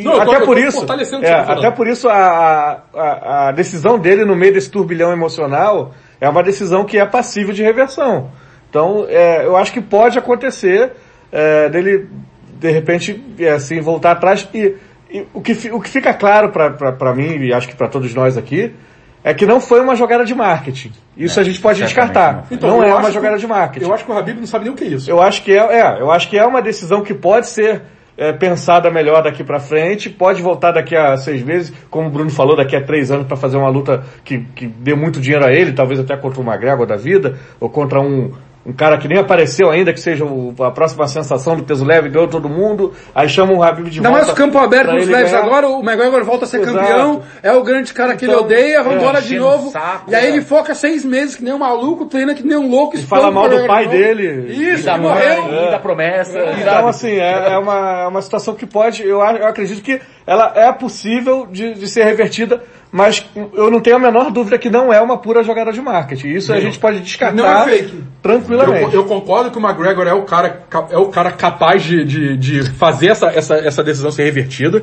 Não, 0.02 0.12
tô- 0.14 0.20
até 0.20 0.44
por 0.44 0.58
isso, 0.58 0.82
é, 0.82 1.44
tá 1.44 1.52
até 1.52 1.70
por 1.70 1.86
isso 1.86 2.08
a, 2.08 2.82
a, 2.92 3.48
a 3.48 3.52
decisão 3.52 3.98
dele 3.98 4.24
no 4.24 4.34
meio 4.34 4.52
desse 4.52 4.70
turbilhão 4.70 5.12
emocional 5.12 5.94
é 6.20 6.28
uma 6.28 6.42
decisão 6.42 6.84
que 6.84 6.98
é 6.98 7.06
passível 7.06 7.54
de 7.54 7.62
reversão. 7.62 8.30
Então, 8.68 9.06
é, 9.08 9.46
eu 9.46 9.56
acho 9.56 9.72
que 9.72 9.80
pode 9.80 10.18
acontecer 10.18 10.92
é, 11.32 11.68
dele, 11.68 12.08
de 12.58 12.70
repente, 12.70 13.22
é, 13.38 13.50
assim, 13.50 13.80
voltar 13.80 14.12
atrás 14.12 14.48
e, 14.54 14.74
e 15.10 15.26
o, 15.32 15.40
que, 15.40 15.52
o 15.72 15.80
que 15.80 15.88
fica 15.88 16.12
claro 16.14 16.50
para 16.50 17.14
mim 17.14 17.36
e 17.38 17.52
acho 17.52 17.68
que 17.68 17.76
para 17.76 17.88
todos 17.88 18.14
nós 18.14 18.36
aqui 18.36 18.72
é 19.24 19.34
que 19.34 19.44
não 19.44 19.60
foi 19.60 19.80
uma 19.80 19.94
jogada 19.96 20.24
de 20.24 20.34
marketing. 20.34 20.92
Isso 21.16 21.38
É, 21.38 21.42
a 21.42 21.44
gente 21.44 21.60
pode 21.60 21.80
descartar. 21.82 22.34
não. 22.34 22.42
Então, 22.50 22.70
não 22.70 22.76
eu 22.82 22.90
é 22.90 22.94
uma 22.94 23.08
que- 23.08 23.12
jogada 23.14 23.36
de 23.36 23.46
marketing. 23.46 23.84
Eu 23.86 23.92
acho 23.92 24.04
que 24.04 24.10
o 24.12 24.16
Habib 24.16 24.38
não 24.38 24.46
sabe 24.46 24.64
nem 24.64 24.72
o 24.72 24.76
que 24.76 24.84
é 24.84 24.88
isso. 24.88 25.10
Eu 25.10 25.20
acho 25.20 25.42
que 25.42 25.52
é, 25.52 25.80
é, 25.80 26.00
eu 26.00 26.10
acho 26.10 26.28
que 26.30 26.38
é 26.38 26.46
uma 26.46 26.62
decisão 26.62 27.02
que 27.02 27.12
pode 27.12 27.48
ser 27.48 27.82
é, 28.16 28.32
pensada 28.32 28.90
melhor 28.90 29.22
daqui 29.22 29.42
pra 29.44 29.58
frente, 29.60 30.08
pode 30.08 30.40
voltar 30.40 30.72
daqui 30.72 30.96
a 30.96 31.16
seis 31.16 31.42
meses, 31.42 31.72
como 31.90 32.08
o 32.08 32.10
Bruno 32.10 32.30
falou, 32.30 32.56
daqui 32.56 32.74
a 32.76 32.82
três 32.82 33.10
anos 33.10 33.26
para 33.26 33.36
fazer 33.36 33.56
uma 33.56 33.68
luta 33.68 34.02
que, 34.24 34.38
que 34.54 34.66
dê 34.66 34.94
muito 34.94 35.20
dinheiro 35.20 35.44
a 35.44 35.52
ele, 35.52 35.72
talvez 35.72 36.00
até 36.00 36.16
contra 36.16 36.40
o 36.40 36.44
McGregor 36.44 36.86
da 36.86 36.96
vida, 36.96 37.36
ou 37.60 37.68
contra 37.68 38.00
um, 38.00 38.32
um 38.68 38.72
cara 38.74 38.98
que 38.98 39.08
nem 39.08 39.16
apareceu 39.18 39.70
ainda, 39.70 39.94
que 39.94 40.00
seja 40.00 40.26
o- 40.26 40.54
a 40.62 40.70
próxima 40.70 41.08
sensação 41.08 41.56
do 41.56 41.62
peso 41.64 41.84
leve, 41.86 42.10
ganhou 42.10 42.28
todo 42.28 42.48
mundo, 42.50 42.92
aí 43.14 43.26
chama 43.26 43.54
o 43.54 43.62
Habib 43.62 43.88
de 43.88 43.98
Ainda 43.98 44.10
volta. 44.10 44.24
mais 44.26 44.32
o 44.32 44.36
campo 44.38 44.58
aberto 44.58 44.90
ele 44.90 45.06
leves 45.06 45.30
ganhar. 45.32 45.42
agora, 45.44 45.68
o 45.68 45.80
McGregor 45.82 46.22
volta 46.24 46.44
a 46.44 46.48
ser 46.48 46.60
Exato. 46.60 46.76
campeão, 46.76 47.22
é 47.42 47.50
o 47.52 47.62
grande 47.62 47.94
cara 47.94 48.14
que 48.14 48.26
ele 48.26 48.32
Então, 48.32 48.44
odeia, 48.44 48.82
vamos 48.82 48.98
é, 48.98 49.00
embora 49.02 49.22
de 49.22 49.38
novo. 49.38 49.70
saco, 49.70 50.10
e 50.10 50.14
aí 50.14 50.26
é. 50.26 50.28
ele 50.28 50.42
foca 50.42 50.74
seis 50.74 51.02
meses 51.04 51.34
que 51.34 51.42
nem 51.42 51.54
um 51.54 51.58
maluco, 51.58 52.04
treina 52.06 52.34
que 52.34 52.46
nem 52.46 52.58
um 52.58 52.68
louco, 52.68 52.94
E 52.96 53.02
fala 53.02 53.30
mal 53.30 53.48
do 53.48 53.66
pai 53.66 53.88
dele. 53.88 54.52
Isso, 54.52 54.82
E 54.82 54.84
da 54.84 54.94
que 54.94 55.00
mãe, 55.00 55.40
morreu. 55.40 55.66
e 55.66 55.70
da 55.70 55.78
promessa. 55.78 56.38
Então, 56.60 56.86
assim, 56.88 57.12
é, 57.18 57.52
é 57.54 57.58
uma, 57.58 58.02
é 58.02 58.06
uma 58.06 58.20
situação 58.20 58.54
que 58.54 58.66
pode, 58.66 59.02
eu, 59.02 59.20
eu 59.20 59.46
acredito 59.46 59.80
que 59.82 59.98
ela 60.26 60.52
é 60.54 60.70
possível 60.72 61.46
de, 61.50 61.72
de 61.72 61.88
ser 61.88 62.04
revertida, 62.04 62.62
mas 62.90 63.24
eu 63.52 63.70
não 63.70 63.80
tenho 63.80 63.96
a 63.96 63.98
menor 63.98 64.30
dúvida 64.30 64.58
que 64.58 64.70
não 64.70 64.92
é 64.92 65.00
uma 65.00 65.18
pura 65.18 65.42
jogada 65.42 65.72
de 65.72 65.80
marketing. 65.80 66.28
Isso 66.28 66.52
a 66.52 66.60
gente 66.60 66.78
pode 66.78 67.00
descartar 67.00 67.36
Não 67.36 67.46
é 67.46 67.64
fake. 67.64 68.04
tranquilamente. 68.22 68.94
Eu, 68.94 69.02
eu 69.02 69.04
concordo 69.04 69.50
que 69.50 69.58
o 69.58 69.60
McGregor 69.60 70.06
é 70.06 70.14
o 70.14 70.22
cara, 70.22 70.62
é 70.90 70.96
o 70.96 71.08
cara 71.08 71.30
capaz 71.32 71.82
de, 71.82 72.04
de, 72.04 72.36
de 72.36 72.70
fazer 72.72 73.08
essa, 73.08 73.26
essa, 73.26 73.56
essa 73.56 73.84
decisão 73.84 74.10
ser 74.10 74.24
revertida. 74.24 74.82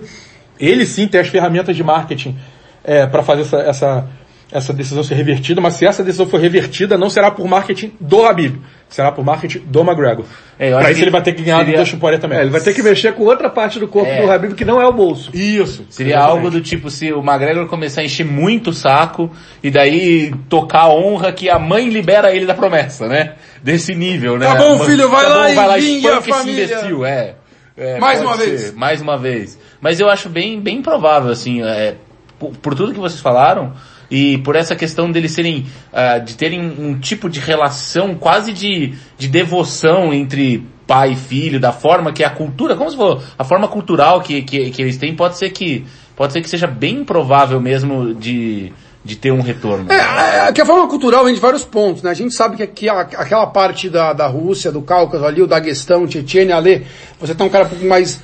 Ele 0.60 0.86
sim 0.86 1.08
tem 1.08 1.20
as 1.20 1.28
ferramentas 1.28 1.76
de 1.76 1.84
marketing 1.84 2.38
é, 2.84 3.08
para 3.08 3.24
fazer 3.24 3.42
essa, 3.42 3.58
essa, 3.58 4.08
essa 4.52 4.74
decisão 4.74 5.04
ser 5.04 5.16
revertida, 5.16 5.60
mas 5.60 5.74
se 5.74 5.86
essa 5.86 6.04
decisão 6.04 6.28
for 6.28 6.40
revertida, 6.40 6.98
não 6.98 7.10
será 7.10 7.32
por 7.32 7.48
marketing 7.48 7.94
do 8.00 8.24
Habib, 8.24 8.62
será 8.90 9.12
por 9.12 9.26
marketing 9.26 9.60
do 9.66 9.82
McGregor. 9.82 10.26
É, 10.58 10.70
eu 10.72 10.76
acho 10.78 10.84
pra 10.84 10.92
isso 10.92 11.02
ele 11.02 11.12
vai 11.12 11.22
ter 11.22 11.34
que 11.34 11.42
ganhar 11.44 11.66
seria- 11.66 11.84
do 11.84 11.98
Poirier 11.98 12.22
também. 12.22 12.38
É, 12.38 12.42
ele 12.42 12.50
vai 12.52 12.62
ter 12.62 12.74
que 12.74 12.82
mexer 12.82 13.14
com 13.14 13.24
outra 13.24 13.50
parte 13.50 13.78
do 13.80 13.88
corpo 13.88 14.10
É. 14.10 14.22
do 14.22 14.32
Habib 14.32 14.54
que 14.54 14.64
não 14.64 14.82
é 14.82 14.88
o 14.88 14.94
bolso. 14.94 15.30
Isso. 15.36 15.86
Seria 15.90 16.20
algo 16.20 16.50
do 16.50 16.62
tipo 16.62 16.90
se 16.90 17.12
o 17.12 17.20
McGregor 17.20 17.68
começar 17.68 18.02
a 18.02 18.04
encher 18.06 18.26
muito 18.26 18.70
o 18.70 18.74
saco 18.74 19.30
e 19.62 19.70
daí 19.70 20.34
tocar 20.48 20.82
a 20.84 20.90
honra 20.94 21.32
que 21.34 21.50
a 21.50 21.60
mãe 21.60 21.90
libera 21.90 22.34
ele 22.34 22.46
da 22.46 22.54
promessa, 22.54 23.08
né? 23.08 23.34
Desse 23.62 23.94
nível, 23.96 24.38
né? 24.38 24.46
Tá 24.48 24.56
bom, 24.56 24.78
Mãe, 24.78 24.88
filho, 24.88 25.10
vai 25.10 25.28
lá 25.28 25.78
e 25.78 25.82
vingue 25.82 26.08
a 26.08 26.12
espanca 26.12 26.30
esse 26.30 26.40
família. 26.40 26.64
imbecil, 26.66 27.06
é. 27.06 27.34
É, 27.78 28.00
Mais 28.00 28.22
uma 28.22 28.38
ser, 28.38 28.46
vez. 28.46 28.74
Mais 28.74 29.02
uma 29.02 29.18
vez. 29.18 29.60
Mas 29.82 30.00
eu 30.00 30.10
acho 30.10 30.30
bem, 30.30 30.62
bem 30.62 30.82
provável, 30.82 31.30
assim, 31.32 31.62
é, 31.62 31.96
por, 32.40 32.52
por 32.52 32.74
tudo 32.74 32.94
que 32.94 33.00
vocês 33.00 33.20
falaram, 33.20 33.74
e 34.10 34.38
por 34.40 34.56
essa 34.56 34.76
questão 34.76 35.12
deles 35.12 35.32
serem, 35.32 35.66
ah, 35.92 36.18
de 36.20 36.36
terem 36.36 36.62
um 36.62 37.00
tipo 37.00 37.30
de 37.30 37.40
relação 37.40 38.16
quase 38.16 38.54
de, 38.54 38.94
de 39.18 39.28
devoção 39.28 40.14
entre 40.14 40.64
pai 40.88 41.14
e 41.14 41.16
filho, 41.16 41.60
da 41.60 41.72
forma 41.72 42.14
que 42.14 42.24
a 42.24 42.30
cultura, 42.30 42.76
como 42.76 42.90
se 42.92 42.96
falou, 42.98 43.22
a 43.38 43.44
forma 43.44 43.68
cultural 43.68 44.22
que, 44.22 44.44
que, 44.44 44.70
que 44.70 44.82
eles 44.82 44.98
têm, 44.98 45.16
pode 45.16 45.38
ser 45.38 45.50
que, 45.50 45.84
pode 46.16 46.32
ser 46.34 46.42
que 46.42 46.50
seja 46.50 46.68
bem 46.68 47.04
provável 47.04 47.60
mesmo 47.60 48.14
de, 48.14 48.72
de 49.04 49.16
ter 49.16 49.32
um 49.32 49.42
retorno. 49.42 49.92
É, 49.92 50.48
é, 50.50 50.52
que 50.54 50.62
a 50.62 50.66
forma 50.66 50.88
cultural 50.88 51.26
vem 51.26 51.34
de 51.34 51.40
vários 51.40 51.66
pontos, 51.66 52.04
né? 52.04 52.12
A 52.12 52.14
gente 52.14 52.36
sabe 52.36 52.56
que, 52.58 52.62
aqui, 52.64 52.88
a- 52.88 53.00
aquela 53.00 53.48
parte 53.48 53.90
da, 53.90 54.14
da 54.14 54.28
Rússia, 54.28 54.72
do 54.72 54.82
Cáucaso 54.84 55.26
ali, 55.26 55.42
o 55.42 55.48
Daguestão, 55.48 56.06
Tchetchênia 56.06 56.56
ali, 56.56 56.86
você 57.20 57.34
tá 57.34 57.44
um 57.44 57.50
cara 57.50 57.66
um 57.66 57.70
pouco 57.70 57.86
mais 57.86 58.22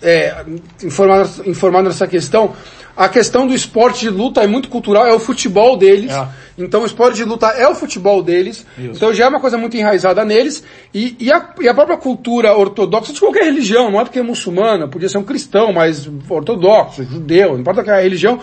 é, 0.00 0.44
informado, 0.84 1.28
informado 1.46 1.88
nessa 1.88 2.06
questão. 2.06 2.52
A 2.96 3.08
questão 3.08 3.46
do 3.46 3.54
esporte 3.54 4.00
de 4.00 4.10
luta 4.10 4.42
é 4.42 4.46
muito 4.46 4.68
cultural, 4.68 5.06
é 5.06 5.12
o 5.12 5.18
futebol 5.18 5.76
deles. 5.76 6.12
É. 6.12 6.28
Então 6.56 6.82
o 6.82 6.86
esporte 6.86 7.16
de 7.16 7.24
luta 7.24 7.48
é 7.48 7.66
o 7.68 7.74
futebol 7.74 8.22
deles. 8.22 8.64
Então 8.78 9.12
já 9.12 9.24
é 9.24 9.28
uma 9.28 9.40
coisa 9.40 9.58
muito 9.58 9.76
enraizada 9.76 10.24
neles. 10.24 10.62
E, 10.94 11.16
e, 11.18 11.32
a, 11.32 11.50
e 11.60 11.68
a 11.68 11.74
própria 11.74 11.96
cultura 11.96 12.56
ortodoxa 12.56 13.12
de 13.12 13.18
qualquer 13.20 13.44
religião, 13.44 13.90
não 13.90 14.00
é 14.00 14.04
porque 14.04 14.20
é 14.20 14.22
muçulmana, 14.22 14.86
podia 14.88 15.08
ser 15.08 15.18
um 15.18 15.24
cristão, 15.24 15.72
mas 15.72 16.08
ortodoxo, 16.28 17.02
judeu, 17.04 17.52
não 17.52 17.60
importa 17.60 17.82
que 17.82 17.90
é 17.90 17.94
a 17.94 18.00
religião, 18.00 18.38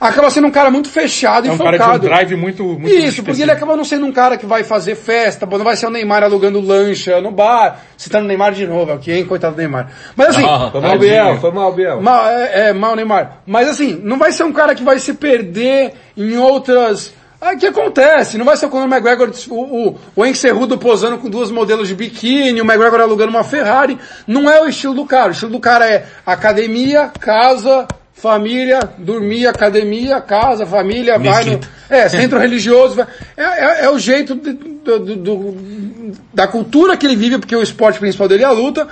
acaba 0.00 0.28
sendo 0.28 0.46
um 0.48 0.50
cara 0.50 0.70
muito 0.70 0.88
fechado 0.90 1.46
É 1.46 1.50
e 1.50 1.52
um 1.52 1.56
focado. 1.56 1.78
cara 1.78 1.98
de 1.98 2.06
um 2.06 2.08
drive 2.10 2.36
muito, 2.36 2.62
muito 2.64 2.88
Isso, 2.88 3.22
porque 3.22 3.40
ele 3.40 3.50
acaba 3.50 3.76
não 3.76 3.84
sendo 3.84 4.04
um 4.04 4.12
cara 4.12 4.36
que 4.36 4.44
vai 4.44 4.62
fazer 4.62 4.94
festa, 4.94 5.46
não 5.46 5.64
vai 5.64 5.76
ser 5.76 5.86
o 5.86 5.90
Neymar 5.90 6.22
alugando 6.22 6.60
lancha 6.60 7.20
no 7.20 7.30
bar, 7.30 7.80
citando 7.96 8.24
o 8.24 8.28
Neymar 8.28 8.52
de 8.52 8.66
novo 8.66 8.92
aqui, 8.92 9.10
hein, 9.12 9.24
coitado 9.24 9.54
do 9.54 9.58
Neymar. 9.58 9.90
Mas 10.14 10.28
assim, 10.30 10.44
Ah, 10.46 10.68
Foi 10.70 10.80
mal, 10.80 10.98
Biel, 10.98 11.36
foi 11.40 11.50
mal, 11.50 11.72
Biel. 11.72 12.02
mal, 12.02 12.26
é, 12.28 12.68
é, 12.68 12.72
mal 12.72 12.94
Neymar. 12.94 13.38
Mas 13.46 13.68
assim, 13.68 13.98
não 14.02 14.18
vai 14.18 14.32
ser 14.32 14.44
um 14.44 14.52
cara 14.52 14.74
que 14.74 14.82
vai 14.82 14.98
se 14.98 15.14
perder 15.14 15.92
em 16.16 16.36
outras... 16.36 17.14
Ah, 17.46 17.56
que 17.56 17.66
acontece? 17.66 18.38
Não 18.38 18.44
vai 18.46 18.56
ser 18.56 18.64
o 18.66 18.70
Conor 18.70 18.88
McGregor, 18.88 19.30
o, 19.50 19.88
o, 19.90 19.98
o 20.16 20.24
Encerrudo 20.24 20.78
posando 20.78 21.18
com 21.18 21.28
duas 21.28 21.50
modelos 21.50 21.88
de 21.88 21.94
biquíni, 21.94 22.60
o 22.62 22.64
McGregor 22.64 23.00
alugando 23.02 23.28
uma 23.30 23.44
Ferrari. 23.44 23.98
Não 24.26 24.48
é 24.50 24.62
o 24.62 24.66
estilo 24.68 24.94
do 24.94 25.04
cara. 25.04 25.28
O 25.28 25.32
estilo 25.32 25.52
do 25.52 25.60
cara 25.60 25.86
é 25.86 26.06
academia, 26.24 27.10
casa, 27.20 27.86
família, 28.14 28.80
dormir, 28.96 29.46
academia, 29.46 30.20
casa, 30.22 30.64
família, 30.64 31.18
vai 31.18 31.44
no, 31.44 31.60
é, 31.90 32.08
centro 32.08 32.38
religioso. 32.38 32.94
vai- 32.94 33.06
É, 33.36 33.42
é, 33.42 33.84
é 33.84 33.90
o 33.90 33.98
jeito 33.98 34.34
de- 34.34 34.52
do- 34.54 34.98
do- 35.16 36.12
da 36.32 36.46
cultura 36.46 36.96
que 36.96 37.04
ele 37.06 37.16
vive, 37.16 37.38
porque 37.38 37.54
o 37.54 37.62
esporte 37.62 37.98
principal 37.98 38.26
dele 38.26 38.42
é 38.44 38.46
a 38.46 38.52
luta, 38.52 38.88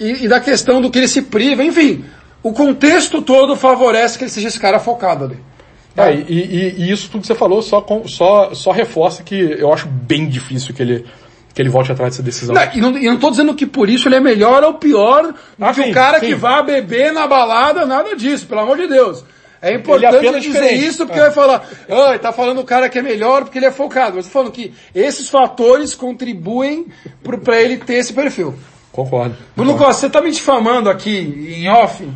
e, 0.00 0.24
e 0.24 0.28
da 0.28 0.40
questão 0.40 0.80
do 0.80 0.90
que 0.90 0.98
ele 0.98 1.06
se 1.06 1.22
priva, 1.22 1.62
enfim. 1.62 2.04
O 2.42 2.52
contexto 2.52 3.22
todo 3.22 3.54
favorece 3.54 4.18
que 4.18 4.24
ele 4.24 4.30
seja 4.32 4.48
esse 4.48 4.58
cara 4.58 4.80
focado 4.80 5.26
ali. 5.26 5.38
É, 5.96 6.12
e, 6.12 6.22
e- 6.28 6.74
e 6.82 6.90
isso 6.90 7.08
tudo 7.08 7.20
que 7.20 7.26
você 7.26 7.34
falou 7.34 7.62
só, 7.62 7.80
com- 7.80 8.06
só, 8.08 8.52
só 8.54 8.72
reforça 8.72 9.22
que 9.22 9.34
eu 9.38 9.72
acho 9.72 9.86
bem 9.86 10.28
difícil 10.28 10.74
que 10.74 10.82
ele, 10.82 11.06
que 11.54 11.62
ele 11.62 11.68
volte 11.68 11.92
atrás 11.92 12.12
dessa 12.14 12.22
decisão. 12.22 12.54
Não, 12.54 12.62
e, 12.74 12.80
não, 12.80 12.98
e 12.98 13.06
não 13.06 13.16
tô 13.16 13.30
dizendo 13.30 13.54
que 13.54 13.64
por 13.64 13.88
isso 13.88 14.08
ele 14.08 14.16
é 14.16 14.20
melhor 14.20 14.64
ou 14.64 14.74
pior 14.74 15.22
do 15.32 15.64
Ah, 15.64 15.72
que 15.72 15.82
sim, 15.84 15.90
o 15.90 15.94
cara 15.94 16.18
sim. 16.18 16.26
que 16.26 16.34
vá 16.34 16.60
beber 16.62 17.12
na 17.12 17.26
balada, 17.28 17.86
nada 17.86 18.16
disso, 18.16 18.46
pelo 18.46 18.62
amor 18.62 18.76
de 18.76 18.88
Deus. 18.88 19.24
É 19.62 19.72
importante 19.72 20.16
apenas 20.16 20.42
dizer 20.42 20.60
diferente. 20.60 20.84
isso 20.86 21.06
porque 21.06 21.18
É. 21.18 21.22
vai 21.22 21.30
falar, 21.30 21.66
ah, 21.88 22.18
tá 22.18 22.32
falando 22.32 22.60
o 22.60 22.64
cara 22.64 22.88
que 22.90 22.98
é 22.98 23.02
melhor 23.02 23.44
porque 23.44 23.56
ele 23.58 23.64
é 23.66 23.70
focado. 23.70 24.16
Mas 24.16 24.26
tô 24.26 24.32
falando 24.32 24.50
que 24.52 24.74
esses 24.94 25.28
fatores 25.30 25.94
contribuem 25.94 26.86
pra 27.44 27.62
ele 27.62 27.78
ter 27.78 27.94
esse 27.94 28.12
perfil. 28.12 28.54
Concordo. 28.92 29.34
Bruno 29.56 29.76
Costa, 29.78 30.02
você 30.02 30.10
tá 30.10 30.20
me 30.20 30.30
difamando 30.30 30.90
aqui 30.90 31.54
em 31.62 31.68
off? 31.68 32.06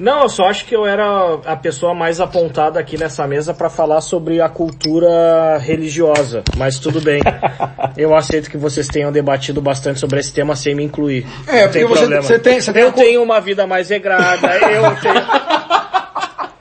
Não, 0.00 0.22
eu 0.22 0.28
só 0.30 0.44
acho 0.44 0.64
que 0.64 0.74
eu 0.74 0.86
era 0.86 1.34
a 1.44 1.54
pessoa 1.54 1.94
mais 1.94 2.22
apontada 2.22 2.80
aqui 2.80 2.96
nessa 2.96 3.26
mesa 3.26 3.52
para 3.52 3.68
falar 3.68 4.00
sobre 4.00 4.40
a 4.40 4.48
cultura 4.48 5.58
religiosa, 5.58 6.42
mas 6.56 6.78
tudo 6.78 7.02
bem. 7.02 7.20
Eu 7.98 8.14
aceito 8.14 8.48
que 8.50 8.56
vocês 8.56 8.86
tenham 8.86 9.12
debatido 9.12 9.60
bastante 9.60 10.00
sobre 10.00 10.20
esse 10.20 10.32
tema 10.32 10.56
sem 10.56 10.74
me 10.74 10.82
incluir. 10.82 11.26
É, 11.46 11.64
Não 11.64 11.70
tem 11.70 11.82
porque 11.82 11.84
você, 11.86 11.98
problema. 12.00 12.22
você 12.22 12.38
tem, 12.38 12.60
você 12.60 12.72
tem 12.72 12.82
Eu 12.82 12.92
tenho 12.92 13.22
uma 13.22 13.40
vida 13.40 13.66
mais 13.66 13.90
regrada, 13.90 14.56
eu 14.56 14.96
tenho... 14.96 15.60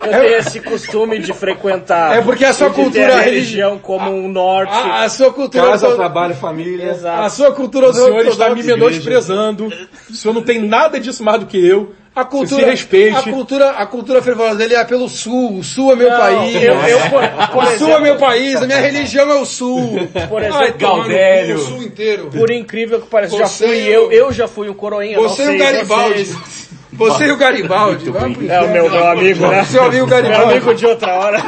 não 0.02 0.08
tem 0.22 0.34
esse 0.34 0.60
costume 0.62 1.20
de 1.20 1.34
frequentar. 1.34 2.18
É 2.18 2.22
porque 2.22 2.46
a 2.46 2.54
sua 2.54 2.70
cultura 2.70 3.16
a 3.16 3.20
religi- 3.20 3.36
religião 3.58 3.78
como 3.78 4.10
um 4.12 4.28
norte. 4.28 4.72
A, 4.74 5.04
a 5.04 5.10
sua 5.10 5.32
cultura 5.34 5.64
Casa, 5.64 5.88
ortodoxa- 5.88 5.98
trabalho, 5.98 6.36
família. 6.36 6.92
Exato. 6.92 7.22
a 7.24 7.30
sua 7.30 7.52
cultura 7.52 7.90
O 7.90 7.94
senhor 7.94 8.26
está 8.28 8.50
me 8.54 8.64
menosprezando. 8.64 9.72
O 10.10 10.14
senhor 10.14 10.34
não 10.34 10.42
tem 10.42 10.60
nada 10.62 11.00
disso 11.00 11.24
mais 11.24 11.40
do 11.40 11.46
que 11.46 11.58
eu. 11.66 11.94
A 12.16 12.26
cultura, 12.26 12.64
se 12.64 12.70
respeite. 12.70 13.16
a 13.16 13.22
cultura, 13.32 13.70
a 13.70 13.86
cultura 13.86 14.22
fervorosa 14.22 14.56
dele 14.58 14.74
é 14.76 14.84
pelo 14.84 15.08
sul. 15.08 15.60
O 15.60 15.64
sul 15.64 15.94
é 15.94 15.96
meu 15.96 16.10
país. 16.10 16.56
eu, 16.56 16.74
eu, 16.74 17.00
por, 17.02 17.48
por 17.54 17.64
o 17.64 17.68
sul 17.68 17.72
é 17.72 17.74
exemplo, 17.76 18.02
meu 18.02 18.16
país. 18.18 18.56
A 18.62 18.66
minha 18.66 18.80
religião 18.82 19.30
é 19.32 19.36
o 19.36 19.46
sul. 19.46 20.10
por 20.28 20.42
exemplo. 20.42 21.56
O 21.56 21.58
sul 21.60 21.84
inteiro. 21.84 22.30
por 22.36 22.50
incrível 22.52 23.00
que 23.00 23.08
pareça, 23.08 23.38
já 23.38 23.48
fui 23.48 23.78
e 23.84 23.88
eu, 23.90 24.12
eu 24.12 24.34
já 24.34 24.48
fui 24.48 24.68
um 24.70 24.74
coroinha. 24.74 25.16
não 25.18 25.30
Você 25.30 25.46
sei 25.46 25.56
o 25.56 25.60
Garibaldi. 25.60 26.26
vocês. 26.26 26.69
Você 27.00 27.26
e 27.26 27.32
o 27.32 27.38
Garibaldi. 27.38 28.10
É 28.50 28.62
o 28.62 28.70
meu, 28.70 28.90
meu 28.90 29.08
amigo, 29.08 29.48
né? 29.48 29.64
Seu 29.64 29.84
amigo 29.84 30.06
Meu 30.06 30.08
Garibaldi. 30.08 30.52
amigo 30.52 30.74
de 30.76 30.86
outra 30.86 31.14
hora. 31.16 31.42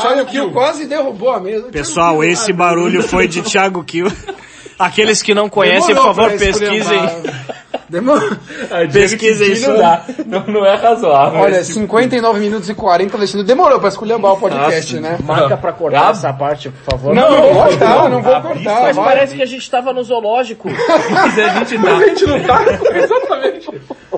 Thiago 0.00 0.26
Kiel 0.26 0.50
quase 0.52 0.86
derrubou 0.86 1.30
a 1.32 1.40
mesa. 1.40 1.68
Pessoal, 1.70 2.22
esse 2.22 2.52
barulho 2.52 3.02
foi 3.02 3.26
de 3.26 3.42
Thiago 3.42 3.82
Kiel. 3.82 4.06
Aqueles 4.78 5.22
que 5.22 5.34
não 5.34 5.48
conhecem, 5.48 5.94
por 5.94 6.02
Demorou 6.02 6.14
favor, 6.14 6.28
pra 6.30 6.38
pesquisem. 6.38 7.00
Demorou. 7.92 8.30
Pesquisem 8.90 9.48
Não 9.48 9.54
isso. 9.54 9.76
dá. 9.76 10.04
Não, 10.24 10.46
não 10.46 10.64
é 10.64 10.74
razoável. 10.76 11.40
Olha, 11.40 11.62
59 11.62 12.40
minutos 12.40 12.70
e 12.70 12.74
40, 12.74 13.18
Alexandre. 13.18 13.46
Demorou 13.46 13.78
pra 13.78 13.90
esculhambar 13.90 14.32
o 14.32 14.38
podcast, 14.38 14.98
né? 14.98 15.18
Marca 15.22 15.58
pra 15.58 15.74
cortar 15.74 16.12
essa 16.12 16.32
parte, 16.32 16.70
por 16.70 16.90
favor. 16.90 17.14
Não, 17.14 17.30
não 17.30 17.52
vou 17.52 17.64
cortar, 17.64 18.08
não 18.08 18.22
vou 18.22 18.40
cortar. 18.40 18.80
Mas 18.80 18.96
vai. 18.96 19.04
parece 19.04 19.36
que 19.36 19.42
a 19.42 19.46
gente 19.46 19.70
tava 19.70 19.92
no 19.92 20.02
zoológico. 20.02 20.70
Mas 21.12 21.38
a 21.38 21.64
gente. 21.64 21.86
A 21.86 22.06
gente 22.06 22.26
não 22.26 22.40
tá. 22.44 22.62
Exatamente. 22.96 23.70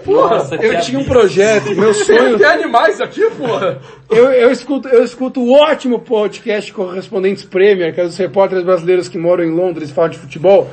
Nossa, 0.07 0.55
Eu 0.57 0.81
tinha 0.81 0.99
um 1.01 1.05
projeto, 1.05 1.75
meu 1.75 1.93
sonho. 1.95 2.39
Tem 2.39 2.47
animais 2.47 3.01
aqui, 3.01 3.29
porra. 3.31 3.79
Eu, 4.09 4.31
eu, 4.31 4.51
escuto, 4.53 4.87
eu 4.89 5.03
escuto 5.03 5.41
o 5.41 5.53
ótimo 5.53 5.99
podcast 5.99 6.72
Correspondentes 6.72 7.43
Premier, 7.43 7.93
que 7.93 8.01
é 8.01 8.05
dos 8.05 8.16
repórteres 8.16 8.64
brasileiros 8.64 9.09
que 9.09 9.18
moram 9.18 9.43
em 9.43 9.51
Londres 9.51 9.91
e 9.91 9.93
falam 9.93 10.11
de 10.11 10.18
futebol. 10.18 10.70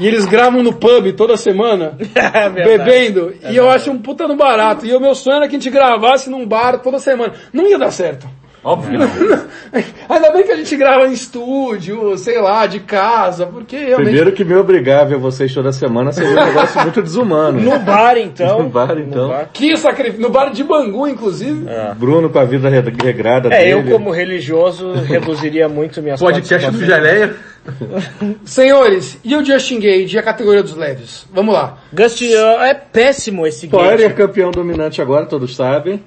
E 0.00 0.06
eles 0.06 0.24
gravam 0.26 0.62
no 0.62 0.72
pub 0.72 1.12
toda 1.16 1.36
semana, 1.36 1.96
É 2.14 2.48
bebendo. 2.48 3.34
e 3.50 3.56
eu 3.56 3.68
acho 3.68 3.90
um 3.90 3.98
puta 3.98 4.28
no 4.28 4.36
barato. 4.36 4.86
E 4.86 4.94
o 4.94 5.00
meu 5.00 5.14
sonho 5.14 5.38
era 5.38 5.48
que 5.48 5.56
a 5.56 5.58
gente 5.58 5.70
gravasse 5.70 6.30
num 6.30 6.46
bar 6.46 6.78
toda 6.78 6.98
semana. 6.98 7.32
Não 7.52 7.66
ia 7.68 7.78
dar 7.78 7.90
certo. 7.90 8.26
Óbvio. 8.64 8.98
Ainda 10.08 10.32
bem 10.32 10.42
que 10.42 10.50
a 10.50 10.56
gente 10.56 10.76
grava 10.76 11.06
em 11.06 11.12
estúdio, 11.12 12.18
sei 12.18 12.40
lá, 12.40 12.66
de 12.66 12.80
casa, 12.80 13.46
porque 13.46 13.76
realmente. 13.76 14.04
Primeiro 14.06 14.32
que 14.32 14.44
me 14.44 14.54
obrigar 14.56 15.02
a 15.02 15.04
ver 15.04 15.16
vocês 15.16 15.54
toda 15.54 15.72
semana 15.72 16.12
seria 16.12 16.32
um 16.32 16.44
negócio 16.44 16.80
muito 16.82 17.00
desumano. 17.00 17.60
No 17.60 17.78
bar, 17.78 18.18
então. 18.18 18.64
No 18.64 18.68
bar, 18.68 18.98
então. 18.98 19.28
bar. 19.28 19.48
Que 19.52 19.76
sacrifício. 19.76 20.20
No 20.20 20.28
bar 20.28 20.50
de 20.50 20.64
Bangu, 20.64 21.06
inclusive. 21.06 21.66
Bruno 21.96 22.28
com 22.30 22.38
a 22.38 22.44
vida 22.44 22.68
re- 22.68 22.82
regrada 23.02 23.48
É, 23.54 23.72
eu 23.72 23.78
dele. 23.82 23.92
como 23.92 24.10
religioso 24.10 24.92
reduziria 24.92 25.68
muito 25.68 26.02
minhas 26.02 26.20
Podcast 26.20 26.70
do. 26.70 26.84
Geleia. 26.84 27.36
Senhores, 28.44 29.18
e 29.24 29.34
o 29.36 29.44
Justin 29.44 29.80
Gage 29.80 30.16
e 30.16 30.18
a 30.18 30.22
categoria 30.22 30.62
dos 30.62 30.76
leves? 30.76 31.26
Vamos 31.32 31.54
lá. 31.54 31.78
Gust, 31.92 32.22
uh, 32.22 32.62
é 32.62 32.74
péssimo 32.74 33.46
esse 33.46 33.68
Poirier 33.68 33.98
game. 33.98 34.14
campeão 34.14 34.50
dominante 34.50 35.00
agora, 35.02 35.26
todos 35.26 35.54
sabem. 35.54 36.02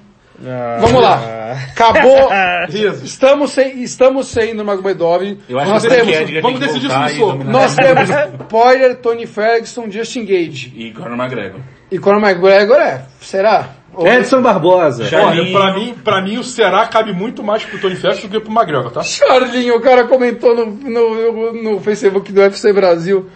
Vamos 0.79 1.01
lá. 1.01 1.21
Acabou. 1.71 2.29
Estamos 3.03 3.51
sem, 3.51 3.83
estamos 3.83 4.27
sem 4.27 4.53
no 4.53 4.63
Magomedov. 4.63 5.37
Eu 5.47 5.59
acho 5.59 5.71
Nós 5.71 5.81
que 5.81 5.87
o 5.87 5.91
temos, 5.91 6.15
Edgar 6.15 6.41
vamos 6.41 6.59
tem 6.59 6.67
decidir 6.67 6.87
isso 6.87 7.33
no 7.35 7.43
nós 7.43 7.75
temos 7.75 8.09
Poirier, 8.47 8.95
Tony 8.95 9.27
Ferguson, 9.27 9.89
Justin 9.89 10.25
Gage. 10.25 10.73
E 10.75 10.91
Conor 10.91 11.17
McGregor. 11.17 11.59
E 11.91 11.99
Conor 11.99 12.21
McGregor 12.21 12.77
é? 12.77 13.03
Será? 13.19 13.69
Edson 13.99 14.41
Barbosa. 14.41 15.03
Olha, 15.03 15.51
pra 15.51 15.73
mim, 15.73 15.93
pra 16.03 16.21
mim 16.21 16.37
o 16.37 16.43
Será 16.43 16.85
cabe 16.87 17.13
muito 17.13 17.43
mais 17.43 17.63
pro 17.65 17.79
Tony 17.79 17.95
Ferguson 17.95 18.27
do 18.27 18.31
que 18.31 18.39
pro 18.39 18.51
McGregor, 18.53 18.91
tá? 18.91 19.03
Charlinho, 19.03 19.75
o 19.75 19.81
cara 19.81 20.05
comentou 20.05 20.55
no, 20.55 20.65
no, 20.65 21.53
no 21.63 21.79
Facebook 21.81 22.31
do 22.31 22.41
UFC 22.41 22.71
Brasil. 22.71 23.29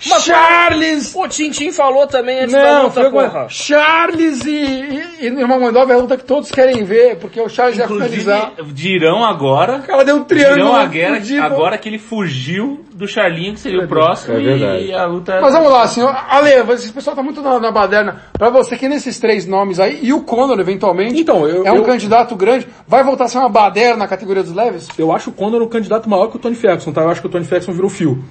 Charles! 0.00 1.14
O 1.14 1.26
Tintin 1.28 1.72
falou 1.72 2.06
também 2.06 2.40
antes 2.40 2.52
da 2.52 2.62
Não, 2.74 2.82
luta, 2.84 2.94
foi 2.94 3.06
agora. 3.06 3.30
porra. 3.30 3.46
Charles 3.48 4.44
e, 4.44 4.50
e, 4.50 5.04
e 5.20 5.26
é 5.28 5.42
a 5.42 5.96
luta 5.96 6.16
que 6.16 6.24
todos 6.24 6.50
querem 6.50 6.84
ver, 6.84 7.16
porque 7.16 7.40
o 7.40 7.48
Charles 7.48 7.78
ia 7.78 7.86
finalizar. 7.88 8.52
Inclusive, 8.52 8.72
dirão 8.74 9.24
agora. 9.24 9.78
O 9.78 9.82
cara 9.82 10.04
deu 10.04 10.16
um 10.16 10.24
triângulo. 10.24 10.54
Dirão 10.56 10.74
agora, 10.76 11.14
fudido. 11.20 11.42
agora 11.42 11.78
que 11.78 11.88
ele 11.88 11.98
fugiu 11.98 12.84
do 12.94 13.06
Charlinho, 13.06 13.54
que 13.54 13.60
seria 13.60 13.84
o 13.84 13.88
próximo, 13.88 14.36
É 14.36 14.40
verdade. 14.40 14.84
e 14.86 14.92
a 14.94 15.06
luta... 15.06 15.40
Mas 15.40 15.52
vamos 15.52 15.70
lá, 15.70 15.86
senhor. 15.86 16.14
Ale, 16.28 16.50
esse 16.74 16.92
pessoal 16.92 17.14
tá 17.14 17.22
muito 17.22 17.40
na, 17.42 17.58
na 17.60 17.70
baderna. 17.70 18.22
Pra 18.36 18.50
você 18.50 18.76
que 18.76 18.88
nesses 18.88 19.18
três 19.20 19.46
nomes 19.46 19.78
aí, 19.78 20.00
e 20.02 20.12
o 20.12 20.22
Conor, 20.22 20.58
eventualmente, 20.58 21.20
Então, 21.20 21.46
eu- 21.46 21.64
é 21.66 21.72
um 21.72 21.76
eu- 21.76 21.84
candidato 21.84 22.34
grande, 22.34 22.66
vai 22.86 23.04
voltar 23.04 23.24
a 23.24 23.28
ser 23.28 23.38
uma 23.38 23.48
baderna 23.48 23.96
na 23.98 24.08
categoria 24.08 24.42
dos 24.42 24.52
leves? 24.54 24.88
Eu 24.98 25.12
acho 25.12 25.30
o 25.30 25.32
Conor 25.32 25.62
um 25.62 25.68
candidato 25.68 26.08
maior 26.08 26.28
que 26.28 26.36
o 26.36 26.40
Tony 26.40 26.56
Ferguson, 26.56 26.92
tá? 26.92 27.02
Eu 27.02 27.10
acho 27.10 27.20
que 27.20 27.26
o 27.26 27.30
Tony 27.30 27.44
Ferguson 27.44 27.72
virou 27.72 27.88
fio. 27.90 28.22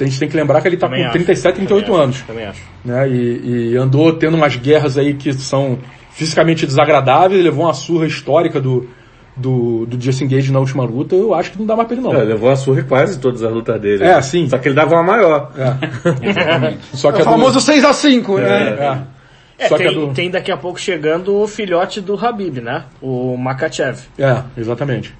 A 0.00 0.04
gente 0.04 0.18
tem 0.18 0.28
que 0.28 0.36
lembrar 0.36 0.60
que 0.60 0.68
ele 0.68 0.76
tá 0.76 0.86
Também 0.88 1.02
com 1.02 1.08
acho. 1.08 1.12
37, 1.18 1.54
38 1.56 1.84
Também 1.86 2.02
anos. 2.02 2.16
acho, 2.16 2.24
Também 2.26 2.44
acho. 2.46 2.62
né? 2.84 3.08
E, 3.08 3.70
e 3.72 3.76
andou 3.76 4.12
tendo 4.14 4.36
umas 4.36 4.56
guerras 4.56 4.98
aí 4.98 5.14
que 5.14 5.32
são 5.32 5.78
fisicamente 6.10 6.66
desagradáveis, 6.66 7.42
levou 7.42 7.64
uma 7.64 7.74
surra 7.74 8.06
histórica 8.06 8.60
do, 8.60 8.88
do, 9.36 9.86
do 9.86 10.00
Justin 10.00 10.26
Gage 10.28 10.52
na 10.52 10.58
última 10.60 10.84
luta, 10.84 11.14
eu 11.14 11.32
acho 11.34 11.52
que 11.52 11.58
não 11.58 11.66
dá 11.66 11.74
mais 11.76 11.86
pra 11.88 11.96
ele 11.96 12.04
não. 12.06 12.12
É, 12.14 12.22
levou 12.24 12.50
a 12.50 12.56
surra 12.56 12.80
em 12.80 12.84
quase 12.84 13.18
todas 13.18 13.42
as 13.42 13.52
lutas 13.52 13.80
dele. 13.80 14.02
É, 14.04 14.20
sim. 14.22 14.48
Só 14.48 14.58
que 14.58 14.68
ele 14.68 14.74
dava 14.74 14.94
uma 14.94 15.02
maior. 15.02 15.52
Só 16.92 17.10
que 17.12 17.18
É 17.18 17.20
a 17.20 17.22
o 17.22 17.24
do- 17.26 17.30
famoso 17.30 17.58
6x5, 17.60 18.38
né? 18.40 18.68
é. 18.68 19.14
É, 19.56 19.68
Só 19.68 19.76
que 19.76 19.84
a 19.84 19.88
tem, 19.88 19.94
do- 20.08 20.12
tem 20.14 20.30
daqui 20.30 20.50
a 20.50 20.56
pouco 20.56 20.80
chegando 20.80 21.36
o 21.40 21.46
filhote 21.46 22.00
do 22.00 22.14
Habib, 22.16 22.58
né? 22.60 22.84
O 23.00 23.36
Makachev. 23.36 23.98
É, 24.18 24.42
exatamente. 24.56 25.14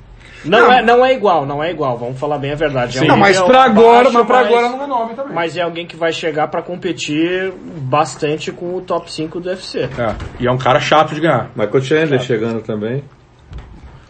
Não, 0.45 0.70
É, 0.72 0.82
não 0.82 1.05
é 1.05 1.12
igual, 1.14 1.47
não 1.47 1.62
é 1.62 1.70
igual, 1.70 1.97
vamos 1.97 2.18
falar 2.18 2.38
bem 2.38 2.53
a 2.53 2.55
verdade. 2.55 2.99
É 2.99 3.05
Não, 3.07 3.16
mas 3.16 3.40
pra 3.40 3.64
agora, 3.64 4.11
mas 4.11 4.26
pra 4.26 4.36
mas- 4.42 4.47
agora 4.49 4.68
não 4.68 4.82
é 4.82 4.86
nome 4.86 5.14
também. 5.14 5.32
Mas 5.34 5.57
é 5.57 5.62
alguém 5.62 5.86
que 5.86 5.97
vai 5.97 6.12
chegar 6.12 6.49
pra 6.49 6.61
competir 6.62 7.53
bastante 7.78 8.53
com 8.53 8.74
o 8.76 8.80
top 8.80 9.11
5 9.12 9.40
do 9.40 9.49
UFC. 9.49 9.80
É. 9.99 10.14
E 10.40 10.47
é 10.47 10.51
um 10.51 10.59
cara 10.59 10.80
chato 10.80 11.14
de 11.14 11.20
ganhar. 11.20 11.51
Michael 11.57 11.82
Chandler 11.82 12.20
chegando 12.20 12.61
também. 12.62 13.03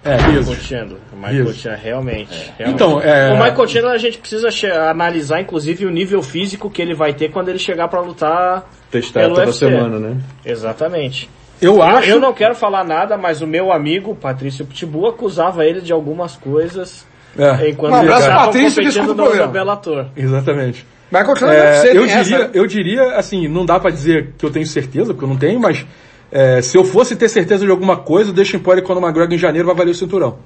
É, 0.05 0.16
Michael. 0.16 0.45
Chandler. 0.57 0.99
O 1.12 1.16
Michael. 1.16 1.53
Chandler, 1.55 1.80
realmente, 1.82 2.53
realmente. 2.59 2.74
Então, 2.74 3.01
é... 3.01 3.30
O 3.32 3.37
Michael 3.43 3.66
Chandler 3.68 3.93
a 3.95 3.99
gente 3.99 4.18
precisa 4.18 4.49
analisar, 4.91 5.41
inclusive, 5.41 5.87
o 5.87 5.91
nível 5.91 6.22
físico 6.22 6.68
que 6.68 6.82
ele 6.82 6.95
vai 6.95 7.14
ter 7.14 7.30
quando 7.30 7.49
ele 7.49 7.59
chegar 7.59 7.89
pra 7.89 8.01
lutar 8.03 8.64
Testar 8.91 9.20
pelo 9.20 9.35
toda 9.35 9.47
UFC. 9.47 9.66
semana, 9.66 9.99
né? 9.99 10.18
Exatamente. 10.45 11.30
Eu 11.61 11.83
acho... 11.83 12.09
Eu 12.09 12.21
não 12.21 12.33
quero 12.33 12.55
falar 12.55 12.85
nada, 12.85 13.17
mas 13.17 13.41
o 13.43 13.47
meu 13.47 13.73
amigo, 13.73 14.15
Patrício 14.15 14.67
Pitbull, 14.67 15.09
acusava 15.09 15.65
ele 15.65 15.81
de 15.81 15.93
algumas 15.93 16.37
coisas 16.37 17.07
É, 17.39 17.71
enquanto 17.71 17.95
Um 17.95 17.99
ele 17.99 18.07
abraço, 18.07 18.29
estava 18.29 18.47
Patrício, 18.47 18.83
que 18.83 18.89
escuta 18.89 19.07
competindo 19.09 19.33
o 19.33 19.37
no, 19.37 19.47
no 19.47 19.53
Bellator. 19.53 20.07
exatamente. 20.17 20.87
Chandler 21.37 21.59
É, 21.59 21.73
ser, 21.81 21.97
eu, 21.97 22.05
essa. 22.05 22.23
diria, 22.25 22.51
eu 22.55 22.67
diria, 22.67 23.17
assim, 23.17 23.47
não 23.49 23.65
dá 23.65 23.79
pra 23.79 23.91
dizer 23.91 24.35
que 24.37 24.45
eu 24.45 24.51
tenho 24.51 24.67
certeza, 24.67 25.13
porque 25.13 25.25
eu 25.25 25.29
não 25.29 25.37
tenho, 25.37 25.61
mas 25.61 25.87
é, 26.33 26.61
se 26.61 26.77
eu 26.77 26.85
fosse 26.85 27.15
ter 27.15 27.29
certeza 27.29 27.65
de 27.65 27.71
alguma 27.71 27.97
coisa, 27.97 28.31
o 28.31 28.35
Deixa 28.35 28.57
Empório 28.57 28.83
quando 28.83 28.99
o 28.99 29.01
McGregor 29.01 29.33
em 29.35 29.39
janeiro 29.39 29.67
vai 29.67 29.77
valer 29.77 29.91
o 29.93 29.95
cinturão. 29.95 30.39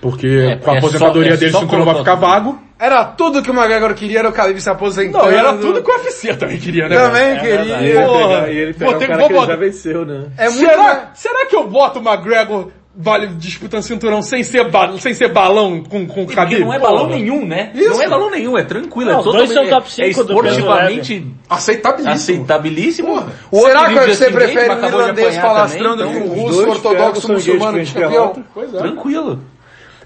Porque 0.00 0.56
com 0.62 0.70
a 0.70 0.74
é 0.74 0.78
aposentadoria 0.78 1.30
só- 1.30 1.34
é 1.34 1.38
dele 1.38 1.52
só 1.52 1.58
o 1.58 1.60
cinturão 1.62 1.84
vai 1.84 1.94
ficar 1.96 2.14
vago. 2.14 2.58
Era 2.78 3.04
tudo 3.04 3.42
que 3.42 3.50
o 3.50 3.54
McGregor 3.54 3.92
queria, 3.94 4.20
era 4.20 4.28
o 4.30 4.32
Khabib 4.32 4.58
se 4.58 4.70
aposentando. 4.70 5.18
Não, 5.24 5.30
era 5.30 5.52
tudo 5.52 5.82
que 5.82 5.90
o 5.90 5.94
UFC 5.94 6.34
também 6.34 6.56
queria, 6.58 6.88
né? 6.88 6.96
Também 6.96 7.36
E 7.36 7.40
queria. 7.40 8.06
Porra, 8.06 8.48
e 8.48 8.56
ele 8.56 8.72
ter 8.72 8.84
um 8.88 8.98
que- 8.98 9.06
cara 9.06 9.16
que 9.18 9.22
ele 9.24 9.34
já 9.34 9.40
botar- 9.40 9.56
venceu, 9.56 10.06
né? 10.06 10.24
É 10.38 10.44
muito 10.48 10.58
será, 10.60 11.10
será 11.14 11.46
que 11.46 11.54
eu 11.54 11.66
boto 11.68 11.98
o 11.98 12.02
McGregor 12.02 12.68
vale 12.96 13.26
disputando 13.28 13.82
cinturão 13.82 14.22
sem 14.22 14.42
ser, 14.42 14.68
ba- 14.70 14.94
sem 14.98 15.12
ser 15.14 15.28
balão 15.28 15.82
com, 15.84 16.06
com 16.06 16.22
o 16.22 16.24
Porque 16.24 16.34
Khabib? 16.40 16.60
não 16.64 16.72
é 16.72 16.78
balão 16.78 17.04
Porra. 17.04 17.16
nenhum, 17.18 17.46
né? 17.46 17.70
Não 17.74 18.00
é 18.02 18.08
balão 18.08 18.30
nenhum, 18.30 18.56
é 18.58 18.64
tranquilo. 18.64 19.10
Não, 19.10 19.18
é 19.18 19.20
os 19.20 19.24
dois 19.26 19.48
totalmente- 19.50 19.68
são 19.70 19.78
top 19.78 19.92
cinco 19.92 20.08
é 20.08 20.24
do 20.24 20.42
peso 20.42 20.58
esportivamente 20.58 21.26
Aceitabilíssimo. 21.48 22.14
aceitabilíssimo. 22.44 23.26
O 23.50 23.60
Será 23.60 23.88
que 23.88 23.94
você 24.08 24.30
prefere 24.30 24.70
um 24.72 24.84
irlandês 24.86 25.36
falastrando 25.36 25.98
também, 25.98 26.14
que 26.22 26.28
um 26.28 26.32
então, 26.32 26.44
russo 26.46 26.70
ortodoxo 26.70 27.32
muçulmano 27.32 27.82
de 27.84 27.92
campeão? 27.92 28.42
com 28.54 28.62
é. 28.62 28.66
Tranquilo. 28.66 29.40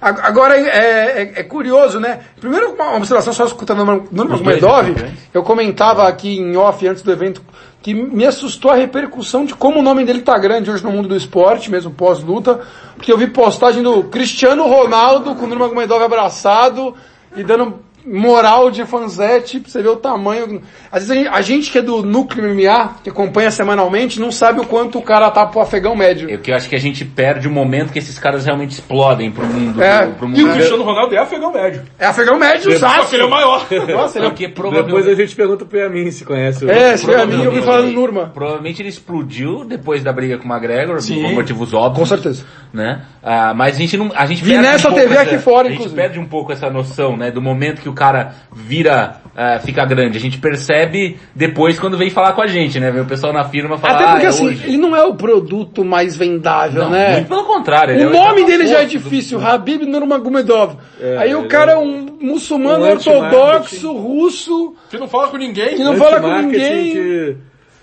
Agora, 0.04 0.56
é, 0.58 1.22
é- 1.22 1.32
é 1.36 1.42
curioso, 1.42 1.98
né? 1.98 2.20
Primeiro, 2.38 2.72
uma 2.74 2.96
observação 2.96 3.32
só 3.32 3.44
escutando 3.46 3.80
o 3.82 3.84
Norman 4.12 4.36
dois 4.36 4.40
Medov, 4.42 4.86
campeões. 4.88 5.12
eu 5.32 5.42
comentava 5.42 6.06
aqui 6.06 6.38
em 6.38 6.56
off 6.56 6.86
antes 6.86 7.02
do 7.02 7.10
evento 7.10 7.40
que 7.80 7.92
me 7.94 8.24
assustou 8.26 8.70
a 8.70 8.74
repercussão 8.74 9.44
de 9.44 9.54
como 9.54 9.80
o 9.80 9.82
nome 9.82 10.04
dele 10.04 10.22
tá 10.22 10.38
grande 10.38 10.70
hoje 10.70 10.82
no 10.82 10.90
mundo 10.90 11.08
do 11.08 11.16
esporte, 11.16 11.70
mesmo 11.70 11.90
pós-luta, 11.90 12.60
porque 12.96 13.12
eu 13.12 13.18
vi 13.18 13.26
postagem 13.26 13.82
do 13.82 14.04
Cristiano 14.04 14.66
Ronaldo 14.66 15.34
com 15.34 15.44
o 15.44 15.48
Nurmagomedov 15.48 16.02
abraçado 16.02 16.94
e 17.36 17.42
dando 17.42 17.83
moral 18.06 18.70
de 18.70 18.84
fanzete, 18.84 19.60
pra 19.60 19.70
você 19.70 19.82
ver 19.82 19.88
o 19.88 19.96
tamanho. 19.96 20.60
Às 20.90 21.06
vezes 21.06 21.10
a 21.10 21.14
gente, 21.14 21.28
a 21.28 21.40
gente 21.40 21.70
que 21.70 21.78
é 21.78 21.82
do 21.82 22.02
núcleo 22.02 22.44
MMA, 22.54 22.96
que 23.02 23.10
acompanha 23.10 23.50
semanalmente, 23.50 24.20
não 24.20 24.30
sabe 24.30 24.60
o 24.60 24.66
quanto 24.66 24.98
o 24.98 25.02
cara 25.02 25.30
tá 25.30 25.46
pro 25.46 25.60
afegão 25.60 25.96
médio. 25.96 26.30
É 26.30 26.36
que 26.36 26.50
eu 26.50 26.56
acho 26.56 26.68
que 26.68 26.76
a 26.76 26.80
gente 26.80 27.04
perde 27.04 27.48
o 27.48 27.50
momento 27.50 27.92
que 27.92 27.98
esses 27.98 28.18
caras 28.18 28.44
realmente 28.44 28.72
explodem 28.72 29.30
pro 29.30 29.46
mundo. 29.46 29.82
É. 29.82 30.06
Pro, 30.06 30.14
pro 30.14 30.28
E 30.28 30.42
o 30.42 30.46
mundo. 30.46 30.54
Cristiano 30.54 30.82
Ronaldo 30.82 31.14
é 31.14 31.18
afegão 31.18 31.52
médio. 31.52 31.82
É 31.98 32.06
afegão 32.06 32.38
médio, 32.38 32.72
Só 32.78 32.88
sabe? 32.88 33.14
ele 33.14 33.22
é 33.22 33.26
o 33.26 33.30
maior. 33.30 33.66
Nossa, 33.88 34.18
ele 34.18 34.26
é 34.26 34.30
Porque 34.30 34.48
Depois 34.48 35.08
a 35.08 35.14
gente 35.14 35.34
pergunta 35.34 35.64
pro 35.64 35.78
Yamin 35.78 36.10
se 36.10 36.24
conhece 36.24 36.64
o... 36.64 36.70
É, 36.70 36.96
se 36.96 37.12
a 37.12 37.24
mim 37.26 37.42
eu 37.42 37.50
ouvi 37.50 37.62
falar 37.62 37.82
no 37.82 37.92
Nurma. 37.92 38.30
provavelmente 38.34 38.82
ele 38.82 38.88
explodiu 38.88 39.64
depois 39.64 40.02
da 40.02 40.12
briga 40.12 40.38
com 40.38 40.48
o 40.48 40.52
McGregor, 40.52 41.00
Sim. 41.00 41.22
por 41.22 41.32
motivos 41.32 41.72
óbvios. 41.72 41.98
Com 41.98 42.06
certeza. 42.06 42.44
Né? 42.72 43.02
Ah, 43.22 43.54
mas 43.54 43.76
a 43.76 43.78
gente 43.78 43.96
não, 43.96 44.10
a 44.14 44.26
gente 44.26 44.42
Vi 44.42 44.50
perde 44.50 44.66
nessa 44.66 44.88
um 44.88 44.90
pouco 44.92 45.06
TV 45.06 45.14
essa, 45.14 45.22
aqui 45.22 45.38
fora, 45.38 45.60
a 45.68 45.70
gente 45.70 45.74
inclusive. 45.80 46.00
perde 46.00 46.18
um 46.18 46.26
pouco 46.26 46.52
essa 46.52 46.68
noção, 46.68 47.16
né, 47.16 47.30
do 47.30 47.40
momento 47.40 47.80
que 47.80 47.88
o 47.88 47.93
cara 47.94 48.34
vira, 48.52 49.16
ah, 49.36 49.58
fica 49.60 49.84
grande. 49.84 50.18
A 50.18 50.20
gente 50.20 50.38
percebe 50.38 51.18
depois 51.34 51.78
quando 51.78 51.96
vem 51.96 52.10
falar 52.10 52.32
com 52.34 52.42
a 52.42 52.46
gente, 52.46 52.78
né? 52.78 52.90
Vem 52.90 53.02
o 53.02 53.06
pessoal 53.06 53.32
na 53.32 53.44
firma 53.44 53.78
falar, 53.78 53.94
Até 53.94 54.04
porque 54.10 54.22
ah, 54.22 54.26
é 54.26 54.28
assim, 54.28 54.46
hoje. 54.48 54.64
ele 54.66 54.76
não 54.76 54.94
é 54.96 55.04
o 55.04 55.14
produto 55.14 55.84
mais 55.84 56.16
vendável, 56.16 56.84
Não, 56.84 56.90
né? 56.90 57.12
muito 57.14 57.28
pelo 57.28 57.44
contrário. 57.44 57.94
ele 57.94 58.02
é 58.02 58.06
O 58.06 58.10
nome 58.10 58.40
etapa 58.42 58.46
dele 58.50 58.66
já 58.66 58.74
é 58.74 58.78
oposto 58.84 58.98
do- 58.98 59.02
difícil, 59.04 59.46
Habib 59.46 59.82
Nurmagomedov. 59.82 60.76
Aí 61.18 61.34
o 61.34 61.40
ele 61.40 61.48
cara 61.48 61.72
é 61.72 61.76
um 61.78 62.06
muçulmano 62.20 62.84
um 62.84 62.90
ortodoxo, 62.90 63.92
russo, 63.92 64.74
Que 64.90 64.98
não 64.98 65.08
fala 65.08 65.28
com 65.28 65.36
ninguém. 65.36 65.76
que 65.76 65.84
não 65.84 65.96
fala 65.96 66.20
com 66.20 66.28
ninguém. 66.42 66.92
Que, 66.92 67.36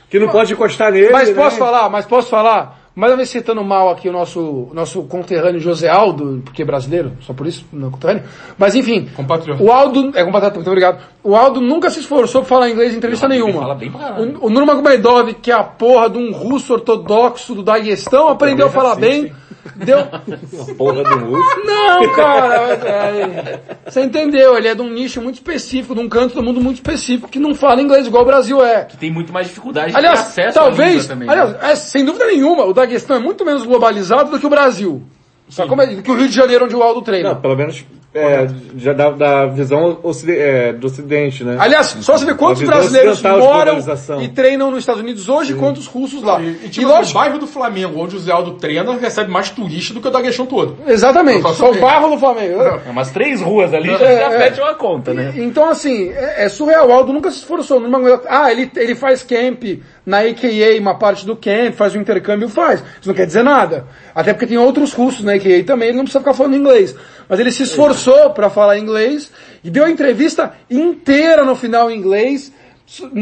que 0.09 0.19
não 0.19 0.27
pode 0.29 0.51
encostar 0.53 0.91
nele, 0.91 1.09
Mas 1.11 1.29
né? 1.29 1.35
posso 1.35 1.57
falar, 1.57 1.89
mas 1.89 2.05
posso 2.05 2.29
falar? 2.29 2.80
Mais 2.93 3.11
uma 3.11 3.17
vez 3.17 3.29
citando 3.29 3.63
mal 3.63 3.89
aqui 3.89 4.09
o 4.09 4.11
nosso, 4.11 4.39
o 4.41 4.71
nosso 4.73 5.03
conterrâneo 5.03 5.61
José 5.61 5.87
Aldo, 5.87 6.41
porque 6.43 6.61
é 6.61 6.65
brasileiro, 6.65 7.13
só 7.21 7.33
por 7.33 7.47
isso, 7.47 7.65
não 7.71 7.87
é 7.87 7.91
conterrâneo. 7.91 8.23
Mas 8.57 8.75
enfim, 8.75 9.07
Compatriota. 9.15 9.63
o 9.63 9.71
Aldo, 9.71 10.11
é 10.13 10.23
compatriota, 10.25 10.55
muito 10.55 10.67
obrigado. 10.67 11.01
O 11.23 11.35
Aldo 11.35 11.61
nunca 11.61 11.89
se 11.89 12.01
esforçou 12.01 12.41
por 12.41 12.49
falar 12.49 12.69
inglês 12.69 12.93
em 12.93 12.97
entrevista 12.97 13.27
Ele 13.27 13.35
nenhuma. 13.35 13.61
fala 13.61 13.75
bem 13.75 13.91
pra. 13.91 14.19
O, 14.19 14.47
o 14.47 14.49
Nurmagomedov, 14.49 15.33
que 15.35 15.51
é 15.51 15.53
a 15.53 15.63
porra 15.63 16.09
de 16.09 16.17
um 16.17 16.33
russo 16.33 16.73
ortodoxo 16.73 17.55
do 17.55 17.63
Daguestão, 17.63 18.27
aprendeu 18.27 18.67
a 18.67 18.69
falar 18.69 18.95
bem. 18.95 19.31
Deu, 19.75 19.99
Porra 20.75 21.03
do 21.03 21.17
russo. 21.25 21.59
não, 21.65 22.11
cara, 22.15 22.55
é, 22.73 23.59
você 23.87 24.01
entendeu? 24.01 24.57
Ele 24.57 24.67
é 24.67 24.73
de 24.73 24.81
um 24.81 24.89
nicho 24.89 25.21
muito 25.21 25.35
específico, 25.35 25.93
de 25.93 26.01
um 26.01 26.09
canto 26.09 26.33
do 26.33 26.41
mundo 26.41 26.59
muito 26.59 26.77
específico, 26.77 27.29
que 27.29 27.37
não 27.39 27.53
fala 27.53 27.79
inglês 27.79 28.07
igual 28.07 28.23
o 28.23 28.25
Brasil 28.25 28.63
é. 28.65 28.85
Tem 28.99 29.11
muito 29.11 29.31
mais 29.31 29.47
dificuldade 29.47 29.87
de 29.87 29.93
ter 29.93 29.99
Aliás, 29.99 30.19
acesso 30.19 30.59
à 30.59 30.63
talvez, 30.63 30.91
língua 31.03 31.07
também. 31.07 31.27
né? 31.27 31.33
aliás, 31.33 31.63
é, 31.63 31.75
sem 31.75 32.03
dúvida 32.03 32.25
nenhuma, 32.25 32.65
o 32.65 32.73
Daguestão 32.81 33.15
é 33.15 33.19
muito 33.19 33.45
menos 33.45 33.63
globalizado 33.63 34.31
do 34.31 34.39
que 34.39 34.45
o 34.45 34.49
Brasil. 34.49 35.01
Só 35.49 35.67
como 35.67 35.81
é, 35.81 35.87
do 35.87 36.01
que 36.01 36.09
o 36.11 36.15
Rio 36.15 36.29
de 36.29 36.35
Janeiro, 36.35 36.65
onde 36.65 36.75
o 36.75 36.81
Aldo 36.81 37.01
treina. 37.01 37.33
Não, 37.33 37.41
pelo 37.41 37.57
menos 37.57 37.83
é, 38.13 38.47
já 38.77 38.93
da, 38.93 39.09
da 39.11 39.45
visão 39.47 39.99
ocide- 40.03 40.37
é, 40.37 40.71
do 40.73 40.87
ocidente, 40.87 41.43
né? 41.43 41.57
Aliás, 41.59 41.87
só 42.01 42.17
você 42.17 42.25
vê 42.25 42.33
quantos 42.35 42.61
brasileiros 42.61 43.21
moram 43.21 43.77
e 44.21 44.27
treinam 44.29 44.69
nos 44.71 44.79
Estados 44.79 45.01
Unidos 45.01 45.27
hoje, 45.27 45.53
quantos 45.55 45.87
russos 45.87 46.21
lá. 46.23 46.41
E, 46.41 46.45
e 46.45 46.59
E, 46.65 46.69
tipo, 46.69 46.87
o 46.87 46.89
lógico, 46.89 47.17
bairro 47.19 47.37
do 47.37 47.47
Flamengo, 47.47 48.01
onde 48.01 48.15
o 48.15 48.19
Zé 48.19 48.31
Aldo 48.31 48.51
treina, 48.53 48.95
recebe 48.97 49.29
mais 49.29 49.49
turista 49.49 49.93
do 49.93 49.99
que 50.01 50.07
o 50.07 50.11
Daguestão 50.11 50.45
todo. 50.45 50.77
exatamente, 50.87 51.41
só 51.53 51.69
o 51.71 51.75
bairro 51.79 52.09
do 52.11 52.17
Flamengo. 52.17 52.61
É 52.61 52.89
umas 52.89 53.11
três 53.11 53.41
ruas 53.41 53.73
ali, 53.73 53.87
já, 53.89 54.05
É, 54.05 54.19
já 54.19 54.33
é. 54.35 54.49
fecha 54.49 54.61
uma 54.63 54.75
conta, 54.75 55.13
né? 55.13 55.33
Então, 55.35 55.69
assim, 55.69 56.09
é, 56.09 56.45
é 56.45 56.49
surreal. 56.49 56.87
O 56.87 56.91
Aldo 56.93 57.11
nunca 57.13 57.29
se 57.29 57.37
esforçou. 57.39 57.79
Numa... 57.79 57.99
Ah, 58.29 58.51
ele, 58.51 58.69
ele 58.75 58.95
faz 58.95 59.21
camp 59.23 59.63
na 60.05 60.19
AKA, 60.19 60.79
uma 60.79 60.97
parte 60.97 61.25
do 61.25 61.35
camp, 61.35 61.73
faz 61.75 61.95
um 61.95 62.01
intercâmbio, 62.01 62.49
faz. 62.49 62.81
Isso 62.99 63.07
não 63.07 63.13
quer 63.13 63.25
dizer 63.25 63.43
nada. 63.43 63.85
Até 64.15 64.33
porque 64.33 64.47
tem 64.47 64.57
outros 64.57 64.93
russos 64.93 65.23
na 65.23 65.33
AKA 65.33 65.63
também, 65.65 65.89
ele 65.89 65.97
não 65.97 66.03
precisa 66.03 66.19
ficar 66.19 66.33
falando 66.33 66.55
inglês. 66.55 66.95
Mas 67.29 67.39
ele 67.39 67.51
se 67.51 67.63
esforçou 67.63 68.31
para 68.31 68.49
falar 68.49 68.77
inglês 68.77 69.31
e 69.63 69.69
deu 69.69 69.85
a 69.85 69.91
entrevista 69.91 70.53
inteira 70.69 71.45
no 71.45 71.55
final 71.55 71.89
em 71.89 71.97
inglês, 71.97 72.51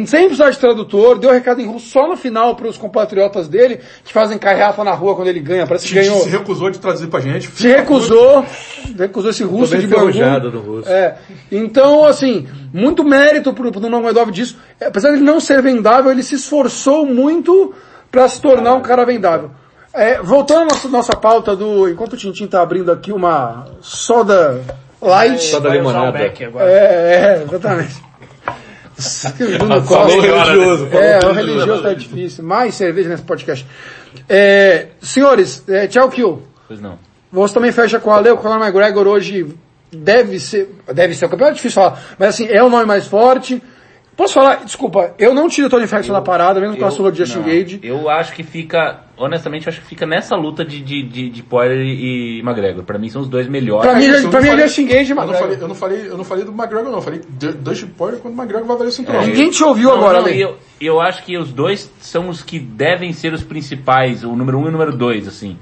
sem 0.07 0.25
precisar 0.25 0.49
de 0.49 0.57
tradutor, 0.57 1.19
deu 1.19 1.31
recado 1.31 1.61
em 1.61 1.67
russo 1.67 1.89
só 1.91 2.07
no 2.07 2.17
final 2.17 2.55
para 2.55 2.67
os 2.67 2.75
compatriotas 2.75 3.47
dele, 3.47 3.79
que 4.03 4.11
fazem 4.11 4.39
carreata 4.39 4.83
na 4.83 4.93
rua 4.93 5.15
quando 5.15 5.27
ele 5.27 5.39
ganha. 5.39 5.67
Parece 5.67 5.87
que 5.87 5.93
ganhou. 5.93 6.21
Se 6.21 6.29
recusou 6.29 6.71
de 6.71 6.79
traduzir 6.79 7.07
pra 7.07 7.19
gente. 7.19 7.51
Se 7.51 7.67
recusou, 7.67 8.43
recusou 8.97 9.29
esse 9.29 9.43
russo 9.43 9.77
de 9.77 9.85
Bangu. 9.85 10.49
do 10.49 10.59
russo. 10.59 10.89
É. 10.89 11.17
Então, 11.51 12.03
assim, 12.03 12.47
muito 12.73 13.03
mérito 13.03 13.53
pro, 13.53 13.71
pro 13.71 13.79
Nurmagomedov 13.79 14.31
disso. 14.31 14.57
É, 14.79 14.87
Apesar 14.87 15.09
de 15.09 15.17
ele 15.17 15.23
não 15.23 15.39
ser 15.39 15.61
vendável, 15.61 16.11
ele 16.11 16.23
se 16.23 16.33
esforçou 16.33 17.05
muito 17.05 17.71
para 18.09 18.27
se 18.27 18.41
tornar 18.41 18.73
um 18.73 18.81
cara 18.81 19.05
vendável. 19.05 19.51
É, 19.93 20.19
voltando 20.19 20.61
à 20.61 20.65
nossa, 20.65 20.87
nossa 20.87 21.15
pauta 21.15 21.55
do... 21.55 21.87
Enquanto 21.87 22.13
o 22.13 22.17
Tintin 22.17 22.47
tá 22.47 22.63
abrindo 22.63 22.91
aqui 22.91 23.11
uma 23.11 23.67
soda 23.81 24.63
light. 24.99 25.43
Só 25.43 25.59
da 25.59 25.69
Vai 25.69 25.79
usar 25.79 25.89
o 25.89 26.05
limonada. 26.05 26.19
É, 26.19 27.39
é, 27.39 27.43
exatamente. 27.47 28.08
Bruno 29.57 29.81
Costa. 29.83 29.95
Falou 29.95 30.21
religioso. 30.21 30.87
É, 30.91 31.19
o 31.25 31.31
religioso. 31.31 31.83
tá 31.83 31.93
difícil. 31.93 32.43
Mais 32.43 32.75
cerveja 32.75 33.09
nesse 33.09 33.23
podcast. 33.23 33.65
É, 34.27 34.87
senhores, 35.01 35.63
é, 35.67 35.87
tchau, 35.87 36.09
Kill. 36.09 36.43
Pois 36.67 36.81
não. 36.81 36.97
Você 37.31 37.53
também 37.53 37.71
fecha 37.71 37.99
com 37.99 38.11
a 38.11 38.19
Leo, 38.19 38.35
o 38.35 38.37
Conor 38.37 38.59
McGregor 38.59 39.07
hoje 39.07 39.55
deve 39.91 40.39
ser, 40.39 40.69
deve 40.93 41.13
ser 41.13 41.25
o 41.25 41.29
campeão, 41.29 41.49
é 41.49 41.51
difícil 41.51 41.81
falar, 41.81 42.01
mas 42.17 42.29
assim, 42.29 42.47
é 42.47 42.63
o 42.63 42.69
nome 42.69 42.85
mais 42.85 43.07
forte. 43.07 43.61
Posso 44.19 44.33
falar, 44.33 44.65
desculpa, 44.65 45.13
eu 45.17 45.33
não 45.33 45.47
tiro 45.47 45.67
o 45.67 45.69
Tony 45.69 45.87
Ferguson 45.87 46.11
da 46.11 46.19
parada, 46.19 46.59
mesmo 46.59 46.75
com 46.75 46.83
a 46.83 46.91
sua 46.91 47.09
de 47.09 47.19
Justin 47.19 47.37
não, 47.37 47.45
Gage. 47.45 47.79
Eu 47.81 48.09
acho 48.09 48.33
que 48.33 48.43
fica, 48.43 49.05
honestamente, 49.17 49.65
eu 49.65 49.71
acho 49.71 49.79
que 49.79 49.87
fica 49.87 50.05
nessa 50.05 50.35
luta 50.35 50.65
de, 50.65 50.81
de, 50.81 51.03
de, 51.03 51.29
de 51.29 51.41
Poirier 51.41 51.79
e 51.79 52.41
McGregor. 52.41 52.83
Pra 52.83 52.99
mim 52.99 53.07
são 53.07 53.21
os 53.21 53.29
dois 53.29 53.47
melhores. 53.47 53.89
Pra 53.89 53.97
mim, 53.97 54.29
pra 54.29 54.41
mim 54.41 54.49
é 54.49 54.57
Justin 54.67 54.87
Gage 54.87 55.13
e 55.13 55.15
Eu 55.15 55.15
não, 55.15 55.23
McGregor. 55.23 55.39
falei, 55.39 55.63
eu, 55.63 55.67
não 55.69 55.73
falei, 55.73 56.07
eu 56.09 56.17
não 56.17 56.23
falei 56.25 56.43
do 56.43 56.51
McGregor, 56.51 56.89
não. 56.91 56.97
Eu 56.97 57.01
falei 57.01 57.21
Dustin 57.61 57.87
Poirier 57.87 58.21
quando 58.21 58.33
o 58.33 58.37
McGregor 58.37 58.67
vai 58.67 58.75
valer 58.75 58.89
o 58.89 58.91
cinturão. 58.91 59.25
Ninguém 59.25 59.51
te 59.51 59.63
ouviu 59.63 59.87
Não, 59.87 59.95
agora, 59.99 60.21
não, 60.21 60.27
eu, 60.27 60.57
eu 60.81 60.99
acho 60.99 61.23
que 61.23 61.37
os 61.37 61.53
dois 61.53 61.89
são 62.01 62.27
os 62.27 62.43
que 62.43 62.59
devem 62.59 63.13
ser 63.13 63.31
os 63.31 63.41
principais, 63.41 64.25
o 64.25 64.35
número 64.35 64.59
um 64.59 64.65
e 64.65 64.67
o 64.67 64.71
número 64.71 64.91
dois, 64.97 65.29
assim. 65.29 65.57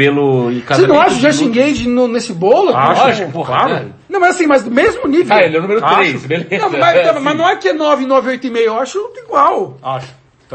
Pelo 0.00 0.50
Você 0.52 0.86
não 0.86 1.00
acha 1.00 1.16
o 1.16 1.20
Justin 1.20 1.46
luta. 1.48 1.60
Gage 1.60 1.88
no- 1.88 2.08
nesse 2.08 2.32
bolo? 2.32 2.74
Acho, 2.74 2.98
Não. 3.00 3.06
lógico, 3.06 3.32
porra, 3.32 3.46
claro. 3.54 3.68
claro. 3.70 3.94
Não, 4.08 4.20
mas 4.20 4.34
assim, 4.34 4.46
mas 4.46 4.62
do 4.64 4.70
mesmo 4.70 5.06
nível. 5.06 5.36
Ah, 5.36 5.42
ele 5.44 5.56
é 5.56 5.58
o 5.58 5.62
número 5.62 5.84
Acho. 5.84 5.94
3, 5.96 6.26
beleza. 6.26 6.58
Não, 6.58 6.70
mas, 6.70 6.96
É, 6.96 7.20
mas 7.20 7.36
não 7.36 7.48
é 7.48 7.56
que 7.56 7.68
é 7.68 7.72
9, 7.72 8.06
9, 8.06 8.30
8 8.30 8.46
e 8.46 8.50
meio, 8.50 8.66
eu 8.66 8.78
acho 8.78 8.98
igual. 9.16 9.76
Acho. 9.82 10.08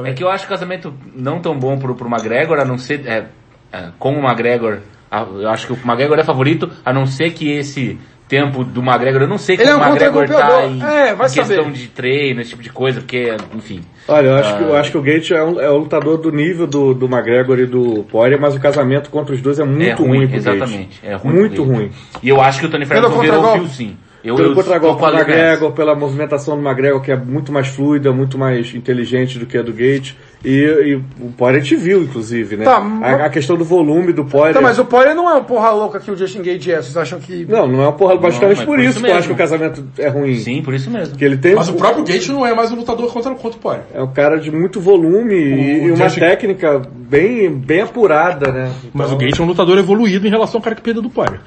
É 0.03 0.11
que 0.13 0.23
eu 0.23 0.29
acho 0.29 0.45
o 0.45 0.49
casamento 0.49 0.93
não 1.15 1.39
tão 1.39 1.57
bom 1.57 1.77
pro, 1.77 1.95
pro 1.95 2.09
McGregor, 2.09 2.59
a 2.59 2.65
não 2.65 2.77
ser, 2.77 3.05
é, 3.07 3.27
é, 3.71 3.89
com 3.97 4.13
o 4.13 4.19
McGregor, 4.25 4.79
a- 5.09 5.21
eu 5.21 5.47
acho 5.49 5.67
que 5.67 5.73
o 5.73 5.77
McGregor 5.85 6.19
é 6.19 6.23
favorito, 6.23 6.69
a 6.83 6.91
não 6.91 7.05
ser 7.05 7.31
que 7.31 7.49
esse 7.51 7.97
tempo 8.28 8.63
do 8.63 8.82
McGregor, 8.82 9.21
eu 9.21 9.28
não 9.28 9.38
sei 9.38 9.55
Ele 9.55 9.65
como 9.65 9.73
é 9.73 9.76
um 9.76 9.80
o 9.80 9.89
McGregor 9.89 10.28
tá 10.28 10.34
contra-golpeador. 10.34 10.71
em, 10.71 10.82
É, 10.82 11.13
vai 11.15 11.28
em 11.28 11.34
questão 11.34 11.63
saber. 11.63 11.71
de 11.71 11.88
treino, 11.88 12.41
esse 12.41 12.49
tipo 12.51 12.63
de 12.63 12.69
coisa, 12.71 12.99
porque, 12.99 13.36
enfim. 13.55 13.82
Olha, 14.07 14.28
eu 14.28 14.36
acho, 14.36 14.57
que, 14.57 14.63
eu 14.63 14.76
acho 14.76 14.91
que 14.91 14.97
o 14.97 15.01
Gate 15.01 15.32
é 15.32 15.43
um, 15.43 15.59
é 15.61 15.71
um 15.71 15.78
lutador 15.78 16.17
do 16.17 16.32
nível 16.32 16.65
do, 16.67 16.93
do 16.93 17.05
McGregor 17.05 17.59
e 17.59 17.65
do 17.65 18.03
Poirier, 18.09 18.39
mas 18.39 18.55
o 18.55 18.59
casamento 18.59 19.09
contra 19.09 19.34
os 19.36 19.41
dois 19.41 19.59
é 19.59 19.63
muito 19.63 19.84
é 19.84 19.93
ruim, 19.93 20.17
ruim 20.17 20.28
pro 20.28 20.38
exatamente. 20.38 20.99
Gate. 21.01 21.03
É 21.03 21.15
ruim 21.15 21.34
muito 21.34 21.63
ruim. 21.63 21.91
E 22.23 22.30
eu 22.30 22.41
acho 22.41 22.59
que 22.59 22.65
o 22.65 22.69
Tony 22.69 22.86
Ferguson 22.86 23.19
virou 23.19 23.53
fio 23.53 23.67
sim. 23.67 23.97
Eu, 24.23 24.36
Pelo 24.36 24.49
eu 24.49 24.55
contragolpe 24.55 24.99
do 24.99 25.07
McGregor, 25.07 25.71
pela 25.73 25.93
movimentação 25.93 26.59
do 26.59 26.67
McGregor, 26.67 26.99
que 26.99 27.11
é 27.11 27.15
muito 27.15 27.51
mais 27.51 27.67
fluida, 27.67 28.11
muito 28.11 28.39
mais 28.39 28.73
inteligente 28.73 29.38
do 29.38 29.45
que 29.45 29.55
a 29.55 29.61
do 29.61 29.71
Gate. 29.71 30.13
E, 30.45 30.91
e 30.91 30.95
o 30.95 31.31
Poirier 31.35 31.63
te 31.63 31.75
viu, 31.75 32.03
inclusive, 32.03 32.55
né? 32.57 32.65
Tá, 32.65 32.77
a, 33.01 33.25
a 33.25 33.29
questão 33.29 33.57
do 33.57 33.65
volume 33.65 34.13
do 34.13 34.23
Poirier... 34.25 34.53
Tá, 34.53 34.61
mas 34.61 34.77
o 34.77 34.85
Poirier 34.85 35.15
não 35.15 35.29
é 35.29 35.33
o 35.35 35.43
porra 35.43 35.71
louca 35.71 35.99
que 35.99 36.11
o 36.11 36.15
Justin 36.15 36.41
Gage 36.43 36.71
é, 36.71 36.81
vocês 36.81 36.95
acham 36.95 37.19
que... 37.19 37.45
Não, 37.49 37.67
não 37.67 37.79
é 37.81 37.83
uma 37.87 37.93
porra, 37.93 38.15
basicamente 38.15 38.57
mas 38.57 38.65
por 38.65 38.75
por 38.75 38.79
isso 38.79 38.89
isso 38.91 39.03
que 39.03 39.11
eu 39.11 39.15
acho 39.15 39.27
que 39.27 39.33
o 39.33 39.37
casamento 39.37 39.83
é 39.97 40.07
ruim. 40.07 40.35
Sim, 40.39 40.61
por 40.61 40.73
isso 40.73 40.89
mesmo. 40.91 41.15
Que 41.17 41.25
ele 41.25 41.37
tem 41.37 41.55
Mas 41.55 41.67
um- 41.69 41.73
o 41.73 41.75
próprio 41.77 42.03
Gate 42.03 42.27
não 42.29 42.45
é 42.45 42.53
mais 42.53 42.71
um 42.71 42.75
lutador 42.75 43.11
contra, 43.11 43.31
contra 43.33 43.57
o 43.57 43.61
Poirier. 43.61 43.85
é 43.93 44.01
um 44.03 44.11
cara 44.13 44.37
de 44.39 44.51
muito 44.51 44.79
volume 44.79 45.33
e, 45.33 45.53
O 45.81 45.87
e 45.87 45.91
uma 45.91 46.03
Justin- 46.05 46.19
técnica 46.19 46.81
bem, 46.93 47.49
bem 47.51 47.81
apurada, 47.81 48.51
né? 48.51 48.71
Mas 48.93 49.07
Então, 49.07 49.17
o 49.17 49.19
Gate 49.19 49.39
é 49.39 49.43
um 49.43 49.47
lutador 49.47 49.77
evoluído 49.79 50.27
em 50.27 50.29
relação 50.29 50.59
ao 50.59 50.63
cara 50.63 50.75
que 50.75 50.81
perdeu 50.81 51.01
do 51.01 51.09
Poirier. 51.09 51.39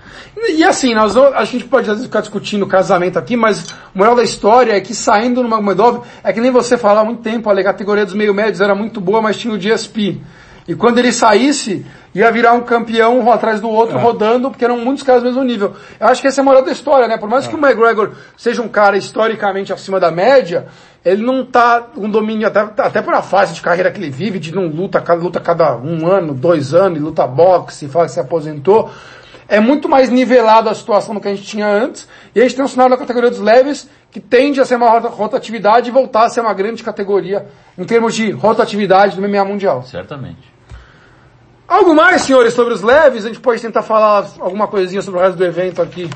E 0.50 0.64
assim, 0.64 0.94
nós, 0.94 1.14
vamos- 1.14 1.34
a 1.34 1.44
gente 1.44 1.64
pode 1.64 1.82
às 1.88 1.94
vezes 1.96 2.06
ficar 2.06 2.20
discutindo 2.20 2.66
casamento 2.66 3.18
aqui, 3.18 3.36
mas 3.36 3.64
o 3.94 3.98
moral 3.98 4.16
da 4.16 4.22
história 4.22 4.72
é 4.72 4.80
que 4.80 4.94
saindo 4.94 5.42
no 5.42 5.48
Magomedov, 5.48 6.00
é 6.24 6.32
que 6.32 6.40
nem 6.40 6.50
você 6.50 6.76
falava 6.76 7.00
há 7.00 7.04
muito 7.04 7.22
tempo, 7.22 7.48
a 7.48 7.62
categoria 7.62 8.04
dos 8.04 8.14
meio 8.14 8.32
médios 8.32 8.60
era 8.60 8.74
muito 8.74 8.87
boa, 9.00 9.20
mas 9.20 9.36
tinha 9.36 9.52
o 9.52 9.58
GSP. 9.58 10.20
E 10.68 10.74
quando 10.74 10.98
ele 10.98 11.12
saísse, 11.12 11.86
ia 12.14 12.30
virar 12.30 12.52
um 12.52 12.60
campeão 12.60 13.18
um 13.20 13.32
atrás 13.32 13.58
do 13.58 13.70
outro, 13.70 13.98
rodando, 13.98 14.50
porque 14.50 14.64
eram 14.64 14.76
muitos 14.78 15.02
caras 15.02 15.22
do 15.22 15.28
mesmo 15.28 15.42
nível. 15.42 15.74
Eu 15.98 16.08
acho 16.08 16.20
que 16.20 16.28
essa 16.28 16.40
é 16.40 16.42
a 16.42 16.44
moral 16.44 16.62
da 16.62 16.70
história, 16.70 17.08
né? 17.08 17.16
Por 17.16 17.28
mais 17.28 17.46
que 17.46 17.54
o 17.54 17.58
McGregor 17.58 18.12
seja 18.36 18.60
um 18.60 18.68
cara 18.68 18.96
historicamente 18.96 19.72
acima 19.72 19.98
da 19.98 20.10
média, 20.10 20.66
ele 21.02 21.22
não 21.22 21.42
tá 21.42 21.86
um 21.96 22.10
domínio, 22.10 22.46
até, 22.46 22.60
até 22.60 23.00
por 23.00 23.14
a 23.14 23.22
fase 23.22 23.54
de 23.54 23.62
carreira 23.62 23.90
que 23.90 23.98
ele 23.98 24.10
vive, 24.10 24.38
de 24.38 24.54
não 24.54 24.66
luta, 24.66 25.02
luta 25.14 25.40
cada 25.40 25.74
um 25.76 26.06
ano, 26.06 26.34
dois 26.34 26.74
anos, 26.74 26.98
e 26.98 27.02
luta 27.02 27.26
boxe, 27.26 27.88
fala 27.88 28.04
que 28.04 28.12
se 28.12 28.20
aposentou. 28.20 28.90
É 29.48 29.58
muito 29.60 29.88
mais 29.88 30.10
nivelado 30.10 30.68
a 30.68 30.74
situação 30.74 31.14
do 31.14 31.20
que 31.20 31.28
a 31.28 31.34
gente 31.34 31.46
tinha 31.46 31.66
antes, 31.66 32.06
e 32.34 32.38
a 32.38 32.42
gente 32.42 32.54
tem 32.54 32.64
um 32.64 32.68
cenário 32.68 32.90
da 32.90 32.98
categoria 32.98 33.30
dos 33.30 33.40
leves 33.40 33.88
que 34.10 34.20
tende 34.20 34.60
a 34.60 34.64
ser 34.64 34.76
uma 34.76 34.90
rota- 34.90 35.08
rotatividade 35.08 35.88
e 35.88 35.92
voltar 35.92 36.24
a 36.24 36.28
ser 36.28 36.40
uma 36.40 36.52
grande 36.52 36.82
categoria 36.82 37.46
em 37.76 37.84
termos 37.84 38.14
de 38.14 38.30
rotatividade 38.30 39.16
do 39.16 39.26
MMA 39.26 39.44
mundial. 39.46 39.82
Certamente. 39.84 40.52
Algo 41.66 41.94
mais, 41.94 42.22
senhores, 42.22 42.54
sobre 42.54 42.74
os 42.74 42.82
leves? 42.82 43.24
A 43.24 43.28
gente 43.28 43.40
pode 43.40 43.60
tentar 43.60 43.82
falar 43.82 44.26
alguma 44.38 44.66
coisinha 44.66 45.02
sobre 45.02 45.20
o 45.20 45.22
resto 45.22 45.36
do 45.36 45.44
evento 45.44 45.82
aqui. 45.82 46.08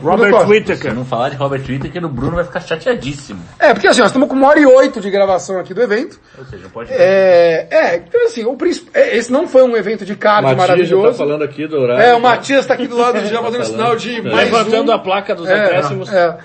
Robert 0.00 0.30
Costa. 0.30 0.46
Se 0.46 0.52
Whittaker. 0.52 0.94
não 0.94 1.04
falar 1.04 1.28
de 1.30 1.36
Robert 1.36 1.60
Whittaker, 1.68 2.04
o 2.04 2.08
Bruno 2.08 2.36
vai 2.36 2.44
ficar 2.44 2.60
chateadíssimo. 2.60 3.40
É, 3.58 3.74
porque 3.74 3.88
assim, 3.88 4.00
nós 4.00 4.08
estamos 4.10 4.28
com 4.28 4.34
uma 4.34 4.48
hora 4.48 4.60
e 4.60 4.64
oito 4.66 5.00
de 5.00 5.10
gravação 5.10 5.58
aqui 5.58 5.74
do 5.74 5.82
evento. 5.82 6.18
Ou 6.38 6.44
seja, 6.44 6.68
pode... 6.68 6.92
É, 6.92 7.66
é, 7.70 7.96
então, 7.96 8.24
assim, 8.26 8.44
o 8.44 8.56
principal, 8.56 8.90
é, 8.94 9.16
esse 9.16 9.30
não 9.30 9.46
foi 9.48 9.62
um 9.64 9.76
evento 9.76 10.04
de 10.04 10.14
card 10.14 10.48
tá 10.48 10.54
maravilhoso. 10.54 11.18
falando 11.18 11.42
aqui 11.42 11.66
do 11.66 11.76
horário. 11.78 12.02
É, 12.02 12.14
o 12.14 12.20
Matias 12.20 12.64
tá 12.66 12.74
aqui 12.74 12.86
do 12.86 12.96
lado 12.96 13.20
já 13.26 13.42
fazendo 13.42 13.64
sinal 13.66 13.96
de 13.96 14.22
mais 14.22 14.50
Levantando 14.50 14.90
um. 14.90 14.94
a 14.94 14.98
placa 14.98 15.34
dos 15.34 15.48
É, 15.48 15.54
acréscimos. 15.64 16.12
é. 16.12 16.36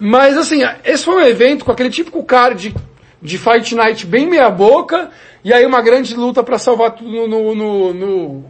Mas 0.00 0.36
assim, 0.36 0.62
esse 0.84 1.04
foi 1.04 1.14
um 1.14 1.20
evento 1.26 1.64
com 1.64 1.70
aquele 1.70 1.90
típico 1.90 2.24
card 2.24 2.74
de 3.20 3.38
Fight 3.38 3.72
Night 3.76 4.04
bem 4.04 4.26
meia 4.26 4.50
boca, 4.50 5.10
e 5.44 5.52
aí 5.52 5.64
uma 5.64 5.80
grande 5.80 6.16
luta 6.16 6.42
pra 6.42 6.58
salvar 6.58 6.90
tudo 6.92 7.08
no, 7.28 7.54
no, 7.54 7.94
no, 7.94 8.44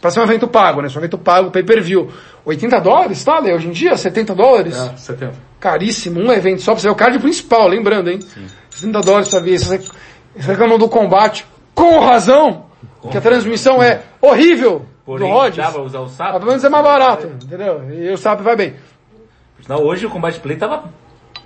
pra 0.00 0.10
ser 0.10 0.20
um 0.20 0.24
evento 0.24 0.48
pago, 0.48 0.80
né? 0.80 0.88
Se 0.88 0.96
um 0.96 1.00
evento 1.00 1.18
pago, 1.18 1.50
pay 1.50 1.62
per 1.62 1.82
view. 1.82 2.10
80 2.44 2.80
dólares, 2.80 3.22
tá, 3.24 3.38
Lê? 3.38 3.52
Hoje 3.52 3.68
em 3.68 3.72
dia, 3.72 3.96
70 3.96 4.34
dólares? 4.34 4.76
Ah, 4.78 4.96
70. 4.96 5.32
Caríssimo, 5.58 6.20
um 6.20 6.32
evento 6.32 6.62
só 6.62 6.72
pra 6.72 6.80
ser 6.80 6.88
o 6.88 6.94
card 6.94 7.18
principal, 7.18 7.68
lembrando, 7.68 8.10
hein? 8.10 8.20
70 8.70 9.00
dólares 9.00 9.28
pra 9.28 9.40
ver. 9.40 9.58
Você 9.58 9.80
reclamam 10.36 10.78
do 10.78 10.88
combate 10.88 11.46
com 11.74 12.00
razão, 12.00 12.66
que 13.10 13.16
a 13.16 13.20
transmissão 13.20 13.82
é 13.82 14.02
horrível 14.20 14.86
Porém, 15.04 15.28
do 15.32 15.50
dá 15.56 15.70
pra 15.70 15.82
usar 15.82 16.00
o 16.00 16.02
Mas 16.02 16.12
sapo? 16.12 16.32
pelo 16.38 16.46
menos 16.46 16.64
é 16.64 16.68
mais 16.68 16.84
barato, 16.84 17.26
entendeu? 17.26 17.90
E 17.92 18.10
o 18.10 18.16
SAP 18.16 18.40
vai 18.40 18.56
bem. 18.56 18.76
Não, 19.68 19.82
hoje 19.82 20.06
o 20.06 20.10
combate 20.10 20.40
play 20.40 20.56
tava 20.56 20.84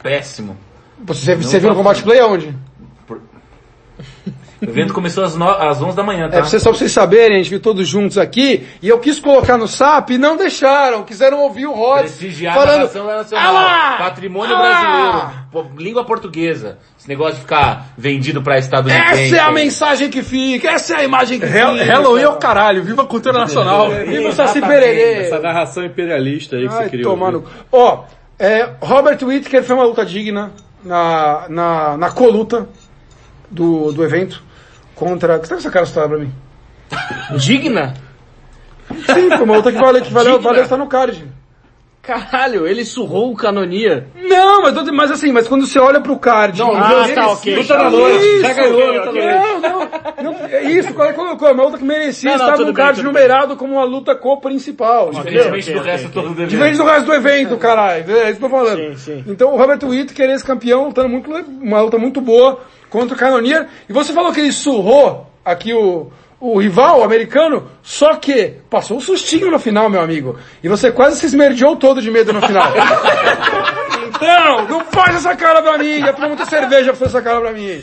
péssimo. 0.03 0.57
Você, 1.01 1.35
você 1.35 1.59
viu 1.59 1.71
no 1.71 1.75
tá 1.75 1.79
combate 1.79 2.03
play 2.03 2.21
aonde? 2.21 2.55
O 4.61 4.65
evento 4.71 4.95
começou 4.95 5.25
às, 5.25 5.37
no... 5.37 5.49
às 5.49 5.81
11 5.83 5.97
da 5.97 6.03
manhã, 6.03 6.27
É, 6.27 6.29
tá? 6.29 6.37
pra 6.39 6.45
vocês- 6.45 6.63
só 6.63 6.71
pra 6.71 6.79
vocês 6.79 6.93
saberem, 6.93 7.35
a 7.37 7.43
gente 7.43 7.51
viu 7.51 7.61
todos 7.61 7.87
juntos 7.89 8.17
aqui, 8.19 8.67
e 8.83 8.89
eu 8.89 8.99
quis 8.99 9.19
colocar 9.21 9.57
no 9.59 9.67
SAP 9.69 10.11
e 10.11 10.19
não 10.19 10.37
deixaram, 10.37 11.03
quiseram 11.03 11.41
ouvir 11.41 11.67
o 11.67 11.73
a 11.73 12.05
falando, 12.55 12.83
nacional. 12.83 13.25
"Ah 13.35 13.51
lá! 13.51 13.97
Patrimônio 13.99 14.55
Ah 14.57 14.61
lá! 14.61 14.69
brasileiro. 15.51 15.75
Língua 15.79 16.05
portuguesa. 16.05 16.79
Esse 16.99 17.09
negócio 17.09 17.35
de 17.35 17.41
ficar 17.43 17.89
vendido 17.99 18.43
pra 18.43 18.59
estadunidense. 18.59 19.25
Essa 19.27 19.37
é 19.37 19.41
a 19.41 19.53
mensagem 19.53 20.09
que 20.11 20.23
fica, 20.23 20.71
essa 20.71 20.95
é 20.95 20.97
a 21.01 21.05
imagem 21.05 21.39
que 21.39 21.47
Hell- 21.47 21.73
fica. 21.75 21.85
Halloween 21.85 22.23
é 22.23 22.29
o 22.29 22.37
caralho, 22.37 22.83
viva 22.83 23.03
a 23.03 23.07
cultura 23.07 23.39
nacional. 23.39 23.91
Viva 24.05 24.29
o 24.29 24.33
Saci 24.33 24.61
Pererê. 24.61 25.21
Essa 25.27 25.39
narração 25.39 25.85
imperialista 25.85 26.57
aí 26.57 26.67
que 26.69 26.75
Ai, 26.75 26.85
você 26.85 26.91
criou. 26.91 27.11
tomar 27.13 27.31
no... 27.33 27.45
Ó, 27.71 28.05
é, 28.39 28.69
Robert 28.81 29.19
Whittaker 29.23 29.63
foi 29.63 29.77
uma 29.77 29.85
luta 29.85 30.05
digna 30.05 30.51
na, 30.85 31.45
na, 31.49 31.97
na 31.97 32.11
coluta 32.11 32.67
do, 33.51 33.93
do 33.93 34.05
evento 34.05 34.43
contra... 34.95 35.37
O 35.37 35.41
que 35.41 35.47
você 35.47 35.55
tá 35.55 35.57
com 35.57 35.61
essa 35.61 35.71
cara 35.71 35.83
assustada 35.85 36.09
pra 36.09 36.19
mim? 36.19 36.33
Digna? 37.39 37.95
Sim, 38.91 39.29
foi 39.31 39.43
uma 39.43 39.57
luta 39.57 39.73
que 39.73 39.79
valeu, 39.79 40.03
que 40.03 40.13
valeu, 40.13 40.41
valeu 40.41 40.63
estar 40.63 40.77
no 40.77 40.87
card. 40.87 41.25
Caralho, 42.07 42.67
ele 42.67 42.85
surrou 42.85 43.33
o 43.33 43.37
Canonia. 43.37 44.07
Não, 44.15 44.61
mas, 44.61 44.75
mas 44.91 45.11
assim, 45.11 45.33
mas 45.33 45.49
quando 45.49 45.67
você 45.67 45.79
olha 45.79 46.03
pro 46.03 46.19
card... 46.19 46.59
Não, 46.59 46.75
ah, 46.77 47.09
tá, 47.15 47.29
ok. 47.29 47.57
Luta 47.57 47.79
na 47.79 47.89
Isso, 47.89 47.97
noite, 47.97 48.41
já 48.41 48.53
ganhou, 48.53 48.95
noite. 48.95 49.27
Não, 49.27 49.61
não, 49.61 50.33
não, 50.33 50.47
é 50.47 50.63
isso, 50.65 50.93
qual 50.93 51.09
é 51.09 51.13
que 51.13 51.19
colocou? 51.19 51.49
É 51.49 51.53
uma 51.53 51.65
luta 51.65 51.79
que 51.79 51.85
merecia 51.85 52.31
Não, 52.33 52.39
não, 52.39 52.45
estar 52.45 52.59
no 52.59 52.65
bem, 52.67 52.75
card 52.75 53.03
numerado 53.03 53.57
como 53.57 53.77
uma 53.77 53.85
luta 53.85 54.15
co-principal. 54.15 55.13
Diferentemente 55.13 55.73
do 55.73 55.81
resto 55.81 56.11
todo 56.11 56.29
do 56.29 56.33
evento. 56.35 56.51
Diferente 56.51 56.77
do 56.77 56.85
resto 56.85 57.07
do 57.07 57.15
evento, 57.15 57.57
caralho. 57.57 58.05
É 58.11 58.31
isso 58.31 58.39
que 58.39 58.45
eu 58.45 58.51
tô 58.51 58.57
falando. 58.57 58.79
Sim, 58.79 58.97
sim. 58.97 59.25
Então 59.27 59.55
o 59.55 59.57
Robert 59.57 59.83
Whittaker, 59.83 60.29
esse 60.29 60.45
campeão, 60.45 60.89
lutando 60.89 61.09
muito, 61.09 61.31
uma 61.31 61.81
luta 61.81 61.97
muito 61.97 62.21
boa 62.21 62.61
contra 62.91 63.17
o 63.17 63.19
Canonier. 63.19 63.67
E 63.89 63.93
você 63.95 64.13
falou 64.13 64.31
que 64.31 64.41
ele 64.41 64.53
surrou 64.53 65.27
aqui 65.43 65.73
o, 65.73 66.11
o 66.45 66.59
rival 66.59 67.01
o 67.01 67.03
americano, 67.03 67.71
só 67.83 68.17
que 68.17 68.57
passou 68.69 68.99
um 68.99 69.01
sustinho 69.01 69.51
no 69.51 69.59
final, 69.59 69.89
meu 69.89 70.03
amigo. 70.03 70.39
E 70.63 70.69
você 70.69 70.93
quase 70.93 71.19
se 71.19 71.25
esmerdeou 71.25 71.75
todo 71.77 72.03
de 72.03 72.11
medo 72.11 72.35
no 72.35 72.43
final. 72.43 72.71
então, 74.07 74.69
não 74.69 74.81
faz 74.85 75.17
essa 75.17 75.35
cara 75.35 75.63
pra 75.63 75.79
mim. 75.79 76.01
Já 76.01 76.13
tomou 76.13 76.29
muita 76.29 76.45
cerveja 76.45 76.93
pra 76.93 76.97
fazer 76.97 77.17
essa 77.17 77.23
cara 77.23 77.41
pra 77.41 77.53
mim. 77.53 77.83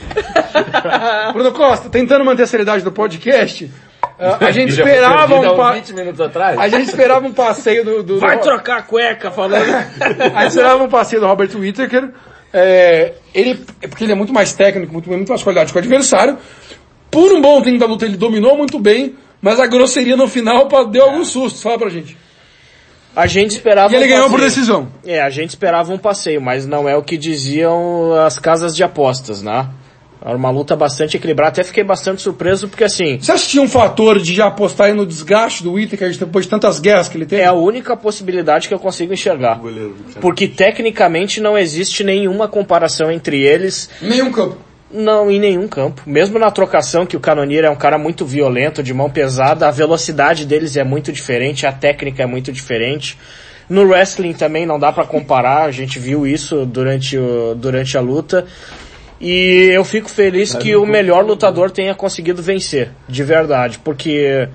Bruno 1.34 1.52
Costa, 1.54 1.90
tentando 1.90 2.24
manter 2.24 2.44
a 2.44 2.48
seriedade 2.48 2.84
do 2.84 2.92
podcast, 2.92 3.72
a 4.20 4.46
a 4.46 4.52
gente 4.52 4.70
esperava 4.70 5.36
um 5.40 5.58
pa... 5.58 5.72
20 5.72 5.94
minutos 5.94 6.22
atrás. 6.22 6.60
A 6.60 6.68
gente 6.70 6.90
esperava 6.90 7.26
um 7.26 7.34
passeio 7.34 7.84
do... 7.84 8.04
do 8.04 8.20
Vai 8.20 8.38
do... 8.38 8.44
trocar 8.44 8.78
a 8.78 8.82
cueca 8.84 9.32
falando. 9.32 9.66
A 10.36 10.44
gente 10.44 10.50
esperava 10.50 10.84
um 10.84 10.90
passeio 10.90 11.20
do 11.20 11.28
Robert 11.28 11.50
Whittaker. 11.56 12.12
É, 12.54 13.14
ele, 13.34 13.66
é 13.82 13.88
porque 13.88 14.04
ele 14.04 14.12
é 14.12 14.16
muito 14.16 14.34
mais 14.34 14.54
técnico, 14.54 14.92
muito, 14.92 15.10
muito 15.10 15.30
mais 15.30 15.42
qualidade 15.42 15.72
que 15.72 15.78
o 15.78 15.80
adversário. 15.80 16.38
Por 17.12 17.32
um 17.34 17.42
bom 17.42 17.62
tempo 17.62 17.78
da 17.78 17.86
luta 17.86 18.06
ele 18.06 18.18
dominou 18.18 18.58
muito 18.58 18.80
bem, 18.80 19.16
mas 19.42 19.60
a 19.60 19.68
grosseria 19.68 20.16
no 20.16 20.28
final 20.28 20.68
deu 20.90 21.04
alguns 21.04 21.28
sustos. 21.28 21.62
Fala 21.62 21.78
pra 21.78 21.90
gente. 21.90 22.18
A 23.14 23.28
gente 23.28 23.52
esperava 23.52 23.94
E 23.94 23.96
ele 23.98 24.06
um 24.06 24.10
ganhou 24.10 24.30
por 24.30 24.40
decisão. 24.40 24.88
É, 25.06 25.22
a 25.22 25.30
gente 25.30 25.50
esperava 25.50 25.94
um 25.94 25.98
passeio, 25.98 26.42
mas 26.42 26.66
não 26.66 26.88
é 26.88 26.96
o 26.96 27.04
que 27.04 27.18
diziam 27.18 28.14
as 28.14 28.40
casas 28.40 28.74
de 28.74 28.84
apostas, 28.84 29.42
né? 29.42 29.68
Era 30.24 30.38
uma 30.38 30.52
luta 30.52 30.76
bastante 30.76 31.18
equilibrada, 31.18 31.50
até 31.50 31.64
fiquei 31.64 31.84
bastante 31.84 32.22
surpreso, 32.22 32.68
porque 32.70 32.84
assim, 32.84 33.18
Você 33.20 33.32
acha 33.32 33.44
que 33.44 33.50
tinha 33.50 33.64
um 33.64 33.68
fator 33.68 34.20
de 34.20 34.36
já 34.36 34.46
apostar 34.46 34.88
aí 34.88 34.94
no 34.94 35.04
desgaste 35.04 35.64
do 35.64 35.74
Whittaker 35.74 36.16
depois 36.16 36.46
de 36.46 36.52
tantas 36.52 36.80
guerras 36.80 37.10
que 37.10 37.18
ele 37.18 37.26
teve? 37.26 37.42
é 37.42 37.48
a 37.48 37.54
única 37.54 37.98
possibilidade 37.98 38.68
que 38.68 38.74
eu 38.74 38.78
consigo 38.78 39.12
enxergar. 39.12 39.60
Porque 40.22 40.48
tecnicamente 40.48 41.42
não 41.42 41.58
existe 41.58 42.04
nenhuma 42.04 42.48
comparação 42.48 43.12
entre 43.12 43.42
eles, 43.42 43.90
Nenhum 44.00 44.32
campo. 44.32 44.58
Não 44.94 45.30
em 45.30 45.40
nenhum 45.40 45.68
campo. 45.68 46.02
Mesmo 46.06 46.38
na 46.40 46.52
trocação, 46.52 47.06
que 47.06 47.18
o 47.18 47.20
Canonier 47.20 47.66
é 47.66 47.70
um 47.70 47.76
cara 47.76 47.98
muito 47.98 48.26
violento, 48.26 48.84
de 48.84 48.94
mão 48.94 49.10
pesada, 49.10 49.68
a 49.68 49.72
velocidade 49.72 50.46
deles 50.46 50.76
é 50.76 50.84
muito 50.84 51.12
diferente, 51.12 51.66
a 51.66 51.72
técnica 51.72 52.24
é 52.24 52.26
muito 52.26 52.52
diferente. 52.52 53.18
No 53.70 53.84
wrestling 53.84 54.34
também 54.34 54.66
não 54.66 54.78
dá 54.78 54.92
pra 54.92 55.06
comparar, 55.06 55.64
a 55.64 55.72
gente 55.72 55.98
viu 55.98 56.28
isso 56.28 56.66
durante, 56.66 57.18
o, 57.18 57.56
durante 57.56 57.98
a 57.98 58.02
luta. 58.02 58.46
E 59.20 59.70
eu 59.72 59.86
fico 59.86 60.10
feliz 60.10 60.56
que 60.56 60.76
o 60.76 60.86
melhor 60.86 61.24
lutador 61.24 61.70
tenha 61.70 61.94
conseguido 61.94 62.42
vencer, 62.42 62.90
de 63.08 63.24
verdade, 63.24 63.80
porque 63.80 64.50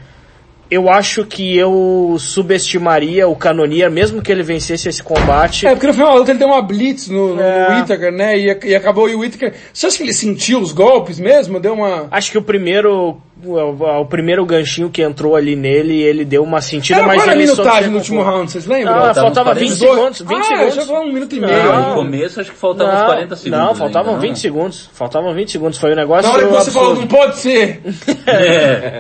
eu 0.71 0.91
acho 0.91 1.25
que 1.25 1.57
eu 1.57 2.17
subestimaria 2.19 3.29
o 3.29 3.37
Canonier, 3.37 3.91
mesmo 3.91 4.21
que 4.21 4.33
ele 4.33 4.43
vencesse 4.43 4.89
esse 4.89 5.03
combate. 5.03 5.67
É, 5.67 5.71
porque 5.71 5.87
no 5.87 5.95
final 5.95 6.17
ele 6.23 6.35
deu 6.35 6.49
uma 6.49 6.63
blitz 6.63 7.09
no, 7.09 7.37
no 7.37 7.41
É. 7.41 7.79
Whittaker, 7.81 8.13
né? 8.13 8.39
E, 8.39 8.59
e 8.65 8.75
acabou 8.75 9.09
e 9.09 9.15
o 9.15 9.21
Whittaker... 9.21 9.55
Você 9.73 9.87
acha 9.87 9.97
que 9.97 10.03
ele 10.03 10.13
sentiu 10.13 10.61
os 10.61 10.73
golpes 10.73 11.19
mesmo? 11.21 11.61
Deu 11.61 11.75
uma... 11.75 12.09
Acho 12.11 12.33
que 12.33 12.39
o 12.39 12.43
primeiro, 12.43 13.17
o, 13.45 14.01
o 14.01 14.07
primeiro 14.07 14.45
ganchinho 14.47 14.89
que 14.89 15.03
entrou 15.03 15.37
ali 15.37 15.55
nele, 15.55 16.03
ele 16.03 16.25
deu 16.25 16.43
uma 16.43 16.61
sentida, 16.61 16.99
Era 17.01 17.07
mas 17.07 17.17
qual 17.19 17.29
era 17.29 17.33
a 17.35 17.39
minutagem 17.39 17.91
no 17.91 17.99
último 17.99 18.23
round, 18.23 18.51
vocês 18.51 18.67
lembram? 18.67 18.95
Ah, 18.95 19.15
faltava 19.15 19.51
40 19.55 19.61
20 19.61 19.79
segundos, 19.79 20.21
20 20.21 20.39
ah, 20.39 20.43
segundos. 20.45 20.85
foi 20.87 20.97
um 20.97 21.13
minuto 21.13 21.37
e 21.37 21.41
Não. 21.41 21.49
meio. 21.49 21.89
No 21.89 21.95
começo 21.95 22.41
acho 22.41 22.51
que 22.53 22.57
faltavam 22.57 22.95
uns 22.95 22.99
Não, 22.99 23.07
40 23.07 23.37
segundos. 23.37 23.67
não, 23.67 23.75
faltavam 23.75 24.15
ainda, 24.15 24.27
20 24.27 24.39
segundos. 24.39 24.91
Faltavam 24.93 25.35
20 25.35 25.53
segundos. 25.53 25.79
Foi 25.79 25.93
um 25.93 25.97
negócio 25.97 26.29
Na 26.29 26.35
hora 26.35 26.47
que 26.47 26.53
você 26.53 26.71
falou, 26.71 26.95
não 26.95 27.03
absurdo. 27.03 27.17
pode 27.17 27.37
ser. 27.37 27.83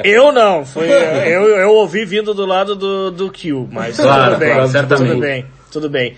Eu 0.04 0.32
não, 0.32 0.64
foi, 0.64 0.88
eu, 0.88 1.42
eu 1.58 1.70
ouvi 1.70 2.04
vindo 2.04 2.34
do 2.34 2.44
lado 2.46 2.76
do, 2.76 3.10
do 3.10 3.30
Kill, 3.30 3.68
mas 3.70 3.96
Claro, 3.96 4.32
tudo 4.34 4.38
bem, 4.40 4.52
claro, 4.54 4.88
tudo 4.88 5.16
bem, 5.18 5.46
tudo 5.72 5.90
bem. 5.90 6.16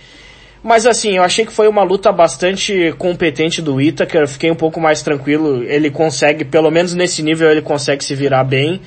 Mas 0.63 0.87
assim, 0.87 1.17
eu 1.17 1.23
achei 1.23 1.47
que 1.47 1.53
foi 1.53 1.69
uma 1.69 1.83
luta 1.83 2.11
bastante 2.11 2.93
competente 2.99 3.63
do 3.63 3.81
Itaker, 3.81 4.23
eu 4.23 4.29
fiquei 4.29 4.51
um 4.51 4.57
pouco 4.57 4.81
mais 4.81 5.03
tranquilo, 5.03 5.63
ele 5.63 5.91
consegue, 5.91 6.45
pelo 6.45 6.71
menos 6.71 6.95
nesse 6.95 7.23
nível, 7.23 7.51
ele 7.51 7.63
consegue 7.63 8.05
se 8.05 8.15
virar 8.15 8.45
bem. 8.45 8.81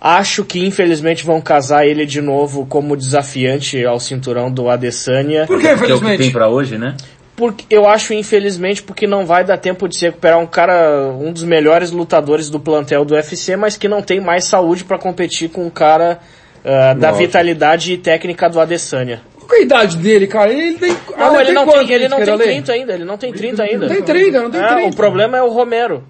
Acho 0.00 0.44
que 0.44 0.64
infelizmente 0.64 1.24
vão 1.24 1.40
casar 1.40 1.84
ele 1.84 2.06
de 2.06 2.20
novo 2.20 2.64
como 2.66 2.96
desafiante 2.96 3.84
ao 3.84 3.98
cinturão 3.98 4.48
do 4.50 4.68
Adesanya. 4.68 5.46
Por 5.46 5.60
que, 5.60 5.66
Que 5.66 5.68
é 5.68 5.74
o 5.74 5.76
que 5.76 5.86
tem 5.86 5.94
infelizmente? 5.96 6.30
pra 6.32 6.48
hoje, 6.48 6.78
né? 6.78 6.94
Porque 7.34 7.64
eu 7.70 7.86
acho, 7.86 8.12
infelizmente, 8.14 8.82
porque 8.82 9.06
não 9.06 9.24
vai 9.24 9.44
dar 9.44 9.58
tempo 9.58 9.88
de 9.88 9.96
se 9.96 10.06
recuperar 10.06 10.38
um 10.38 10.46
cara, 10.46 11.12
um 11.20 11.32
dos 11.32 11.44
melhores 11.44 11.92
lutadores 11.92 12.50
do 12.50 12.58
plantel 12.58 13.04
do 13.04 13.14
UFC, 13.14 13.56
mas 13.56 13.76
que 13.76 13.86
não 13.86 14.02
tem 14.02 14.20
mais 14.20 14.44
saúde 14.44 14.84
pra 14.84 14.98
competir 14.98 15.48
com 15.48 15.64
um 15.64 15.70
cara 15.70 16.18
ah, 16.64 16.94
da 16.94 17.12
vitalidade 17.12 17.92
e 17.92 17.96
técnica 17.96 18.48
do 18.48 18.60
Adesanya. 18.60 19.20
Qual 19.48 19.56
é 19.58 19.62
a 19.62 19.64
idade 19.64 19.96
dele, 19.96 20.26
cara? 20.26 20.52
Ele 20.52 20.76
tem. 20.78 20.90
Não, 20.92 21.36
ah, 21.36 21.40
ele 21.40 21.52
não 21.52 21.64
quanto 21.64 21.86
tem, 21.86 21.96
ele 21.96 22.08
não 22.08 22.18
tem 22.18 22.26
era 22.26 22.34
lei? 22.36 22.46
30 22.48 22.72
ainda, 22.72 22.92
ele 22.92 23.04
não 23.04 23.16
tem 23.16 23.32
30 23.32 23.62
ainda. 23.62 23.86
Não 23.88 23.94
tem 23.94 24.02
30, 24.02 24.42
não 24.42 24.50
tem 24.50 24.60
É, 24.62 24.66
30. 24.68 24.88
O 24.90 24.94
problema 24.96 25.38
é 25.38 25.42
o 25.42 25.48
Romero. 25.48 26.04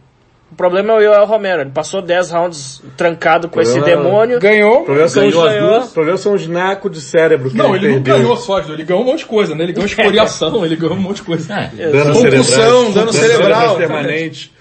O 0.50 0.54
problema 0.56 0.94
é 0.94 0.96
o 0.96 1.00
Yoel 1.00 1.26
Romero. 1.26 1.60
Ele 1.60 1.70
passou 1.70 2.00
10 2.00 2.30
rounds 2.30 2.82
trancado 2.96 3.48
com 3.50 3.60
esse 3.60 3.74
Problema- 3.74 4.02
demônio. 4.02 4.40
Ganhou. 4.40 4.80
O 4.80 4.84
problema 4.84 5.08
são 5.08 5.26
os, 5.26 5.32
Ganhou 5.34 5.46
as 5.46 5.52
ganhou. 5.54 5.70
duas. 5.74 5.90
o 5.90 5.92
problema 5.92 6.16
são 6.18 6.32
os 6.34 6.48
nacos 6.48 6.90
de 6.90 7.00
cérebro 7.02 7.50
que 7.50 7.56
Não, 7.56 7.76
ele 7.76 7.86
não 7.88 7.94
perdeu. 8.02 8.16
ganhou 8.22 8.36
sólido, 8.36 8.72
ele 8.72 8.82
ganhou 8.82 9.02
um 9.02 9.06
monte 9.06 9.18
de 9.20 9.26
coisa, 9.26 9.54
né? 9.54 9.62
Ele 9.64 9.72
ganhou 9.74 9.86
escoriação, 9.86 10.64
ele 10.64 10.74
ganhou 10.74 10.96
um 10.96 11.00
monte 11.00 11.16
de 11.16 11.22
coisa. 11.22 11.52
É. 11.54 11.90
Dano 11.90 12.14
Concussão, 12.14 12.42
cerebral, 12.42 12.92
dano 12.92 13.12
cerebral. 13.12 13.76
permanente. 13.76 14.52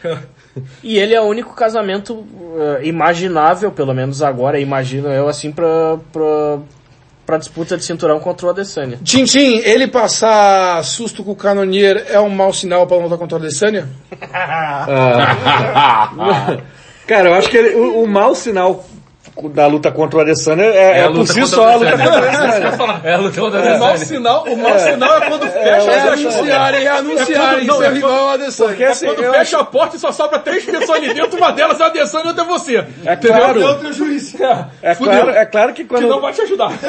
E 0.84 0.98
ele 1.00 1.14
é 1.14 1.22
o 1.22 1.26
único 1.26 1.54
casamento 1.56 2.26
eh, 2.60 2.88
imaginável, 2.88 3.72
pelo 3.72 3.94
menos 3.94 4.22
agora, 4.22 4.60
imagino 4.60 5.08
eu, 5.08 5.28
assim, 5.30 5.52
pra, 5.52 5.98
pra, 6.12 6.60
pra 7.28 7.38
disputa 7.38 7.78
de 7.78 7.84
cinturão 7.84 8.20
contra 8.22 8.48
o 8.48 8.50
Adesanya. 8.50 8.98
Tintim, 9.04 9.58
ele 9.58 9.86
passar 9.86 10.82
susto 10.86 11.26
com 11.26 11.32
o 11.32 11.36
Canonier 11.36 12.06
é 12.10 12.18
um 12.22 12.30
mau 12.30 12.54
sinal 12.54 12.88
pra 12.88 12.96
lutar 12.98 13.18
contra 13.18 13.38
o 13.38 13.42
Adesanya? 13.42 13.90
Cara, 17.06 17.30
eu 17.30 17.34
acho 17.36 17.50
que 17.50 17.58
ele- 17.58 17.76
o, 17.76 18.04
o 18.04 18.08
mau 18.08 18.34
sinal 18.34 18.86
da 19.52 19.68
luta 19.68 19.92
contra 19.92 20.18
o 20.20 20.22
Adesanya 20.22 20.64
é, 20.64 21.00
É 21.00 21.00
é 21.02 21.10
por 21.10 21.28
si 21.28 21.46
só 21.46 21.62
o 21.62 21.68
a 21.68 21.76
luta 21.76 21.92
contra 21.92 22.12
o 22.12 22.28
Adesanya. 22.28 23.02
É 23.04 23.14
a 23.14 23.18
luta 23.18 23.42
contra 23.42 23.60
O 23.60 23.80
mau 23.80 23.90
Adesanya. 23.90 23.98
sinal, 24.06 24.44
o 24.48 24.58
mau 24.58 24.80
sinal 24.80 25.18
é 25.18 25.30
quando 25.30 25.48
fecha 25.48 25.92
É 25.92 26.00
a 26.00 26.14
anunciarem, 26.14 26.84
é 26.84 26.90
anunciarem 26.90 27.66
não, 27.66 27.78
seu 27.78 27.86
é 27.86 27.94
rival 27.94 28.12
é 28.12 28.24
o 28.24 28.30
Adesanya. 28.30 28.70
Porque 28.70 28.84
assim, 28.84 29.06
Quando 29.06 29.24
eu 29.24 29.34
fecha 29.34 29.60
a 29.60 29.64
porta 29.64 29.96
e 29.96 30.00
só 30.00 30.12
sobra 30.12 30.40
três 30.40 30.66
pessoas 30.66 30.90
ali 30.90 31.14
dentro, 31.14 31.38
uma 31.38 31.52
delas 31.52 31.80
é 31.80 31.84
a 31.84 31.88
Adesanya 31.88 32.26
e 32.26 32.28
outra 32.30 32.44
é 32.44 32.48
você. 32.48 32.86
É 33.06 33.16
claro, 33.16 33.64
Outro 33.64 33.94
juiz. 33.94 34.34
é 34.82 34.96
claro, 34.96 35.30
é 35.30 35.46
claro 35.46 35.74
que 35.74 35.84
Que 35.84 35.90
quando 35.90 36.08
não 36.08 36.22
vai 36.22 36.34
te 36.34 36.42
ajudar. 36.42 36.72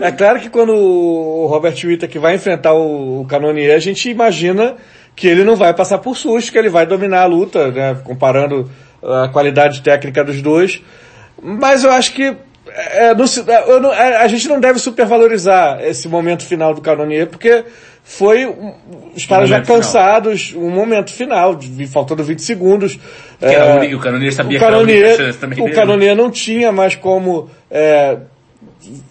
É 0.00 0.12
claro 0.12 0.40
que 0.40 0.48
quando 0.48 0.72
o 0.74 1.46
Robert 1.46 1.74
Whittaker 1.84 2.20
vai 2.20 2.34
enfrentar 2.34 2.72
o 2.74 2.96
o 3.20 3.24
Canonier, 3.26 3.74
a 3.74 3.78
gente 3.78 4.08
imagina 4.10 4.74
que 5.14 5.26
ele 5.26 5.44
não 5.44 5.56
vai 5.56 5.72
passar 5.72 5.98
por 5.98 6.16
susto, 6.16 6.52
que 6.52 6.58
ele 6.58 6.68
vai 6.68 6.86
dominar 6.86 7.22
a 7.22 7.26
luta, 7.26 7.70
né, 7.70 7.96
comparando 8.04 8.70
a 9.02 9.28
qualidade 9.28 9.82
técnica 9.82 10.22
dos 10.24 10.42
dois. 10.42 10.82
Mas 11.42 11.84
eu 11.84 11.90
acho 11.90 12.12
que 12.14 12.34
é, 12.68 13.14
não 13.14 13.26
se- 13.26 13.44
eu 13.68 13.80
não- 13.80 13.92
é, 13.92 14.16
a 14.16 14.28
gente 14.28 14.48
não 14.48 14.58
deve 14.60 14.78
supervalorizar 14.78 15.80
esse 15.84 16.08
momento 16.08 16.44
final 16.44 16.74
do 16.74 16.80
Canonier, 16.80 17.26
porque 17.28 17.64
foi 18.02 18.46
os 19.14 19.24
caras 19.26 19.48
já 19.48 19.56
momento 19.56 19.66
final. 19.66 19.80
cansados, 19.80 20.54
um 20.56 20.70
momento 20.70 21.12
final, 21.12 21.58
faltando 21.92 22.22
20 22.24 22.40
segundos. 22.42 22.98
Que 23.38 23.44
É, 23.46 23.74
única- 23.76 23.96
o 23.96 24.00
Canonier 24.00 24.32
sabia 24.32 24.56
o 24.56 24.58
que 24.60 24.64
era 24.64 24.74
Canonier, 24.76 25.34
também 25.36 25.58
o. 25.62 25.74
Canonier 25.74 26.16
não 26.16 26.30
tinha 26.30 26.70
mais 26.72 26.94
como 26.94 27.48
é, 27.70 28.18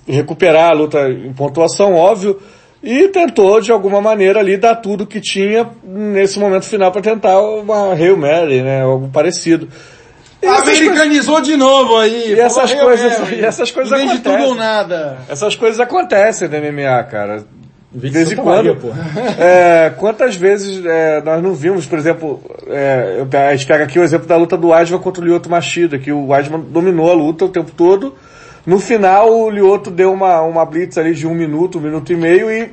recuperar 0.08 0.70
a 0.70 0.74
luta 0.74 1.10
em 1.10 1.34
pontuação, 1.34 1.94
óbvio, 1.96 2.40
e 2.84 3.08
tentou 3.10 3.60
de 3.60 3.72
alguma 3.72 4.00
maneira 4.02 4.40
ali 4.40 4.58
dar 4.58 4.76
tudo 4.76 5.08
que 5.08 5.20
tinha 5.20 5.68
nesse 5.84 6.40
momento 6.40 6.66
final 6.66 6.92
para 6.92 7.02
tentar 7.02 7.40
uma 7.42 7.94
Hail 7.94 8.16
Mary, 8.18 8.62
né, 8.62 8.84
algo 8.84 9.10
parecido. 9.10 9.68
Coisas- 10.46 10.68
Americanizou 10.80 11.42
de 11.42 11.58
novo 11.58 11.98
aí. 11.98 12.34
E 12.34 12.40
essas 12.40 12.72
Falou, 12.72 12.88
coisas- 12.88 13.32
e 13.32 13.44
essas 13.46 13.72
coisas 13.72 13.92
Em 13.94 13.96
vez 13.96 14.12
de 14.12 14.18
acontecem. 14.18 14.40
tudo 14.40 14.50
ou 14.50 14.56
nada. 14.56 15.18
Essas 15.30 15.56
coisas 15.56 15.80
acontecem 15.80 16.48
no 16.48 16.56
MMA, 16.58 17.04
cara. 17.04 17.44
De 17.92 18.10
vez 18.10 18.30
em 18.32 18.36
quando. 18.36 18.76
Maria. 18.76 19.36
É, 19.40 19.90
quantas 19.98 20.36
vezes 20.36 20.86
é, 20.86 21.22
nós 21.22 21.42
não 21.42 21.54
vimos, 21.54 21.86
por 21.86 21.98
exemplo, 21.98 22.42
é, 22.68 23.20
eu- 23.20 23.40
a 23.40 23.56
gente 23.56 23.66
pega 23.66 23.86
aqui 23.86 23.98
o 23.98 24.04
exemplo 24.04 24.28
da 24.28 24.36
luta 24.36 24.58
do 24.58 24.70
Weidman 24.70 25.00
contra 25.00 25.24
o 25.24 25.26
Lyoto 25.26 25.50
Machida, 25.50 25.98
que 25.98 26.12
o 26.12 26.28
Weidman 26.28 26.60
dominou 26.70 27.10
a 27.10 27.14
luta 27.14 27.46
o 27.46 27.50
tempo 27.50 27.72
todo. 27.72 28.14
No 28.66 28.80
final, 28.80 29.32
o 29.32 29.50
Lyoto 29.50 29.90
deu 29.92 30.12
uma, 30.12 30.42
uma 30.42 30.66
blitz 30.66 30.98
ali 30.98 31.14
de 31.14 31.26
um 31.26 31.34
minuto, 31.34 31.78
um 31.78 31.82
minuto 31.82 32.12
e 32.12 32.16
meio 32.18 32.52
e 32.52 32.70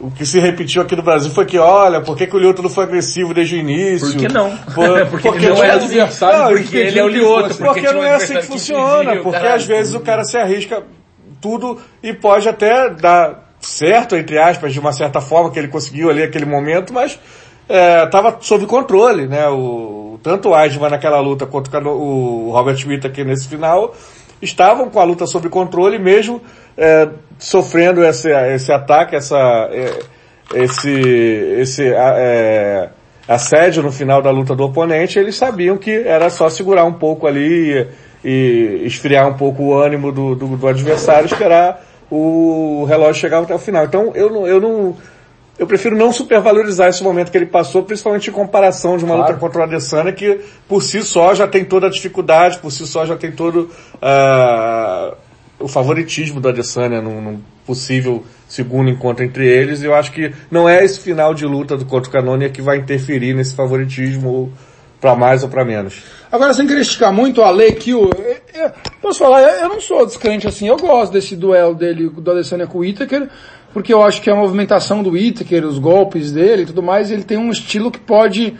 o 0.00 0.10
que 0.10 0.24
se 0.24 0.38
repetiu 0.38 0.82
aqui 0.82 0.94
no 0.94 1.02
Brasil 1.02 1.30
foi 1.30 1.44
que, 1.44 1.58
olha, 1.58 2.00
por 2.00 2.16
que, 2.16 2.26
que 2.26 2.36
o 2.36 2.38
Lyoto 2.38 2.62
não 2.62 2.70
foi 2.70 2.84
agressivo 2.84 3.34
desde 3.34 3.56
o 3.56 3.58
início? 3.58 4.12
Por 4.12 4.16
que 4.16 4.32
não? 4.32 4.56
Por- 4.74 5.06
Porque 5.10 5.28
ele 5.28 5.48
não 5.48 5.64
é 5.64 5.70
adversário, 5.72 6.38
Não, 6.38 6.62
porque 6.62 6.76
ele 6.76 6.98
é 6.98 7.04
o 7.04 7.08
Lyoto, 7.08 7.48
porque, 7.56 7.64
porque 7.64 7.92
não 7.92 8.04
é 8.04 8.14
assim 8.14 8.34
que 8.34 8.40
que 8.40 8.46
funciona, 8.46 9.14
o 9.14 9.22
porque 9.22 9.46
às 9.46 9.64
vezes 9.64 9.94
o 9.94 10.00
cara 10.00 10.24
se 10.24 10.36
arrisca 10.38 10.82
tudo 11.40 11.78
e 12.02 12.12
pode 12.12 12.48
até 12.48 12.90
dar 12.90 13.48
certo, 13.60 14.16
entre 14.16 14.38
aspas, 14.38 14.72
de 14.72 14.80
uma 14.80 14.92
certa 14.92 15.20
forma 15.20 15.50
que 15.50 15.58
ele 15.58 15.68
conseguiu 15.68 16.10
ali 16.10 16.22
aquele 16.22 16.46
momento, 16.46 16.92
mas 16.92 17.18
estava 18.04 18.38
sob 18.40 18.66
controle, 18.66 19.26
né? 19.26 19.48
O, 19.48 20.18
tanto 20.22 20.48
o 20.48 20.52
Weidman 20.52 20.90
naquela 20.90 21.20
luta 21.20 21.46
quanto 21.46 21.70
o 21.76 22.50
Robert 22.52 22.78
Whittaker 22.86 23.24
nesse 23.24 23.48
final 23.48 23.94
estavam 24.40 24.88
com 24.90 25.00
a 25.00 25.04
luta 25.04 25.26
sob 25.26 25.48
controle, 25.48 25.98
mesmo 25.98 26.40
é, 26.76 27.08
sofrendo 27.38 28.04
esse, 28.04 28.30
esse 28.54 28.72
ataque, 28.72 29.16
essa, 29.16 29.68
é, 29.72 29.98
esse, 30.54 30.90
esse 30.90 31.86
é, 31.86 32.88
assédio 33.26 33.82
no 33.82 33.92
final 33.92 34.22
da 34.22 34.30
luta 34.30 34.54
do 34.54 34.64
oponente, 34.64 35.18
eles 35.18 35.36
sabiam 35.36 35.76
que 35.76 35.90
era 35.90 36.30
só 36.30 36.48
segurar 36.48 36.84
um 36.84 36.94
pouco 36.94 37.26
ali 37.26 37.86
e, 38.24 38.28
e 38.28 38.86
esfriar 38.86 39.28
um 39.28 39.34
pouco 39.34 39.62
o 39.64 39.78
ânimo 39.78 40.10
do, 40.10 40.34
do, 40.34 40.56
do 40.56 40.66
adversário, 40.66 41.26
esperar 41.26 41.84
o 42.10 42.86
relógio 42.88 43.20
chegar 43.20 43.42
até 43.42 43.54
o 43.54 43.58
final. 43.58 43.84
Então 43.84 44.12
eu 44.14 44.30
não, 44.30 44.46
eu 44.46 44.60
não, 44.60 44.96
eu 45.58 45.66
prefiro 45.66 45.96
não 45.96 46.12
supervalorizar 46.12 46.88
esse 46.88 47.02
momento 47.02 47.30
que 47.32 47.36
ele 47.38 47.46
passou, 47.46 47.82
principalmente 47.82 48.30
em 48.30 48.32
comparação 48.32 48.96
de 48.96 49.04
uma 49.04 49.14
luta 49.16 49.34
contra 49.34 49.60
o 49.60 49.64
Adesanya, 49.64 50.12
que 50.12 50.40
por 50.68 50.82
si 50.82 51.02
só 51.02 51.34
já 51.34 51.48
tem 51.48 51.64
toda 51.64 51.88
a 51.88 51.90
dificuldade, 51.90 52.58
por 52.58 52.70
si 52.70 52.86
só 52.86 53.04
já 53.04 53.16
tem 53.16 53.32
todo 53.32 53.68
ah, 54.00 55.14
o 55.58 55.66
favoritismo 55.68 56.40
do 56.40 56.48
Adesanya 56.48 57.00
num, 57.02 57.20
num 57.20 57.40
possível 57.66 58.24
segundo 58.48 58.88
encontro 58.88 59.24
entre 59.24 59.46
eles. 59.46 59.82
E 59.82 59.86
eu 59.86 59.94
acho 59.94 60.12
que 60.12 60.32
não 60.50 60.68
é 60.68 60.84
esse 60.84 61.00
final 61.00 61.34
de 61.34 61.44
luta 61.44 61.76
do 61.76 61.84
contra 61.84 62.08
o 62.08 62.12
Canonia 62.12 62.48
que 62.48 62.62
vai 62.62 62.76
interferir 62.78 63.34
nesse 63.34 63.54
favoritismo 63.54 64.52
para 65.00 65.14
mais 65.14 65.42
ou 65.42 65.48
para 65.48 65.64
menos. 65.64 66.02
Agora, 66.30 66.52
sem 66.54 66.66
criticar 66.66 67.12
muito 67.12 67.40
a 67.42 67.50
lei 67.50 67.72
que 67.72 67.94
o... 67.94 68.10
eu- 68.10 68.62
eu- 68.62 68.70
Posso 69.00 69.20
falar, 69.20 69.40
eu 69.42 69.68
não 69.68 69.80
sou 69.80 70.04
descrente 70.04 70.46
assim, 70.48 70.66
eu 70.68 70.76
gosto 70.76 71.12
desse 71.12 71.36
duelo 71.36 71.74
dele, 71.74 72.08
do 72.10 72.30
Adesanya 72.32 72.66
com 72.66 72.78
o 72.78 72.80
Whittaker, 72.80 73.28
porque 73.72 73.92
eu 73.92 74.02
acho 74.02 74.20
que 74.22 74.30
a 74.30 74.34
movimentação 74.34 75.02
do 75.02 75.10
Whittaker, 75.10 75.64
os 75.64 75.78
golpes 75.78 76.32
dele 76.32 76.62
e 76.62 76.66
tudo 76.66 76.82
mais, 76.82 77.10
ele 77.10 77.24
tem 77.24 77.36
um 77.36 77.50
estilo 77.50 77.90
que 77.90 77.98
pode 77.98 78.54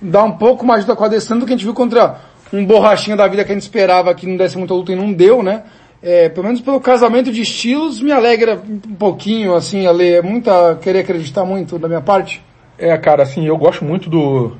dar 0.00 0.24
um 0.24 0.32
pouco 0.32 0.64
mais 0.66 0.84
de 0.84 0.90
luta 0.90 0.96
com 0.96 1.04
o 1.04 1.06
Adesanya 1.06 1.40
do 1.40 1.46
que 1.46 1.52
a 1.52 1.56
gente 1.56 1.64
viu 1.64 1.74
contra 1.74 2.20
um 2.52 2.64
borrachinho 2.64 3.16
da 3.16 3.26
vida 3.26 3.44
que 3.44 3.52
a 3.52 3.54
gente 3.54 3.62
esperava 3.62 4.14
que 4.14 4.26
não 4.26 4.36
desse 4.36 4.56
muita 4.56 4.74
luta 4.74 4.92
e 4.92 4.96
não 4.96 5.12
deu, 5.12 5.42
né? 5.42 5.62
É, 6.02 6.28
pelo 6.28 6.46
menos 6.46 6.60
pelo 6.60 6.80
casamento 6.80 7.32
de 7.32 7.40
estilos, 7.40 8.00
me 8.00 8.12
alegra 8.12 8.60
um 8.68 8.94
pouquinho, 8.94 9.54
assim, 9.54 9.86
a 9.86 9.90
ler, 9.90 10.18
é 10.18 10.22
muita, 10.22 10.76
querer 10.76 11.00
acreditar 11.00 11.44
muito 11.44 11.78
da 11.78 11.88
minha 11.88 12.02
parte. 12.02 12.44
É, 12.76 12.96
cara, 12.98 13.22
assim, 13.22 13.46
eu 13.46 13.56
gosto 13.56 13.84
muito 13.84 14.10
do. 14.10 14.52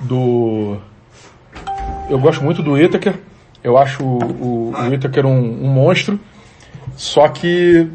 do. 0.00 0.76
Eu 2.10 2.18
gosto 2.18 2.44
muito 2.44 2.62
do 2.62 2.72
Whittaker. 2.72 3.14
Eu 3.64 3.78
acho 3.78 4.04
o, 4.04 4.18
o, 4.18 4.72
o 4.74 5.26
um, 5.26 5.64
um 5.64 5.68
monstro. 5.68 6.20
Só 7.02 7.26
que 7.26 7.88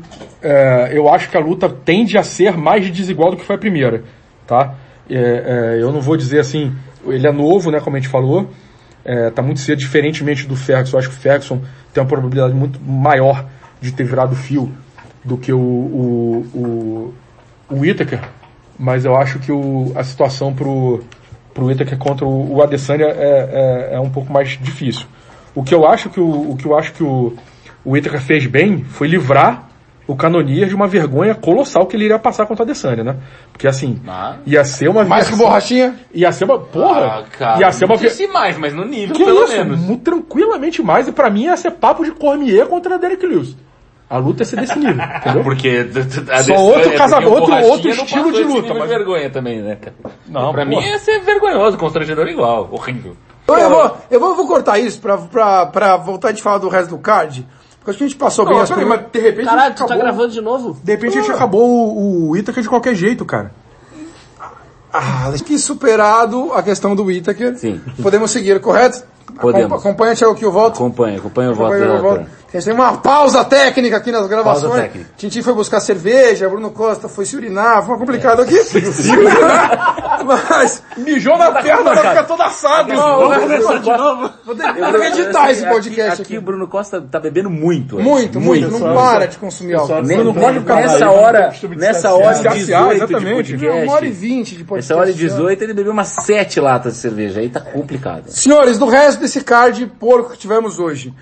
é, 0.43 0.89
eu 0.91 1.07
acho 1.07 1.29
que 1.29 1.37
a 1.37 1.39
luta 1.39 1.69
tende 1.69 2.17
a 2.17 2.23
ser 2.23 2.57
mais 2.57 2.91
desigual 2.91 3.31
do 3.31 3.37
que 3.37 3.45
foi 3.45 3.55
a 3.55 3.57
primeira, 3.57 4.03
tá? 4.45 4.75
É, 5.09 5.15
é, 5.77 5.81
eu 5.81 5.93
não 5.93 6.01
vou 6.01 6.17
dizer 6.17 6.41
assim, 6.41 6.75
ele 7.05 7.25
é 7.25 7.31
novo, 7.31 7.71
né, 7.71 7.79
como 7.79 7.95
a 7.95 7.99
gente 7.99 8.09
falou, 8.09 8.49
é, 9.05 9.29
tá 9.29 9.41
muito 9.41 9.61
cedo, 9.61 9.79
diferentemente 9.79 10.45
do 10.45 10.57
Ferguson. 10.57 10.97
Eu 10.97 10.99
acho 10.99 11.09
que 11.09 11.15
o 11.15 11.19
Ferguson 11.19 11.61
tem 11.93 12.03
uma 12.03 12.09
probabilidade 12.09 12.53
muito 12.53 12.81
maior 12.81 13.45
de 13.79 13.93
ter 13.93 14.03
virado 14.03 14.35
fio 14.35 14.73
do 15.23 15.37
que 15.37 15.53
o, 15.53 15.57
o, 15.57 16.45
o, 16.53 17.13
o 17.69 17.79
Whittaker, 17.79 18.19
mas 18.77 19.05
eu 19.05 19.15
acho 19.15 19.39
que 19.39 19.53
o, 19.53 19.93
a 19.95 20.03
situação 20.03 20.53
pro, 20.53 21.01
pro 21.53 21.67
Whittaker 21.67 21.97
contra 21.97 22.25
o, 22.25 22.55
o 22.55 22.61
Adesanya 22.61 23.05
é, 23.05 23.89
é, 23.91 23.95
é 23.95 23.99
um 24.01 24.09
pouco 24.09 24.33
mais 24.33 24.59
difícil. 24.61 25.05
O 25.55 25.63
que 25.63 25.73
eu 25.73 25.87
acho 25.87 26.09
que 26.09 26.19
o, 26.19 26.51
o 26.51 26.57
que 26.57 26.65
eu 26.65 26.77
acho 26.77 26.91
que 26.91 27.03
o, 27.03 27.33
o 27.87 27.91
Whittaker 27.91 28.21
fez 28.21 28.45
bem 28.45 28.83
foi 28.83 29.07
livrar 29.07 29.63
o 30.07 30.15
Canonier 30.15 30.67
de 30.69 30.75
uma 30.75 30.87
vergonha 30.87 31.35
colossal 31.35 31.85
que 31.85 31.95
ele 31.95 32.05
iria 32.05 32.17
passar 32.17 32.45
contra 32.45 32.63
o 32.63 32.65
Adesanya, 32.65 33.03
né? 33.03 33.15
Porque 33.51 33.67
assim, 33.67 34.01
Ah. 34.07 34.35
ia 34.45 34.63
ser 34.63 34.87
uma 34.87 35.03
Mais 35.03 35.29
que 35.29 35.35
borrachinha? 35.35 35.95
Ia 36.13 36.31
ser 36.31 36.45
uma, 36.45 36.57
porra, 36.59 37.05
Ah, 37.05 37.23
cara, 37.37 37.59
ia 37.59 37.71
ser 37.73 37.83
uma 37.85 37.97
disse 37.97 38.25
mais, 38.27 38.57
mas 38.57 38.73
no 38.73 38.85
nível, 38.85 39.13
que 39.15 39.25
pelo 39.25 39.43
isso? 39.43 39.53
menos. 39.57 39.79
Mu- 39.79 39.97
Tranquilamente 39.97 40.81
mais. 40.81 41.07
E 41.09 41.11
pra 41.11 41.29
mim 41.29 41.43
ia 41.43 41.57
ser 41.57 41.71
papo 41.71 42.05
de 42.05 42.11
Cormier 42.11 42.65
contra 42.67 42.97
Derek 42.97 43.25
Lewis. 43.25 43.55
A 44.09 44.17
luta 44.17 44.43
ia 44.43 44.45
ser 44.45 44.55
desse 44.61 44.79
nível, 44.79 44.95
entendeu? 45.19 45.43
Porque 45.43 45.85
a 46.31 46.43
Só 46.43 46.53
outro 46.55 46.81
porque 46.83 46.97
casa- 46.97 47.19
o 47.19 47.29
outro- 47.29 47.53
outro 47.65 47.89
estilo 47.89 48.31
de 48.31 48.43
luta, 48.43 48.73
mas- 48.73 48.83
de 48.83 48.87
vergonha 48.87 49.29
também, 49.29 49.61
né? 49.61 49.77
Não, 50.29 50.53
pra 50.53 50.65
porra. 50.65 50.79
mim 50.81 50.87
ia 50.87 50.97
ser 50.99 51.19
vergonhoso, 51.19 51.77
constrangedor 51.77 52.27
igual, 52.27 52.69
horrível. 52.71 53.17
Eu, 53.45 53.55
eu 53.57 53.69
vou, 53.69 53.97
eu 54.11 54.19
vou, 54.21 54.35
vou 54.35 54.47
cortar 54.47 54.77
isso 54.79 55.01
pra, 55.01 55.17
pra, 55.17 55.65
pra 55.65 55.97
voltar 55.97 56.31
de 56.31 56.41
falar 56.41 56.57
do 56.59 56.69
resto 56.69 56.89
do 56.91 56.97
card. 56.97 57.45
Acho 57.87 57.97
que 57.97 58.03
a 58.03 58.07
gente 58.07 58.17
passou 58.17 58.45
bem 58.45 58.55
Não, 58.55 58.61
as 58.63 58.69
peraí, 58.69 58.83
primeiras... 58.85 59.11
de 59.11 59.19
repente 59.19 59.45
Caralho, 59.45 59.75
tu 59.75 59.85
tá 59.85 59.95
gravando 59.95 60.29
de 60.29 60.41
novo? 60.41 60.77
De 60.83 60.91
repente 60.91 61.17
a 61.17 61.21
gente 61.21 61.31
acabou 61.31 61.63
o, 61.97 62.29
o 62.29 62.37
Itaca 62.37 62.61
de 62.61 62.67
qualquer 62.67 62.93
jeito, 62.95 63.23
cara. 63.25 63.51
Ah, 64.91 65.29
acho 65.33 65.43
que 65.43 65.57
superado 65.59 66.53
a 66.53 66.63
questão 66.63 66.95
do 66.95 67.03
Whittaker. 67.05 67.57
Sim. 67.57 67.79
Podemos 68.01 68.31
seguir, 68.31 68.59
correto? 68.59 69.03
Podemos. 69.39 69.65
Acompa- 69.67 69.89
Acompanha, 69.89 70.15
Thiago, 70.15 70.35
que 70.35 70.45
eu 70.45 70.51
volto. 70.51 70.75
Acompanha, 70.75 71.17
acompanha 71.17 71.51
o 71.51 71.55
voto 71.55 71.73
Acompanha. 71.75 72.27
A 72.47 72.51
gente 72.57 72.65
tem 72.65 72.73
uma 72.73 72.97
pausa 72.97 73.43
técnica 73.43 73.97
aqui 73.97 74.11
nas 74.11 74.25
gravações. 74.27 74.89
Tintin 75.17 75.41
foi 75.41 75.53
buscar 75.53 75.79
cerveja, 75.81 76.47
Bruno 76.47 76.71
Costa 76.71 77.09
foi 77.09 77.25
se 77.25 77.35
urinar, 77.35 77.85
foi 77.85 77.97
complicado 77.97 78.41
aqui. 78.41 78.55
Mas, 80.25 80.83
Mijou 80.97 81.37
na 81.37 81.51
perna, 81.51 81.83
vai 81.93 81.97
ficar 82.09 82.23
todo 82.23 82.41
assado. 82.41 82.93
vamos 82.95 83.37
começar 83.37 83.77
de 83.79 83.89
novo. 83.89 84.29
Vou 84.45 84.55
ter 84.55 84.73
que 84.73 85.19
editar 85.21 85.51
esse 85.51 85.63
Aqui- 85.65 85.73
podcast 85.73 86.11
aqui, 86.13 86.21
aqui. 86.21 86.37
o 86.37 86.41
Bruno 86.41 86.67
Costa 86.67 87.01
tá 87.01 87.19
bebendo 87.19 87.49
muito. 87.49 87.95
hoje. 87.97 88.05
Muito, 88.05 88.39
muito, 88.39 88.71
não 88.79 88.93
para 88.95 89.27
de 89.27 89.37
consumir 89.37 89.75
álcool. 89.75 90.01
Não 90.03 90.33
ficar 90.53 90.75
nessa 90.75 91.09
hora, 91.11 91.53
nessa 91.75 92.13
hora 92.13 92.33
Saciar, 92.35 92.53
18 92.55 92.89
de 92.89 92.95
exatamente. 92.95 93.53
podcast. 93.53 93.83
Uma 93.85 93.93
hora 93.93 94.05
e 94.05 94.11
vinte 94.11 94.55
de 94.55 94.63
podcast. 94.63 94.91
Essa 94.91 94.99
hora 95.01 95.11
de 95.13 95.19
18 95.19 95.63
ele 95.63 95.73
bebeu 95.73 95.91
umas 95.91 96.07
7 96.07 96.59
latas 96.59 96.93
de 96.93 96.99
cerveja, 96.99 97.39
aí 97.39 97.49
tá 97.49 97.59
complicado. 97.61 98.23
Senhores, 98.29 98.77
do 98.77 98.87
resto 98.87 99.19
desse 99.21 99.41
card 99.41 99.85
porco 99.99 100.31
que 100.31 100.37
tivemos 100.37 100.79
hoje, 100.79 101.13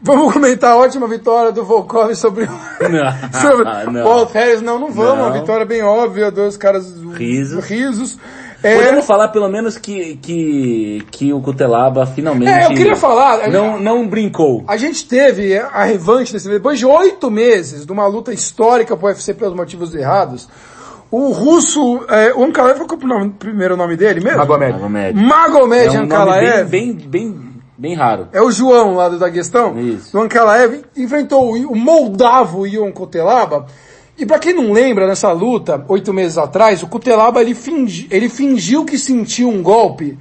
vamos 0.00 0.32
comentar 0.32 0.72
a 0.72 0.76
ótima 0.76 1.06
vitória 1.08 1.52
do 1.52 1.64
Volkov 1.64 2.14
sobre, 2.14 2.46
sobre 3.40 3.64
não. 3.90 4.02
Paul 4.04 4.24
Harris. 4.26 4.62
Não, 4.62 4.78
não 4.78 4.90
vamos, 4.90 5.18
Não. 5.18 5.26
uma 5.26 5.32
vitória 5.32 5.64
bem 5.66 5.82
óbvia, 5.82 6.30
dois 6.30 6.56
caras 6.56 6.92
Risos. 7.14 7.64
risos. 7.64 8.18
É, 8.60 8.74
Podemos 8.74 9.06
falar 9.06 9.28
pelo 9.28 9.48
menos 9.48 9.78
que, 9.78 10.16
que, 10.16 11.06
que 11.12 11.32
o 11.32 11.40
Cutelaba 11.40 12.04
finalmente. 12.06 12.50
É, 12.50 12.64
eu 12.66 12.70
queria 12.70 12.96
falar, 12.96 13.48
Não, 13.48 13.78
não 13.78 14.08
brincou. 14.08 14.64
A 14.66 14.76
gente 14.76 15.06
teve 15.06 15.56
a 15.56 15.84
revanche 15.84 16.32
desse 16.32 16.48
depois 16.48 16.76
de 16.76 16.84
oito 16.84 17.30
meses 17.30 17.86
de 17.86 17.92
uma 17.92 18.06
luta 18.08 18.32
histórica 18.32 18.96
pro 18.96 19.06
UFC 19.06 19.32
pelos 19.32 19.54
motivos 19.54 19.94
errados. 19.94 20.48
O 21.08 21.30
russo, 21.30 22.04
é, 22.08 22.34
o 22.34 22.44
Ankalaev, 22.44 22.78
qual 22.80 22.88
que 22.98 23.06
é 23.06 23.16
o 23.16 23.30
primeiro 23.30 23.76
nome 23.76 23.96
dele 23.96 24.20
mesmo? 24.20 24.38
Magomed. 24.38 24.72
Magomed. 24.72 25.14
Magomed 25.22 25.86
É 25.86 25.90
um 25.90 25.94
nome 25.94 26.04
Ankalaev. 26.06 26.68
bem, 26.68 26.92
bem, 26.92 27.06
bem, 27.08 27.40
bem 27.78 27.94
raro. 27.94 28.28
É 28.32 28.42
o 28.42 28.50
João 28.50 28.94
lá 28.96 29.08
do 29.08 29.18
Daguestão. 29.18 29.78
Isso. 29.78 30.16
O 30.18 30.20
Ankalaev 30.20 30.82
enfrentou 30.96 31.54
o, 31.54 31.76
moldavo 31.76 32.66
Ion 32.66 32.90
Kutelaba. 32.92 33.66
E 34.18 34.26
pra 34.26 34.38
quem 34.40 34.52
não 34.52 34.72
lembra, 34.72 35.06
nessa 35.06 35.30
luta, 35.30 35.84
oito 35.88 36.12
meses 36.12 36.36
atrás, 36.36 36.82
o 36.82 36.88
Kutelaba 36.88 37.40
ele, 37.40 37.54
fingi, 37.54 38.08
ele 38.10 38.28
fingiu 38.28 38.84
que 38.84 38.98
sentiu 38.98 39.48
um 39.48 39.62
golpe, 39.62 40.18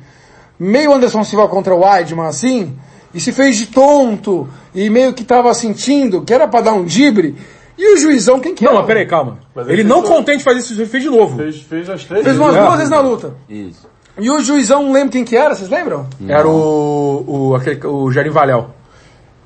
meio 0.59 0.93
Anderson 0.93 1.23
Silva 1.23 1.47
contra 1.47 1.73
o 1.73 1.79
Weidman 1.83 2.27
assim, 2.27 2.77
e 3.11 3.19
se 3.19 3.31
fez 3.31 3.55
de 3.57 3.65
tonto, 3.67 4.47
e 4.75 4.87
meio 4.89 5.13
que 5.13 5.23
tava 5.23 5.51
sentindo 5.55 6.21
que 6.21 6.31
era 6.31 6.47
pra 6.47 6.61
dar 6.61 6.73
um 6.73 6.83
dibre. 6.85 7.35
E 7.75 7.93
o 7.93 7.97
juizão, 7.97 8.39
quem 8.39 8.53
que 8.53 8.63
Não, 8.63 8.71
era? 8.71 8.79
mas 8.81 8.87
peraí, 8.87 9.05
calma. 9.07 9.39
Mas 9.55 9.67
Ele 9.67 9.81
ele 9.81 9.89
não 9.89 10.03
contente 10.03 10.39
de 10.39 10.43
fazer 10.43 10.59
isso, 10.59 10.73
ele 10.73 10.85
fez 10.85 11.03
de 11.03 11.09
novo. 11.09 11.37
Fez, 11.37 11.61
fez 11.61 11.89
as 11.89 12.03
três 12.05 12.23
Fez 12.23 12.37
umas 12.37 12.53
vezes. 12.53 12.65
duas 12.67 12.77
vezes 12.77 12.89
na 12.91 12.99
luta. 12.99 13.35
Isso. 13.49 13.87
E 14.19 14.29
o 14.31 14.39
juizão, 14.41 14.83
não 14.83 14.91
lembro 14.91 15.11
quem 15.11 15.23
que 15.23 15.35
era, 15.35 15.53
vocês 15.53 15.69
lembram? 15.69 16.07
Era 16.27 16.47
o, 16.47 17.23
o, 17.27 17.55
aquele, 17.55 17.85
o 17.85 18.11
Jarim 18.11 18.31
Valhal. 18.31 18.75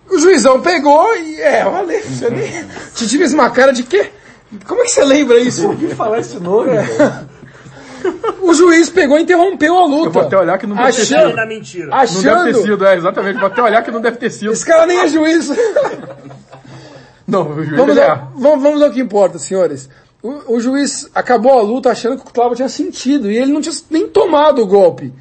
O 0.10 0.18
juizão 0.18 0.62
pegou 0.62 1.14
e, 1.16 1.42
é, 1.42 1.64
valeu, 1.64 2.02
você 2.04 2.30
nem... 2.30 2.66
Te 2.96 3.08
tive 3.08 3.26
uma 3.34 3.50
cara 3.50 3.72
de 3.72 3.84
quê? 3.84 4.12
Como 4.68 4.82
é 4.82 4.84
que 4.84 4.92
você 4.92 5.04
lembra 5.04 5.40
isso? 5.40 5.68
Ouvi 5.68 5.88
falar 5.90 6.20
esse 6.20 6.40
nome, 6.40 6.72
cara. 6.76 7.30
O 8.42 8.52
juiz 8.52 8.90
pegou 8.90 9.20
e 9.20 9.22
interrompeu 9.22 9.78
a 9.78 9.86
luta. 9.86 10.08
Eu 10.08 10.12
vou 10.12 10.24
até 10.24 10.36
olhar 10.36 10.58
que 10.58 10.66
não 10.66 10.76
deve 10.76 10.92
ter 10.92 11.02
Achando- 11.04 11.28
sido. 11.28 11.36
da 11.36 11.46
mentira. 11.46 11.86
Não 11.86 11.98
deve 12.00 12.14
ter 12.14 12.30
Achando... 12.30 12.62
sido, 12.64 12.86
é, 12.88 12.96
exatamente. 12.98 13.38
Vou 13.38 13.46
até 13.46 13.62
olhar 13.62 13.84
que 13.84 13.92
não 13.92 14.02
deve 14.02 14.18
ter 14.18 14.32
sido. 14.32 14.52
Esse 14.52 14.66
cara 14.66 14.88
nem 14.88 15.00
é 15.02 15.08
juiz. 15.08 15.50
Não, 17.28 17.50
o 17.50 17.64
juiz 17.64 17.78
vamos, 17.78 17.96
é. 17.96 18.10
ao, 18.10 18.32
vamos, 18.36 18.64
vamos 18.64 18.82
ao 18.82 18.92
que 18.92 19.00
importa, 19.00 19.38
senhores. 19.38 19.88
O, 20.24 20.56
o 20.56 20.60
juiz 20.60 21.10
acabou 21.16 21.58
a 21.58 21.62
luta 21.62 21.90
achando 21.90 22.18
que 22.22 22.30
o 22.30 22.34
Clavo 22.34 22.56
tinha 22.56 22.70
sentido 22.70 23.30
e 23.32 23.38
ele 23.38 23.52
não 23.52 23.62
tinha 23.62 23.74
nem 23.90 24.08
tomado 24.08 24.62
o 24.62 24.68
golpe. 24.68 25.12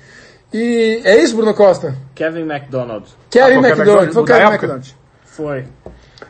E 0.52 1.00
é 1.04 1.22
isso, 1.22 1.34
Bruno 1.36 1.54
Costa? 1.54 1.96
Kevin 2.14 2.42
McDonald. 2.42 3.06
Kevin 3.30 3.54
Ah, 3.56 3.60
o 3.60 3.66
McDonald. 3.66 4.12
Foi 4.12 4.22
o 4.22 4.26
Kevin? 4.26 4.42
McDonald. 4.46 4.96
Foi. 5.24 5.64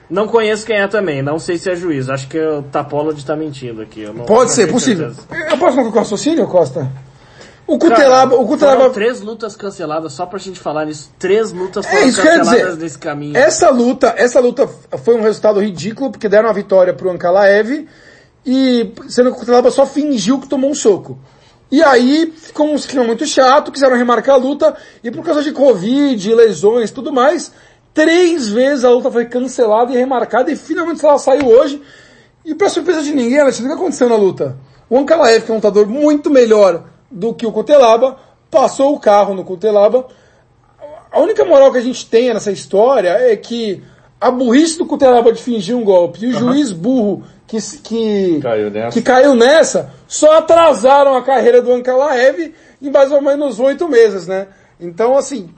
Não 0.09 0.29
conheço 0.29 0.67
quem 0.67 0.77
é 0.77 0.87
também, 0.89 1.23
não 1.23 1.39
sei 1.39 1.57
se 1.59 1.71
é 1.71 1.75
juiz. 1.77 2.09
Acho 2.09 2.29
que 2.29 2.39
o 2.39 2.63
Tapolod 2.63 3.25
tá 3.25 3.35
mentindo 3.35 3.81
aqui. 3.83 4.03
eu 4.03 4.13
não- 4.15 4.25
Pode 4.25 4.43
não 4.51 4.55
ser, 4.57 4.71
possível. 4.71 5.13
certeza. 5.15 5.51
Eu 5.53 5.59
posso 5.59 5.77
colocar 5.77 5.97
o 5.97 6.03
raciocínio, 6.03 6.47
Costa? 6.47 6.91
O 7.67 7.79
Cara, 7.79 7.95
Cutelaba, 7.95 8.35
o 8.35 8.39
Foram 8.39 8.49
Cutelaba, 8.49 8.91
três 8.91 9.21
lutas 9.21 9.55
canceladas, 9.55 10.13
só 10.13 10.27
pra 10.27 10.39
gente 10.41 10.59
falar 10.59 10.85
nisso. 10.87 11.11
Três 11.19 11.53
lutas 11.53 11.87
É 11.87 11.91
foram 11.91 12.07
isso 12.09 12.21
eu 12.21 12.25
ia 12.25 12.31
canceladas 12.39 12.69
dizer. 12.73 12.83
nesse 12.83 12.99
caminho. 12.99 13.37
Essa 13.37 13.71
luta, 13.71 14.13
essa 14.17 14.41
luta 14.41 14.69
foi 15.05 15.15
um 15.15 15.23
resultado 15.23 15.61
ridículo, 15.61 16.11
porque 16.11 16.29
deram 16.29 16.49
a 16.49 16.53
vitória 16.53 16.93
pro 16.93 17.09
Ankalaev, 17.11 17.87
e 18.45 18.93
sendo 19.09 19.31
que 19.31 19.37
o 19.37 19.41
Kutelaba 19.41 19.71
só 19.71 19.87
fingiu 19.87 20.41
que 20.41 20.49
tomou 20.49 20.71
um 20.71 20.75
soco. 20.75 21.19
E 21.71 21.83
aí 21.83 22.33
ficou 22.37 22.67
um 22.67 22.77
clima 22.77 23.05
muito 23.05 23.25
chato, 23.27 23.71
quiseram 23.71 23.97
remarcar 23.97 24.35
a 24.35 24.39
luta, 24.39 24.77
e 25.05 25.11
por 25.11 25.25
causa 25.25 25.43
de 25.43 25.53
Covid, 25.53 26.35
lesões 26.35 26.91
tudo 26.91 27.13
mais, 27.13 27.53
três 27.95 28.49
vezes 28.49 28.85
a 28.85 28.91
luta 28.91 29.11
foi 29.11 29.27
cancelada 29.27 29.93
e 29.93 29.97
remarcada, 29.97 30.51
e 30.51 30.57
finalmente 30.57 31.05
ela 31.05 31.19
saiu 31.19 31.47
hoje. 31.47 31.81
E 32.45 32.55
pra 32.55 32.69
surpresa 32.69 33.03
de 33.03 33.15
ninguém, 33.15 33.39
Alexandre, 33.39 33.73
o 33.73 33.77
que 33.77 33.81
aconteceu 33.83 34.09
na 34.09 34.17
luta? 34.17 34.57
O 34.89 34.99
Ankalaev, 34.99 35.45
que 35.45 35.51
é 35.51 35.53
um 35.53 35.59
lutador 35.59 35.87
muito 35.87 36.29
melhor 36.29 36.85
do 37.11 37.33
que 37.33 37.47
o 37.47 37.53
Kutelaba, 37.53 38.17
passou 38.51 38.95
o 38.95 38.99
carro 38.99 39.35
no 39.35 39.45
Kutelaba, 39.45 40.09
a 41.13 41.21
única 41.21 41.45
moral 41.45 41.73
que 41.73 41.79
a 41.79 41.83
gente 41.83 42.07
tem 42.07 42.33
nessa 42.33 42.53
história 42.53 43.11
é 43.11 43.37
que 43.37 43.83
a 44.21 44.31
burrice 44.31 44.79
do 44.79 44.87
Cutelaba 44.87 45.33
de 45.33 45.43
fingir 45.43 45.77
um 45.77 45.83
golpe 45.83 46.25
e 46.25 46.29
o 46.29 46.33
juiz 46.33 46.73
burro 46.73 47.25
que, 47.51 47.59
que, 47.83 48.41
Caiu 48.41 48.71
nessa. 48.71 48.91
que 48.93 49.03
caiu 49.03 49.35
nessa 49.35 49.91
só 50.07 50.39
atrasaram 50.39 51.17
a 51.17 51.23
carreira 51.23 51.61
do 51.61 51.73
Ankalaev 51.73 52.55
em 52.81 52.91
mais 52.91 53.11
ou 53.11 53.21
menos 53.21 53.59
oito 53.59 53.89
meses, 53.89 54.29
né? 54.29 54.47
Então, 54.79 55.19
assim, 55.19 55.51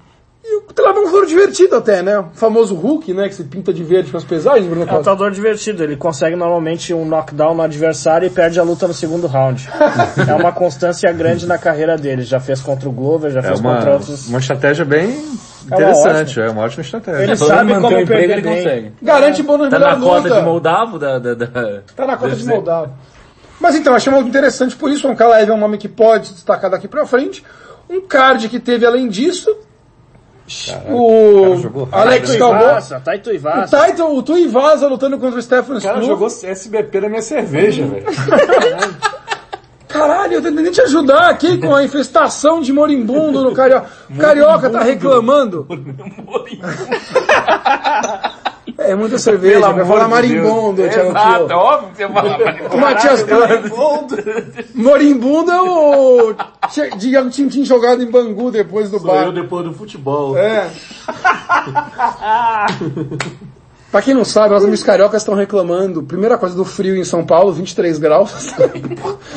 e 0.42 0.56
o 0.56 0.62
Cutelaba 0.62 1.00
é 1.00 1.02
um 1.02 1.26
divertido 1.26 1.76
até, 1.76 2.02
né? 2.02 2.18
O 2.18 2.30
famoso 2.32 2.74
Hulk, 2.74 3.12
né? 3.12 3.28
Que 3.28 3.34
se 3.34 3.44
pinta 3.44 3.74
de 3.74 3.84
verde 3.84 4.10
com 4.10 4.16
as 4.16 4.24
pesagens, 4.24 4.66
Bruno 4.66 4.88
É 4.88 4.92
um 4.92 4.96
lutador 4.96 5.30
divertido, 5.30 5.84
ele 5.84 5.96
consegue 5.96 6.34
normalmente 6.34 6.94
um 6.94 7.04
knockdown 7.04 7.54
no 7.54 7.62
adversário 7.62 8.26
e 8.26 8.30
perde 8.30 8.58
a 8.58 8.62
luta 8.62 8.88
no 8.88 8.94
segundo 8.94 9.26
round. 9.26 9.68
é 10.26 10.34
uma 10.34 10.50
constância 10.50 11.12
grande 11.12 11.46
na 11.46 11.58
carreira 11.58 11.96
dele. 11.98 12.22
Já 12.22 12.40
fez 12.40 12.60
contra 12.60 12.88
o 12.88 12.92
Glover, 12.92 13.30
já 13.30 13.40
É 13.40 13.42
fez 13.42 13.60
uma, 13.60 13.76
contra 13.76 13.92
outros. 13.92 14.28
uma 14.28 14.38
estratégia 14.38 14.84
bem 14.84 15.22
uma 15.66 15.76
interessante, 15.76 16.40
é 16.40 16.48
uma 16.50 16.62
ótima 16.62 16.82
estratégia. 16.82 17.22
Ele 17.22 17.36
Pelo 17.36 17.48
sabe 17.48 17.68
como 17.70 17.80
manter 17.82 17.94
o 17.96 18.00
emprego 18.00 18.20
perder 18.20 18.32
ele 18.38 18.42
bem. 18.42 18.56
consegue. 18.64 18.92
Garante 19.02 19.42
bônus 19.42 19.68
Tá 19.70 19.78
melhor 19.78 19.98
na 19.98 20.04
cota 20.06 20.20
luta. 20.28 20.34
de 20.40 20.42
Moldavo 20.46 20.98
da, 20.98 21.18
da, 21.18 21.34
da- 21.34 21.80
Tá 21.96 22.06
na 22.06 22.16
conta 22.16 22.36
de 22.36 22.44
Moldávia. 22.44 22.90
Mas 23.60 23.76
então, 23.76 23.94
achei 23.94 24.12
muito 24.12 24.28
interessante 24.28 24.74
por 24.76 24.90
isso. 24.90 25.06
O 25.06 25.10
Ankalaev 25.10 25.50
é 25.50 25.54
um 25.54 25.58
nome 25.58 25.78
que 25.78 25.88
pode 25.88 26.28
se 26.28 26.34
destacar 26.34 26.70
daqui 26.70 26.88
pra 26.88 27.06
frente. 27.06 27.44
Um 27.88 28.00
card 28.00 28.48
que 28.48 28.58
teve 28.58 28.84
além 28.86 29.08
disso. 29.08 29.54
o 30.90 31.56
jogou 31.56 31.88
Alex 31.92 32.28
Taito 32.28 32.44
Cowboy. 32.44 32.62
Ivasa, 32.66 33.00
Taito 33.00 33.30
O. 33.30 33.70
Taito, 33.70 34.04
o 34.04 34.22
Tuivasa 34.22 34.88
lutando 34.88 35.16
contra 35.18 35.38
o 35.38 35.42
Stefan 35.42 35.76
O 35.76 35.80
cara 35.80 36.00
Struve. 36.00 36.06
jogou 36.06 36.26
SBP 36.26 37.00
na 37.00 37.08
minha 37.08 37.22
cerveja, 37.22 37.84
velho. 37.86 38.04
Caralho, 39.92 40.34
eu 40.34 40.42
tentei 40.42 40.70
te 40.70 40.80
ajudar 40.80 41.30
aqui 41.30 41.58
com 41.58 41.74
a 41.74 41.84
infestação 41.84 42.60
de 42.60 42.72
moribundo 42.72 43.42
no 43.42 43.52
Carioca. 43.52 43.86
O 44.10 44.16
Carioca 44.16 44.70
tá 44.70 44.82
reclamando. 44.82 45.66
É 48.78 48.94
muita 48.94 49.18
cerveja, 49.18 49.60
Pelo 49.60 49.72
vai 49.72 49.82
amor 49.82 49.86
falar 49.86 50.08
marimbondo, 50.08 50.82
Thiago 50.88 51.10
Exato, 51.10 51.54
óbvio 51.54 51.90
que 51.90 51.96
você 51.96 52.08
fala. 52.08 52.38
O 52.72 52.78
Matias 52.78 53.26
Morimbundo 54.74 55.50
é 55.50 55.60
o 55.60 56.34
Diego 56.96 57.30
Tintin 57.30 57.64
jogado 57.64 58.02
em 58.02 58.10
Bangu 58.10 58.50
depois 58.50 58.90
do 58.90 58.98
Sou 58.98 59.14
eu 59.14 59.26
bar. 59.26 59.32
depois 59.32 59.64
do 59.64 59.72
futebol. 59.72 60.36
É. 60.36 60.70
pra 63.92 64.02
quem 64.02 64.14
não 64.14 64.24
sabe, 64.24 64.54
os 64.54 64.62
amigos 64.62 64.82
cariocas 64.82 65.22
estão 65.22 65.34
reclamando. 65.34 66.02
Primeira 66.02 66.36
coisa 66.36 66.56
do 66.56 66.64
frio 66.64 66.96
em 66.96 67.04
São 67.04 67.24
Paulo, 67.24 67.52
23 67.52 67.98
graus. 67.98 68.32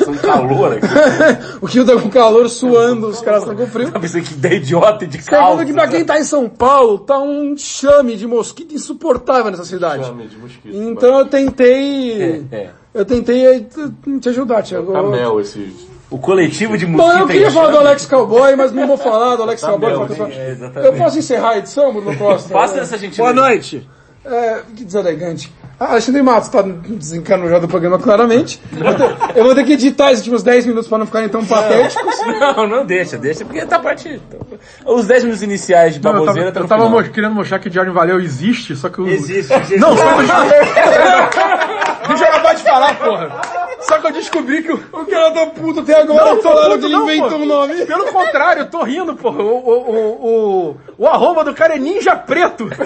Um 0.08 0.16
calor 0.16 0.72
aqui. 0.72 0.86
o 1.60 1.66
Rio 1.66 1.84
tá 1.86 1.92
com 2.00 2.08
calor 2.08 2.48
suando, 2.48 3.06
os 3.08 3.20
caras 3.20 3.42
estão 3.42 3.54
com 3.54 3.66
frio. 3.66 3.92
Pensei 3.92 4.22
que 4.22 4.32
ideia 4.32 4.56
idiota 4.56 5.04
e 5.04 5.06
de 5.06 5.22
Segundo 5.22 5.38
calça. 5.40 5.64
que 5.64 5.72
pra 5.72 5.86
quem 5.86 6.04
tá 6.04 6.18
em 6.18 6.24
São 6.24 6.48
Paulo, 6.48 6.98
tá 6.98 7.18
um 7.18 7.54
chame 7.56 8.16
de 8.16 8.26
mosquito 8.26 8.74
insuportável 8.74 9.50
nessa 9.50 9.64
cidade. 9.64 10.04
Chame 10.06 10.26
de 10.26 10.36
mosquito. 10.36 10.74
Então 10.74 11.18
eu 11.20 11.26
tentei. 11.26 12.46
É. 12.50 12.70
Eu 12.94 13.04
tentei 13.04 13.60
t- 13.60 14.18
te 14.20 14.28
ajudar, 14.30 14.62
Thiago. 14.62 14.92
Tá 14.92 15.02
mel 15.02 15.38
esse. 15.38 15.70
O 16.08 16.18
coletivo 16.18 16.78
de 16.78 16.86
Bom, 16.86 16.92
mosquito 16.98 17.20
eu 17.20 17.26
queria 17.26 17.46
é 17.48 17.50
falar 17.50 17.70
do 17.72 17.78
Alex 17.78 18.06
Cowboy, 18.06 18.54
mas 18.56 18.72
não 18.72 18.86
vou 18.86 18.96
falar 18.96 19.34
do 19.36 19.42
Alex 19.42 19.60
Cowboy. 19.60 19.90
eu 19.92 20.06
tô- 20.06 20.24
é, 20.24 20.86
eu 20.86 20.92
posso 20.94 21.18
encerrar 21.18 21.50
a 21.50 21.58
edição, 21.58 21.92
Bruno 21.92 22.16
Costa? 22.16 22.48
Faça 22.48 22.78
essa 22.78 22.96
gentileza. 22.96 23.34
Boa 23.34 23.48
noite. 23.48 23.86
É, 24.28 24.62
que 24.76 24.84
deselegante. 24.84 25.52
Ah, 25.78 25.90
Alexandre 25.92 26.22
Matos 26.22 26.48
tá 26.48 26.62
desencanando 26.62 27.50
já 27.50 27.58
do 27.58 27.68
programa 27.68 27.98
claramente. 27.98 28.60
Eu 28.72 28.82
vou, 28.82 28.94
ter, 28.94 29.38
eu 29.38 29.44
vou 29.44 29.54
ter 29.54 29.64
que 29.64 29.72
editar 29.74 30.06
esses 30.10 30.20
últimos 30.24 30.42
10 30.42 30.66
minutos 30.66 30.88
para 30.88 30.96
não 30.98 31.06
ficarem 31.06 31.28
tão 31.28 31.44
patéticos. 31.44 32.16
Não, 32.40 32.66
não 32.66 32.86
deixa, 32.86 33.18
deixa, 33.18 33.44
porque 33.44 33.64
tá 33.66 33.78
partindo. 33.78 34.22
Os 34.86 35.06
10 35.06 35.24
minutos 35.24 35.42
iniciais 35.42 35.94
de 35.94 36.02
Não, 36.02 36.10
eu 36.12 36.14
tava, 36.14 36.26
baboseira 36.26 36.50
tá 36.52 36.60
eu 36.60 36.62
no 36.62 36.68
tava 36.68 36.84
final. 36.86 37.02
mo- 37.02 37.10
querendo 37.10 37.34
mostrar 37.34 37.58
que 37.58 37.68
Diário 37.68 37.92
Valeu 37.92 38.18
existe, 38.20 38.74
só 38.74 38.88
que 38.88 39.02
o... 39.02 39.06
Existe, 39.06 39.52
existe. 39.52 39.78
Não, 39.78 39.94
só 39.94 40.02
que 40.14 40.20
eu... 40.22 40.26
Deixa 42.08 42.24
eu 42.24 42.28
acabar 42.28 42.54
de 42.54 42.62
falar, 42.62 42.98
porra. 42.98 43.40
Só 43.80 43.98
que 43.98 44.06
eu 44.06 44.12
descobri 44.12 44.62
que 44.62 44.72
o... 44.72 44.76
O 44.92 45.04
cara 45.06 45.30
tá 45.32 45.46
puto 45.46 45.80
até 45.80 46.00
agora 46.00 46.24
Não, 46.24 46.36
tô 46.36 46.42
falando 46.42 46.66
puto 46.72 46.78
que 46.80 46.84
ele 46.86 46.94
não, 46.94 47.04
inventou 47.04 47.30
pô. 47.30 47.36
um 47.36 47.46
nome. 47.46 47.84
Pelo 47.84 48.04
contrário, 48.06 48.62
eu 48.62 48.70
tô 48.70 48.82
rindo, 48.82 49.14
porra. 49.14 49.42
O, 49.42 49.56
o, 49.58 49.90
o, 49.90 50.70
o, 50.70 50.76
o 50.98 51.06
arroba 51.06 51.44
do 51.44 51.52
cara 51.52 51.74
é 51.74 51.78
ninja 51.78 52.16
preto. 52.16 52.66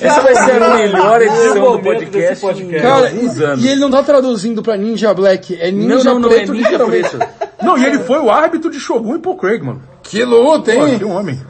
Essa 0.00 0.20
vai 0.22 0.34
ser 0.34 0.62
a 0.62 0.76
melhor 0.76 1.22
edição 1.22 1.72
do 1.72 1.78
podcast, 1.80 2.40
podcast. 2.40 2.82
Cara, 2.82 3.10
e, 3.10 3.44
anos. 3.44 3.64
e 3.64 3.68
ele 3.68 3.80
não 3.80 3.90
tá 3.90 4.02
traduzindo 4.02 4.62
pra 4.62 4.76
Ninja 4.76 5.12
Black, 5.14 5.58
é 5.60 5.70
Ninja 5.70 6.04
Não, 6.04 6.14
não, 6.14 6.20
não, 6.20 6.30
é 6.30 6.34
Preto 6.36 6.52
ninja 6.52 6.64
literalmente. 6.64 7.08
preto. 7.10 7.28
Não, 7.62 7.78
e 7.78 7.84
ele 7.84 7.98
foi 8.00 8.18
o 8.18 8.30
árbitro 8.30 8.70
de 8.70 8.80
Shogun 8.80 9.16
e 9.16 9.18
Paul 9.18 9.36
Craig, 9.36 9.62
mano. 9.62 9.82
Que 10.02 10.24
luta, 10.24 10.72
Pô, 10.72 10.86
hein? 10.86 10.98
que 10.98 11.04
homem. 11.04 11.40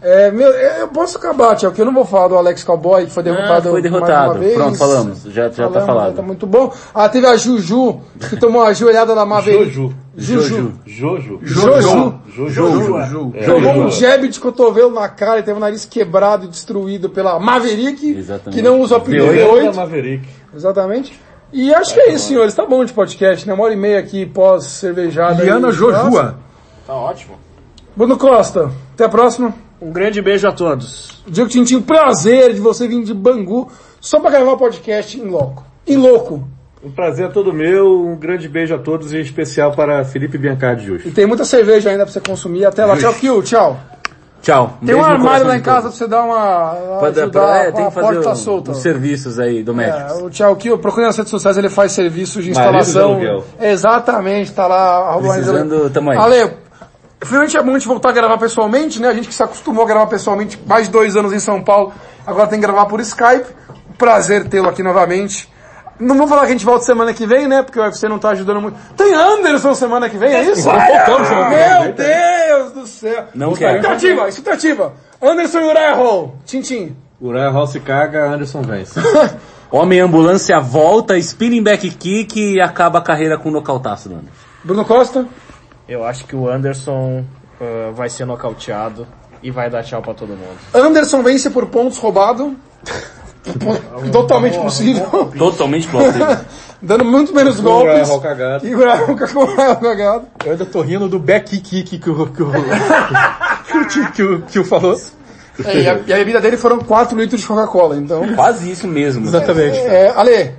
É, 0.00 0.30
meu, 0.30 0.48
eu 0.48 0.86
posso 0.88 1.18
acabar, 1.18 1.56
Tio, 1.56 1.72
que 1.72 1.80
eu 1.80 1.84
não 1.84 1.92
vou 1.92 2.04
falar 2.04 2.28
do 2.28 2.36
Alex 2.36 2.62
Cowboy, 2.62 3.06
que 3.06 3.10
foi 3.10 3.22
derrotado 3.24 3.52
Ah, 3.58 3.62
foi 3.62 3.72
mais 3.72 3.82
derrotado. 3.82 4.30
uma 4.30 4.38
vez. 4.38 4.54
Pronto, 4.54 4.78
falamos. 4.78 5.22
Já, 5.24 5.32
já 5.32 5.48
tá 5.50 5.54
Falamos, 5.56 5.86
falado. 5.86 6.14
Tá 6.14 6.22
muito 6.22 6.46
bom. 6.46 6.72
Ah, 6.94 7.08
teve 7.08 7.26
a 7.26 7.36
Juju, 7.36 8.00
que 8.30 8.36
tomou 8.36 8.62
uma 8.62 8.72
joelhada 8.72 9.12
da 9.12 9.26
Maverick. 9.26 9.70
Jojo. 9.72 9.94
Juju. 10.16 10.72
Jojo. 10.86 11.40
Joju. 11.42 12.14
Jojo. 12.28 13.32
Jogou 13.40 13.72
um 13.72 13.90
jab 13.90 14.28
de 14.28 14.38
cotovelo 14.38 14.90
na 14.92 15.08
cara 15.08 15.40
e 15.40 15.42
teve 15.42 15.56
o 15.56 15.60
nariz 15.60 15.84
quebrado 15.84 16.44
e 16.44 16.48
destruído 16.48 17.10
pela 17.10 17.38
Maverick, 17.40 18.16
Exatamente. 18.18 18.56
que 18.56 18.62
não 18.62 18.80
usa 18.80 18.94
o 18.94 18.98
apelido 18.98 19.26
V8 19.26 19.36
da 19.46 19.52
8. 19.52 19.76
Maverick. 19.76 20.28
Exatamente. 20.54 21.20
E 21.52 21.74
acho 21.74 21.92
que 21.94 22.00
é 22.00 22.12
isso, 22.12 22.28
senhores. 22.28 22.54
Tá 22.54 22.64
bom 22.64 22.84
de 22.84 22.92
podcast, 22.92 23.46
né? 23.48 23.52
Uma 23.54 23.64
hora 23.64 23.74
e 23.74 23.76
meia 23.76 23.98
aqui 23.98 24.26
pós-cervejada. 24.26 25.42
Liana 25.42 25.68
aí. 25.68 25.72
Jojua. 25.72 26.36
Tá 26.86 26.94
ótimo. 26.94 27.34
Bruno 27.96 28.16
Costa, 28.16 28.70
até 28.94 29.04
a 29.04 29.08
próxima. 29.08 29.52
Um 29.80 29.92
grande 29.92 30.20
beijo 30.20 30.46
a 30.48 30.52
todos. 30.52 31.22
Diego 31.26 31.48
Tintinho, 31.48 31.82
prazer 31.82 32.52
de 32.54 32.60
você 32.60 32.88
vir 32.88 33.02
de 33.04 33.14
Bangu 33.14 33.70
só 34.00 34.18
pra 34.20 34.30
gravar 34.30 34.52
o 34.52 34.56
podcast 34.56 35.18
em 35.18 35.24
loco. 35.28 35.64
Em 35.86 35.96
louco. 35.96 36.46
Um 36.82 36.90
prazer 36.90 37.26
é 37.26 37.28
todo 37.28 37.52
meu, 37.52 38.06
um 38.06 38.16
grande 38.16 38.48
beijo 38.48 38.74
a 38.74 38.78
todos 38.78 39.12
e 39.12 39.16
em 39.18 39.20
especial 39.20 39.72
para 39.72 40.04
Felipe 40.04 40.38
Biancardi 40.38 40.86
Justo. 40.86 41.08
E 41.08 41.10
tem 41.10 41.26
muita 41.26 41.44
cerveja 41.44 41.90
ainda 41.90 42.04
pra 42.04 42.12
você 42.12 42.20
consumir. 42.20 42.64
Até 42.64 42.84
lá. 42.84 42.96
Tchau, 42.96 43.14
Kill. 43.14 43.42
Tchau. 43.42 43.76
Tchau. 44.40 44.78
Tem 44.86 44.94
um 44.94 45.04
armário 45.04 45.44
lá 45.46 45.56
em 45.56 45.60
casa 45.60 45.80
pra 45.80 45.82
todos. 45.90 45.98
você 45.98 46.06
dar 46.06 46.22
uma. 46.22 46.98
Pode- 47.00 47.20
ajudar, 47.20 47.56
é, 47.66 47.72
tem 47.72 47.84
que 47.86 47.90
fazer 47.90 48.06
porta 48.06 48.22
tá 48.22 48.30
um- 48.30 48.36
solta. 48.36 48.70
uns 48.70 48.78
serviços 48.78 49.38
aí 49.40 49.64
domésticos. 49.64 50.12
É, 50.20 50.24
o 50.24 50.30
Tchau 50.30 50.54
Kill, 50.54 50.78
procure 50.78 51.06
nas 51.06 51.16
redes 51.16 51.30
sociais, 51.30 51.58
ele 51.58 51.68
faz 51.68 51.90
serviço 51.90 52.40
de 52.40 52.52
Marido 52.52 52.78
instalação. 52.78 53.42
Exatamente, 53.60 54.52
tá 54.52 54.68
lá. 54.68 55.08
arroba 55.10 55.32
Precisando, 55.32 55.90
tamo 55.90 56.10
aí. 56.12 56.18
Ale, 56.18 56.50
finalmente 57.20 57.56
é 57.56 57.62
bom 57.62 57.70
a 57.70 57.78
gente 57.78 57.88
voltar 57.88 58.10
a 58.10 58.12
gravar 58.12 58.38
pessoalmente, 58.38 59.00
né? 59.00 59.08
A 59.08 59.14
gente 59.14 59.28
que 59.28 59.34
se 59.34 59.42
acostumou 59.42 59.84
a 59.84 59.86
gravar 59.86 60.06
pessoalmente 60.06 60.60
mais 60.66 60.86
de 60.86 60.92
dois 60.92 61.16
anos 61.16 61.32
em 61.32 61.40
São 61.40 61.62
Paulo, 61.62 61.92
agora 62.26 62.46
tem 62.46 62.60
que 62.60 62.66
gravar 62.66 62.86
por 62.86 63.00
Skype. 63.00 63.46
Prazer 63.96 64.48
tê-lo 64.48 64.68
aqui 64.68 64.82
novamente. 64.82 65.48
Não 65.98 66.16
vou 66.16 66.28
falar 66.28 66.42
que 66.42 66.48
a 66.48 66.50
gente 66.50 66.64
volta 66.64 66.84
semana 66.84 67.12
que 67.12 67.26
vem, 67.26 67.48
né? 67.48 67.62
Porque 67.62 67.78
o 67.78 67.82
UFC 67.82 68.08
não 68.08 68.20
tá 68.20 68.30
ajudando 68.30 68.60
muito. 68.60 68.78
Tem 68.96 69.12
Anderson 69.12 69.74
semana 69.74 70.08
que 70.08 70.16
vem, 70.16 70.32
é 70.32 70.44
isso? 70.44 70.62
Voltamos 70.62 71.28
semana 71.28 71.48
que 71.48 71.54
vem. 71.56 71.84
Meu 71.84 71.92
Deus 71.92 72.72
do 72.72 72.86
céu! 72.86 73.24
Não 73.34 73.52
quero. 73.52 73.78
Expectativa, 73.78 74.28
expectativa. 74.28 74.92
Anderson 75.20 75.58
e 75.58 75.64
Uriah 75.64 75.94
Hall. 75.96 76.36
Tintim. 76.44 76.96
Uriah 77.20 77.50
Hall 77.50 77.66
se 77.66 77.80
caga, 77.80 78.30
Anderson 78.30 78.62
vence. 78.62 79.00
Homem 79.70 80.00
ambulância 80.00 80.58
volta, 80.60 81.18
spinning 81.18 81.62
back 81.62 81.90
kick 81.90 82.54
e 82.54 82.60
acaba 82.60 83.00
a 83.00 83.02
carreira 83.02 83.36
com 83.36 83.50
nocautaço, 83.50 84.08
mano. 84.08 84.28
Bruno 84.64 84.84
Costa. 84.84 85.26
Eu 85.88 86.04
acho 86.04 86.24
que 86.26 86.36
o 86.36 86.48
Anderson 86.48 87.24
ah, 87.60 87.90
vai 87.92 88.08
ser 88.08 88.24
nocauteado 88.24 89.06
e 89.42 89.50
vai 89.50 89.70
dar 89.70 89.82
tchau 89.82 90.02
pra 90.02 90.14
todo 90.14 90.30
mundo. 90.30 90.58
Anderson 90.74 91.22
vence 91.22 91.50
por 91.50 91.66
pontos 91.66 91.98
roubado. 91.98 92.56
Totalmente 94.12 94.58
possível. 94.58 95.32
Totalmente 95.36 95.88
plausível. 95.88 96.36
Dando 96.80 97.04
muito 97.04 97.34
menos 97.34 97.58
Uriah 97.58 98.04
golpes. 98.04 98.08
E 98.68 98.74
Uriah 98.74 98.94
Hall 98.96 99.16
cagado. 99.16 100.26
Eu 100.44 100.52
ainda 100.52 100.64
tô 100.64 100.80
rindo 100.80 101.08
do 101.08 101.18
back 101.18 101.58
kick 101.58 101.98
que 101.98 102.10
o 102.10 102.26
que 102.26 102.42
o 102.42 102.52
que 103.88 104.00
o 104.00 104.12
que 104.12 104.22
o 104.22 104.42
que 104.42 104.58
o 104.60 104.64
falou. 104.64 104.96
É, 105.64 105.76
e, 105.76 105.88
a, 105.88 105.94
e 106.06 106.12
a 106.12 106.16
bebida 106.16 106.40
dele 106.40 106.56
foram 106.56 106.78
4 106.78 107.18
litros 107.18 107.40
de 107.40 107.46
Coca-Cola, 107.46 107.96
então. 107.96 108.32
Quase 108.34 108.70
isso 108.70 108.86
mesmo. 108.86 109.26
Exatamente. 109.26 109.76
É, 109.78 110.10
Ale, 110.10 110.54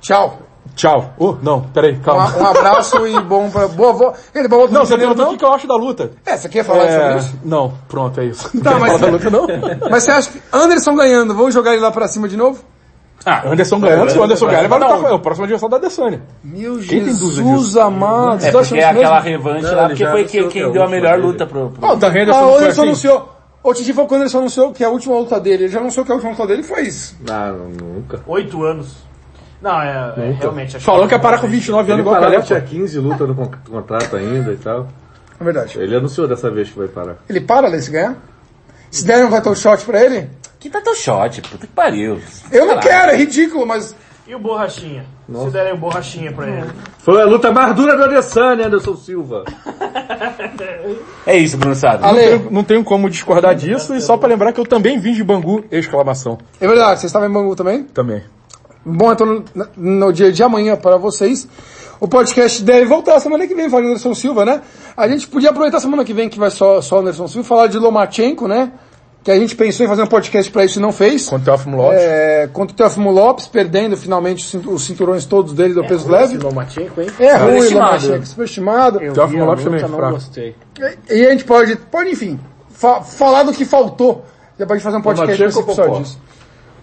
tchau. 0.00 0.45
Tchau. 0.74 1.12
Oh, 1.18 1.36
não, 1.42 1.62
peraí, 1.62 1.92
Um, 1.94 2.00
calma. 2.00 2.32
a- 2.34 2.38
um 2.38 2.46
abraço 2.46 3.06
e 3.06 3.20
bom 3.20 3.48
pra. 3.50 3.68
Boa 3.68 3.92
volta. 3.92 4.18
Ele 4.34 4.48
boa 4.48 4.68
Não, 4.68 4.84
você 4.84 4.96
perguntou 4.96 5.32
o 5.32 5.36
que 5.38 5.44
eu 5.44 5.52
acho 5.52 5.66
da 5.66 5.76
luta. 5.76 6.10
É, 6.24 6.36
você 6.36 6.48
quer 6.48 6.64
falar 6.64 6.84
É, 6.84 7.00
sobre 7.00 7.18
isso? 7.18 7.40
não, 7.44 7.72
pronto, 7.88 8.20
é 8.20 8.24
isso. 8.26 8.50
Não 8.54 8.62
Tá, 8.62 8.78
mas- 8.78 8.92
falar 8.92 8.98
da 8.98 9.12
luta, 9.12 9.30
não. 9.30 9.46
Mas 9.90 10.02
você 10.02 10.10
acha 10.10 10.30
que 10.30 10.42
Anderson 10.52 10.94
ganhando, 10.96 11.34
vamos 11.34 11.54
jogar 11.54 11.72
ele 11.72 11.80
lá 11.82 11.90
pra 11.90 12.08
cima 12.08 12.28
de 12.28 12.36
novo? 12.36 12.62
Anderson 13.44 13.80
ganhando, 13.80 14.10
se 14.10 14.18
o 14.18 14.22
Anderson 14.22 14.46
ganhar, 14.46 14.58
ele 14.60 14.68
vai 14.68 14.78
lutar 14.78 14.98
com 15.00 15.06
ele. 15.06 15.14
O 15.14 15.18
próximo 15.18 15.44
adversário 15.44 15.70
da 15.70 15.76
Adesanya. 15.78 16.22
Meu 16.44 16.74
Quem 16.78 17.04
Jesus 17.04 17.76
amado. 17.76 18.44
É 18.44 18.52
porque 18.52 18.74
é 18.74 18.78
isso 18.78 18.88
aquela 18.90 19.18
revanche 19.20 19.62
Não, 19.66 19.74
lá, 19.74 19.88
porque 19.88 20.06
foi 20.06 20.24
quem, 20.24 20.48
que 20.48 20.58
é 20.58 20.62
quem 20.62 20.72
deu 20.72 20.82
a 20.84 20.88
melhor 20.88 21.18
luta 21.18 21.44
pro... 21.46 21.70
pro... 21.70 21.84
Ah, 21.86 21.92
o 21.94 21.96
Dan 21.96 22.08
Henderson 22.10 22.32
Ah, 22.38 22.40
não 22.42 22.48
o 22.48 22.52
foi 22.52 22.62
Anderson 22.62 22.80
assim? 22.82 22.88
anunciou. 22.90 23.28
O 23.64 23.74
Titi 23.74 23.92
falou 23.92 24.06
que 24.08 24.14
o 24.14 24.16
Anderson 24.18 24.38
anunciou 24.38 24.72
que 24.72 24.84
é 24.84 24.86
a 24.86 24.90
última 24.90 25.18
luta 25.18 25.40
dele. 25.40 25.64
Ele 25.64 25.72
já 25.72 25.80
anunciou 25.80 26.06
que 26.06 26.12
a 26.12 26.14
última 26.14 26.30
luta 26.32 26.46
dele 26.46 26.62
faz. 26.62 27.16
Ah, 27.28 27.52
nunca. 27.52 28.20
Oito 28.28 28.62
anos. 28.62 28.94
Não, 29.60 29.80
é, 29.80 30.14
é 30.16 30.30
realmente. 30.38 30.76
acho 30.76 30.84
Falou 30.84 31.06
que 31.08 31.14
ia 31.14 31.18
parar 31.18 31.38
com 31.38 31.46
29 31.48 31.84
Ele 31.84 31.92
anos 32.00 32.06
igual 32.06 32.16
o 32.20 32.24
Pelé. 32.24 32.42
tinha 32.42 32.60
pô. 32.60 32.66
15 32.68 32.98
lutas 32.98 33.28
no 33.28 33.34
con- 33.34 33.50
contrato 33.70 34.16
ainda 34.16 34.52
e 34.52 34.56
tal. 34.56 34.86
É 35.40 35.44
verdade. 35.44 35.78
Ele 35.78 35.96
anunciou 35.96 36.28
dessa 36.28 36.50
vez 36.50 36.70
que 36.70 36.78
vai 36.78 36.88
parar. 36.88 37.16
Ele 37.28 37.40
para, 37.40 37.68
Lê, 37.68 37.80
se 37.80 37.90
ganhar? 37.90 38.16
Se 38.90 39.04
der 39.06 39.24
um 39.24 39.30
title 39.30 39.54
shot 39.54 39.84
pra 39.84 40.00
ele? 40.02 40.28
Que 40.60 40.70
tá 40.70 40.80
teu 40.80 40.94
shot, 40.94 41.42
puta 41.42 41.66
que 41.66 41.72
pariu. 41.72 42.18
Eu 42.50 42.66
não 42.66 42.78
quero, 42.80 43.12
é 43.12 43.16
ridículo, 43.16 43.66
mas. 43.66 43.94
E 44.26 44.34
o 44.34 44.38
Borrachinha? 44.38 45.04
Se 45.44 45.50
derem 45.50 45.72
o 45.74 45.76
Borrachinha 45.76 46.32
pra 46.32 46.46
ele. 46.48 46.66
Foi 46.98 47.20
a 47.20 47.24
luta 47.24 47.52
mais 47.52 47.74
dura 47.76 47.96
do 47.96 48.04
Adesanya, 48.04 48.66
Anderson 48.66 48.96
Silva. 48.96 49.44
É 51.26 51.36
isso, 51.36 51.56
Bruno 51.56 51.74
Sado. 51.74 52.02
Não 52.02 52.14
tenho, 52.14 52.50
não 52.50 52.64
tenho 52.64 52.84
como 52.84 53.10
discordar 53.10 53.54
disso 53.54 53.94
e 53.94 54.00
só 54.00 54.16
pra 54.16 54.28
lembrar 54.28 54.52
que 54.52 54.60
eu 54.60 54.66
também 54.66 54.98
vim 54.98 55.12
de 55.12 55.22
Bangu, 55.24 55.64
exclamação. 55.70 56.38
é 56.60 56.66
verdade, 56.66 57.00
vocês 57.00 57.04
estavam 57.10 57.28
em 57.28 57.32
Bangu 57.32 57.54
também? 57.56 57.84
Também. 57.84 58.22
Bom, 58.88 59.12
então 59.12 59.42
no, 59.54 59.66
no 59.76 60.12
dia 60.12 60.30
de 60.32 60.42
amanhã 60.42 60.76
para 60.76 60.96
vocês. 60.96 61.48
O 61.98 62.06
podcast 62.06 62.62
deve 62.62 62.84
voltar 62.84 63.18
semana 63.20 63.46
que 63.46 63.54
vem, 63.54 63.68
falando 63.70 63.86
de 63.86 63.90
Anderson 63.92 64.14
Silva, 64.14 64.44
né? 64.44 64.60
A 64.96 65.08
gente 65.08 65.26
podia 65.26 65.48
aproveitar 65.50 65.80
semana 65.80 66.04
que 66.04 66.12
vem 66.12 66.28
que 66.28 66.38
vai 66.38 66.50
só, 66.50 66.80
só 66.80 67.00
Anderson 67.00 67.26
Silva, 67.26 67.48
falar 67.48 67.66
de 67.68 67.78
Lomachenko, 67.78 68.46
né? 68.46 68.70
Que 69.24 69.30
a 69.32 69.36
gente 69.38 69.56
pensou 69.56 69.84
em 69.84 69.88
fazer 69.88 70.02
um 70.02 70.06
podcast 70.06 70.52
para 70.52 70.64
isso 70.64 70.78
e 70.78 70.82
não 70.82 70.92
fez. 70.92 71.24
Contra 71.28 71.42
o 71.42 71.44
Teófimo 71.46 71.76
Lopes. 71.78 71.98
É, 72.00 72.48
contra 72.52 72.74
o 72.74 72.76
Teófimo 72.76 73.10
Lopes, 73.10 73.48
perdendo 73.48 73.96
finalmente 73.96 74.44
os 74.44 74.50
cintu- 74.50 74.70
os 74.70 74.84
cinturões 74.84 75.24
todos 75.24 75.52
dele 75.52 75.74
do 75.74 75.84
peso 75.84 76.08
leve. 76.08 76.36
Lomachenko, 76.36 77.00
hein? 77.00 77.08
É 77.18 77.34
ruim, 77.34 77.40
Superestimado. 77.54 77.90
Lomachenko, 78.06 78.26
superestimado. 78.26 79.02
Eu 79.02 79.12
Teófimo 79.14 79.44
Lopes 79.46 79.64
também, 79.64 79.80
não 79.82 79.88
fraco. 79.88 80.12
gostei. 80.12 80.54
E 81.10 81.26
a 81.26 81.30
gente 81.30 81.44
pode, 81.44 81.74
pode 81.76 82.10
enfim, 82.10 82.38
fa- 82.70 83.00
falar 83.00 83.42
do 83.42 83.52
que 83.52 83.64
faltou. 83.64 84.24
Depois 84.56 84.76
a 84.76 84.78
gente 84.78 84.84
fazer 84.84 84.96
um 84.98 85.02
podcast 85.02 85.42
Lomachenko 85.42 85.60
especial 85.60 85.86
ou 85.88 85.92
Popó? 85.94 86.02
disso. 86.04 86.18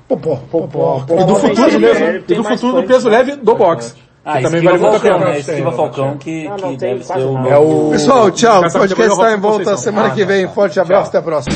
Popó, 0.08 0.36
Popó, 0.52 1.00
Popó. 1.08 1.22
E 1.22 1.24
do 1.26 1.36
futuro, 1.36 1.80
mesmo, 1.80 2.06
e 2.28 2.36
do 2.36 2.44
futuro 2.44 2.82
do 2.82 2.88
peso 2.88 3.10
leve 3.10 3.36
do 3.36 3.56
boxe. 3.56 3.94
Ah, 4.26 4.38
que 4.38 4.44
também 4.44 4.62
vale 4.64 4.78
muito 4.78 4.96
a 4.96 5.00
Falcão, 5.00 5.20
pena. 5.20 5.32
né? 5.32 5.40
Esquiva 5.40 5.72
Falcão 5.74 6.18
que, 6.18 6.48
Ah, 6.48 6.56
que 6.56 6.62
não, 6.62 6.76
deve 6.76 7.04
ser 7.04 7.18
o. 7.18 7.38
É 7.48 7.58
o... 7.58 7.90
Pessoal, 7.92 8.32
tchau. 8.32 8.62
O 8.66 8.72
podcast 8.72 9.14
está 9.14 9.34
em 9.34 9.40
volta 9.40 9.76
semana 9.78 10.08
Ah, 10.08 10.12
que 10.12 10.24
vem. 10.24 10.48
Forte 10.48 10.80
abraço, 10.80 11.10
até 11.10 11.18
a 11.18 11.22
próxima. 11.22 11.56